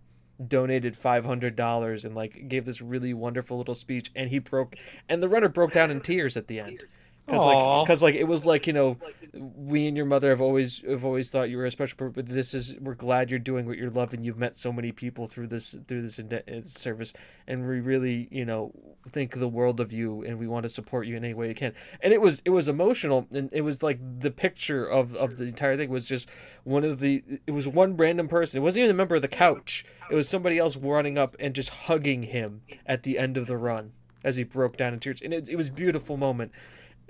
donated 0.45 0.95
five 0.95 1.25
hundred 1.25 1.55
dollars 1.55 2.05
and 2.05 2.13
like 2.13 2.47
gave 2.47 2.65
this 2.65 2.81
really 2.81 3.13
wonderful 3.13 3.57
little 3.57 3.75
speech, 3.75 4.11
and 4.15 4.29
he 4.29 4.39
broke, 4.39 4.75
and 5.07 5.23
the 5.23 5.29
runner 5.29 5.49
broke 5.49 5.71
down 5.71 5.91
in 5.91 6.01
tears 6.01 6.35
at 6.35 6.47
the 6.47 6.59
end. 6.59 6.83
Cause 7.27 7.45
like, 7.45 7.87
cause 7.87 8.03
like 8.03 8.15
it 8.15 8.23
was 8.23 8.45
like 8.45 8.67
you 8.67 8.73
know, 8.73 8.95
we 9.33 9.85
and 9.85 9.97
your 9.97 10.05
mother 10.05 10.29
have 10.29 10.39
always 10.39 10.81
have 10.87 11.03
always 11.03 11.29
thought 11.29 11.49
you 11.49 11.57
were 11.57 11.65
a 11.65 11.71
special. 11.71 11.97
person 11.97 12.13
But 12.13 12.27
this 12.27 12.53
is 12.53 12.75
we're 12.79 12.95
glad 12.95 13.29
you're 13.29 13.37
doing 13.37 13.65
what 13.65 13.77
you 13.77 13.89
love, 13.89 14.13
and 14.13 14.25
you've 14.25 14.37
met 14.37 14.55
so 14.55 14.71
many 14.71 14.93
people 14.93 15.27
through 15.27 15.47
this 15.47 15.75
through 15.87 16.03
this 16.03 16.19
uh, 16.19 16.61
service, 16.63 17.11
and 17.45 17.67
we 17.67 17.81
really 17.81 18.29
you 18.31 18.45
know 18.45 18.71
think 19.09 19.37
the 19.37 19.47
world 19.47 19.81
of 19.81 19.91
you, 19.91 20.23
and 20.23 20.39
we 20.39 20.47
want 20.47 20.63
to 20.63 20.69
support 20.69 21.05
you 21.05 21.17
in 21.17 21.25
any 21.25 21.33
way 21.33 21.49
we 21.49 21.53
can. 21.53 21.73
And 22.01 22.13
it 22.13 22.21
was 22.21 22.41
it 22.45 22.51
was 22.51 22.69
emotional, 22.69 23.27
and 23.31 23.49
it 23.51 23.61
was 23.61 23.83
like 23.83 23.99
the 24.19 24.31
picture 24.31 24.85
of 24.85 25.13
of 25.15 25.35
the 25.35 25.45
entire 25.45 25.75
thing 25.75 25.89
was 25.89 26.07
just 26.07 26.29
one 26.63 26.85
of 26.85 27.01
the 27.01 27.23
it 27.45 27.51
was 27.51 27.67
one 27.67 27.97
random 27.97 28.29
person. 28.29 28.61
It 28.61 28.63
wasn't 28.63 28.83
even 28.83 28.91
a 28.91 28.97
member 28.97 29.15
of 29.15 29.21
the 29.21 29.27
couch. 29.27 29.85
It 30.09 30.15
was 30.15 30.29
somebody 30.29 30.57
else 30.57 30.77
running 30.77 31.17
up 31.17 31.35
and 31.41 31.53
just 31.53 31.71
hugging 31.71 32.23
him 32.23 32.61
at 32.85 33.03
the 33.03 33.19
end 33.19 33.35
of 33.35 33.47
the 33.47 33.57
run 33.57 33.91
as 34.23 34.37
he 34.37 34.45
broke 34.45 34.77
down 34.77 34.93
in 34.93 35.01
tears, 35.01 35.21
and 35.21 35.33
it, 35.33 35.49
it 35.49 35.57
was 35.57 35.67
a 35.67 35.73
beautiful 35.73 36.15
moment 36.15 36.53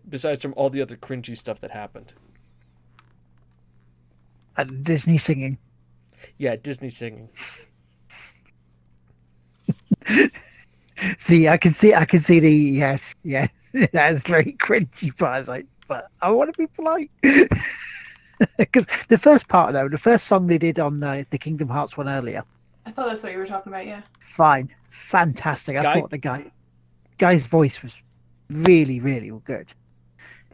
besides 0.10 0.42
from 0.42 0.54
all 0.56 0.70
the 0.70 0.82
other 0.82 0.96
cringy 0.96 1.38
stuff 1.38 1.60
that 1.62 1.72
happened. 1.72 2.14
And 4.56 4.84
Disney 4.84 5.18
singing. 5.18 5.58
Yeah, 6.38 6.56
Disney 6.56 6.90
singing. 6.90 7.30
See, 11.18 11.48
I 11.48 11.58
can 11.58 11.72
see, 11.74 11.94
I 11.94 12.06
can 12.06 12.22
see 12.22 12.40
the 12.40 12.52
yes, 12.52 13.14
yes. 13.24 13.50
That's 13.94 14.28
very 14.28 14.54
cringy, 14.54 15.16
but 15.18 15.28
I 15.30 15.38
was 15.40 15.48
like, 15.48 15.68
but 15.88 16.08
I 16.24 16.32
want 16.32 16.52
to 16.54 16.58
be 16.58 16.68
polite. 16.68 17.12
Because 18.60 18.86
the 19.10 19.18
first 19.18 19.48
part, 19.48 19.74
though, 19.74 19.90
the 19.90 19.98
first 19.98 20.26
song 20.28 20.46
they 20.46 20.60
did 20.60 20.78
on 20.78 21.02
uh, 21.04 21.24
the 21.32 21.40
Kingdom 21.40 21.70
Hearts 21.70 21.98
one 21.98 22.08
earlier, 22.08 22.44
I 22.86 22.92
thought 22.92 23.08
that's 23.08 23.24
what 23.24 23.32
you 23.32 23.40
were 23.40 23.48
talking 23.48 23.74
about. 23.74 23.88
Yeah. 23.88 24.02
fine, 24.20 24.70
fantastic. 24.90 25.76
I 25.76 25.82
Guy- 25.82 25.94
thought 25.96 26.12
the 26.12 26.20
guy, 26.20 26.52
guy's 27.18 27.48
voice 27.48 27.82
was 27.82 28.00
really, 28.52 29.00
really 29.00 29.32
good. 29.44 29.74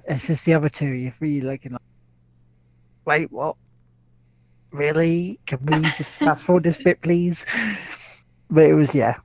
It's 0.05 0.27
just 0.27 0.45
the 0.45 0.53
other 0.53 0.69
two, 0.69 0.87
you're 0.87 1.13
really 1.19 1.41
looking 1.41 1.73
like, 1.73 1.81
wait, 3.05 3.31
what? 3.31 3.55
Really? 4.71 5.39
Can 5.45 5.65
we 5.65 5.81
just 5.91 6.13
fast 6.19 6.43
forward 6.43 6.63
this 6.63 6.81
bit, 6.81 7.01
please? 7.01 7.45
But 8.49 8.65
it 8.65 8.73
was, 8.73 8.93
yeah, 8.93 9.17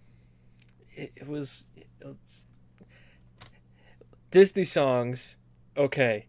It, 0.93 1.13
it 1.17 1.29
was 1.29 1.69
it's, 2.01 2.47
Disney 4.31 4.65
songs. 4.65 5.37
Okay. 5.77 6.27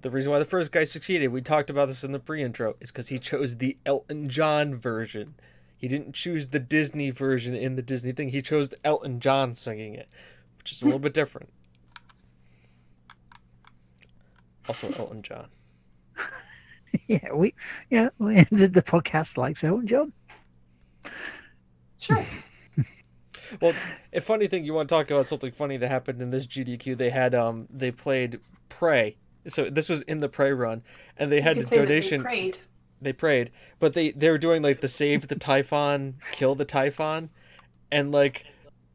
The 0.00 0.10
reason 0.10 0.32
why 0.32 0.38
the 0.38 0.44
first 0.44 0.72
guy 0.72 0.84
succeeded, 0.84 1.28
we 1.28 1.42
talked 1.42 1.70
about 1.70 1.88
this 1.88 2.02
in 2.02 2.12
the 2.12 2.18
pre-intro, 2.18 2.74
is 2.80 2.90
because 2.90 3.08
he 3.08 3.18
chose 3.18 3.56
the 3.56 3.76
Elton 3.86 4.28
John 4.28 4.74
version. 4.74 5.34
He 5.76 5.88
didn't 5.88 6.14
choose 6.14 6.48
the 6.48 6.58
Disney 6.58 7.10
version 7.10 7.54
in 7.54 7.76
the 7.76 7.82
Disney 7.82 8.12
thing. 8.12 8.28
He 8.28 8.42
chose 8.42 8.72
Elton 8.84 9.20
John 9.20 9.54
singing 9.54 9.94
it, 9.94 10.08
which 10.58 10.72
is 10.72 10.82
a 10.82 10.84
little 10.84 11.00
bit 11.00 11.14
different. 11.14 11.50
Also, 14.68 14.90
Elton 14.98 15.22
John. 15.22 15.48
yeah, 17.06 17.32
we, 17.32 17.54
yeah, 17.90 18.10
we 18.18 18.36
ended 18.36 18.74
the 18.74 18.82
podcast 18.82 19.36
like 19.36 19.62
Elton 19.62 19.86
John. 19.86 20.12
Sure. 21.98 22.18
Well, 23.60 23.74
a 24.14 24.20
funny 24.22 24.46
thing 24.46 24.64
you 24.64 24.72
want 24.72 24.88
to 24.88 24.94
talk 24.94 25.10
about 25.10 25.28
something 25.28 25.52
funny 25.52 25.76
that 25.76 25.88
happened 25.90 26.22
in 26.22 26.30
this 26.30 26.46
GDQ. 26.46 26.96
They 26.96 27.10
had 27.10 27.34
um 27.34 27.68
they 27.70 27.90
played 27.90 28.40
Prey 28.70 29.18
So 29.46 29.68
this 29.68 29.90
was 29.90 30.00
in 30.02 30.20
the 30.20 30.28
prey 30.30 30.52
run, 30.52 30.82
and 31.18 31.30
they 31.30 31.42
had 31.42 31.58
a 31.58 31.66
say 31.66 31.76
that 31.76 31.80
they 31.82 31.86
donation. 31.86 32.22
prayed. 32.22 32.58
they 33.02 33.12
prayed, 33.12 33.50
but 33.78 33.92
they 33.92 34.10
they 34.12 34.30
were 34.30 34.38
doing 34.38 34.62
like 34.62 34.80
the 34.80 34.88
save 34.88 35.28
the 35.28 35.34
Typhon, 35.36 36.14
kill 36.32 36.54
the 36.54 36.64
Typhon, 36.64 37.28
and 37.90 38.10
like 38.10 38.46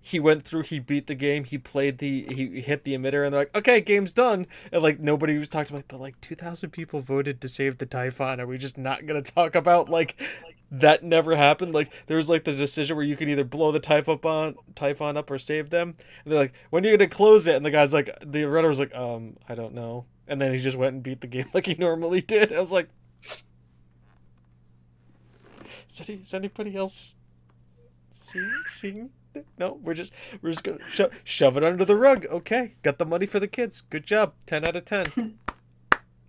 he 0.07 0.21
went 0.21 0.45
through, 0.45 0.61
he 0.61 0.79
beat 0.79 1.07
the 1.07 1.15
game, 1.15 1.43
he 1.43 1.57
played 1.57 1.97
the, 1.97 2.25
he 2.34 2.61
hit 2.61 2.85
the 2.85 2.95
emitter, 2.95 3.25
and 3.25 3.34
they're 3.34 3.41
like, 3.41 3.53
okay, 3.53 3.81
game's 3.81 4.13
done, 4.13 4.47
and 4.71 4.81
like 4.81 5.01
nobody 5.01 5.38
was 5.38 5.49
talking 5.49 5.75
about, 5.75 5.89
but 5.89 5.99
like 5.99 6.19
two 6.21 6.34
thousand 6.34 6.69
people 6.69 7.01
voted 7.01 7.41
to 7.41 7.49
save 7.49 7.77
the 7.77 7.85
Typhon. 7.85 8.39
Are 8.39 8.47
we 8.47 8.57
just 8.57 8.77
not 8.77 9.05
gonna 9.05 9.21
talk 9.21 9.53
about 9.53 9.89
like 9.89 10.15
that 10.71 11.03
never 11.03 11.35
happened? 11.35 11.73
Like 11.73 11.91
there 12.05 12.15
was 12.15 12.29
like 12.29 12.45
the 12.45 12.55
decision 12.55 12.95
where 12.95 13.03
you 13.03 13.17
could 13.17 13.27
either 13.27 13.43
blow 13.43 13.73
the 13.73 13.81
Typhon 13.81 14.55
Typhon 14.75 15.17
up 15.17 15.29
or 15.29 15.38
save 15.38 15.71
them, 15.71 15.95
and 16.23 16.31
they're 16.31 16.39
like, 16.39 16.53
when 16.69 16.85
are 16.85 16.89
you 16.89 16.97
gonna 16.97 17.09
close 17.09 17.45
it? 17.45 17.57
And 17.57 17.65
the 17.65 17.71
guy's 17.71 17.93
like, 17.93 18.09
the 18.25 18.45
redder 18.45 18.69
was 18.69 18.79
like, 18.79 18.95
um, 18.95 19.35
I 19.49 19.55
don't 19.55 19.73
know, 19.73 20.05
and 20.25 20.39
then 20.39 20.53
he 20.53 20.59
just 20.61 20.77
went 20.77 20.93
and 20.93 21.03
beat 21.03 21.19
the 21.19 21.27
game 21.27 21.47
like 21.53 21.65
he 21.65 21.73
normally 21.73 22.21
did. 22.21 22.53
I 22.53 22.61
was 22.61 22.71
like. 22.71 22.88
Is, 25.89 26.09
any, 26.09 26.19
is 26.19 26.34
anybody 26.34 26.75
else 26.75 27.15
seeing? 28.11 28.63
seeing? 28.67 29.09
No, 29.57 29.80
we're 29.81 29.93
just 29.93 30.14
we're 30.41 30.51
just 30.51 30.64
gonna 30.64 30.80
sho- 30.91 31.09
shove 31.23 31.57
it 31.57 31.64
under 31.64 31.85
the 31.85 31.95
rug. 31.95 32.26
Okay, 32.27 32.73
got 32.84 32.97
the 32.97 33.05
money 33.05 33.26
for 33.26 33.39
the 33.39 33.47
kids. 33.47 33.81
Good 33.81 34.05
job. 34.05 34.34
Ten 34.45 34.68
out 34.68 34.76
of 34.76 34.85
ten. 34.85 35.39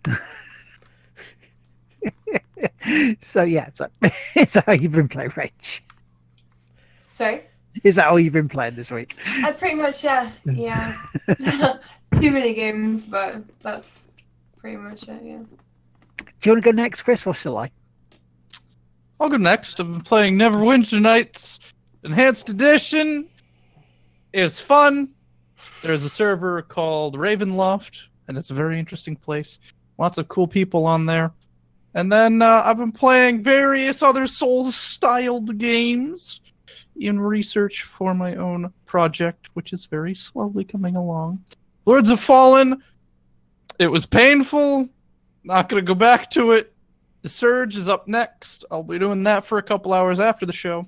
so 3.20 3.43
yeah, 3.43 3.68
so 3.74 3.89
is 4.35 4.55
that 4.55 4.64
how 4.66 4.72
you've 4.72 4.93
been 4.93 5.09
playing 5.09 5.32
Rage? 5.36 5.85
Sorry. 7.10 7.43
Is 7.85 7.94
that 7.97 8.09
all 8.09 8.18
you've 8.18 8.32
been 8.32 8.48
playing 8.48 8.74
this 8.74 8.90
week? 8.90 9.14
I 9.44 9.52
pretty 9.52 9.76
much 9.76 10.02
yeah 10.02 10.30
yeah. 10.47 10.97
Too 12.18 12.30
many 12.30 12.55
games, 12.55 13.06
but 13.06 13.43
that's 13.60 14.09
pretty 14.56 14.78
much 14.78 15.09
it. 15.09 15.20
Yeah. 15.22 15.43
Do 16.40 16.44
you 16.44 16.52
want 16.52 16.64
to 16.64 16.70
go 16.70 16.70
next, 16.70 17.02
Chris, 17.02 17.26
or 17.26 17.35
shall 17.35 17.59
I? 17.59 17.70
I'll 19.20 19.28
go 19.28 19.36
next. 19.36 19.80
I've 19.80 19.90
been 19.90 20.01
playing 20.01 20.39
Neverwinter 20.39 21.01
Nights 21.01 21.59
Enhanced 22.09 22.48
Edition. 22.48 23.28
is 24.32 24.59
fun. 24.59 25.10
There's 25.82 26.05
a 26.05 26.09
server 26.09 26.62
called 26.62 27.18
Ravenloft, 27.18 28.05
and 28.26 28.39
it's 28.39 28.48
a 28.48 28.55
very 28.55 28.78
interesting 28.78 29.14
place. 29.14 29.59
Lots 29.98 30.16
of 30.16 30.26
cool 30.28 30.48
people 30.48 30.86
on 30.86 31.05
there. 31.05 31.32
And 31.93 32.10
then 32.10 32.40
uh, 32.40 32.62
I've 32.64 32.78
been 32.78 32.93
playing 32.93 33.43
various 33.43 34.02
other 34.02 34.26
Souls-styled 34.26 35.59
games 35.59 36.40
in 36.98 37.20
research 37.20 37.82
for 37.82 38.14
my 38.14 38.36
own 38.36 38.72
project, 38.86 39.51
which 39.52 39.74
is 39.74 39.85
very 39.85 40.14
slowly 40.14 40.64
coming 40.64 40.97
along. 40.97 41.44
Lords 41.85 42.09
of 42.09 42.20
Fallen. 42.20 42.82
It 43.78 43.89
was 43.89 44.06
painful. 44.06 44.89
Not 45.44 45.68
gonna 45.68 45.82
go 45.82 45.94
back 45.94 46.30
to 46.30 46.52
it. 46.52 46.72
The 47.20 47.28
Surge 47.28 47.76
is 47.76 47.90
up 47.90 48.09
next. 48.09 48.64
I'll 48.70 48.82
be 48.82 48.98
doing 48.98 49.24
that 49.24 49.44
for 49.44 49.59
a 49.59 49.62
couple 49.62 49.93
hours 49.93 50.20
after 50.20 50.47
the 50.47 50.55
show. 50.55 50.86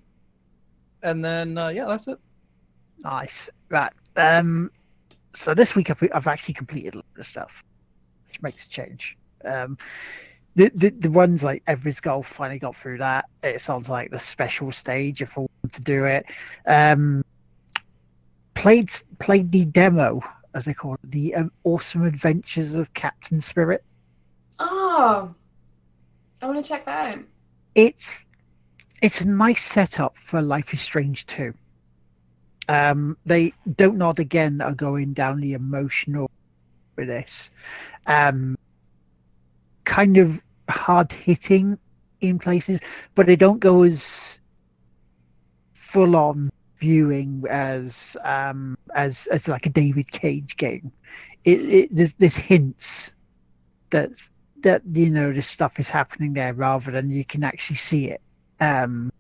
And 1.03 1.25
then, 1.25 1.57
uh, 1.57 1.69
yeah, 1.69 1.87
that's 1.87 2.09
it. 2.09 2.19
Nice. 3.01 3.51
Right. 3.69 3.93
Um. 4.17 4.71
So 5.35 5.55
this 5.55 5.77
week 5.77 5.91
I've, 5.91 6.03
I've 6.13 6.27
actually 6.27 6.55
completed 6.55 6.95
a 6.95 6.99
lot 6.99 7.07
of 7.19 7.27
stuff, 7.27 7.65
which 8.27 8.43
makes 8.43 8.67
a 8.67 8.71
change. 8.71 9.17
Um, 9.45 9.79
the, 10.57 10.71
the 10.75 10.91
the 10.91 11.11
ones 11.11 11.45
like 11.45 11.63
Everest 11.67 12.03
Golf 12.03 12.27
finally 12.27 12.59
got 12.59 12.75
through 12.77 12.99
that. 12.99 13.27
It 13.43 13.61
sounds 13.61 13.89
like 13.89 14.11
the 14.11 14.19
special 14.19 14.73
stage 14.73 15.23
if 15.23 15.39
I 15.39 15.43
want 15.43 15.73
to 15.73 15.83
do 15.83 16.05
it. 16.05 16.27
Um, 16.67 17.23
played 18.55 18.91
played 19.21 19.51
the 19.51 19.65
demo 19.67 20.21
as 20.55 20.65
they 20.65 20.75
call 20.75 20.95
it, 20.95 21.01
the 21.11 21.35
um, 21.35 21.53
awesome 21.65 22.05
adventures 22.05 22.75
of 22.75 22.93
Captain 22.95 23.41
Spirit. 23.41 23.85
Oh, 24.59 25.33
I 26.43 26.47
want 26.47 26.63
to 26.63 26.69
check 26.69 26.85
that 26.87 27.19
out. 27.19 27.25
it's 27.75 28.27
it's 29.03 29.21
a 29.21 29.29
nice 29.29 29.63
setup 29.63 30.17
for 30.17 30.43
Life 30.43 30.73
is 30.73 30.81
Strange 30.81 31.27
2. 31.27 31.55
Um, 32.69 33.17
they 33.27 33.53
Dontnod 33.71 34.19
again 34.19 34.61
are 34.61 34.75
going 34.75 35.13
down 35.13 35.41
the 35.41 35.55
emotional 35.55 36.31
with 36.97 37.09
this. 37.09 37.51
Um, 38.07 38.57
kind 39.85 40.19
of 40.19 40.43
hard 40.69 41.11
hitting 41.11 41.79
in 42.21 42.39
places, 42.39 42.79
but 43.15 43.27
they 43.27 43.37
don't 43.37 43.59
go 43.59 43.83
as 43.83 44.41
full 45.75 46.15
on 46.15 46.51
viewing 46.77 47.45
as 47.51 48.17
um 48.25 48.79
as 48.95 49.27
as 49.27 49.49
like 49.49 49.67
a 49.67 49.71
David 49.71 50.11
Cage 50.13 50.57
game. 50.57 50.93
It, 51.45 51.89
it 51.93 52.17
there's 52.19 52.37
hints 52.37 53.15
that 53.91 54.11
that 54.61 54.83
you 54.93 55.11
know 55.11 55.33
this 55.33 55.49
stuff 55.49 55.81
is 55.81 55.89
happening 55.89 56.35
there 56.35 56.55
rather 56.55 56.93
than 56.93 57.11
you 57.11 57.25
can 57.25 57.43
actually 57.43 57.77
see 57.77 58.07
it. 58.11 58.21
Um, 58.61 59.13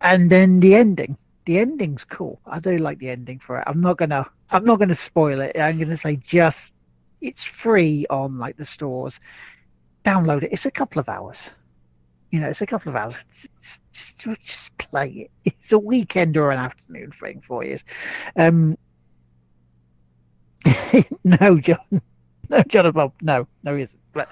and 0.00 0.30
then 0.30 0.60
the 0.60 0.74
ending. 0.74 1.16
The 1.44 1.58
ending's 1.58 2.04
cool. 2.04 2.40
I 2.46 2.60
do 2.60 2.76
like 2.76 2.98
the 2.98 3.10
ending 3.10 3.38
for 3.38 3.58
it. 3.58 3.64
I'm 3.66 3.80
not 3.80 3.98
gonna 3.98 4.28
I'm 4.50 4.64
not 4.64 4.78
gonna 4.78 4.94
spoil 4.94 5.40
it. 5.40 5.58
I'm 5.58 5.78
gonna 5.78 5.96
say 5.96 6.16
just 6.16 6.74
it's 7.20 7.44
free 7.44 8.06
on 8.10 8.38
like 8.38 8.56
the 8.56 8.64
stores. 8.64 9.20
Download 10.04 10.42
it. 10.42 10.52
It's 10.52 10.66
a 10.66 10.70
couple 10.70 11.00
of 11.00 11.08
hours. 11.08 11.54
You 12.30 12.40
know, 12.40 12.48
it's 12.48 12.62
a 12.62 12.66
couple 12.66 12.90
of 12.90 12.96
hours. 12.96 13.24
Just, 13.60 13.82
just, 13.92 14.40
just 14.40 14.78
play 14.78 15.08
it. 15.08 15.30
It's 15.44 15.72
a 15.72 15.78
weekend 15.78 16.36
or 16.36 16.50
an 16.50 16.58
afternoon 16.58 17.12
thing 17.12 17.40
for 17.40 17.64
you. 17.64 17.78
Um, 18.36 18.76
no, 21.24 21.58
John. 21.58 21.78
No, 22.50 22.62
John 22.64 22.90
Bob. 22.92 23.14
No, 23.22 23.46
no, 23.62 23.76
he 23.76 23.82
isn't. 23.82 24.02
But 24.12 24.28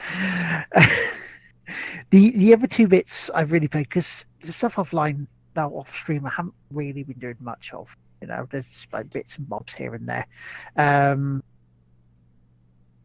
the 2.11 2.31
the 2.33 2.53
other 2.53 2.67
two 2.67 2.89
bits 2.89 3.31
I've 3.31 3.53
really 3.53 3.69
played 3.69 3.89
because 3.89 4.27
the 4.41 4.53
stuff 4.53 4.77
offline 4.77 5.27
now 5.57 5.71
off 5.71 5.91
stream 5.91 6.27
I 6.27 6.31
haven't 6.31 6.55
really 6.73 7.03
been 7.03 7.19
doing 7.19 7.37
much 7.41 7.73
of. 7.73 7.97
You 8.21 8.29
know, 8.29 8.47
there's 8.51 8.87
like 8.93 9.11
bits 9.11 9.39
and 9.39 9.49
bobs 9.49 9.75
here 9.75 9.95
and 9.95 10.09
there. 10.09 10.27
Um, 10.77 11.43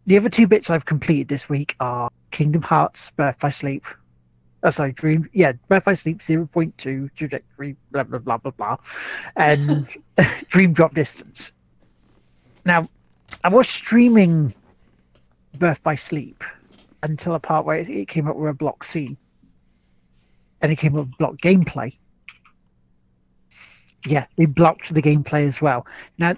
the 0.06 0.18
other 0.18 0.30
two 0.30 0.48
bits 0.48 0.70
I've 0.70 0.86
completed 0.86 1.30
this 1.30 1.50
week 1.50 1.76
are 1.80 2.10
Kingdom 2.32 2.62
Hearts 2.62 3.12
Birth 3.12 3.40
by 3.40 3.50
Sleep. 3.50 3.86
Oh, 4.62 4.70
sorry, 4.70 4.92
Dream. 4.92 5.30
Yeah, 5.34 5.54
Birth 5.68 5.86
by 5.86 5.94
Sleep 5.94 6.20
0.2 6.20 7.10
trajectory, 7.16 7.76
blah, 7.92 8.04
blah, 8.04 8.20
blah, 8.20 8.38
blah, 8.38 8.52
blah. 8.52 8.78
And 9.36 9.88
Dream 10.50 10.74
Drop 10.74 10.94
Distance. 10.94 11.54
Now, 12.66 12.90
I 13.44 13.50
was 13.50 13.70
streaming 13.70 14.54
Birth 15.58 15.82
by 15.82 15.96
Sleep 15.96 16.44
until 17.10 17.36
a 17.36 17.40
part 17.40 17.66
where 17.66 17.78
it- 17.78 18.08
came 18.08 18.28
up 18.28 18.36
with 18.36 18.50
a 18.50 18.54
block 18.54 18.84
scene. 18.84 19.18
And 20.62 20.72
it 20.72 20.78
came 20.78 20.96
up 20.96 21.08
with 21.08 21.18
block 21.18 21.38
gameplay. 21.38 21.96
Yeah, 24.06 24.26
they 24.38 24.46
blocked 24.46 24.94
the 24.94 25.02
gameplay 25.02 25.48
as 25.48 25.62
well. 25.62 25.86
Now, 26.20 26.36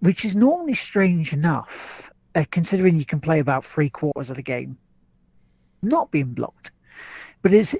which 0.00 0.24
is 0.24 0.36
normally 0.36 0.74
strange 0.74 1.32
enough, 1.32 2.10
uh, 2.34 2.44
considering 2.50 2.96
you 2.96 3.04
can 3.04 3.20
play 3.20 3.38
about 3.38 3.64
three 3.64 3.90
quarters 3.90 4.30
of 4.30 4.36
the 4.36 4.42
game 4.42 4.76
not 5.82 6.10
being 6.10 6.32
blocked. 6.32 6.70
But 7.42 7.52
it's 7.52 7.74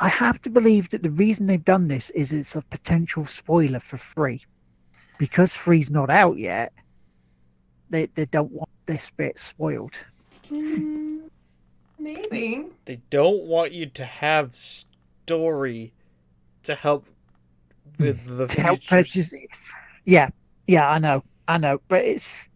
I 0.00 0.08
have 0.08 0.40
to 0.42 0.50
believe 0.50 0.90
that 0.90 1.02
the 1.02 1.10
reason 1.10 1.46
they've 1.46 1.64
done 1.64 1.88
this 1.88 2.10
is 2.10 2.32
it's 2.32 2.54
a 2.54 2.62
potential 2.62 3.24
spoiler 3.26 3.80
for 3.80 3.96
free. 3.96 4.42
Because 5.18 5.56
free's 5.56 5.90
not 5.90 6.08
out 6.08 6.38
yet, 6.38 6.72
they, 7.90 8.06
they 8.14 8.26
don't 8.26 8.52
want 8.52 8.70
this 8.86 9.10
bit 9.10 9.38
spoiled. 9.38 9.96
Maybe. 11.98 12.66
They 12.84 13.00
don't 13.10 13.44
want 13.44 13.72
you 13.72 13.86
to 13.86 14.04
have 14.04 14.54
story 14.54 15.92
to 16.62 16.74
help 16.74 17.06
with 17.98 18.24
the 18.26 18.46
to 18.46 18.60
help 18.60 18.78
future 18.80 18.96
purchase 18.96 19.32
it. 19.32 19.48
Yeah, 20.04 20.30
yeah, 20.66 20.88
I 20.90 20.98
know, 20.98 21.24
I 21.48 21.58
know, 21.58 21.80
but 21.88 22.04
it's 22.04 22.48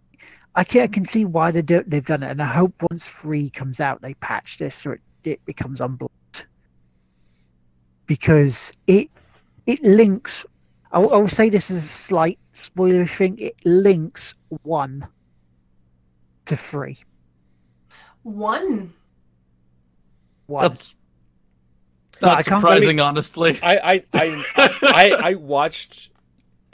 I 0.54 0.64
can 0.64 0.82
I 0.82 0.86
can 0.86 1.04
see 1.04 1.24
why 1.24 1.50
they 1.50 1.62
do, 1.62 1.82
they've 1.86 2.04
done 2.04 2.22
it, 2.22 2.30
and 2.30 2.42
I 2.42 2.46
hope 2.46 2.74
once 2.90 3.08
three 3.08 3.50
comes 3.50 3.80
out, 3.80 4.02
they 4.02 4.14
patch 4.14 4.58
this 4.58 4.74
so 4.74 4.92
it, 4.92 5.00
it 5.24 5.44
becomes 5.44 5.80
unblocked 5.80 6.46
because 8.06 8.76
it 8.86 9.10
it 9.66 9.82
links. 9.82 10.46
I 10.92 10.98
will, 10.98 11.14
I 11.14 11.16
will 11.16 11.28
say 11.28 11.48
this 11.48 11.70
is 11.70 11.78
a 11.78 11.88
slight 11.88 12.38
spoiler 12.52 13.06
thing. 13.06 13.38
It 13.38 13.56
links 13.64 14.34
one 14.62 15.06
to 16.44 16.56
three. 16.56 16.98
One. 18.24 18.92
One. 20.46 20.62
That's 20.62 20.94
No, 22.20 22.28
I 22.28 22.30
not 22.36 22.44
can't 22.44 22.60
surprising, 22.60 23.00
honestly. 23.00 23.58
I 23.62 23.76
I 23.78 24.04
I, 24.12 24.44
I 24.82 25.20
I 25.30 25.34
watched 25.38 26.10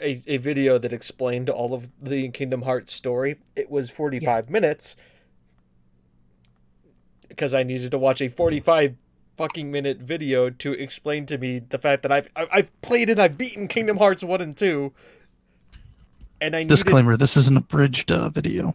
a, 0.01 0.21
a 0.27 0.37
video 0.39 0.79
that 0.79 0.93
explained 0.93 1.51
all 1.51 1.75
of 1.75 1.89
the 2.01 2.29
Kingdom 2.31 2.63
Hearts 2.63 2.93
story. 2.93 3.37
It 3.57 3.71
was 3.71 3.91
45 3.91 4.49
minutes 4.51 4.97
because 7.29 7.55
I 7.55 7.63
needed 7.63 7.91
to 7.93 7.99
watch 7.99 8.21
a 8.21 8.29
45 8.29 8.97
fucking 9.37 9.71
minute 9.71 9.99
video 9.99 10.51
to 10.51 10.73
explain 10.73 11.25
to 11.27 11.39
me 11.39 11.61
the 11.61 11.79
fact 11.79 12.03
that 12.03 12.11
I've 12.13 12.29
I- 12.35 12.49
I've 12.53 12.81
played 12.83 13.11
and 13.11 13.21
I've 13.21 13.39
beaten 13.39 13.69
Kingdom 13.69 13.99
Hearts 13.99 14.23
1 14.25 14.41
and 14.41 14.57
2. 14.57 14.93
And 16.41 16.55
I 16.55 16.61
needed 16.61 16.69
Disclaimer: 16.71 17.17
This 17.17 17.37
is 17.37 17.49
an 17.49 17.57
abridged 17.57 18.13
uh, 18.13 18.29
video. 18.29 18.75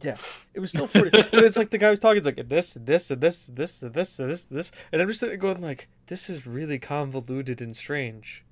Yeah, 0.00 0.16
it 0.54 0.60
was 0.60 0.70
still 0.70 0.86
forty. 0.86 1.10
but 1.10 1.44
it's 1.44 1.56
like 1.56 1.70
the 1.70 1.78
guy 1.78 1.90
was 1.90 2.00
talking. 2.00 2.18
It's 2.18 2.26
like 2.26 2.48
this, 2.48 2.76
this, 2.80 3.10
and 3.10 3.20
this, 3.20 3.46
this, 3.46 3.82
and 3.82 3.94
this, 3.94 4.18
and 4.18 4.30
this, 4.30 4.44
this, 4.46 4.72
and 4.92 5.02
I'm 5.02 5.08
just 5.08 5.20
sitting 5.20 5.38
going 5.38 5.60
like, 5.60 5.88
this 6.06 6.30
is 6.30 6.46
really 6.46 6.78
convoluted 6.78 7.60
and 7.60 7.76
strange. 7.76 8.44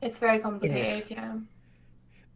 It's 0.00 0.18
very 0.18 0.38
complicated, 0.38 1.10
yeah. 1.10 1.36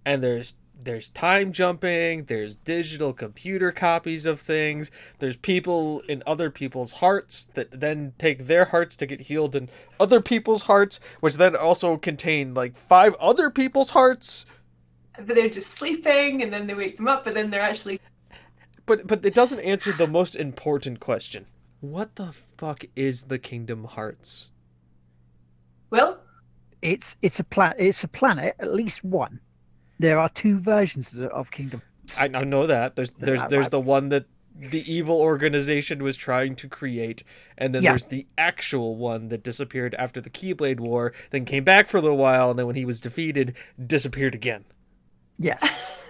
And 0.05 0.23
there's 0.23 0.55
there's 0.81 1.09
time 1.09 1.53
jumping. 1.53 2.25
There's 2.25 2.57
digital 2.57 3.13
computer 3.13 3.73
copies 3.73 4.27
of 4.27 4.41
things. 4.41 4.91
There's 5.19 5.37
people 5.37 6.01
in 6.09 6.23
other 6.27 6.51
people's 6.51 6.93
hearts 6.93 7.49
that 7.55 7.81
then 7.81 8.13
take 8.19 8.47
their 8.47 8.67
hearts 8.67 8.97
to 8.99 9.07
get 9.07 9.23
healed 9.23 9.57
in 9.57 9.69
other 9.99 10.21
people's 10.21 10.63
hearts, 10.63 11.01
which 11.21 11.35
then 11.35 11.57
also 11.57 11.97
contain 11.97 12.55
like 12.55 12.77
five 12.77 13.15
other 13.17 13.51
people's 13.51 13.91
hearts. 13.91 14.47
But 15.17 15.35
they're 15.35 15.51
just 15.51 15.73
sleeping, 15.73 16.43
and 16.43 16.53
then 16.53 16.69
they 16.69 16.75
wake 16.75 16.97
them 16.97 17.09
up, 17.09 17.25
but 17.25 17.35
then 17.35 17.51
they're 17.51 17.61
actually 17.61 18.01
But 18.89 19.07
but 19.07 19.25
it 19.25 19.35
doesn't 19.35 19.61
answer 19.61 19.93
the 19.93 20.07
most 20.09 20.35
important 20.35 20.99
question. 20.99 21.47
What 21.81 22.17
the 22.17 22.33
fuck 22.57 22.85
is 22.97 23.23
the 23.25 23.39
Kingdom 23.39 23.85
Hearts? 23.85 24.51
Well, 25.91 26.19
It's 26.83 27.17
it's 27.23 27.39
a 27.41 27.45
planet. 27.45 27.77
It's 27.79 28.03
a 28.05 28.09
planet. 28.09 28.57
At 28.59 28.73
least 28.75 29.05
one. 29.05 29.41
There 30.01 30.19
are 30.19 30.29
two 30.29 30.59
versions 30.59 31.15
of, 31.15 31.51
Kingdom. 31.51 31.83
I, 32.19 32.25
I 32.33 32.45
know 32.45 32.67
that. 32.67 32.97
There's 32.97 33.11
there's 33.13 33.45
there's 33.45 33.69
the 33.69 33.81
one 33.81 34.09
that 34.11 34.27
the 34.55 34.83
evil 34.93 35.21
organization 35.21 36.03
was 36.03 36.17
trying 36.17 36.57
to 36.57 36.69
create, 36.69 37.23
and 37.57 37.73
then 37.75 37.83
Yeah. 37.83 37.91
there's 37.93 38.07
the 38.07 38.27
actual 38.37 38.97
one 38.97 39.29
that 39.29 39.43
disappeared 39.45 39.95
after 39.97 40.21
the 40.21 40.31
Keyblade 40.31 40.81
War, 40.81 41.13
then 41.31 41.45
came 41.45 41.63
back 41.65 41.89
for 41.89 41.99
a 41.99 42.01
little 42.01 42.17
while, 42.17 42.51
and 42.51 42.59
then 42.59 42.67
when 42.67 42.75
he 42.77 42.85
was 42.85 43.01
defeated, 43.01 43.55
disappeared 43.85 44.35
again. 44.35 44.65
Yes. 45.37 45.61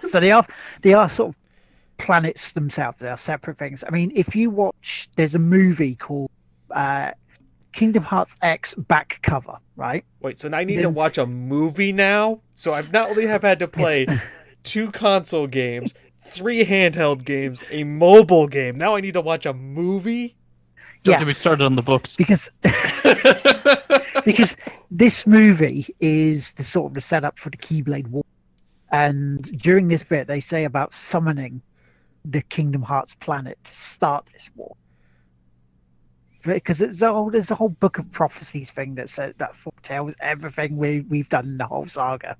so 0.01 0.19
they 0.19 0.31
are 0.31 0.45
they 0.81 0.93
are 0.93 1.09
sort 1.09 1.29
of 1.29 1.38
planets 1.99 2.53
themselves. 2.53 2.99
They 2.99 3.09
are 3.09 3.17
separate 3.17 3.57
things. 3.57 3.83
I 3.85 3.91
mean, 3.91 4.11
if 4.15 4.35
you 4.35 4.49
watch, 4.49 5.07
there's 5.15 5.35
a 5.35 5.39
movie 5.39 5.95
called 5.95 6.31
uh, 6.71 7.11
Kingdom 7.73 8.03
Hearts 8.03 8.35
X 8.41 8.73
back 8.75 9.19
cover, 9.21 9.57
right? 9.75 10.03
Wait, 10.21 10.39
so 10.39 10.47
now 10.47 10.57
I 10.57 10.63
need 10.63 10.81
to 10.81 10.89
watch 10.89 11.17
a 11.17 11.25
movie 11.27 11.91
now? 11.93 12.41
So 12.55 12.73
I've 12.73 12.91
not 12.91 13.09
only 13.09 13.27
have 13.27 13.43
had 13.43 13.59
to 13.59 13.67
play 13.67 14.07
two 14.63 14.91
console 14.91 15.45
games, 15.45 15.93
three 16.21 16.65
handheld 16.65 17.25
games, 17.25 17.63
a 17.69 17.83
mobile 17.83 18.47
game. 18.47 18.75
Now 18.75 18.95
I 18.95 19.01
need 19.01 19.13
to 19.13 19.21
watch 19.21 19.45
a 19.45 19.53
movie? 19.53 20.35
Don't 21.03 21.13
Yeah. 21.13 21.19
get 21.19 21.27
me 21.27 21.33
started 21.33 21.63
on 21.63 21.75
the 21.75 21.81
books. 21.81 22.15
Because 22.15 22.51
because 24.25 24.57
this 24.91 25.25
movie 25.25 25.85
is 25.99 26.53
the 26.53 26.63
sort 26.63 26.89
of 26.91 26.93
the 26.93 27.01
setup 27.01 27.37
for 27.39 27.49
the 27.49 27.57
Keyblade 27.57 28.07
War, 28.07 28.23
and 28.91 29.43
during 29.59 29.87
this 29.87 30.03
bit 30.03 30.27
they 30.27 30.39
say 30.41 30.65
about 30.65 30.93
summoning 30.93 31.61
the 32.25 32.41
Kingdom 32.43 32.81
Hearts 32.81 33.15
planet 33.15 33.57
to 33.63 33.71
start 33.71 34.27
this 34.33 34.51
war. 34.55 34.75
Because 36.43 36.81
it's 36.81 37.01
a 37.01 37.11
whole, 37.11 37.29
there's 37.29 37.51
a 37.51 37.55
whole 37.55 37.69
book 37.69 37.97
of 37.97 38.09
prophecies 38.11 38.71
thing 38.71 38.95
that 38.95 39.09
says 39.09 39.33
that 39.37 39.55
foretells 39.55 40.15
everything 40.21 40.77
we 40.77 41.01
we've 41.01 41.29
done 41.29 41.45
in 41.45 41.57
the 41.57 41.67
whole 41.67 41.85
saga, 41.85 42.37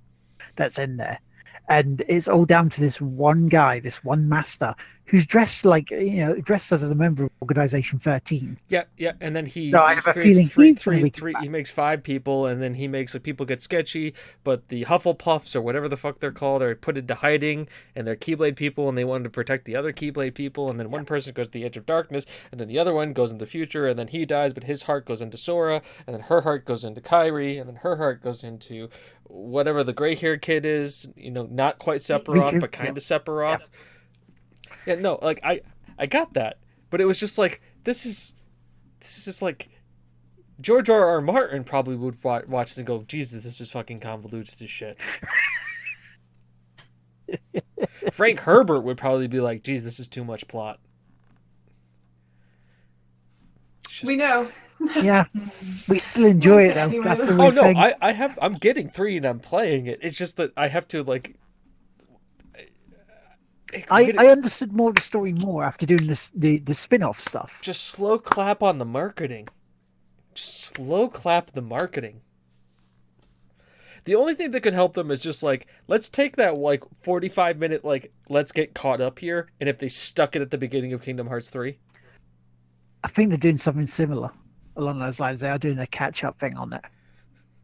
that's 0.55 0.79
in 0.79 0.95
there, 0.95 1.19
and 1.67 2.03
it's 2.07 2.27
all 2.27 2.45
down 2.45 2.69
to 2.69 2.81
this 2.81 2.99
one 2.99 3.47
guy, 3.47 3.79
this 3.79 4.03
one 4.03 4.27
master, 4.27 4.73
who's 5.09 5.25
dressed 5.25 5.65
like 5.65 5.89
you 5.89 6.25
know 6.25 6.35
dressed 6.35 6.71
as 6.71 6.83
a 6.83 6.93
member 6.93 7.23
of 7.23 7.31
Organization 7.41 7.97
Thirteen. 7.97 8.59
Yeah, 8.67 8.83
yeah, 8.97 9.13
and 9.19 9.35
then 9.35 9.45
he, 9.45 9.69
So 9.69 9.81
I 9.81 9.95
have 9.95 10.05
a 10.07 10.13
feeling 10.13 10.45
three, 10.47 10.67
he's 10.69 10.81
three, 10.81 11.09
three, 11.09 11.33
he 11.41 11.49
makes 11.49 11.71
five 11.71 12.03
people, 12.03 12.45
and 12.45 12.61
then 12.61 12.75
he 12.75 12.87
makes 12.87 13.13
the 13.13 13.19
people 13.19 13.45
get 13.45 13.61
sketchy, 13.61 14.13
but 14.43 14.67
the 14.67 14.85
Hufflepuffs 14.85 15.55
or 15.55 15.61
whatever 15.61 15.87
the 15.87 15.97
fuck 15.97 16.19
they're 16.19 16.31
called 16.31 16.61
are 16.61 16.75
put 16.75 16.97
into 16.97 17.15
hiding, 17.15 17.67
and 17.95 18.05
they're 18.05 18.15
Keyblade 18.15 18.55
people, 18.55 18.87
and 18.87 18.97
they 18.97 19.03
wanted 19.03 19.23
to 19.23 19.29
protect 19.31 19.65
the 19.65 19.75
other 19.75 19.91
Keyblade 19.91 20.35
people, 20.35 20.69
and 20.69 20.79
then 20.79 20.91
one 20.91 21.05
person 21.05 21.33
goes 21.33 21.47
to 21.47 21.51
the 21.53 21.65
Edge 21.65 21.77
of 21.77 21.85
Darkness, 21.85 22.25
and 22.51 22.59
then 22.59 22.67
the 22.67 22.77
other 22.77 22.93
one 22.93 23.13
goes 23.13 23.31
into 23.31 23.43
the 23.43 23.49
future, 23.49 23.87
and 23.87 23.97
then 23.97 24.09
he 24.09 24.25
dies, 24.25 24.53
but 24.53 24.65
his 24.65 24.83
heart 24.83 25.05
goes 25.05 25.21
into 25.21 25.37
Sora, 25.37 25.81
and 26.05 26.13
then 26.13 26.21
her 26.23 26.41
heart 26.41 26.65
goes 26.65 26.83
into 26.83 27.01
Kairi, 27.01 27.59
and 27.59 27.67
then 27.67 27.77
her 27.77 27.95
heart 27.95 28.21
goes 28.21 28.43
into 28.43 28.89
whatever 29.23 29.83
the 29.83 29.93
gray-haired 29.93 30.41
kid 30.41 30.65
is, 30.65 31.07
you 31.15 31.31
know, 31.31 31.47
not 31.49 31.79
quite 31.79 32.01
Sephiroth, 32.01 32.59
but 32.59 32.71
kind 32.71 32.87
yeah. 32.87 32.91
of 32.91 32.97
Sephiroth. 32.97 33.59
Yeah, 33.59 33.65
no, 34.87 35.19
like 35.21 35.39
I, 35.43 35.61
I 35.97 36.05
got 36.05 36.33
that, 36.33 36.57
but 36.89 37.01
it 37.01 37.05
was 37.05 37.19
just 37.19 37.37
like 37.37 37.61
this 37.83 38.05
is, 38.05 38.33
this 38.99 39.17
is 39.17 39.25
just 39.25 39.41
like 39.41 39.69
George 40.61 40.89
R. 40.89 41.05
R. 41.07 41.21
Martin 41.21 41.63
probably 41.63 41.95
would 41.95 42.23
wa- 42.23 42.41
watch 42.47 42.69
this 42.69 42.77
and 42.77 42.87
go, 42.87 43.03
Jesus, 43.03 43.43
this 43.43 43.61
is 43.61 43.71
fucking 43.71 43.99
convoluted 43.99 44.61
as 44.61 44.69
shit. 44.69 44.97
Frank 48.11 48.39
Herbert 48.41 48.81
would 48.81 48.97
probably 48.97 49.27
be 49.27 49.39
like, 49.39 49.63
Geez, 49.63 49.83
this 49.83 49.99
is 49.99 50.07
too 50.07 50.23
much 50.23 50.47
plot. 50.47 50.79
It's 53.85 54.03
We 54.03 54.17
know. 54.17 54.47
Yeah, 55.01 55.25
we 55.89 55.99
still 55.99 56.25
enjoy 56.25 56.63
it 56.69 56.75
though. 56.75 57.01
That's 57.01 57.25
the 57.25 57.33
Oh 57.33 57.49
no, 57.49 57.61
thing. 57.63 57.77
I, 57.77 57.95
I 58.01 58.11
have 58.13 58.39
I'm 58.41 58.53
getting 58.53 58.89
three 58.89 59.17
and 59.17 59.25
I'm 59.25 59.39
playing 59.39 59.87
it. 59.87 59.99
It's 60.01 60.17
just 60.17 60.37
that 60.37 60.51
I 60.55 60.69
have 60.69 60.87
to 60.89 61.03
like. 61.03 61.35
I, 63.73 63.85
I, 63.91 64.03
get 64.05 64.15
it- 64.15 64.19
I 64.21 64.27
understood 64.27 64.73
more 64.73 64.89
of 64.89 64.95
the 64.95 65.01
story 65.01 65.33
more 65.33 65.63
after 65.63 65.85
doing 65.85 66.07
this 66.07 66.29
the 66.35 66.59
the 66.59 66.73
spin-off 66.73 67.19
stuff. 67.19 67.59
just 67.61 67.83
slow 67.85 68.17
clap 68.17 68.63
on 68.63 68.77
the 68.77 68.85
marketing. 68.85 69.47
Just 70.33 70.59
slow 70.61 71.07
clap 71.09 71.51
the 71.51 71.61
marketing. 71.61 72.21
The 74.05 74.15
only 74.15 74.33
thing 74.33 74.51
that 74.51 74.61
could 74.61 74.73
help 74.73 74.93
them 74.93 75.11
is 75.11 75.19
just 75.19 75.43
like 75.43 75.67
let's 75.87 76.09
take 76.09 76.35
that 76.37 76.57
like 76.57 76.83
45 77.01 77.59
minute 77.59 77.83
like 77.83 78.11
let's 78.29 78.51
get 78.51 78.73
caught 78.73 79.01
up 79.01 79.19
here 79.19 79.49
and 79.59 79.67
if 79.69 79.77
they 79.77 79.87
stuck 79.89 80.35
it 80.35 80.41
at 80.41 80.51
the 80.51 80.57
beginning 80.57 80.93
of 80.93 81.01
Kingdom 81.01 81.27
Hearts 81.27 81.49
3. 81.49 81.77
I 83.03 83.07
think 83.07 83.29
they're 83.29 83.37
doing 83.37 83.57
something 83.57 83.87
similar 83.87 84.31
along 84.75 84.99
those 84.99 85.19
lines. 85.19 85.41
They 85.41 85.49
are 85.49 85.57
doing 85.57 85.79
a 85.79 85.87
catch-up 85.87 86.39
thing 86.39 86.55
on 86.57 86.73
it. 86.73 86.81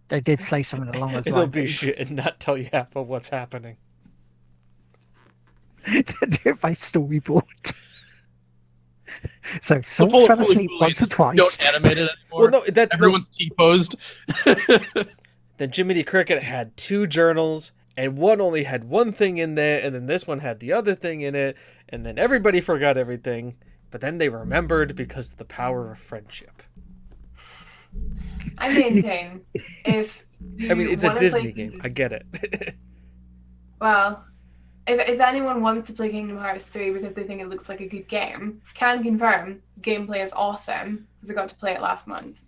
They 0.07 0.19
did 0.19 0.41
say 0.41 0.61
something 0.63 0.93
along 0.95 1.13
those 1.13 1.25
lines. 1.25 1.27
It'll 1.27 1.47
be 1.47 1.67
shit 1.67 1.97
and 1.97 2.11
not 2.11 2.39
tell 2.39 2.57
you 2.57 2.69
half 2.71 2.95
of 2.95 3.07
what's 3.07 3.29
happening. 3.29 3.77
They 5.85 6.01
do 6.01 6.49
it 6.49 6.59
by 6.61 6.71
storyboard. 6.71 7.43
so 9.61 9.75
The 9.77 9.83
someone 9.83 10.11
bullet 10.11 10.27
fell 10.27 10.41
asleep 10.41 10.69
really 10.69 10.81
once 10.81 11.01
or 11.01 11.07
twice. 11.07 11.35
Don't 11.37 11.61
animate 11.63 11.97
it 11.99 12.09
anymore. 12.09 12.49
Well 12.49 12.63
no, 12.65 12.71
that 12.71 12.89
Everyone's 12.93 13.29
T 13.29 13.51
posed. 13.57 13.95
Then 15.57 15.71
Jiminy 15.73 16.03
Cricket 16.03 16.43
had 16.43 16.75
two 16.75 17.07
journals, 17.07 17.71
and 17.95 18.17
one 18.17 18.41
only 18.41 18.63
had 18.65 18.83
one 18.83 19.13
thing 19.13 19.37
in 19.37 19.55
there, 19.55 19.79
and 19.81 19.95
then 19.95 20.05
this 20.05 20.27
one 20.27 20.39
had 20.39 20.59
the 20.59 20.73
other 20.73 20.95
thing 20.95 21.21
in 21.21 21.33
it, 21.33 21.55
and 21.87 22.05
then 22.05 22.17
everybody 22.19 22.59
forgot 22.59 22.97
everything, 22.97 23.55
but 23.89 24.01
then 24.01 24.17
they 24.17 24.27
remembered 24.27 24.97
because 24.97 25.31
of 25.31 25.37
the 25.37 25.45
power 25.45 25.93
of 25.93 25.97
friendship. 25.99 26.61
I 28.57 28.73
maintain 28.73 29.45
if 29.85 30.25
I 30.69 30.73
mean, 30.73 30.89
it's 30.89 31.05
a 31.05 31.07
wanna 31.07 31.19
play 31.19 31.25
Disney 31.27 31.51
game. 31.53 31.55
Kingdom- 31.71 31.81
I 31.85 31.87
get 31.87 32.11
it. 32.11 32.75
Well, 33.79 34.25
if, 34.87 35.09
if 35.09 35.19
anyone 35.19 35.61
wants 35.61 35.87
to 35.87 35.93
play 35.93 36.09
Kingdom 36.09 36.37
Hearts 36.37 36.67
3 36.67 36.91
because 36.91 37.13
they 37.13 37.23
think 37.23 37.41
it 37.41 37.49
looks 37.49 37.69
like 37.69 37.81
a 37.81 37.87
good 37.87 38.07
game, 38.07 38.61
can 38.73 39.03
confirm 39.03 39.61
gameplay 39.81 40.23
is 40.23 40.33
awesome 40.33 41.07
because 41.15 41.31
I 41.31 41.33
got 41.33 41.49
to 41.49 41.55
play 41.55 41.73
it 41.73 41.81
last 41.81 42.07
month. 42.07 42.41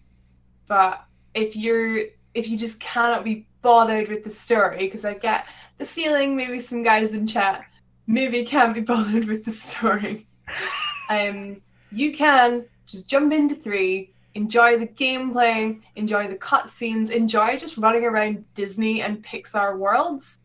But 0.67 1.03
if 1.33 1.55
you're 1.55 2.05
if 2.33 2.49
you 2.49 2.57
just 2.57 2.79
cannot 2.79 3.23
be 3.23 3.47
bothered 3.61 4.09
with 4.09 4.23
the 4.23 4.29
story, 4.29 4.79
because 4.79 5.05
I 5.05 5.15
get 5.15 5.45
the 5.79 5.85
feeling 5.85 6.35
maybe 6.35 6.59
some 6.59 6.83
guys 6.83 7.13
in 7.13 7.25
chat 7.25 7.65
maybe 8.05 8.45
can't 8.45 8.73
be 8.73 8.81
bothered 8.93 9.25
with 9.25 9.43
the 9.43 9.51
story. 9.51 10.27
um, 11.09 11.61
you 11.91 12.13
can 12.13 12.65
just 12.85 13.09
jump 13.09 13.33
into 13.33 13.55
three, 13.55 14.13
enjoy 14.35 14.77
the 14.77 14.87
gameplay, 14.87 15.79
enjoy 15.95 16.27
the 16.27 16.35
cutscenes, 16.35 17.09
enjoy 17.09 17.57
just 17.57 17.77
running 17.77 18.05
around 18.05 18.45
Disney 18.53 19.01
and 19.01 19.23
Pixar 19.23 19.77
worlds, 19.77 20.39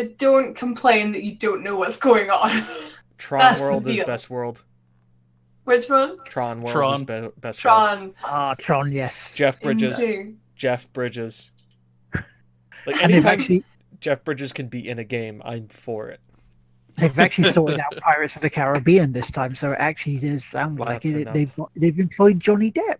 but 0.00 0.16
don't 0.16 0.54
complain 0.54 1.12
that 1.12 1.24
you 1.24 1.34
don't 1.34 1.62
know 1.62 1.76
what's 1.76 1.98
going 1.98 2.30
on. 2.30 2.50
Tron 3.18 3.40
That's 3.40 3.60
the 3.60 3.66
World 3.66 3.86
is 3.86 4.00
best 4.00 4.30
world. 4.30 4.62
Which 5.64 5.90
one? 5.90 6.16
Tron 6.24 6.62
World 6.62 6.94
is 6.94 7.02
be- 7.02 7.28
best 7.38 7.62
world. 7.62 7.76
Tron. 7.76 8.14
Ah, 8.24 8.54
Tron, 8.54 8.92
yes. 8.92 9.34
Jeff 9.34 9.60
Bridges. 9.60 9.98
Two. 9.98 10.36
Jeff 10.56 10.90
Bridges. 10.94 11.50
Like 12.86 13.02
and 13.02 13.12
they've 13.12 13.26
anytime 13.26 13.26
actually 13.26 13.64
Jeff 14.00 14.24
Bridges 14.24 14.54
can 14.54 14.68
be 14.68 14.88
in 14.88 14.98
a 14.98 15.04
game, 15.04 15.42
I'm 15.44 15.68
for 15.68 16.08
it. 16.08 16.20
they've 16.96 17.18
actually 17.18 17.50
sorted 17.50 17.78
out 17.78 17.94
Pirates 17.98 18.36
of 18.36 18.42
the 18.42 18.48
Caribbean 18.48 19.12
this 19.12 19.30
time, 19.30 19.54
so 19.54 19.72
it 19.72 19.80
actually 19.80 20.16
does 20.16 20.46
sound 20.46 20.78
like 20.78 21.04
it. 21.04 21.30
They've 21.34 21.54
they've 21.76 21.98
employed 21.98 22.40
Johnny 22.40 22.72
Depp. 22.72 22.96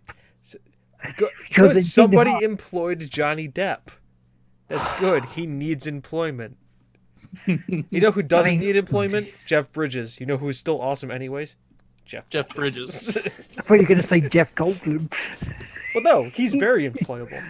Good. 1.17 1.29
Because 1.47 1.73
good. 1.73 1.83
Somebody 1.83 2.43
employed 2.43 2.99
Johnny 3.09 3.49
Depp. 3.49 3.87
That's 4.67 4.99
good. 4.99 5.25
He 5.25 5.47
needs 5.47 5.87
employment. 5.87 6.57
You 7.45 7.85
know 8.01 8.11
who 8.11 8.21
doesn't 8.21 8.51
mean- 8.51 8.59
need 8.59 8.75
employment? 8.75 9.29
Jeff 9.45 9.71
Bridges. 9.71 10.19
You 10.19 10.25
know 10.25 10.37
who's 10.37 10.57
still 10.57 10.81
awesome 10.81 11.09
anyways? 11.11 11.55
Jeff. 12.05 12.29
Jeff 12.29 12.49
Bridges. 12.49 13.15
I 13.17 13.21
thought 13.21 13.73
you 13.75 13.81
were 13.81 13.87
going 13.87 14.01
to 14.01 14.03
say 14.07 14.19
Jeff 14.21 14.53
Goldblum. 14.55 15.11
well, 15.95 16.03
no, 16.03 16.29
he's 16.29 16.53
very 16.53 16.89
employable. 16.89 17.41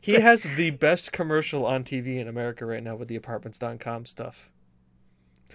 He 0.00 0.14
has 0.14 0.44
the 0.56 0.70
best 0.70 1.12
commercial 1.12 1.66
on 1.66 1.84
TV 1.84 2.18
in 2.18 2.26
America 2.26 2.64
right 2.64 2.82
now 2.82 2.96
with 2.96 3.08
the 3.08 3.16
apartments.com 3.16 4.06
stuff. 4.06 4.50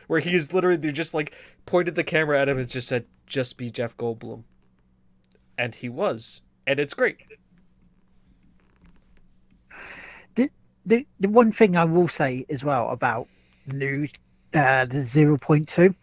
where 0.08 0.20
he 0.20 0.36
is 0.36 0.54
literally 0.54 0.78
they 0.78 0.92
just 0.92 1.14
like 1.16 1.34
pointed 1.66 1.96
the 1.96 2.04
camera 2.04 2.40
at 2.40 2.48
him 2.48 2.60
and 2.60 2.68
just 2.70 2.88
said, 2.88 3.06
"Just 3.26 3.58
be 3.58 3.72
Jeff 3.72 3.98
Goldblum," 3.98 4.44
and 5.58 5.74
he 5.74 5.90
was, 5.90 6.42
and 6.68 6.80
it's 6.80 6.94
great. 6.94 7.18
The, 10.86 11.06
the 11.20 11.30
one 11.30 11.52
thing 11.52 11.76
I 11.76 11.86
will 11.86 12.08
say 12.08 12.46
as 12.50 12.64
well 12.64 12.90
about 12.90 13.28
new 13.68 14.08
uh, 14.54 14.86
the 14.86 15.02
zero 15.02 15.38
point 15.38 15.68
two 15.68 15.94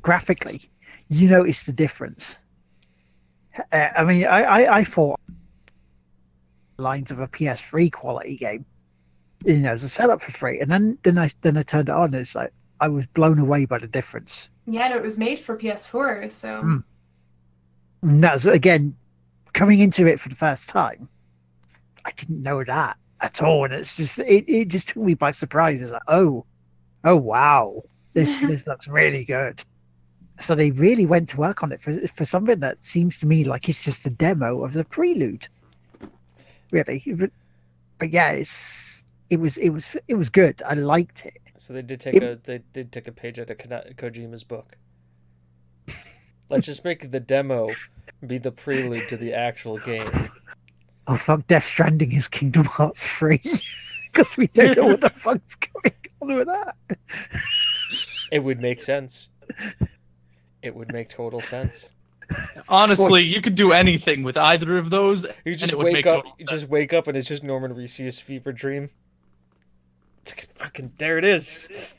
graphically, 0.00 0.62
you 1.08 1.28
notice 1.28 1.64
the 1.64 1.72
difference. 1.72 2.38
Uh, 3.72 3.88
I 3.96 4.04
mean, 4.04 4.24
I, 4.24 4.42
I 4.42 4.78
I 4.78 4.84
thought 4.84 5.20
lines 6.76 7.10
of 7.10 7.20
a 7.20 7.28
PS3 7.28 7.92
quality 7.92 8.36
game, 8.36 8.64
you 9.44 9.58
know, 9.58 9.72
as 9.72 9.84
a 9.84 9.88
setup 9.88 10.22
for 10.22 10.30
free, 10.30 10.60
and 10.60 10.70
then 10.70 10.98
then 11.02 11.18
I 11.18 11.30
then 11.42 11.56
I 11.56 11.62
turned 11.62 11.88
it 11.88 11.94
on, 11.94 12.06
and 12.06 12.16
it's 12.16 12.34
like 12.34 12.52
I 12.80 12.88
was 12.88 13.06
blown 13.06 13.38
away 13.38 13.64
by 13.64 13.78
the 13.78 13.88
difference. 13.88 14.48
Yeah, 14.66 14.88
no, 14.88 14.96
it 14.96 15.02
was 15.02 15.18
made 15.18 15.40
for 15.40 15.56
PS4, 15.56 16.30
so 16.30 16.62
Mm. 16.62 16.84
And 18.02 18.24
that's 18.24 18.46
again 18.46 18.96
coming 19.52 19.80
into 19.80 20.06
it 20.06 20.18
for 20.18 20.30
the 20.30 20.36
first 20.36 20.68
time. 20.68 21.08
I 22.06 22.12
didn't 22.12 22.40
know 22.40 22.64
that 22.64 22.96
at 23.20 23.42
all, 23.42 23.64
and 23.64 23.74
it's 23.74 23.96
just 23.96 24.18
it, 24.20 24.44
it 24.48 24.68
just 24.68 24.88
took 24.88 25.02
me 25.02 25.14
by 25.14 25.30
surprise. 25.30 25.82
It's 25.82 25.92
like, 25.92 26.02
oh, 26.08 26.44
oh 27.04 27.16
wow, 27.16 27.82
this 28.12 28.38
mm-hmm. 28.38 28.48
this 28.48 28.66
looks 28.66 28.88
really 28.88 29.24
good. 29.24 29.62
So 30.40 30.54
they 30.54 30.70
really 30.70 31.04
went 31.04 31.28
to 31.30 31.36
work 31.36 31.62
on 31.62 31.72
it 31.72 31.82
for 31.82 32.06
for 32.08 32.24
something 32.24 32.60
that 32.60 32.82
seems 32.82 33.18
to 33.20 33.26
me 33.26 33.44
like 33.44 33.68
it's 33.68 33.84
just 33.84 34.06
a 34.06 34.10
demo 34.10 34.64
of 34.64 34.72
the 34.72 34.84
prelude. 34.84 35.48
Really, 36.70 37.02
but, 37.16 37.30
but 37.98 38.10
yeah, 38.10 38.30
it's 38.32 39.04
it 39.28 39.40
was 39.40 39.56
it 39.58 39.70
was 39.70 39.96
it 40.08 40.14
was 40.14 40.28
good. 40.28 40.62
I 40.66 40.74
liked 40.74 41.26
it. 41.26 41.38
So 41.58 41.72
they 41.74 41.82
did 41.82 42.00
take 42.00 42.14
It- 42.14 42.22
a 42.22 42.40
they 42.44 42.62
did 42.72 42.90
take 42.90 43.06
a 43.06 43.12
page 43.12 43.38
out 43.38 43.50
of 43.50 43.58
Kojima's 43.58 44.44
book. 44.44 44.76
Let's 46.48 46.66
just 46.66 46.84
make 46.84 47.12
the 47.12 47.20
demo 47.20 47.68
be 48.26 48.38
the 48.38 48.50
prelude 48.50 49.08
to 49.08 49.16
the 49.16 49.34
actual 49.34 49.78
game. 49.78 50.10
Oh 51.10 51.16
fuck, 51.16 51.44
Death 51.48 51.64
Stranding 51.64 52.12
is 52.12 52.28
Kingdom 52.28 52.64
Hearts 52.66 53.04
three 53.04 53.42
because 54.12 54.36
we 54.36 54.46
don't 54.46 54.76
know 54.76 54.86
what 54.86 55.00
the 55.00 55.10
fuck's 55.16 55.56
going 55.56 55.92
on 56.20 56.36
with 56.36 56.46
that. 56.46 56.76
It 58.30 58.44
would 58.44 58.60
make 58.60 58.80
sense. 58.80 59.28
It 60.62 60.76
would 60.76 60.92
make 60.92 61.08
total 61.08 61.40
sense. 61.40 61.90
Honestly, 62.68 63.24
you 63.24 63.40
could 63.40 63.56
do 63.56 63.72
anything 63.72 64.22
with 64.22 64.36
either 64.36 64.78
of 64.78 64.90
those. 64.90 65.26
You 65.44 65.56
just 65.56 65.74
wake 65.74 66.06
up, 66.06 66.24
you 66.38 66.46
just 66.46 66.68
wake 66.68 66.92
up, 66.92 67.08
and 67.08 67.16
it's 67.16 67.26
just 67.26 67.42
Norman 67.42 67.74
Reedus' 67.74 68.20
fever 68.20 68.52
dream. 68.52 68.90
It's 70.22 70.36
like, 70.36 70.56
fucking 70.56 70.92
there 70.98 71.18
it 71.18 71.24
is, 71.24 71.96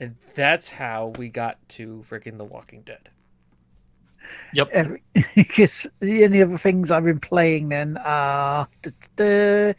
and 0.00 0.16
that's 0.34 0.70
how 0.70 1.08
we 1.08 1.28
got 1.28 1.58
to 1.70 2.02
freaking 2.08 2.38
The 2.38 2.44
Walking 2.44 2.80
Dead. 2.80 3.10
Every, 4.72 5.02
because 5.34 5.86
the 6.00 6.24
only 6.24 6.42
other 6.42 6.58
things 6.58 6.90
I've 6.90 7.04
been 7.04 7.20
playing 7.20 7.68
then 7.68 7.96
are 7.98 8.68
duh, 9.16 9.74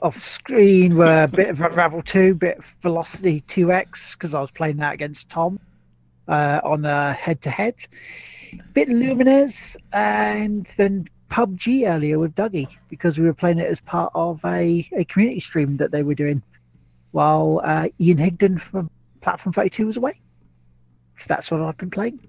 off 0.00 0.20
screen 0.20 0.96
were 0.96 1.24
a 1.24 1.28
bit 1.28 1.48
of 1.48 1.60
Unravel 1.60 2.02
2, 2.02 2.34
bit 2.34 2.58
of 2.58 2.64
Velocity 2.80 3.40
2X 3.42 4.12
because 4.12 4.34
I 4.34 4.40
was 4.40 4.50
playing 4.50 4.76
that 4.78 4.94
against 4.94 5.30
Tom 5.30 5.58
uh, 6.28 6.60
on 6.62 6.84
a 6.84 7.12
head 7.12 7.40
to 7.42 7.50
head, 7.50 7.86
bit 8.72 8.88
Lumines, 8.88 9.76
and 9.92 10.66
then 10.76 11.06
PUBG 11.30 11.88
earlier 11.88 12.18
with 12.18 12.34
Dougie 12.34 12.68
because 12.88 13.18
we 13.18 13.26
were 13.26 13.34
playing 13.34 13.58
it 13.58 13.66
as 13.66 13.80
part 13.80 14.12
of 14.14 14.44
a, 14.44 14.88
a 14.92 15.04
community 15.04 15.40
stream 15.40 15.76
that 15.78 15.90
they 15.90 16.02
were 16.02 16.14
doing 16.14 16.42
while 17.12 17.60
uh, 17.64 17.88
Ian 18.00 18.18
Higdon 18.18 18.60
from 18.60 18.90
Platform 19.20 19.52
32 19.52 19.86
was 19.86 19.96
away. 19.96 20.18
That's 21.26 21.50
what 21.50 21.60
I've 21.60 21.76
been 21.76 21.90
playing. 21.90 22.20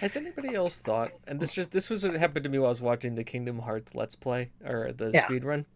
Has 0.00 0.16
anybody 0.16 0.54
else 0.54 0.78
thought? 0.78 1.12
And 1.26 1.38
this 1.40 1.52
just 1.52 1.70
this 1.70 1.88
was 1.90 2.04
what 2.04 2.14
happened 2.14 2.44
to 2.44 2.50
me 2.50 2.58
while 2.58 2.66
I 2.66 2.70
was 2.70 2.82
watching 2.82 3.14
the 3.14 3.24
Kingdom 3.24 3.60
Hearts 3.60 3.94
Let's 3.94 4.14
Play 4.16 4.50
or 4.64 4.92
the 4.92 5.10
Yeah. 5.12 5.24
speed 5.24 5.44
run. 5.44 5.66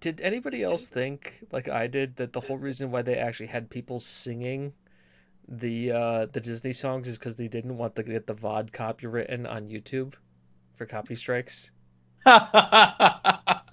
Did 0.00 0.20
anybody 0.20 0.62
else 0.62 0.88
think, 0.88 1.44
like 1.52 1.68
I 1.68 1.86
did, 1.86 2.16
that 2.16 2.32
the 2.32 2.40
whole 2.40 2.58
reason 2.58 2.90
why 2.90 3.02
they 3.02 3.16
actually 3.16 3.46
had 3.46 3.70
people 3.70 4.00
singing 4.00 4.72
the 5.46 5.92
uh, 5.92 6.26
the 6.26 6.40
Disney 6.40 6.72
songs 6.72 7.06
is 7.08 7.18
because 7.18 7.36
they 7.36 7.48
didn't 7.48 7.76
want 7.76 7.94
to 7.96 8.02
get 8.02 8.26
the 8.26 8.34
VOD 8.34 8.70
copywritten 8.72 9.48
on 9.48 9.68
YouTube 9.68 10.14
for 10.74 10.86
copy 10.86 11.14
strikes? 11.14 11.70
that, 12.24 13.72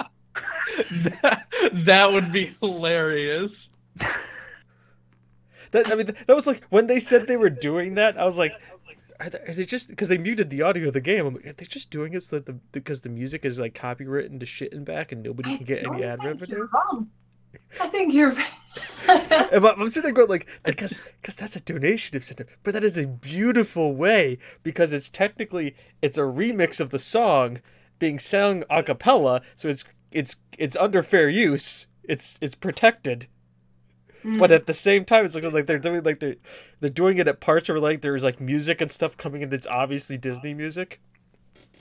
that 1.74 2.12
would 2.12 2.32
be 2.32 2.56
hilarious. 2.62 3.70
That 5.72 5.92
I 5.92 5.96
mean, 5.96 6.16
that 6.28 6.36
was 6.36 6.48
like 6.48 6.64
when 6.70 6.88
they 6.88 7.00
said 7.00 7.28
they 7.28 7.38
were 7.38 7.50
doing 7.50 7.96
that. 7.96 8.18
I 8.18 8.26
was 8.26 8.38
like, 8.38 8.54
are 9.20 9.30
they, 9.30 9.40
are 9.40 9.54
they 9.54 9.66
just 9.66 9.90
because 9.90 10.08
they 10.08 10.18
muted 10.18 10.50
the 10.50 10.62
audio 10.62 10.88
of 10.88 10.94
the 10.94 11.02
game? 11.02 11.26
I'm 11.26 11.36
like, 11.36 11.46
are 11.46 11.54
they 11.54 11.66
just 11.66 11.90
doing 11.92 12.14
it 12.14 12.24
so 12.24 12.38
that 12.38 12.46
the 12.46 12.54
because 12.72 13.02
the 13.02 13.10
music 13.10 13.46
is 13.46 13.60
like 13.60 13.74
copywritten 13.74 14.40
to 14.40 14.46
shit 14.46 14.74
and 14.74 14.86
back 14.86 15.12
and 15.12 15.24
nobody 15.24 15.58
can 15.58 15.66
get 15.66 15.86
any 15.86 16.04
ad 16.04 16.24
revenue? 16.24 16.68
I 17.80 17.88
think 17.88 18.14
you're. 18.14 18.34
I'm 19.08 19.66
I'm 19.66 19.90
sitting 19.90 20.04
there 20.04 20.14
going 20.14 20.30
like, 20.30 20.48
because 20.64 20.98
because 21.22 21.36
that's 21.36 21.56
a 21.56 21.62
donation 21.62 22.16
incentive, 22.16 22.48
but 22.64 22.74
that 22.74 22.84
is 22.84 22.98
a 22.98 23.08
beautiful 23.08 23.94
way 23.94 24.38
because 24.64 24.94
it's 24.94 25.10
technically 25.10 25.76
it's 26.02 26.18
a 26.18 26.22
remix 26.22 26.80
of 26.80 26.92
the 26.92 27.00
song 27.00 27.60
being 27.98 28.20
sung 28.20 28.64
a 28.70 28.84
cappella, 28.84 29.42
so 29.56 29.68
it's 29.68 29.84
it's 30.12 30.38
it's 30.58 30.76
under 30.78 31.04
fair 31.04 31.30
use. 31.30 31.88
It's 32.04 32.38
it's 32.42 32.56
protected. 32.56 33.28
But 34.38 34.52
at 34.52 34.66
the 34.66 34.74
same 34.74 35.06
time, 35.06 35.26
it's 35.26 35.36
like, 35.36 35.44
like 35.52 35.66
they're 35.66 35.80
doing 35.80 36.04
like 36.04 36.20
they're 36.20 36.36
they're 36.80 36.90
doing 36.90 37.18
it 37.18 37.28
at 37.28 37.40
parts 37.40 37.70
where 37.70 37.80
like 37.80 38.02
there's 38.02 38.24
like 38.24 38.40
music 38.40 38.82
and 38.82 38.92
stuff 38.92 39.18
coming 39.18 39.42
in. 39.42 39.54
It's 39.54 39.68
obviously 39.68 40.18
Disney 40.18 40.54
music. 40.54 41.02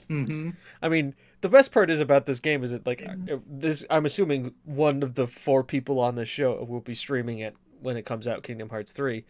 hmm 0.09 0.51
I 0.81 0.89
mean, 0.89 1.15
the 1.41 1.49
best 1.49 1.71
part 1.71 1.89
is 1.89 1.99
about 1.99 2.25
this 2.25 2.39
game 2.39 2.63
is 2.63 2.71
that 2.71 2.85
like 2.87 3.03
uh, 3.07 3.37
this. 3.47 3.85
I'm 3.89 4.05
assuming 4.05 4.53
one 4.63 5.03
of 5.03 5.15
the 5.15 5.27
four 5.27 5.63
people 5.63 5.99
on 5.99 6.15
this 6.15 6.29
show 6.29 6.63
will 6.63 6.81
be 6.81 6.95
streaming 6.95 7.39
it 7.39 7.55
when 7.81 7.97
it 7.97 8.05
comes 8.05 8.27
out, 8.27 8.43
Kingdom 8.43 8.69
Hearts 8.69 8.91
three, 8.91 9.25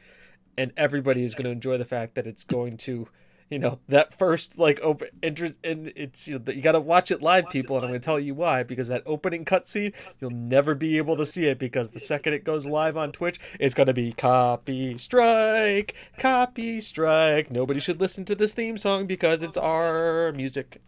and 0.58 0.72
everybody 0.78 1.24
is 1.24 1.36
going 1.36 1.46
to 1.46 1.52
enjoy 1.52 1.78
the 1.78 1.86
fact 1.86 2.16
that 2.16 2.28
it's 2.28 2.44
going 2.44 2.78
to, 2.78 3.08
you 3.50 3.58
know, 3.58 3.80
that 3.88 4.14
first 4.14 4.60
like 4.60 4.80
open 4.82 5.10
interest, 5.24 5.60
and 5.64 5.92
it's 5.96 6.28
you 6.28 6.38
know 6.38 6.54
you 6.54 6.62
got 6.62 6.74
to 6.74 6.80
watch 6.80 7.10
it 7.10 7.22
live, 7.22 7.50
people, 7.50 7.76
and 7.76 7.84
I'm 7.84 7.92
going 7.92 8.00
to 8.00 8.06
tell 8.06 8.20
you 8.20 8.36
why 8.36 8.62
because 8.62 8.88
that 8.90 9.02
opening 9.08 9.44
cutscene 9.44 9.94
you'll 10.20 10.30
never 10.30 10.76
be 10.76 10.98
able 10.98 11.18
to 11.18 11.26
see 11.26 11.46
it 11.46 11.58
because 11.58 11.90
the 11.92 12.00
second 12.00 12.34
it 12.34 12.44
goes 12.44 12.68
live 12.68 12.96
on 12.96 13.12
Twitch, 13.12 13.40
it's 13.60 13.74
going 13.74 13.88
to 13.88 13.94
be 13.94 14.12
copy 14.12 14.98
strike, 15.00 15.96
copy 16.20 16.80
strike. 16.80 17.50
Nobody 17.50 17.80
should 17.80 18.00
listen 18.00 18.24
to 18.26 18.36
this 18.36 18.54
theme 18.54 18.78
song 18.78 19.08
because 19.08 19.42
it's 19.42 19.58
our 19.58 20.32
music. 20.34 20.80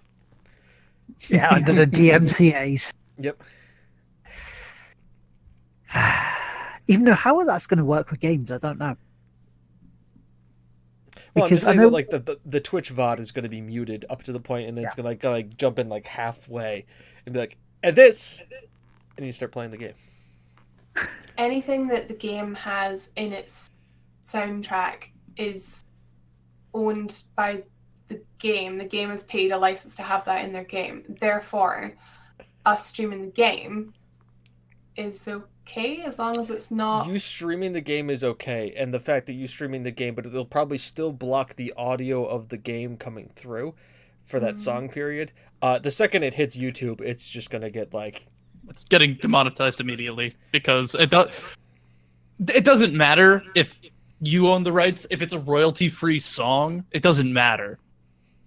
Yeah, 1.30 1.50
under 1.52 1.74
the 1.74 1.88
DMCA's. 1.88 2.94
Yep. 3.18 3.42
Even 6.88 7.06
though 7.06 7.14
how 7.14 7.44
that's 7.44 7.66
going 7.66 7.80
to 7.80 7.86
work 7.86 8.12
with 8.12 8.20
games, 8.20 8.52
I 8.52 8.60
don't 8.60 8.78
know. 8.78 8.96
Well, 11.34 11.46
I'm 11.46 11.50
Because 11.50 11.60
just 11.60 11.64
I 11.64 11.72
saying 11.72 11.78
know- 11.78 11.90
that 11.90 11.94
like 11.94 12.10
the, 12.10 12.20
the, 12.20 12.40
the 12.46 12.60
Twitch 12.60 12.94
VOD 12.94 13.20
is 13.20 13.32
going 13.32 13.44
to 13.44 13.50
be 13.50 13.62
muted 13.62 14.06
up 14.10 14.24
to 14.24 14.32
the 14.34 14.40
point, 14.40 14.68
and 14.68 14.78
then 14.78 14.86
it's 14.86 14.96
going 14.96 15.06
to 15.06 15.10
like, 15.10 15.20
go, 15.20 15.32
like 15.32 15.58
jump 15.58 15.80
in 15.80 15.88
like 15.90 16.06
halfway 16.06 16.86
and 17.26 17.34
be 17.34 17.40
like, 17.40 17.58
and 17.84 17.96
this, 17.96 18.44
and 19.18 19.26
you 19.26 19.32
start 19.32 19.52
playing 19.52 19.72
the 19.72 19.78
game. 19.78 19.94
anything 21.38 21.88
that 21.88 22.08
the 22.08 22.14
game 22.14 22.54
has 22.56 23.12
in 23.16 23.32
its 23.32 23.72
soundtrack 24.24 25.06
is 25.38 25.84
owned 26.74 27.24
by 27.36 27.64
the 28.10 28.22
game. 28.40 28.78
The 28.78 28.86
game 28.86 29.10
has 29.10 29.24
paid 29.24 29.52
a 29.52 29.58
license 29.58 29.96
to 29.96 30.04
have 30.04 30.26
that 30.26 30.44
in 30.44 30.52
their 30.52 30.64
game. 30.66 31.16
Therefore, 31.22 31.96
us 32.66 32.88
streaming 32.88 33.22
the 33.22 33.32
game 33.32 33.94
is 34.98 35.20
okay 35.66 36.02
as 36.04 36.20
long 36.20 36.38
as 36.40 36.50
it's 36.50 36.72
not. 36.72 37.08
You 37.08 37.18
streaming 37.20 37.74
the 37.74 37.82
game 37.82 38.10
is 38.10 38.24
okay, 38.24 38.74
and 38.76 38.94
the 38.94 39.00
fact 39.00 39.26
that 39.28 39.34
you 39.34 39.48
streaming 39.48 39.84
the 39.84 39.92
game, 39.92 40.16
but 40.16 40.26
it'll 40.26 40.46
probably 40.46 40.78
still 40.78 41.12
block 41.12 41.56
the 41.56 41.74
audio 41.78 42.26
of 42.26 42.50
the 42.50 42.58
game 42.58 42.98
coming 42.98 43.32
through 43.36 43.74
for 44.26 44.40
that 44.40 44.56
Mhm. 44.56 44.60
song 44.60 44.90
period. 44.90 45.32
Uh, 45.62 45.80
the 45.80 45.92
second 45.92 46.24
it 46.24 46.34
hits 46.36 46.56
YouTube, 46.58 47.02
it's 47.02 47.30
just 47.30 47.50
gonna 47.50 47.70
get 47.70 47.94
like 47.94 48.28
It's 48.70 48.84
getting 48.86 49.16
demonetized 49.16 49.82
immediately 49.82 50.36
because 50.52 50.96
it 50.96 51.10
does. 51.10 51.30
It 52.54 52.64
doesn't 52.64 52.94
matter 52.94 53.44
if 53.56 53.80
you 54.22 54.48
own 54.48 54.64
the 54.64 54.72
rights. 54.72 55.06
If 55.10 55.22
it's 55.22 55.34
a 55.34 55.40
royalty-free 55.40 56.20
song, 56.20 56.86
it 56.92 57.02
doesn't 57.04 57.32
matter 57.34 57.80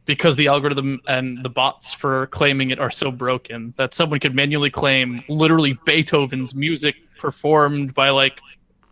because 0.06 0.36
the 0.36 0.48
algorithm 0.48 1.00
and 1.08 1.42
the 1.42 1.48
bots 1.48 1.92
for 1.92 2.26
claiming 2.28 2.70
it 2.70 2.78
are 2.78 2.90
so 2.90 3.10
broken 3.10 3.72
that 3.76 3.94
someone 3.94 4.20
could 4.20 4.34
manually 4.34 4.70
claim 4.70 5.22
literally 5.28 5.78
Beethoven's 5.84 6.54
music 6.54 6.96
performed 7.18 7.94
by 7.94 8.10
like 8.10 8.40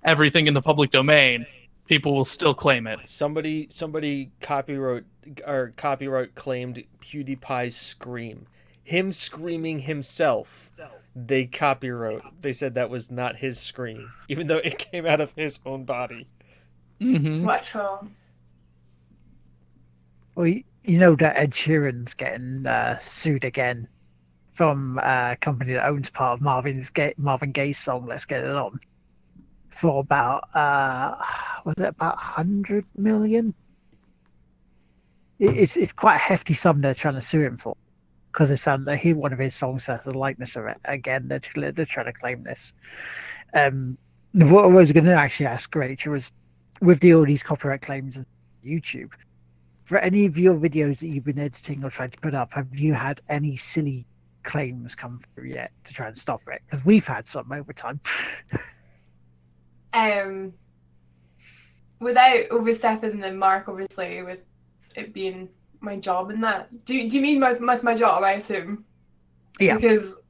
everything 0.05 0.47
in 0.47 0.55
the 0.55 0.63
public 0.63 0.91
domain. 0.91 1.47
People 1.87 2.15
will 2.15 2.25
still 2.25 2.55
claim 2.55 2.87
it. 2.87 3.01
somebody 3.05 3.67
somebody 3.71 4.31
copyright 4.41 5.05
or 5.47 5.73
copyright 5.77 6.35
claimed 6.35 6.83
PewDiePie's 7.01 7.77
scream, 7.77 8.47
him 8.83 9.13
screaming 9.13 9.81
himself 9.81 10.71
they 11.15 11.47
copywrote. 11.47 12.23
They 12.41 12.53
said 12.53 12.75
that 12.75 12.91
was 12.91 13.11
not 13.11 13.37
his 13.37 13.61
scream, 13.61 14.11
even 14.29 14.47
though 14.47 14.59
it 14.59 14.79
came 14.79 15.07
out 15.07 15.21
of 15.21 15.33
his 15.37 15.61
own 15.67 15.85
body. 15.85 16.27
Mm-hmm. 17.01 17.45
What's 17.45 17.75
wrong? 17.75 18.15
Well, 20.35 20.47
you, 20.85 20.99
know 20.99 21.15
that 21.17 21.37
Ed 21.37 21.53
Sheeran's 21.53 22.15
getting 22.15 22.67
uh, 22.67 22.99
sued 22.99 23.45
again 23.45 23.89
from 24.53 24.99
a 25.03 25.37
company 25.41 25.73
that 25.75 25.87
owns 25.87 26.11
part 26.11 26.39
of 26.39 26.43
Marvin's 26.43 26.91
Marvin 27.17 27.53
Gaye's 27.53 27.79
song 27.79 28.07
"Let's 28.07 28.25
Get 28.25 28.45
It 28.45 28.55
On" 28.55 28.79
for 29.71 30.01
about 30.01 30.49
uh, 30.55 31.15
was 31.65 31.75
it 31.79 31.89
about 31.89 32.19
hundred 32.19 32.85
million? 32.97 33.55
It's 35.39 35.77
it's 35.77 35.93
quite 35.93 36.17
a 36.17 36.19
hefty 36.19 36.55
sum 36.55 36.81
they're 36.81 36.95
trying 36.95 37.15
to 37.15 37.21
sue 37.21 37.41
him 37.41 37.57
for 37.57 37.77
because 38.31 38.51
it 38.51 38.59
sounds 38.59 38.87
like 38.87 39.01
he 39.01 39.13
one 39.13 39.33
of 39.33 39.39
his 39.39 39.55
songs 39.55 39.87
has 39.87 40.07
a 40.07 40.13
likeness 40.13 40.57
of 40.57 40.67
it. 40.67 40.79
Again, 40.85 41.29
they're, 41.29 41.73
they're 41.73 41.85
trying 41.85 42.07
to 42.07 42.13
claim 42.13 42.43
this. 42.43 42.73
Um, 43.55 43.99
what 44.33 44.65
I 44.65 44.69
was 44.69 44.93
going 44.93 45.05
to 45.05 45.13
actually 45.13 45.47
ask 45.47 45.75
Rachel 45.75 46.13
was 46.13 46.33
with 46.81 47.01
the 47.01 47.15
all 47.15 47.27
these 47.27 47.43
copyright 47.43 47.83
claims 47.83 48.17
on 48.17 48.25
YouTube 48.65 49.13
for 49.85 49.99
any 49.99 50.27
of 50.27 50.39
your 50.39 50.55
videos 50.55 51.01
that 51.01 51.09
you've 51.09 51.25
been 51.25 51.39
editing 51.39 51.85
or 51.85 51.91
trying 51.91 52.11
to 52.11 52.21
put 52.21 52.35
up, 52.35 52.53
have 52.53 52.79
you 52.79 52.95
had 52.95 53.21
any 53.29 53.57
silly 53.57 54.07
claims 54.43 54.95
come 54.95 55.21
through 55.35 55.49
yet 55.49 55.73
to 55.85 55.95
try 55.95 56.07
and 56.09 56.17
stop 56.17 56.41
it? 56.49 56.63
Because 56.67 56.85
we've 56.85 57.07
had 57.07 57.27
some 57.27 57.51
over 57.53 57.73
time. 57.73 58.01
Um, 59.95 60.53
without 62.01 62.49
overstepping 62.51 63.21
the 63.21 63.33
mark, 63.33 63.69
obviously, 63.69 64.23
with 64.23 64.41
it 64.97 65.13
being 65.13 65.49
my 65.81 65.97
job 65.97 66.31
and 66.31 66.43
that. 66.45 66.85
Do, 66.85 67.09
do 67.09 67.17
you 67.17 67.23
mean 67.23 67.41
with, 67.41 67.61
with 67.61 67.83
my 67.83 67.95
job, 67.95 68.23
I 68.23 68.33
assume? 68.33 68.85
Yeah. 69.61 69.77
Because 69.77 70.21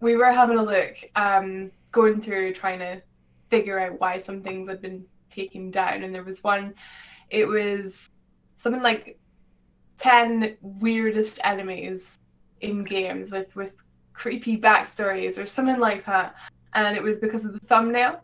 we 0.00 0.16
were 0.16 0.32
having 0.32 0.58
a 0.58 0.62
look, 0.62 0.96
um, 1.14 1.70
going 1.92 2.20
through 2.20 2.54
trying 2.54 2.80
to 2.80 3.02
figure 3.48 3.78
out 3.78 4.00
why 4.00 4.20
some 4.20 4.42
things 4.42 4.68
had 4.68 4.82
been 4.82 5.06
taken 5.30 5.70
down, 5.70 6.02
and 6.02 6.14
there 6.14 6.24
was 6.24 6.42
one, 6.42 6.74
it 7.30 7.46
was 7.46 8.10
something 8.56 8.82
like 8.82 9.18
10 9.98 10.56
weirdest 10.60 11.40
enemies 11.44 12.18
in 12.60 12.84
games 12.84 13.30
with, 13.30 13.54
with 13.56 13.82
creepy 14.12 14.58
backstories 14.58 15.42
or 15.42 15.46
something 15.46 15.78
like 15.78 16.04
that. 16.06 16.34
And 16.74 16.96
it 16.96 17.02
was 17.02 17.18
because 17.20 17.44
of 17.44 17.52
the 17.52 17.66
thumbnail. 17.66 18.20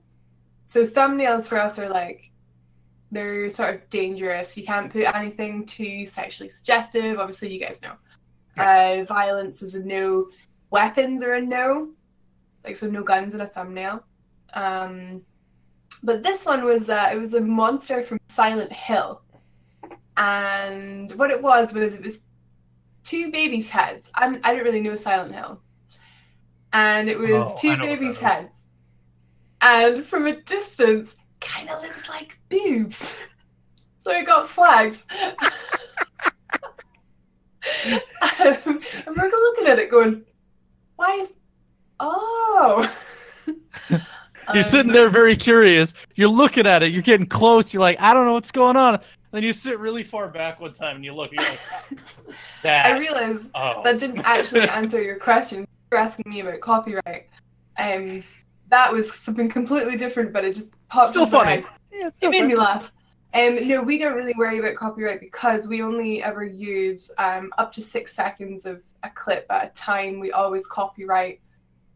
So 0.67 0.87
thumbnails 0.87 1.49
for 1.49 1.59
us 1.59 1.79
are 1.79 1.89
like 1.89 2.33
they're 3.13 3.51
sort 3.51 3.75
of 3.75 3.91
dangerous. 3.91 4.57
You 4.57 4.65
can't 4.65 4.91
put 4.91 5.15
anything 5.15 5.67
too 5.67 6.07
sexually 6.07 6.49
suggestive. 6.49 7.19
Obviously, 7.19 7.53
you 7.53 7.61
guys 7.61 7.81
know. 7.83 7.93
Uh, 8.57 9.05
violence 9.05 9.63
is 9.63 9.75
a 9.75 9.85
no. 9.85 10.29
Weapons 10.71 11.23
are 11.23 11.35
a 11.35 11.41
no. 11.41 11.91
Like 12.65 12.77
so, 12.77 12.89
no 12.89 13.03
guns 13.03 13.35
in 13.35 13.43
a 13.43 13.47
thumbnail. 13.47 14.03
Um, 14.55 15.23
but 16.03 16.23
this 16.23 16.47
one 16.47 16.65
was 16.65 16.89
uh, 16.89 17.11
it 17.13 17.19
was 17.19 17.35
a 17.35 17.41
monster 17.41 18.03
from 18.03 18.19
Silent 18.29 18.73
Hill, 18.73 19.21
and 20.17 21.13
what 21.13 21.31
it 21.31 21.41
was 21.43 21.73
was 21.73 21.95
it 21.95 22.03
was 22.03 22.25
two 23.05 23.31
babies' 23.31 23.69
heads. 23.71 24.11
I'm, 24.15 24.41
I 24.45 24.55
don't 24.55 24.65
really 24.65 24.81
know 24.81 24.95
Silent 24.97 25.35
Hill, 25.35 25.61
and 26.73 27.09
it 27.09 27.19
was 27.19 27.31
Oh, 27.31 27.55
I 27.57 27.61
two 27.61 27.77
babies' 27.79 28.19
heads, 28.19 28.69
and 29.61 30.05
from 30.05 30.27
a 30.27 30.41
distance, 30.43 31.17
kind 31.41 31.69
of 31.71 31.83
looks 31.83 32.09
like 32.09 32.39
boobs. 32.49 33.19
So 34.05 34.11
it 34.11 34.27
got 34.27 34.49
flagged. 34.49 35.05
um, 38.41 38.81
and 39.07 39.17
we're 39.17 39.31
looking 39.31 39.67
at 39.69 39.79
it, 39.79 39.91
going, 39.93 40.25
"Why 40.97 41.15
is? 41.21 41.35
Oh." 42.01 42.93
You're 44.53 44.65
sitting 44.65 44.91
Um, 44.91 44.95
there 44.95 45.09
very 45.09 45.37
curious. 45.37 45.95
You're 46.17 46.29
looking 46.29 46.67
at 46.67 46.83
it. 46.83 46.93
You're 46.93 47.03
getting 47.03 47.27
close. 47.27 47.73
You're 47.73 47.81
like, 47.81 48.01
I 48.01 48.13
don't 48.13 48.25
know 48.25 48.33
what's 48.33 48.51
going 48.51 48.77
on. 48.77 49.01
Then 49.33 49.43
you 49.43 49.55
sit 49.55 49.79
really 49.79 50.05
far 50.05 50.29
back 50.29 50.61
one 50.61 50.75
time 50.75 50.97
and 50.97 51.05
you 51.05 51.15
look. 51.15 51.33
You're 51.33 51.43
like, 51.43 51.61
I 52.29 52.35
that. 52.63 52.99
realized 52.99 53.51
oh. 53.55 53.83
that 53.83 53.99
didn't 53.99 54.21
actually 54.21 54.61
answer 54.69 55.01
your 55.01 55.17
question. 55.17 55.67
You're 55.91 56.01
asking 56.01 56.31
me 56.31 56.41
about 56.41 56.61
copyright. 56.61 57.29
Um, 57.79 58.23
that 58.69 58.93
was 58.93 59.13
something 59.13 59.49
completely 59.49 59.97
different, 59.97 60.35
but 60.35 60.45
it 60.45 60.55
just 60.55 60.73
popped 60.89 61.11
Still 61.11 61.27
funny. 61.27 61.65
Yeah, 61.91 62.09
it's 62.09 62.23
It 62.23 62.31
made 62.31 62.41
so 62.41 62.47
me 62.47 62.57
laugh. 62.57 62.93
Um, 63.35 63.67
no, 63.67 63.83
we 63.83 63.97
don't 63.97 64.15
really 64.15 64.35
worry 64.37 64.59
about 64.59 64.77
copyright 64.77 65.21
because 65.21 65.67
we 65.67 65.83
only 65.83 66.23
ever 66.23 66.45
use 66.45 67.11
um, 67.17 67.51
up 67.57 67.73
to 67.73 67.81
six 67.81 68.15
seconds 68.15 68.67
of 68.67 68.83
a 69.03 69.09
clip 69.11 69.47
at 69.49 69.65
a 69.65 69.69
time. 69.71 70.21
We 70.21 70.33
always 70.33 70.67
copyright. 70.67 71.41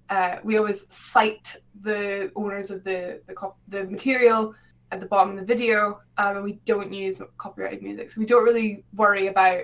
Uh, 0.09 0.37
we 0.43 0.57
always 0.57 0.93
cite 0.95 1.57
the 1.83 2.33
owners 2.35 2.71
of 2.71 2.85
the 2.85 3.21
the, 3.27 3.35
cop- 3.35 3.59
the 3.69 3.85
material 3.85 4.55
at 4.93 5.01
the 5.01 5.07
bottom 5.07 5.33
of 5.33 5.39
the 5.39 5.45
video, 5.45 6.01
um, 6.19 6.37
and 6.37 6.45
we 6.45 6.61
don't 6.65 6.93
use 6.93 7.21
copyrighted 7.39 7.83
music. 7.83 8.11
So 8.11 8.21
we 8.21 8.27
don't 8.27 8.45
really 8.45 8.85
worry 8.95 9.27
about 9.27 9.63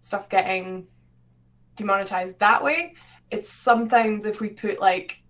stuff 0.00 0.28
getting 0.28 0.86
demonetized 1.76 2.38
that 2.40 2.62
way. 2.62 2.94
It's 3.30 3.50
sometimes 3.50 4.24
if 4.24 4.40
we 4.40 4.48
put 4.48 4.80
like 4.80 5.22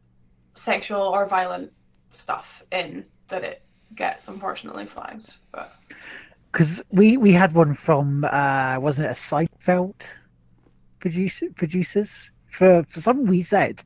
sexual 0.55 1.03
or 1.03 1.27
violent 1.27 1.73
stuff 2.11 2.63
in 2.73 3.05
that 3.29 3.45
it 3.45 3.63
gets 3.95 4.29
unfortunately 4.29 4.87
flagged. 4.87 5.35
Because 6.51 6.83
we 6.91 7.17
we 7.17 7.33
had 7.33 7.53
one 7.53 7.75
from 7.75 8.25
uh 8.25 8.79
wasn't 8.79 9.07
it 9.07 9.11
a 9.11 9.15
Seinfeld 9.15 10.07
producer 10.99 11.49
producers 11.57 12.31
for 12.47 12.85
for 12.89 13.01
something 13.01 13.27
we 13.27 13.43
said 13.43 13.83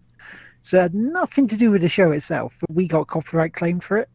so 0.62 0.88
nothing 0.92 1.46
to 1.46 1.56
do 1.56 1.70
with 1.70 1.80
the 1.80 1.88
show 1.88 2.10
itself 2.12 2.58
but 2.60 2.74
we 2.74 2.86
got 2.86 3.06
copyright 3.06 3.54
claim 3.54 3.80
for 3.80 3.96
it 3.96 4.08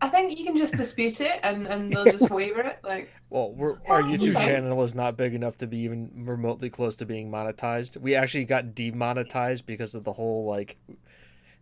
I 0.00 0.08
think 0.08 0.38
you 0.38 0.44
can 0.44 0.56
just 0.56 0.76
dispute 0.76 1.20
it 1.20 1.40
and, 1.42 1.66
and 1.66 1.92
they'll 1.92 2.04
just 2.04 2.30
waiver 2.30 2.60
it. 2.60 2.78
Like 2.82 3.10
Well, 3.30 3.52
we're, 3.52 3.78
our 3.86 4.02
YouTube 4.02 4.32
channel 4.32 4.82
is 4.82 4.94
not 4.94 5.16
big 5.16 5.34
enough 5.34 5.56
to 5.58 5.66
be 5.66 5.78
even 5.78 6.10
remotely 6.26 6.70
close 6.70 6.96
to 6.96 7.06
being 7.06 7.30
monetized. 7.30 7.96
We 7.96 8.14
actually 8.14 8.44
got 8.44 8.74
demonetized 8.74 9.66
because 9.66 9.94
of 9.94 10.04
the 10.04 10.12
whole 10.12 10.46
like, 10.46 10.76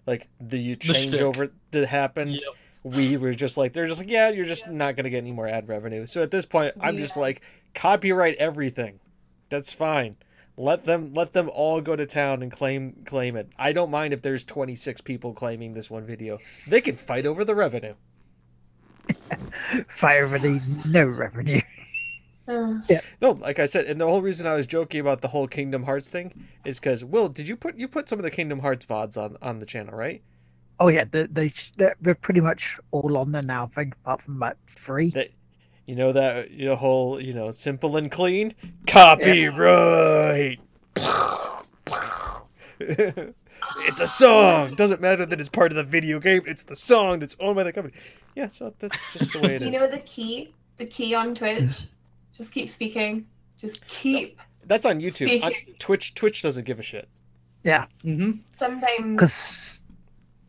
like 0.07 0.29
the 0.41 0.75
The 0.75 0.77
changeover 0.77 1.51
that 1.73 1.87
happened. 1.87 2.33
Yep. 2.33 2.55
We 2.85 3.17
were 3.17 3.33
just 3.33 3.57
like, 3.57 3.73
they're 3.73 3.87
just 3.87 4.01
like, 4.01 4.11
yeah, 4.11 4.31
you're 4.31 4.45
just 4.45 4.69
not 4.69 4.97
gonna 4.97 5.11
get 5.11 5.19
any 5.19 5.33
more 5.33 5.47
ad 5.47 5.69
revenue. 5.69 6.07
So 6.07 6.21
at 6.21 6.33
this 6.33 6.45
point, 6.45 6.75
I'm 6.81 6.97
just 6.97 7.17
like, 7.17 7.43
copyright 7.75 8.37
everything. 8.37 8.99
That's 9.51 9.73
fine. 9.73 10.17
Let 10.57 10.85
them 10.85 11.15
let 11.15 11.33
them 11.33 11.51
all 11.53 11.81
go 11.81 11.97
to 11.97 12.07
town 12.07 12.43
and 12.43 12.53
claim 12.53 13.05
claim 13.05 13.37
it. 13.37 13.51
I 13.57 13.73
don't 13.73 13.91
mind 13.91 14.13
if 14.13 14.23
there's 14.23 14.45
26 14.45 15.01
people 15.01 15.33
claiming 15.33 15.75
this 15.75 15.91
one 15.91 16.05
video. 16.05 16.39
They 16.69 16.81
can 16.81 16.95
fight 16.95 17.25
over 17.25 17.45
the 17.45 17.55
revenue. 17.55 17.95
Fire 19.89 20.25
over 20.25 20.39
the 20.39 20.81
no 20.87 21.05
revenue 21.05 21.61
uh, 22.49 22.75
No, 23.21 23.33
like 23.33 23.59
I 23.59 23.67
said, 23.67 23.87
and 23.87 24.01
the 24.01 24.07
whole 24.07 24.23
reason 24.23 24.47
I 24.47 24.55
was 24.55 24.67
joking 24.67 25.01
about 25.01 25.21
the 25.21 25.29
whole 25.29 25.47
Kingdom 25.47 25.85
Hearts 25.85 26.09
thing 26.09 26.49
is 26.65 26.81
because 26.81 27.05
Will, 27.05 27.29
did 27.29 27.49
you 27.49 27.57
put 27.57 27.77
you 27.77 27.89
put 27.89 28.09
some 28.09 28.19
of 28.19 28.23
the 28.25 28.31
Kingdom 28.31 28.61
Hearts 28.61 28.87
vods 28.87 29.17
on 29.17 29.37
on 29.41 29.59
the 29.59 29.67
channel, 29.67 29.95
right? 29.95 30.23
oh 30.81 30.89
yeah 30.89 31.05
they, 31.11 31.25
they 31.25 31.53
they're, 31.77 31.95
they're 32.01 32.15
pretty 32.15 32.41
much 32.41 32.79
all 32.91 33.17
on 33.17 33.31
there 33.31 33.43
now 33.43 33.65
i 33.65 33.67
think 33.67 33.95
apart 34.03 34.23
from 34.23 34.37
about 34.37 34.57
three 34.67 35.11
That 35.11 35.29
you 35.87 35.95
know 35.95 36.13
that 36.13 36.51
you 36.51 36.67
know 36.67 36.77
whole 36.77 37.21
you 37.21 37.33
know 37.33 37.51
simple 37.51 37.97
and 37.97 38.11
clean 38.11 38.55
copyright. 38.87 40.61
it's 42.81 44.01
a 44.01 44.07
song. 44.07 44.75
Doesn't 44.75 45.01
matter 45.01 45.27
that 45.27 45.41
it's 45.41 45.49
part 45.49 45.73
of 45.73 45.77
the 45.77 45.83
video 45.83 46.21
game. 46.21 46.43
It's 46.47 46.63
the 46.63 46.77
song 46.77 47.19
that's 47.19 47.37
owned 47.41 47.57
by 47.57 47.65
the 47.65 47.73
company. 47.73 47.97
Yeah, 48.35 48.49
so 48.49 48.73
that's 48.79 48.99
just 49.13 49.33
the 49.33 49.41
way 49.41 49.57
it 49.57 49.63
you 49.63 49.69
is. 49.69 49.75
know 49.75 49.87
the 49.89 49.99
key, 49.99 50.55
the 50.77 50.87
key 50.87 51.15
on 51.15 51.35
Twitch. 51.35 51.87
just 52.37 52.53
keep 52.53 52.69
speaking. 52.71 53.27
Just 53.59 53.87
keep. 53.87 54.39
That's 54.65 54.87
on 54.87 55.01
YouTube. 55.01 55.43
On 55.43 55.53
Twitch, 55.79 56.15
Twitch 56.15 56.43
doesn't 56.43 56.65
give 56.65 56.79
a 56.79 56.83
shit. 56.83 57.09
Mm-hmm. 57.65 58.33
Sometimes, 58.53 59.13
because 59.13 59.83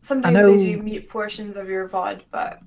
sometimes 0.00 0.34
know- 0.34 0.56
they 0.56 0.72
do 0.76 0.82
mute 0.82 1.08
portions 1.08 1.56
of 1.56 1.68
your 1.68 1.88
VOD, 1.88 2.22
but 2.30 2.60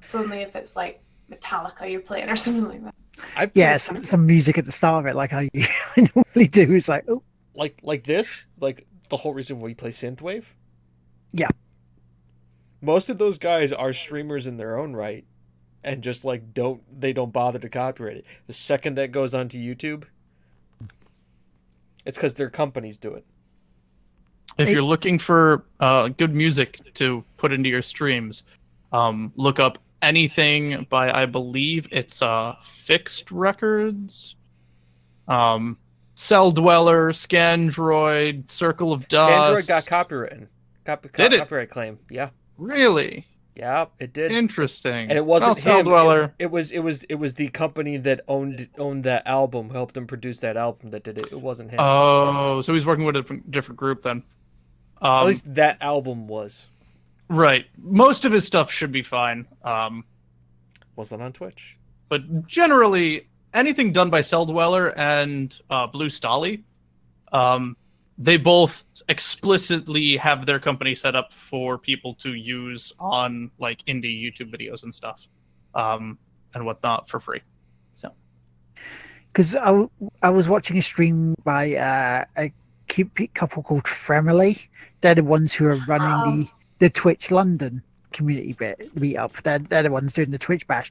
it's 0.00 0.14
only 0.14 0.38
if 0.38 0.54
it's 0.54 0.76
like 0.76 1.02
Metallica 1.30 1.90
you're 1.90 2.00
playing 2.00 2.28
or 2.30 2.36
something 2.36 2.66
like 2.66 2.84
that. 2.84 2.94
I 3.36 3.50
yeah 3.54 3.76
some, 3.76 4.02
some 4.02 4.26
music 4.26 4.56
at 4.56 4.64
the 4.64 4.72
start 4.72 5.04
of 5.04 5.10
it 5.10 5.14
like 5.14 5.34
I, 5.34 5.50
I 5.54 6.08
normally 6.14 6.48
do 6.48 6.74
is 6.74 6.88
like 6.88 7.04
oh 7.08 7.22
like 7.54 7.78
like 7.82 8.04
this, 8.04 8.46
like 8.60 8.86
the 9.08 9.16
whole 9.16 9.34
reason 9.34 9.60
we 9.60 9.74
play 9.74 9.90
synthwave. 9.90 10.44
Yeah. 11.32 11.48
Most 12.82 13.08
of 13.08 13.16
those 13.16 13.38
guys 13.38 13.72
are 13.72 13.92
streamers 13.92 14.46
in 14.46 14.56
their 14.56 14.76
own 14.76 14.94
right, 14.94 15.24
and 15.84 16.02
just 16.02 16.24
like 16.24 16.52
don't 16.52 16.82
they 17.00 17.12
don't 17.12 17.32
bother 17.32 17.60
to 17.60 17.68
copyright 17.68 18.18
it. 18.18 18.26
The 18.48 18.52
second 18.52 18.96
that 18.96 19.12
goes 19.12 19.34
onto 19.34 19.56
YouTube, 19.56 20.04
it's 22.04 22.18
because 22.18 22.34
their 22.34 22.50
companies 22.50 22.98
do 22.98 23.14
it. 23.14 23.24
If 24.58 24.68
you're 24.68 24.82
looking 24.82 25.18
for 25.18 25.64
uh, 25.80 26.08
good 26.08 26.34
music 26.34 26.80
to 26.94 27.24
put 27.36 27.52
into 27.52 27.70
your 27.70 27.80
streams, 27.80 28.42
um, 28.92 29.32
look 29.36 29.58
up 29.58 29.78
anything 30.02 30.86
by 30.90 31.10
I 31.10 31.26
believe 31.26 31.86
it's 31.90 32.20
uh, 32.20 32.56
FiXT 32.60 33.28
Records. 33.30 34.34
Um, 35.28 35.78
Celldweller, 36.16 37.14
Scandroid, 37.14 38.50
Circle 38.50 38.92
of 38.92 39.08
Dust. 39.08 39.32
Android 39.32 39.66
got 39.66 39.84
copywritten. 39.84 40.48
Cop- 40.84 41.02
co- 41.02 41.22
Did 41.22 41.32
it? 41.32 41.38
Copyright 41.38 41.70
claim. 41.70 41.98
Yeah. 42.10 42.30
Really 42.62 43.26
Yeah, 43.56 43.86
it 43.98 44.12
did. 44.12 44.32
interesting. 44.32 45.10
and 45.10 45.12
it 45.18 45.24
wasn't 45.26 45.64
well, 45.64 45.78
him. 45.78 45.84
Dweller. 45.84 46.22
It, 46.38 46.44
it 46.44 46.50
was 46.50 46.70
it 46.70 46.78
was 46.80 47.04
it 47.04 47.16
was 47.16 47.34
the 47.34 47.48
company 47.48 47.96
that 47.98 48.20
owned 48.28 48.68
owned 48.78 49.04
that 49.04 49.26
album, 49.26 49.70
helped 49.70 49.96
him 49.96 50.06
produce 50.06 50.38
that 50.40 50.56
album 50.56 50.90
that 50.90 51.04
did 51.04 51.18
it. 51.18 51.32
It 51.32 51.40
wasn't 51.40 51.70
him. 51.70 51.80
Oh, 51.80 52.60
so 52.60 52.72
he's 52.72 52.86
working 52.86 53.04
with 53.04 53.16
a 53.16 53.20
different, 53.20 53.50
different 53.50 53.78
group 53.78 54.02
then. 54.02 54.22
Um, 55.02 55.10
At 55.22 55.26
least 55.26 55.54
that 55.54 55.78
album 55.80 56.28
was. 56.28 56.68
right. 57.28 57.66
Most 57.78 58.24
of 58.24 58.32
his 58.32 58.44
stuff 58.44 58.70
should 58.70 58.92
be 58.92 59.02
fine. 59.02 59.46
Um, 59.64 60.04
Wasn't 60.96 61.20
on 61.22 61.32
Twitch. 61.32 61.76
but 62.08 62.46
generally, 62.46 63.26
anything 63.54 63.92
done 63.92 64.10
by 64.10 64.20
Celldweller 64.20 64.92
and 64.96 65.58
uh, 65.70 65.86
Blue 65.88 66.08
Stahli, 66.08 66.62
um, 67.32 67.76
they 68.22 68.36
both 68.36 68.84
explicitly 69.08 70.16
have 70.16 70.46
their 70.46 70.60
company 70.60 70.94
set 70.94 71.16
up 71.16 71.32
for 71.32 71.76
people 71.76 72.14
to 72.14 72.34
use 72.34 72.92
on 73.00 73.50
like 73.58 73.84
indie 73.86 74.22
YouTube 74.22 74.54
videos 74.56 74.84
and 74.84 74.94
stuff, 74.94 75.28
um, 75.74 76.18
and 76.54 76.64
whatnot 76.64 77.08
for 77.08 77.18
free. 77.18 77.40
So 77.94 78.12
because 79.32 79.56
I, 79.56 79.66
w- 79.66 79.90
I 80.22 80.30
was 80.30 80.48
watching 80.48 80.78
a 80.78 80.82
stream 80.82 81.34
by 81.42 81.74
uh, 81.74 82.24
a 82.36 82.52
cute 82.88 83.34
couple 83.34 83.62
called 83.62 83.88
Family. 83.88 84.58
They're 85.00 85.16
the 85.16 85.24
ones 85.24 85.52
who 85.52 85.66
are 85.66 85.80
running 85.88 86.42
the, 86.42 86.48
the 86.86 86.90
Twitch 86.90 87.30
London 87.32 87.82
community 88.12 88.52
bit 88.52 88.94
meetup. 88.94 89.42
They're, 89.42 89.58
they're 89.58 89.82
the 89.82 89.90
ones 89.90 90.12
doing 90.12 90.30
the 90.30 90.38
Twitch 90.38 90.66
bash. 90.66 90.90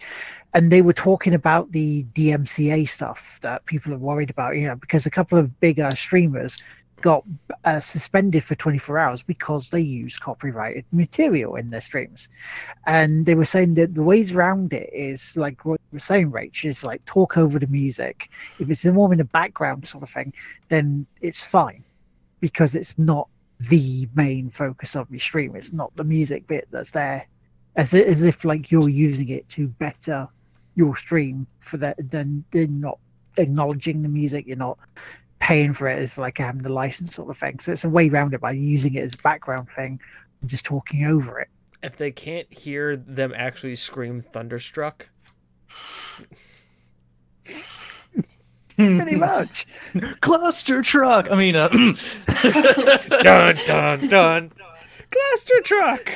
And 0.54 0.72
they 0.72 0.82
were 0.82 0.94
talking 0.94 1.34
about 1.34 1.72
the 1.72 2.04
DMCA 2.16 2.90
stuff 2.90 3.40
that 3.42 3.66
people 3.66 3.94
are 3.94 3.98
worried 3.98 4.30
about, 4.30 4.58
you 4.58 4.68
know, 4.68 4.76
because 4.76 5.06
a 5.06 5.12
couple 5.12 5.38
of 5.38 5.60
bigger 5.60 5.92
streamers 5.96 6.58
got 7.02 7.24
uh, 7.66 7.80
suspended 7.80 8.44
for 8.44 8.56
24 8.56 8.98
hours 8.98 9.24
because 9.24 9.70
they 9.70 9.82
use 9.82 10.18
copyrighted 10.18 10.86
material 10.92 11.56
in 11.56 11.70
their 11.70 11.82
streams. 11.82 12.30
And 12.88 13.26
they 13.26 13.36
were 13.36 13.46
saying 13.46 13.76
that 13.76 13.96
the 13.96 14.04
ways 14.04 14.32
around 14.34 14.74
it 14.74 14.90
is 14.94 15.36
like 15.38 15.66
what 15.66 15.80
you 15.92 15.96
were 15.96 16.00
saying 16.00 16.32
rach 16.32 16.66
is 16.66 16.84
like 16.84 17.04
talk 17.06 17.38
over 17.38 17.60
the 17.60 17.68
music. 17.68 18.30
If 18.60 18.70
it's 18.70 18.86
more 18.86 19.12
in 19.12 19.18
the 19.18 19.26
background 19.26 19.88
sort 19.88 20.04
of 20.04 20.10
thing 20.10 20.34
then 20.70 21.06
it's 21.22 21.44
fine 21.44 21.84
because 22.40 22.76
it's 22.76 22.98
not 22.98 23.28
the 23.70 24.08
main 24.16 24.50
focus 24.50 24.96
of 24.96 25.10
your 25.12 25.20
stream. 25.20 25.56
It's 25.56 25.74
not 25.74 25.96
the 25.96 26.04
music 26.04 26.48
bit 26.48 26.68
that's 26.72 26.92
there. 26.92 27.28
As, 27.76 27.94
as 27.94 28.24
if 28.24 28.44
like 28.44 28.72
you're 28.72 28.90
using 28.90 29.30
it 29.30 29.48
to 29.50 29.68
better 29.68 30.28
your 30.76 30.96
stream 30.96 31.46
for 31.60 31.78
that 31.78 31.98
then 32.10 32.44
they're 32.52 32.68
not 32.68 32.98
acknowledging 33.38 34.02
the 34.02 34.10
music. 34.10 34.46
You're 34.48 34.58
not 34.58 34.78
paying 35.52 35.74
for 35.74 35.86
it 35.86 36.00
as 36.00 36.18
like 36.18 36.38
having 36.38 36.62
the 36.62 36.72
license 36.72 37.14
sort 37.14 37.30
of 37.30 37.38
thing. 37.38 37.60
So 37.60 37.74
it's 37.74 37.84
a 37.84 37.90
way 37.90 38.08
around 38.08 38.34
it 38.34 38.40
by 38.40 38.52
using 38.52 38.96
it 38.96 39.04
as 39.04 39.16
a 39.16 39.18
background 39.18 39.70
thing 39.70 40.00
and 40.40 40.50
just 40.50 40.64
talking 40.64 41.04
over 41.04 41.42
it. 41.42 41.50
If 41.84 41.98
they 41.98 42.10
can't 42.10 42.48
hear 42.54 42.96
them 42.96 43.34
actually 43.36 43.76
scream 43.76 44.22
thunderstruck, 44.22 45.10
pretty 48.78 49.18
much. 49.18 49.68
Cluster 50.22 50.82
truck. 50.82 51.30
I 51.30 51.36
mean, 51.36 51.58
uh, 51.58 51.68
dun 53.22 53.58
dun 53.66 54.08
dun, 54.08 54.52
cluster 55.12 55.60
truck, 55.64 56.14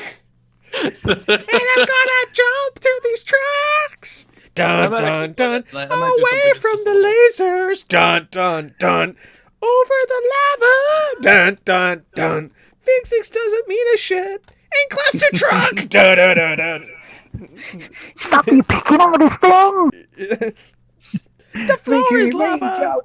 and 0.81 0.95
I'm 1.03 1.25
gonna 1.25 2.25
jump 2.31 2.79
through 2.79 2.99
these 3.03 3.25
tracks. 3.25 4.27
Dun 4.55 4.89
might 4.91 4.97
dun 4.99 5.05
actually- 5.05 5.33
dun, 5.33 5.63
I- 5.73 5.83
I 5.83 5.95
might 5.95 6.13
do 6.17 6.23
away 6.23 6.59
from 6.59 6.71
just 6.73 6.85
the 6.85 6.91
a 6.91 6.93
little- 6.93 7.11
lasers. 7.45 7.87
Dun 7.87 8.27
dun 8.31 8.73
dun, 8.79 9.15
over 9.61 9.93
the 10.07 10.21
lava. 10.33 11.21
Dun 11.21 11.57
dun 11.65 12.03
dun. 12.15 12.51
Physics 12.81 13.29
doesn't 13.29 13.67
mean 13.67 13.85
a 13.93 13.97
shit. 13.97 14.51
And 14.71 14.89
cluster 14.89 15.27
truck. 15.33 15.75
dun 15.89 16.17
dun 16.17 16.35
dun 16.37 16.57
dun. 16.57 16.89
Stop 18.15 18.47
you 18.47 18.63
picking 18.63 19.01
on 19.01 19.19
this 19.19 19.35
thing! 19.37 20.53
The 21.67 21.77
floor 21.77 22.03
Make 22.11 22.19
is 22.21 22.33
lava. 22.33 22.99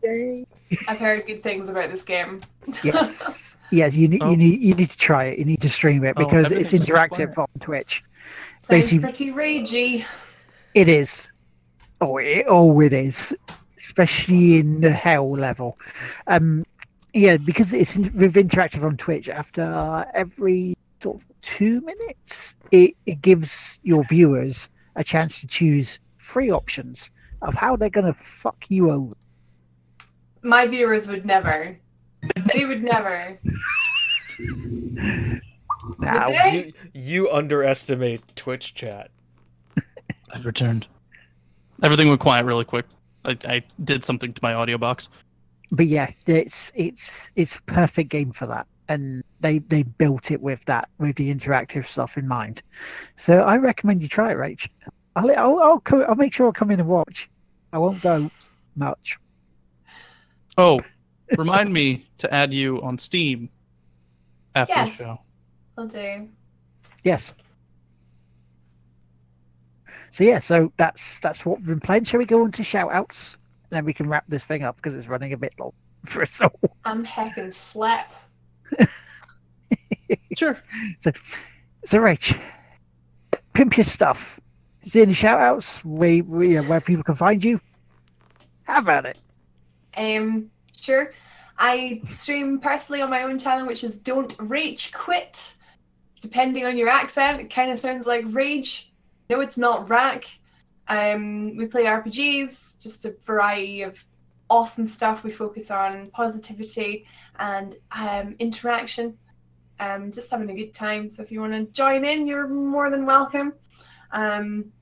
I've 0.88 0.98
heard 0.98 1.24
good 1.24 1.40
things 1.44 1.68
about 1.68 1.88
this 1.90 2.02
game. 2.02 2.40
Yes, 2.82 3.56
yes. 3.70 3.94
You 3.94 4.08
need 4.08 4.22
Oh. 4.24 4.30
you 4.32 4.36
need 4.36 4.60
you 4.60 4.74
need 4.74 4.90
to 4.90 4.98
try 4.98 5.26
it. 5.26 5.38
You 5.38 5.44
need 5.44 5.60
to 5.60 5.68
stream 5.70 6.04
it 6.04 6.14
Oh, 6.16 6.24
because 6.24 6.50
it's 6.50 6.72
interactive 6.72 7.38
on 7.38 7.46
Twitch. 7.60 8.02
Sounds 8.62 8.68
Basically- 8.68 8.98
pretty 9.04 9.30
ragey. 9.32 10.04
It 10.74 10.88
is. 10.88 11.30
Oh, 12.00 12.16
it, 12.18 12.46
oh, 12.48 12.80
it 12.80 12.92
is. 12.92 13.34
Especially 13.76 14.58
in 14.58 14.80
the 14.80 14.90
hell 14.90 15.30
level. 15.30 15.78
Um, 16.26 16.64
yeah, 17.12 17.36
because 17.38 17.72
it's 17.72 17.96
in, 17.96 18.02
with 18.16 18.34
interactive 18.34 18.84
on 18.84 18.96
Twitch. 18.96 19.28
After 19.28 20.06
every 20.14 20.76
sort 21.00 21.16
of 21.16 21.26
two 21.42 21.80
minutes, 21.80 22.56
it, 22.70 22.94
it 23.06 23.22
gives 23.22 23.80
your 23.82 24.04
viewers 24.04 24.68
a 24.96 25.04
chance 25.04 25.40
to 25.40 25.46
choose 25.46 25.98
three 26.18 26.50
options 26.50 27.10
of 27.42 27.54
how 27.54 27.74
they're 27.76 27.88
gonna 27.88 28.14
fuck 28.14 28.66
you 28.68 28.90
over. 28.90 29.14
My 30.42 30.66
viewers 30.66 31.08
would 31.08 31.24
never. 31.24 31.78
They 32.54 32.64
would 32.66 32.82
never. 32.82 33.38
Now, 35.98 36.28
Would? 36.28 36.54
You 36.54 36.72
you 36.92 37.30
underestimate 37.30 38.36
Twitch 38.36 38.74
chat. 38.74 39.10
I've 40.32 40.44
returned. 40.44 40.86
Everything 41.82 42.08
went 42.08 42.20
quiet 42.20 42.44
really 42.44 42.64
quick. 42.64 42.86
I, 43.24 43.36
I 43.44 43.62
did 43.84 44.04
something 44.04 44.32
to 44.32 44.40
my 44.42 44.54
audio 44.54 44.78
box. 44.78 45.08
but 45.72 45.86
yeah, 45.86 46.10
it's 46.26 46.72
it's 46.74 47.32
it's 47.36 47.56
a 47.56 47.62
perfect 47.62 48.08
game 48.10 48.32
for 48.32 48.46
that, 48.46 48.66
and 48.88 49.22
they 49.40 49.58
they 49.58 49.82
built 49.82 50.30
it 50.30 50.40
with 50.40 50.64
that 50.66 50.88
with 50.98 51.16
the 51.16 51.32
interactive 51.34 51.86
stuff 51.86 52.16
in 52.16 52.26
mind. 52.26 52.62
So 53.16 53.40
I 53.42 53.56
recommend 53.56 54.02
you 54.02 54.08
try 54.08 54.32
it, 54.32 54.36
Rach. 54.36 54.68
I'll 55.16 55.30
I'll 55.38 55.58
I'll, 55.60 55.80
co- 55.80 56.02
I'll 56.04 56.14
make 56.14 56.32
sure 56.34 56.46
I'll 56.46 56.52
come 56.52 56.70
in 56.70 56.80
and 56.80 56.88
watch. 56.88 57.28
I 57.72 57.78
won't 57.78 58.00
go 58.00 58.30
much. 58.76 59.18
Oh, 60.58 60.78
remind 61.38 61.72
me 61.72 62.06
to 62.18 62.32
add 62.34 62.52
you 62.52 62.80
on 62.82 62.98
Steam 62.98 63.48
after 64.54 64.74
Yes. 64.74 64.98
the 64.98 65.04
show. 65.04 65.20
I'll 65.78 65.86
do. 65.86 66.28
Yes. 67.04 67.32
So 70.10 70.24
yeah, 70.24 70.38
so 70.38 70.72
that's 70.76 71.20
that's 71.20 71.46
what 71.46 71.58
we've 71.58 71.66
been 71.66 71.80
playing. 71.80 72.04
Shall 72.04 72.18
we 72.18 72.26
go 72.26 72.42
on 72.42 72.52
to 72.52 72.64
shout 72.64 72.92
outs? 72.92 73.36
Then 73.70 73.84
we 73.84 73.92
can 73.92 74.08
wrap 74.08 74.24
this 74.28 74.44
thing 74.44 74.64
up 74.64 74.76
because 74.76 74.94
it's 74.94 75.06
running 75.06 75.32
a 75.32 75.36
bit 75.36 75.54
long 75.58 75.72
for 76.06 76.22
us 76.22 76.40
all. 76.40 76.58
I'm 76.84 77.04
heckin' 77.04 77.52
slap. 77.52 78.12
Sure. 80.36 80.56
So 80.98 81.12
Rach, 81.98 82.38
pimp 83.52 83.76
your 83.76 83.84
stuff. 83.84 84.40
Is 84.82 84.92
there 84.92 85.02
any 85.02 85.12
shout 85.12 85.40
outs 85.40 85.84
where, 85.84 86.18
where, 86.20 86.62
where 86.62 86.80
people 86.80 87.04
can 87.04 87.14
find 87.14 87.42
you? 87.42 87.60
How 88.64 88.78
about 88.78 89.06
it? 89.06 89.18
Um, 89.96 90.50
sure. 90.76 91.12
I 91.58 92.00
stream 92.06 92.58
personally 92.60 93.02
on 93.02 93.10
my 93.10 93.24
own 93.24 93.38
channel, 93.38 93.66
which 93.66 93.84
is 93.84 93.98
Don't 93.98 94.34
Rage 94.38 94.92
Quit. 94.92 95.54
Depending 96.22 96.64
on 96.64 96.76
your 96.76 96.88
accent, 96.88 97.40
it 97.40 97.50
kind 97.52 97.70
of 97.70 97.78
sounds 97.78 98.06
like 98.06 98.24
rage. 98.28 98.89
No, 99.30 99.40
it's 99.40 99.56
not 99.56 99.88
rack. 99.88 100.24
Um, 100.88 101.56
we 101.56 101.66
play 101.66 101.84
RPGs, 101.84 102.82
just 102.82 103.04
a 103.04 103.14
variety 103.24 103.82
of 103.82 104.04
awesome 104.50 104.84
stuff. 104.84 105.22
We 105.22 105.30
focus 105.30 105.70
on 105.70 106.10
positivity 106.10 107.06
and 107.38 107.76
um, 107.92 108.34
interaction. 108.40 109.16
Um, 109.78 110.10
just 110.10 110.32
having 110.32 110.50
a 110.50 110.54
good 110.54 110.74
time. 110.74 111.08
So 111.08 111.22
if 111.22 111.30
you 111.30 111.40
want 111.40 111.52
to 111.52 111.64
join 111.66 112.04
in, 112.04 112.26
you're 112.26 112.48
more 112.48 112.90
than 112.90 113.06
welcome. 113.06 113.52
Um, 114.10 114.72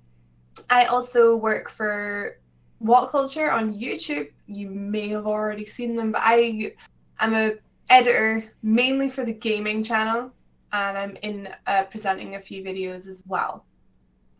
I 0.70 0.86
also 0.86 1.36
work 1.36 1.68
for 1.68 2.38
WhatCulture 2.82 3.52
on 3.52 3.78
YouTube. 3.78 4.30
You 4.46 4.70
may 4.70 5.08
have 5.10 5.26
already 5.26 5.66
seen 5.66 5.94
them, 5.94 6.10
but 6.10 6.22
I 6.24 6.72
am 7.20 7.34
a 7.34 7.52
editor 7.90 8.50
mainly 8.62 9.10
for 9.10 9.26
the 9.26 9.32
gaming 9.34 9.84
channel, 9.84 10.32
and 10.72 10.96
I'm 10.96 11.16
in 11.16 11.50
uh, 11.66 11.82
presenting 11.84 12.36
a 12.36 12.40
few 12.40 12.64
videos 12.64 13.08
as 13.08 13.22
well. 13.28 13.66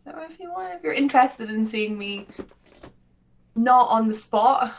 So 0.09 0.19
if 0.21 0.39
you 0.39 0.51
want, 0.51 0.73
if 0.73 0.83
you're 0.83 0.93
interested 0.93 1.49
in 1.49 1.65
seeing 1.65 1.97
me 1.97 2.27
not 3.55 3.89
on 3.89 4.07
the 4.07 4.13
spot, 4.13 4.73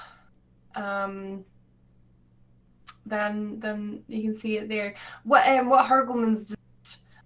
um, 0.74 1.44
then 3.06 3.60
then 3.60 4.02
you 4.08 4.22
can 4.22 4.34
see 4.34 4.56
it 4.56 4.68
there. 4.68 4.94
What 5.24 5.46
um 5.46 5.68
what 5.68 5.86
Hurgleman's 5.86 6.56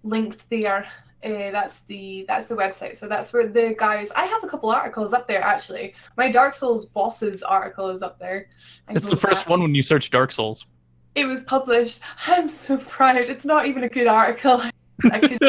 linked 0.03 0.47
there. 0.49 0.85
Uh, 1.23 1.49
that's 1.49 1.83
the 1.83 2.25
that's 2.27 2.45
the 2.45 2.55
website. 2.55 2.95
So 2.97 3.07
that's 3.07 3.33
where 3.33 3.47
the 3.47 3.75
guys. 3.77 4.11
I 4.11 4.25
have 4.25 4.43
a 4.43 4.47
couple 4.47 4.69
articles 4.69 5.11
up 5.11 5.27
there 5.27 5.41
actually. 5.41 5.95
My 6.15 6.31
Dark 6.31 6.53
Souls 6.53 6.85
bosses 6.85 7.41
article 7.41 7.89
is 7.89 8.03
up 8.03 8.19
there. 8.19 8.49
I 8.87 8.93
It's 8.93 9.09
the 9.09 9.15
first 9.15 9.45
that. 9.45 9.49
one 9.49 9.63
when 9.63 9.73
you 9.73 9.81
search 9.81 10.11
Dark 10.11 10.31
Souls. 10.31 10.67
It 11.15 11.25
was 11.25 11.43
published. 11.43 12.01
I'm 12.27 12.49
so 12.49 12.77
proud. 12.77 13.17
It's 13.17 13.45
not 13.45 13.65
even 13.65 13.83
a 13.83 13.89
good 13.89 14.07
article. 14.07 14.61
I 15.11 15.19
could 15.19 15.39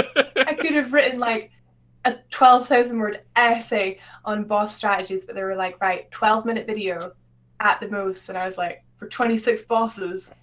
I 0.49 0.55
could 0.55 0.73
have 0.81 0.95
written 0.95 1.21
like 1.21 1.51
a 2.07 2.17
12,000 2.31 2.99
word 2.99 3.21
essay 3.35 3.99
on 4.25 4.45
boss 4.45 4.75
strategies, 4.75 5.27
but 5.27 5.35
they 5.35 5.43
were 5.43 5.57
like, 5.57 5.79
right, 5.81 6.11
12 6.11 6.47
minute 6.47 6.67
video 6.67 7.13
at 7.61 7.81
the 7.81 7.89
most. 7.89 8.29
And 8.29 8.39
I 8.39 8.47
was 8.47 8.57
like, 8.57 8.83
for 8.97 9.09
26 9.09 9.65
bosses. 9.65 10.35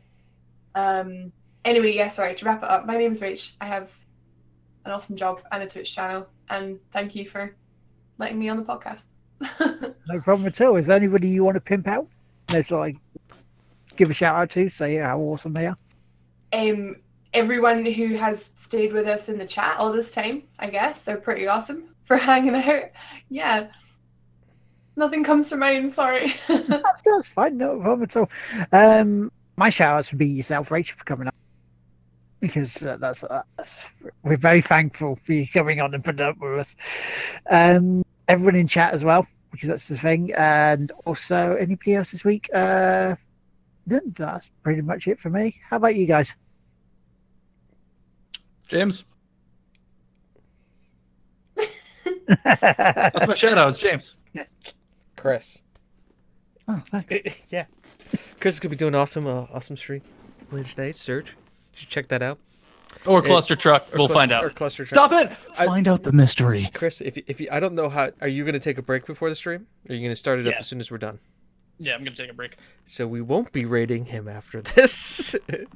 Um, 0.75 1.31
anyway, 1.65 1.93
yeah, 1.93 2.09
sorry, 2.09 2.35
to 2.35 2.45
wrap 2.45 2.61
it 2.63 2.69
up, 2.69 2.85
my 2.85 2.97
name 2.97 3.11
is 3.11 3.21
Rach. 3.21 3.55
I 3.61 3.65
have 3.65 3.89
an 4.85 4.91
awesome 4.91 5.15
job 5.15 5.41
and 5.51 5.63
a 5.63 5.67
Twitch 5.67 5.95
channel, 5.95 6.27
and 6.49 6.77
thank 6.91 7.15
you 7.15 7.25
for 7.27 7.55
letting 8.17 8.37
me 8.37 8.49
on 8.49 8.57
the 8.57 8.63
podcast. 8.63 9.13
No 10.05 10.19
problem 10.19 10.45
at 10.47 10.59
all. 10.59 10.75
Is 10.75 10.87
there 10.87 10.97
anybody 10.97 11.29
you 11.29 11.45
want 11.45 11.55
to 11.55 11.61
pimp 11.61 11.87
out? 11.87 12.07
Let's 12.51 12.71
like 12.71 12.97
give 13.95 14.09
a 14.09 14.13
shout 14.13 14.35
out 14.35 14.49
to, 14.51 14.69
say 14.69 14.95
how 14.97 15.17
awesome 15.19 15.53
they 15.53 15.67
are. 15.67 15.77
um, 16.51 16.97
everyone 17.33 17.85
who 17.85 18.15
has 18.15 18.51
stayed 18.55 18.93
with 18.93 19.07
us 19.07 19.29
in 19.29 19.37
the 19.37 19.45
chat 19.45 19.77
all 19.77 19.91
this 19.91 20.11
time, 20.11 20.43
I 20.59 20.69
guess, 20.69 21.03
they're 21.03 21.17
pretty 21.17 21.47
awesome 21.47 21.95
for 22.05 22.17
hanging 22.17 22.55
out. 22.55 22.91
Yeah. 23.29 23.67
Nothing 24.95 25.23
comes 25.23 25.49
to 25.49 25.57
mind, 25.57 25.91
sorry. 25.91 26.33
That's 26.47 27.27
fine, 27.27 27.57
no 27.57 27.79
problem 27.79 28.03
at 28.03 28.15
all. 28.15 28.29
Um, 28.71 29.31
my 29.57 29.69
shout 29.69 29.97
outs 29.97 30.11
would 30.11 30.19
be 30.19 30.27
yourself, 30.27 30.69
Rachel, 30.69 30.97
for 30.97 31.03
coming 31.03 31.27
on. 31.27 31.33
Because 32.39 32.85
uh, 32.85 32.97
that's, 32.97 33.23
uh, 33.23 33.41
that's 33.55 33.89
we're 34.23 34.35
very 34.35 34.59
thankful 34.59 35.15
for 35.15 35.31
you 35.31 35.47
coming 35.47 35.79
on 35.79 35.93
and 35.93 36.03
putting 36.03 36.25
up 36.25 36.37
with 36.39 36.59
us. 36.59 36.75
Um, 37.49 38.03
everyone 38.27 38.55
in 38.55 38.67
chat 38.67 38.93
as 38.93 39.01
well, 39.05 39.25
because 39.51 39.69
that's 39.69 39.87
the 39.87 39.97
thing. 39.97 40.33
And 40.33 40.91
also 41.05 41.55
anybody 41.55 41.95
else 41.95 42.11
this 42.11 42.25
week. 42.25 42.49
Uh, 42.53 43.15
that's 43.87 44.51
pretty 44.61 44.81
much 44.81 45.07
it 45.07 45.19
for 45.19 45.29
me. 45.29 45.57
How 45.63 45.77
about 45.77 45.95
you 45.95 46.05
guys? 46.05 46.35
James. 48.67 49.05
That's 52.45 53.27
my 53.27 53.33
shout 53.33 53.57
out. 53.57 53.69
It's 53.69 53.79
James. 53.79 54.13
Chris. 55.15 55.61
oh, 56.67 56.81
thanks. 56.89 57.43
yeah. 57.49 57.65
Chris 58.39 58.55
is 58.55 58.59
gonna 58.59 58.71
be 58.71 58.75
doing 58.75 58.95
awesome, 58.95 59.27
uh, 59.27 59.45
awesome 59.53 59.77
stream 59.77 60.01
later 60.51 60.67
today. 60.69 60.91
Surge, 60.91 61.29
you 61.31 61.35
should 61.73 61.89
check 61.89 62.07
that 62.09 62.21
out. 62.21 62.39
Or 63.05 63.19
It- 63.19 63.25
Cluster 63.25 63.55
Truck. 63.55 63.87
Or 63.93 63.99
we'll 63.99 64.07
cluster- 64.07 64.33
find 64.35 64.45
Or 64.45 64.49
cluster 64.49 64.85
truck. 64.85 65.09
Stop 65.09 65.11
it! 65.13 65.31
I- 65.57 65.65
Find 65.65 65.87
out 65.87 66.03
the 66.03 66.11
mystery. 66.11 66.69
Chris. 66.73 67.01
If 67.01 67.17
you, 67.17 67.23
if 67.27 67.39
you, 67.41 67.47
I 67.51 67.59
don't 67.59 67.73
know 67.73 67.89
how, 67.89 68.11
are 68.21 68.27
you 68.27 68.45
gonna 68.45 68.59
take 68.59 68.77
a 68.77 68.81
break 68.83 69.05
before 69.05 69.29
the 69.29 69.35
stream? 69.35 69.67
Or 69.89 69.93
are 69.93 69.95
you 69.95 70.05
gonna 70.05 70.15
start 70.15 70.39
it 70.39 70.47
up 70.47 70.55
as 70.55 70.67
soon 70.67 70.79
as 70.79 70.91
we're 70.91 70.97
done? 70.97 71.19
Yeah, 71.83 71.95
I'm 71.95 72.03
gonna 72.03 72.15
take 72.15 72.29
a 72.29 72.33
break. 72.33 72.57
So 72.85 73.05
we 73.05 73.21
won't 73.21 73.51
be 73.51 73.65
rating 73.65 74.05
him 74.05 74.27
after 74.27 74.61
this. 74.61 75.35
I'm 75.49 75.67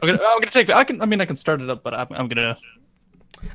gonna, 0.00 0.12
I'm 0.14 0.40
gonna 0.40 0.50
take. 0.50 0.70
I 0.70 0.84
can. 0.84 1.00
I 1.00 1.06
mean, 1.06 1.20
I 1.20 1.24
can 1.24 1.36
start 1.36 1.60
it 1.60 1.70
up, 1.70 1.82
but 1.82 1.94
I'm, 1.94 2.08
I'm 2.10 2.28
gonna. 2.28 2.58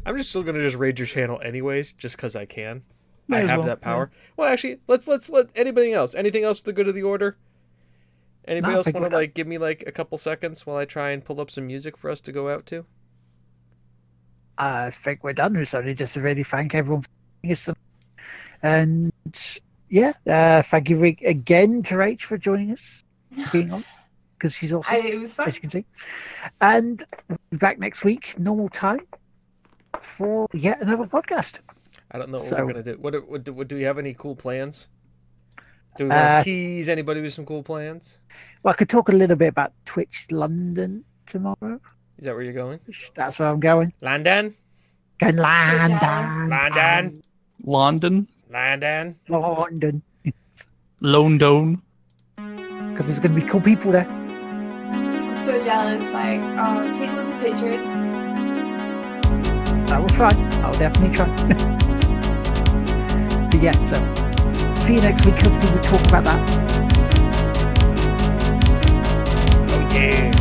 I'm 0.06 0.18
just 0.18 0.30
still 0.30 0.44
gonna 0.44 0.61
just 0.61 0.76
raid 0.76 0.98
your 0.98 1.06
channel 1.06 1.40
anyways, 1.44 1.94
just 1.98 2.18
because 2.18 2.36
I 2.36 2.45
can. 2.45 2.84
Might 3.28 3.45
I 3.45 3.48
have 3.48 3.60
well, 3.60 3.68
that 3.68 3.82
power. 3.82 4.11
Well, 4.36 4.49
actually, 4.52 4.80
let's 4.88 5.07
let's 5.07 5.30
let 5.30 5.48
anybody 5.56 5.94
else. 5.94 6.15
Anything 6.15 6.44
else 6.44 6.60
for 6.60 6.65
the 6.65 6.74
good 6.74 6.88
of 6.88 6.95
the 6.95 7.03
order? 7.03 7.38
Anybody 8.45 8.74
No, 8.74 8.78
else 8.80 8.91
want 8.91 9.10
to 9.10 9.15
like 9.15 9.34
give 9.34 9.48
me 9.48 9.57
like 9.57 9.84
a 9.88 9.91
couple 9.91 10.18
seconds 10.18 10.65
while 10.65 10.78
I 10.78 10.86
try 10.86 11.11
and 11.11 11.24
pull 11.24 11.40
up 11.40 11.49
some 11.49 11.68
music 11.68 11.95
for 11.95 12.10
us 12.10 12.20
to 12.22 12.32
go 12.32 12.49
out 12.49 12.65
to? 12.68 12.86
I 14.57 14.91
think 14.91 15.24
we're 15.24 15.34
done. 15.34 15.56
It's 15.56 15.74
only 15.74 15.94
just 15.94 16.15
to 16.15 16.22
really 16.22 16.44
thank 16.44 16.76
everyone 16.76 17.03
for 17.03 17.10
joining 17.44 17.53
us. 17.53 17.70
And 18.61 19.11
yeah, 19.94 20.14
uh, 20.28 20.64
thank 20.64 20.90
you 20.90 20.98
again 21.03 21.84
to 21.84 21.94
Rach 21.95 22.22
for 22.22 22.38
joining 22.38 22.72
us, 22.72 23.03
being 23.52 23.72
on, 23.72 23.86
because 24.36 24.56
she's 24.56 24.74
awesome, 24.74 24.95
I, 24.95 24.99
it 24.99 25.20
was 25.20 25.34
fun. 25.36 25.48
as 25.48 25.56
you 25.56 25.61
can 25.61 25.70
see. 25.70 25.86
And 26.61 27.03
we'll 27.30 27.38
be 27.52 27.57
back 27.57 27.78
next 27.78 28.03
week, 28.03 28.38
normal 28.40 28.70
time, 28.70 29.02
for 29.99 30.48
yet 30.53 30.82
another 30.82 31.06
podcast. 31.06 31.60
I 32.11 32.18
don't 32.18 32.32
know 32.32 32.40
what 32.40 32.48
So- 32.48 32.65
we're 32.65 32.72
gonna 32.74 32.84
do. 32.84 32.98
What, 32.99 33.14
do- 33.14 33.26
what, 33.28 33.48
what 33.49 33.68
do 33.68 33.76
we 33.76 33.84
have 33.84 33.98
any 33.99 34.14
cool 34.15 34.36
plans? 34.36 34.88
Do 35.95 36.06
we 36.06 36.10
want 36.10 36.22
to 36.22 36.40
Uh, 36.40 36.44
tease 36.44 36.90
anybody 36.90 37.22
with 37.22 37.34
some 37.34 37.45
cool 37.45 37.61
plans? 37.61 38.18
Well, 38.64 38.74
I 38.74 38.78
could 38.78 38.90
talk 38.90 39.10
a 39.10 39.11
little 39.11 39.36
bit 39.36 39.49
about 39.49 39.74
Twitch 39.86 40.26
London 40.32 41.03
tomorrow. 41.28 41.80
Is 42.18 42.26
that 42.26 42.34
where 42.34 42.41
you're 42.41 42.52
going? 42.53 42.80
That's 43.14 43.38
where 43.38 43.48
I'm 43.48 43.60
going. 43.60 43.94
London, 44.02 44.56
Going 45.20 45.36
London. 45.38 45.99
London, 45.99 46.49
London, 46.49 47.24
London. 47.64 48.28
London. 48.53 49.17
London. 49.30 50.01
London. 51.01 51.81
Because 52.35 53.07
there's 53.07 53.19
going 53.19 53.34
to 53.34 53.41
be 53.41 53.47
cool 53.47 53.59
people 53.59 53.91
there. 53.91 54.07
I'm 54.07 55.35
so 55.35 55.59
jealous. 55.59 56.13
Like, 56.13 56.39
oh, 56.39 56.93
take 56.99 57.11
lots 57.13 57.34
of 57.34 57.39
pictures. 57.41 57.84
I 59.89 59.97
will 59.97 60.07
try. 60.09 60.30
I'll 60.61 60.71
definitely 60.73 61.15
try. 61.15 61.25
but 63.49 63.59
yeah, 63.59 63.73
so 63.85 63.95
see 64.75 64.93
you 64.95 65.01
next 65.01 65.25
week. 65.25 65.41
Hopefully, 65.41 65.73
we'll 65.73 65.84
talk 65.84 66.05
about 66.07 66.25
that. 66.25 66.49
Oh, 69.71 69.89
yeah. 69.95 70.31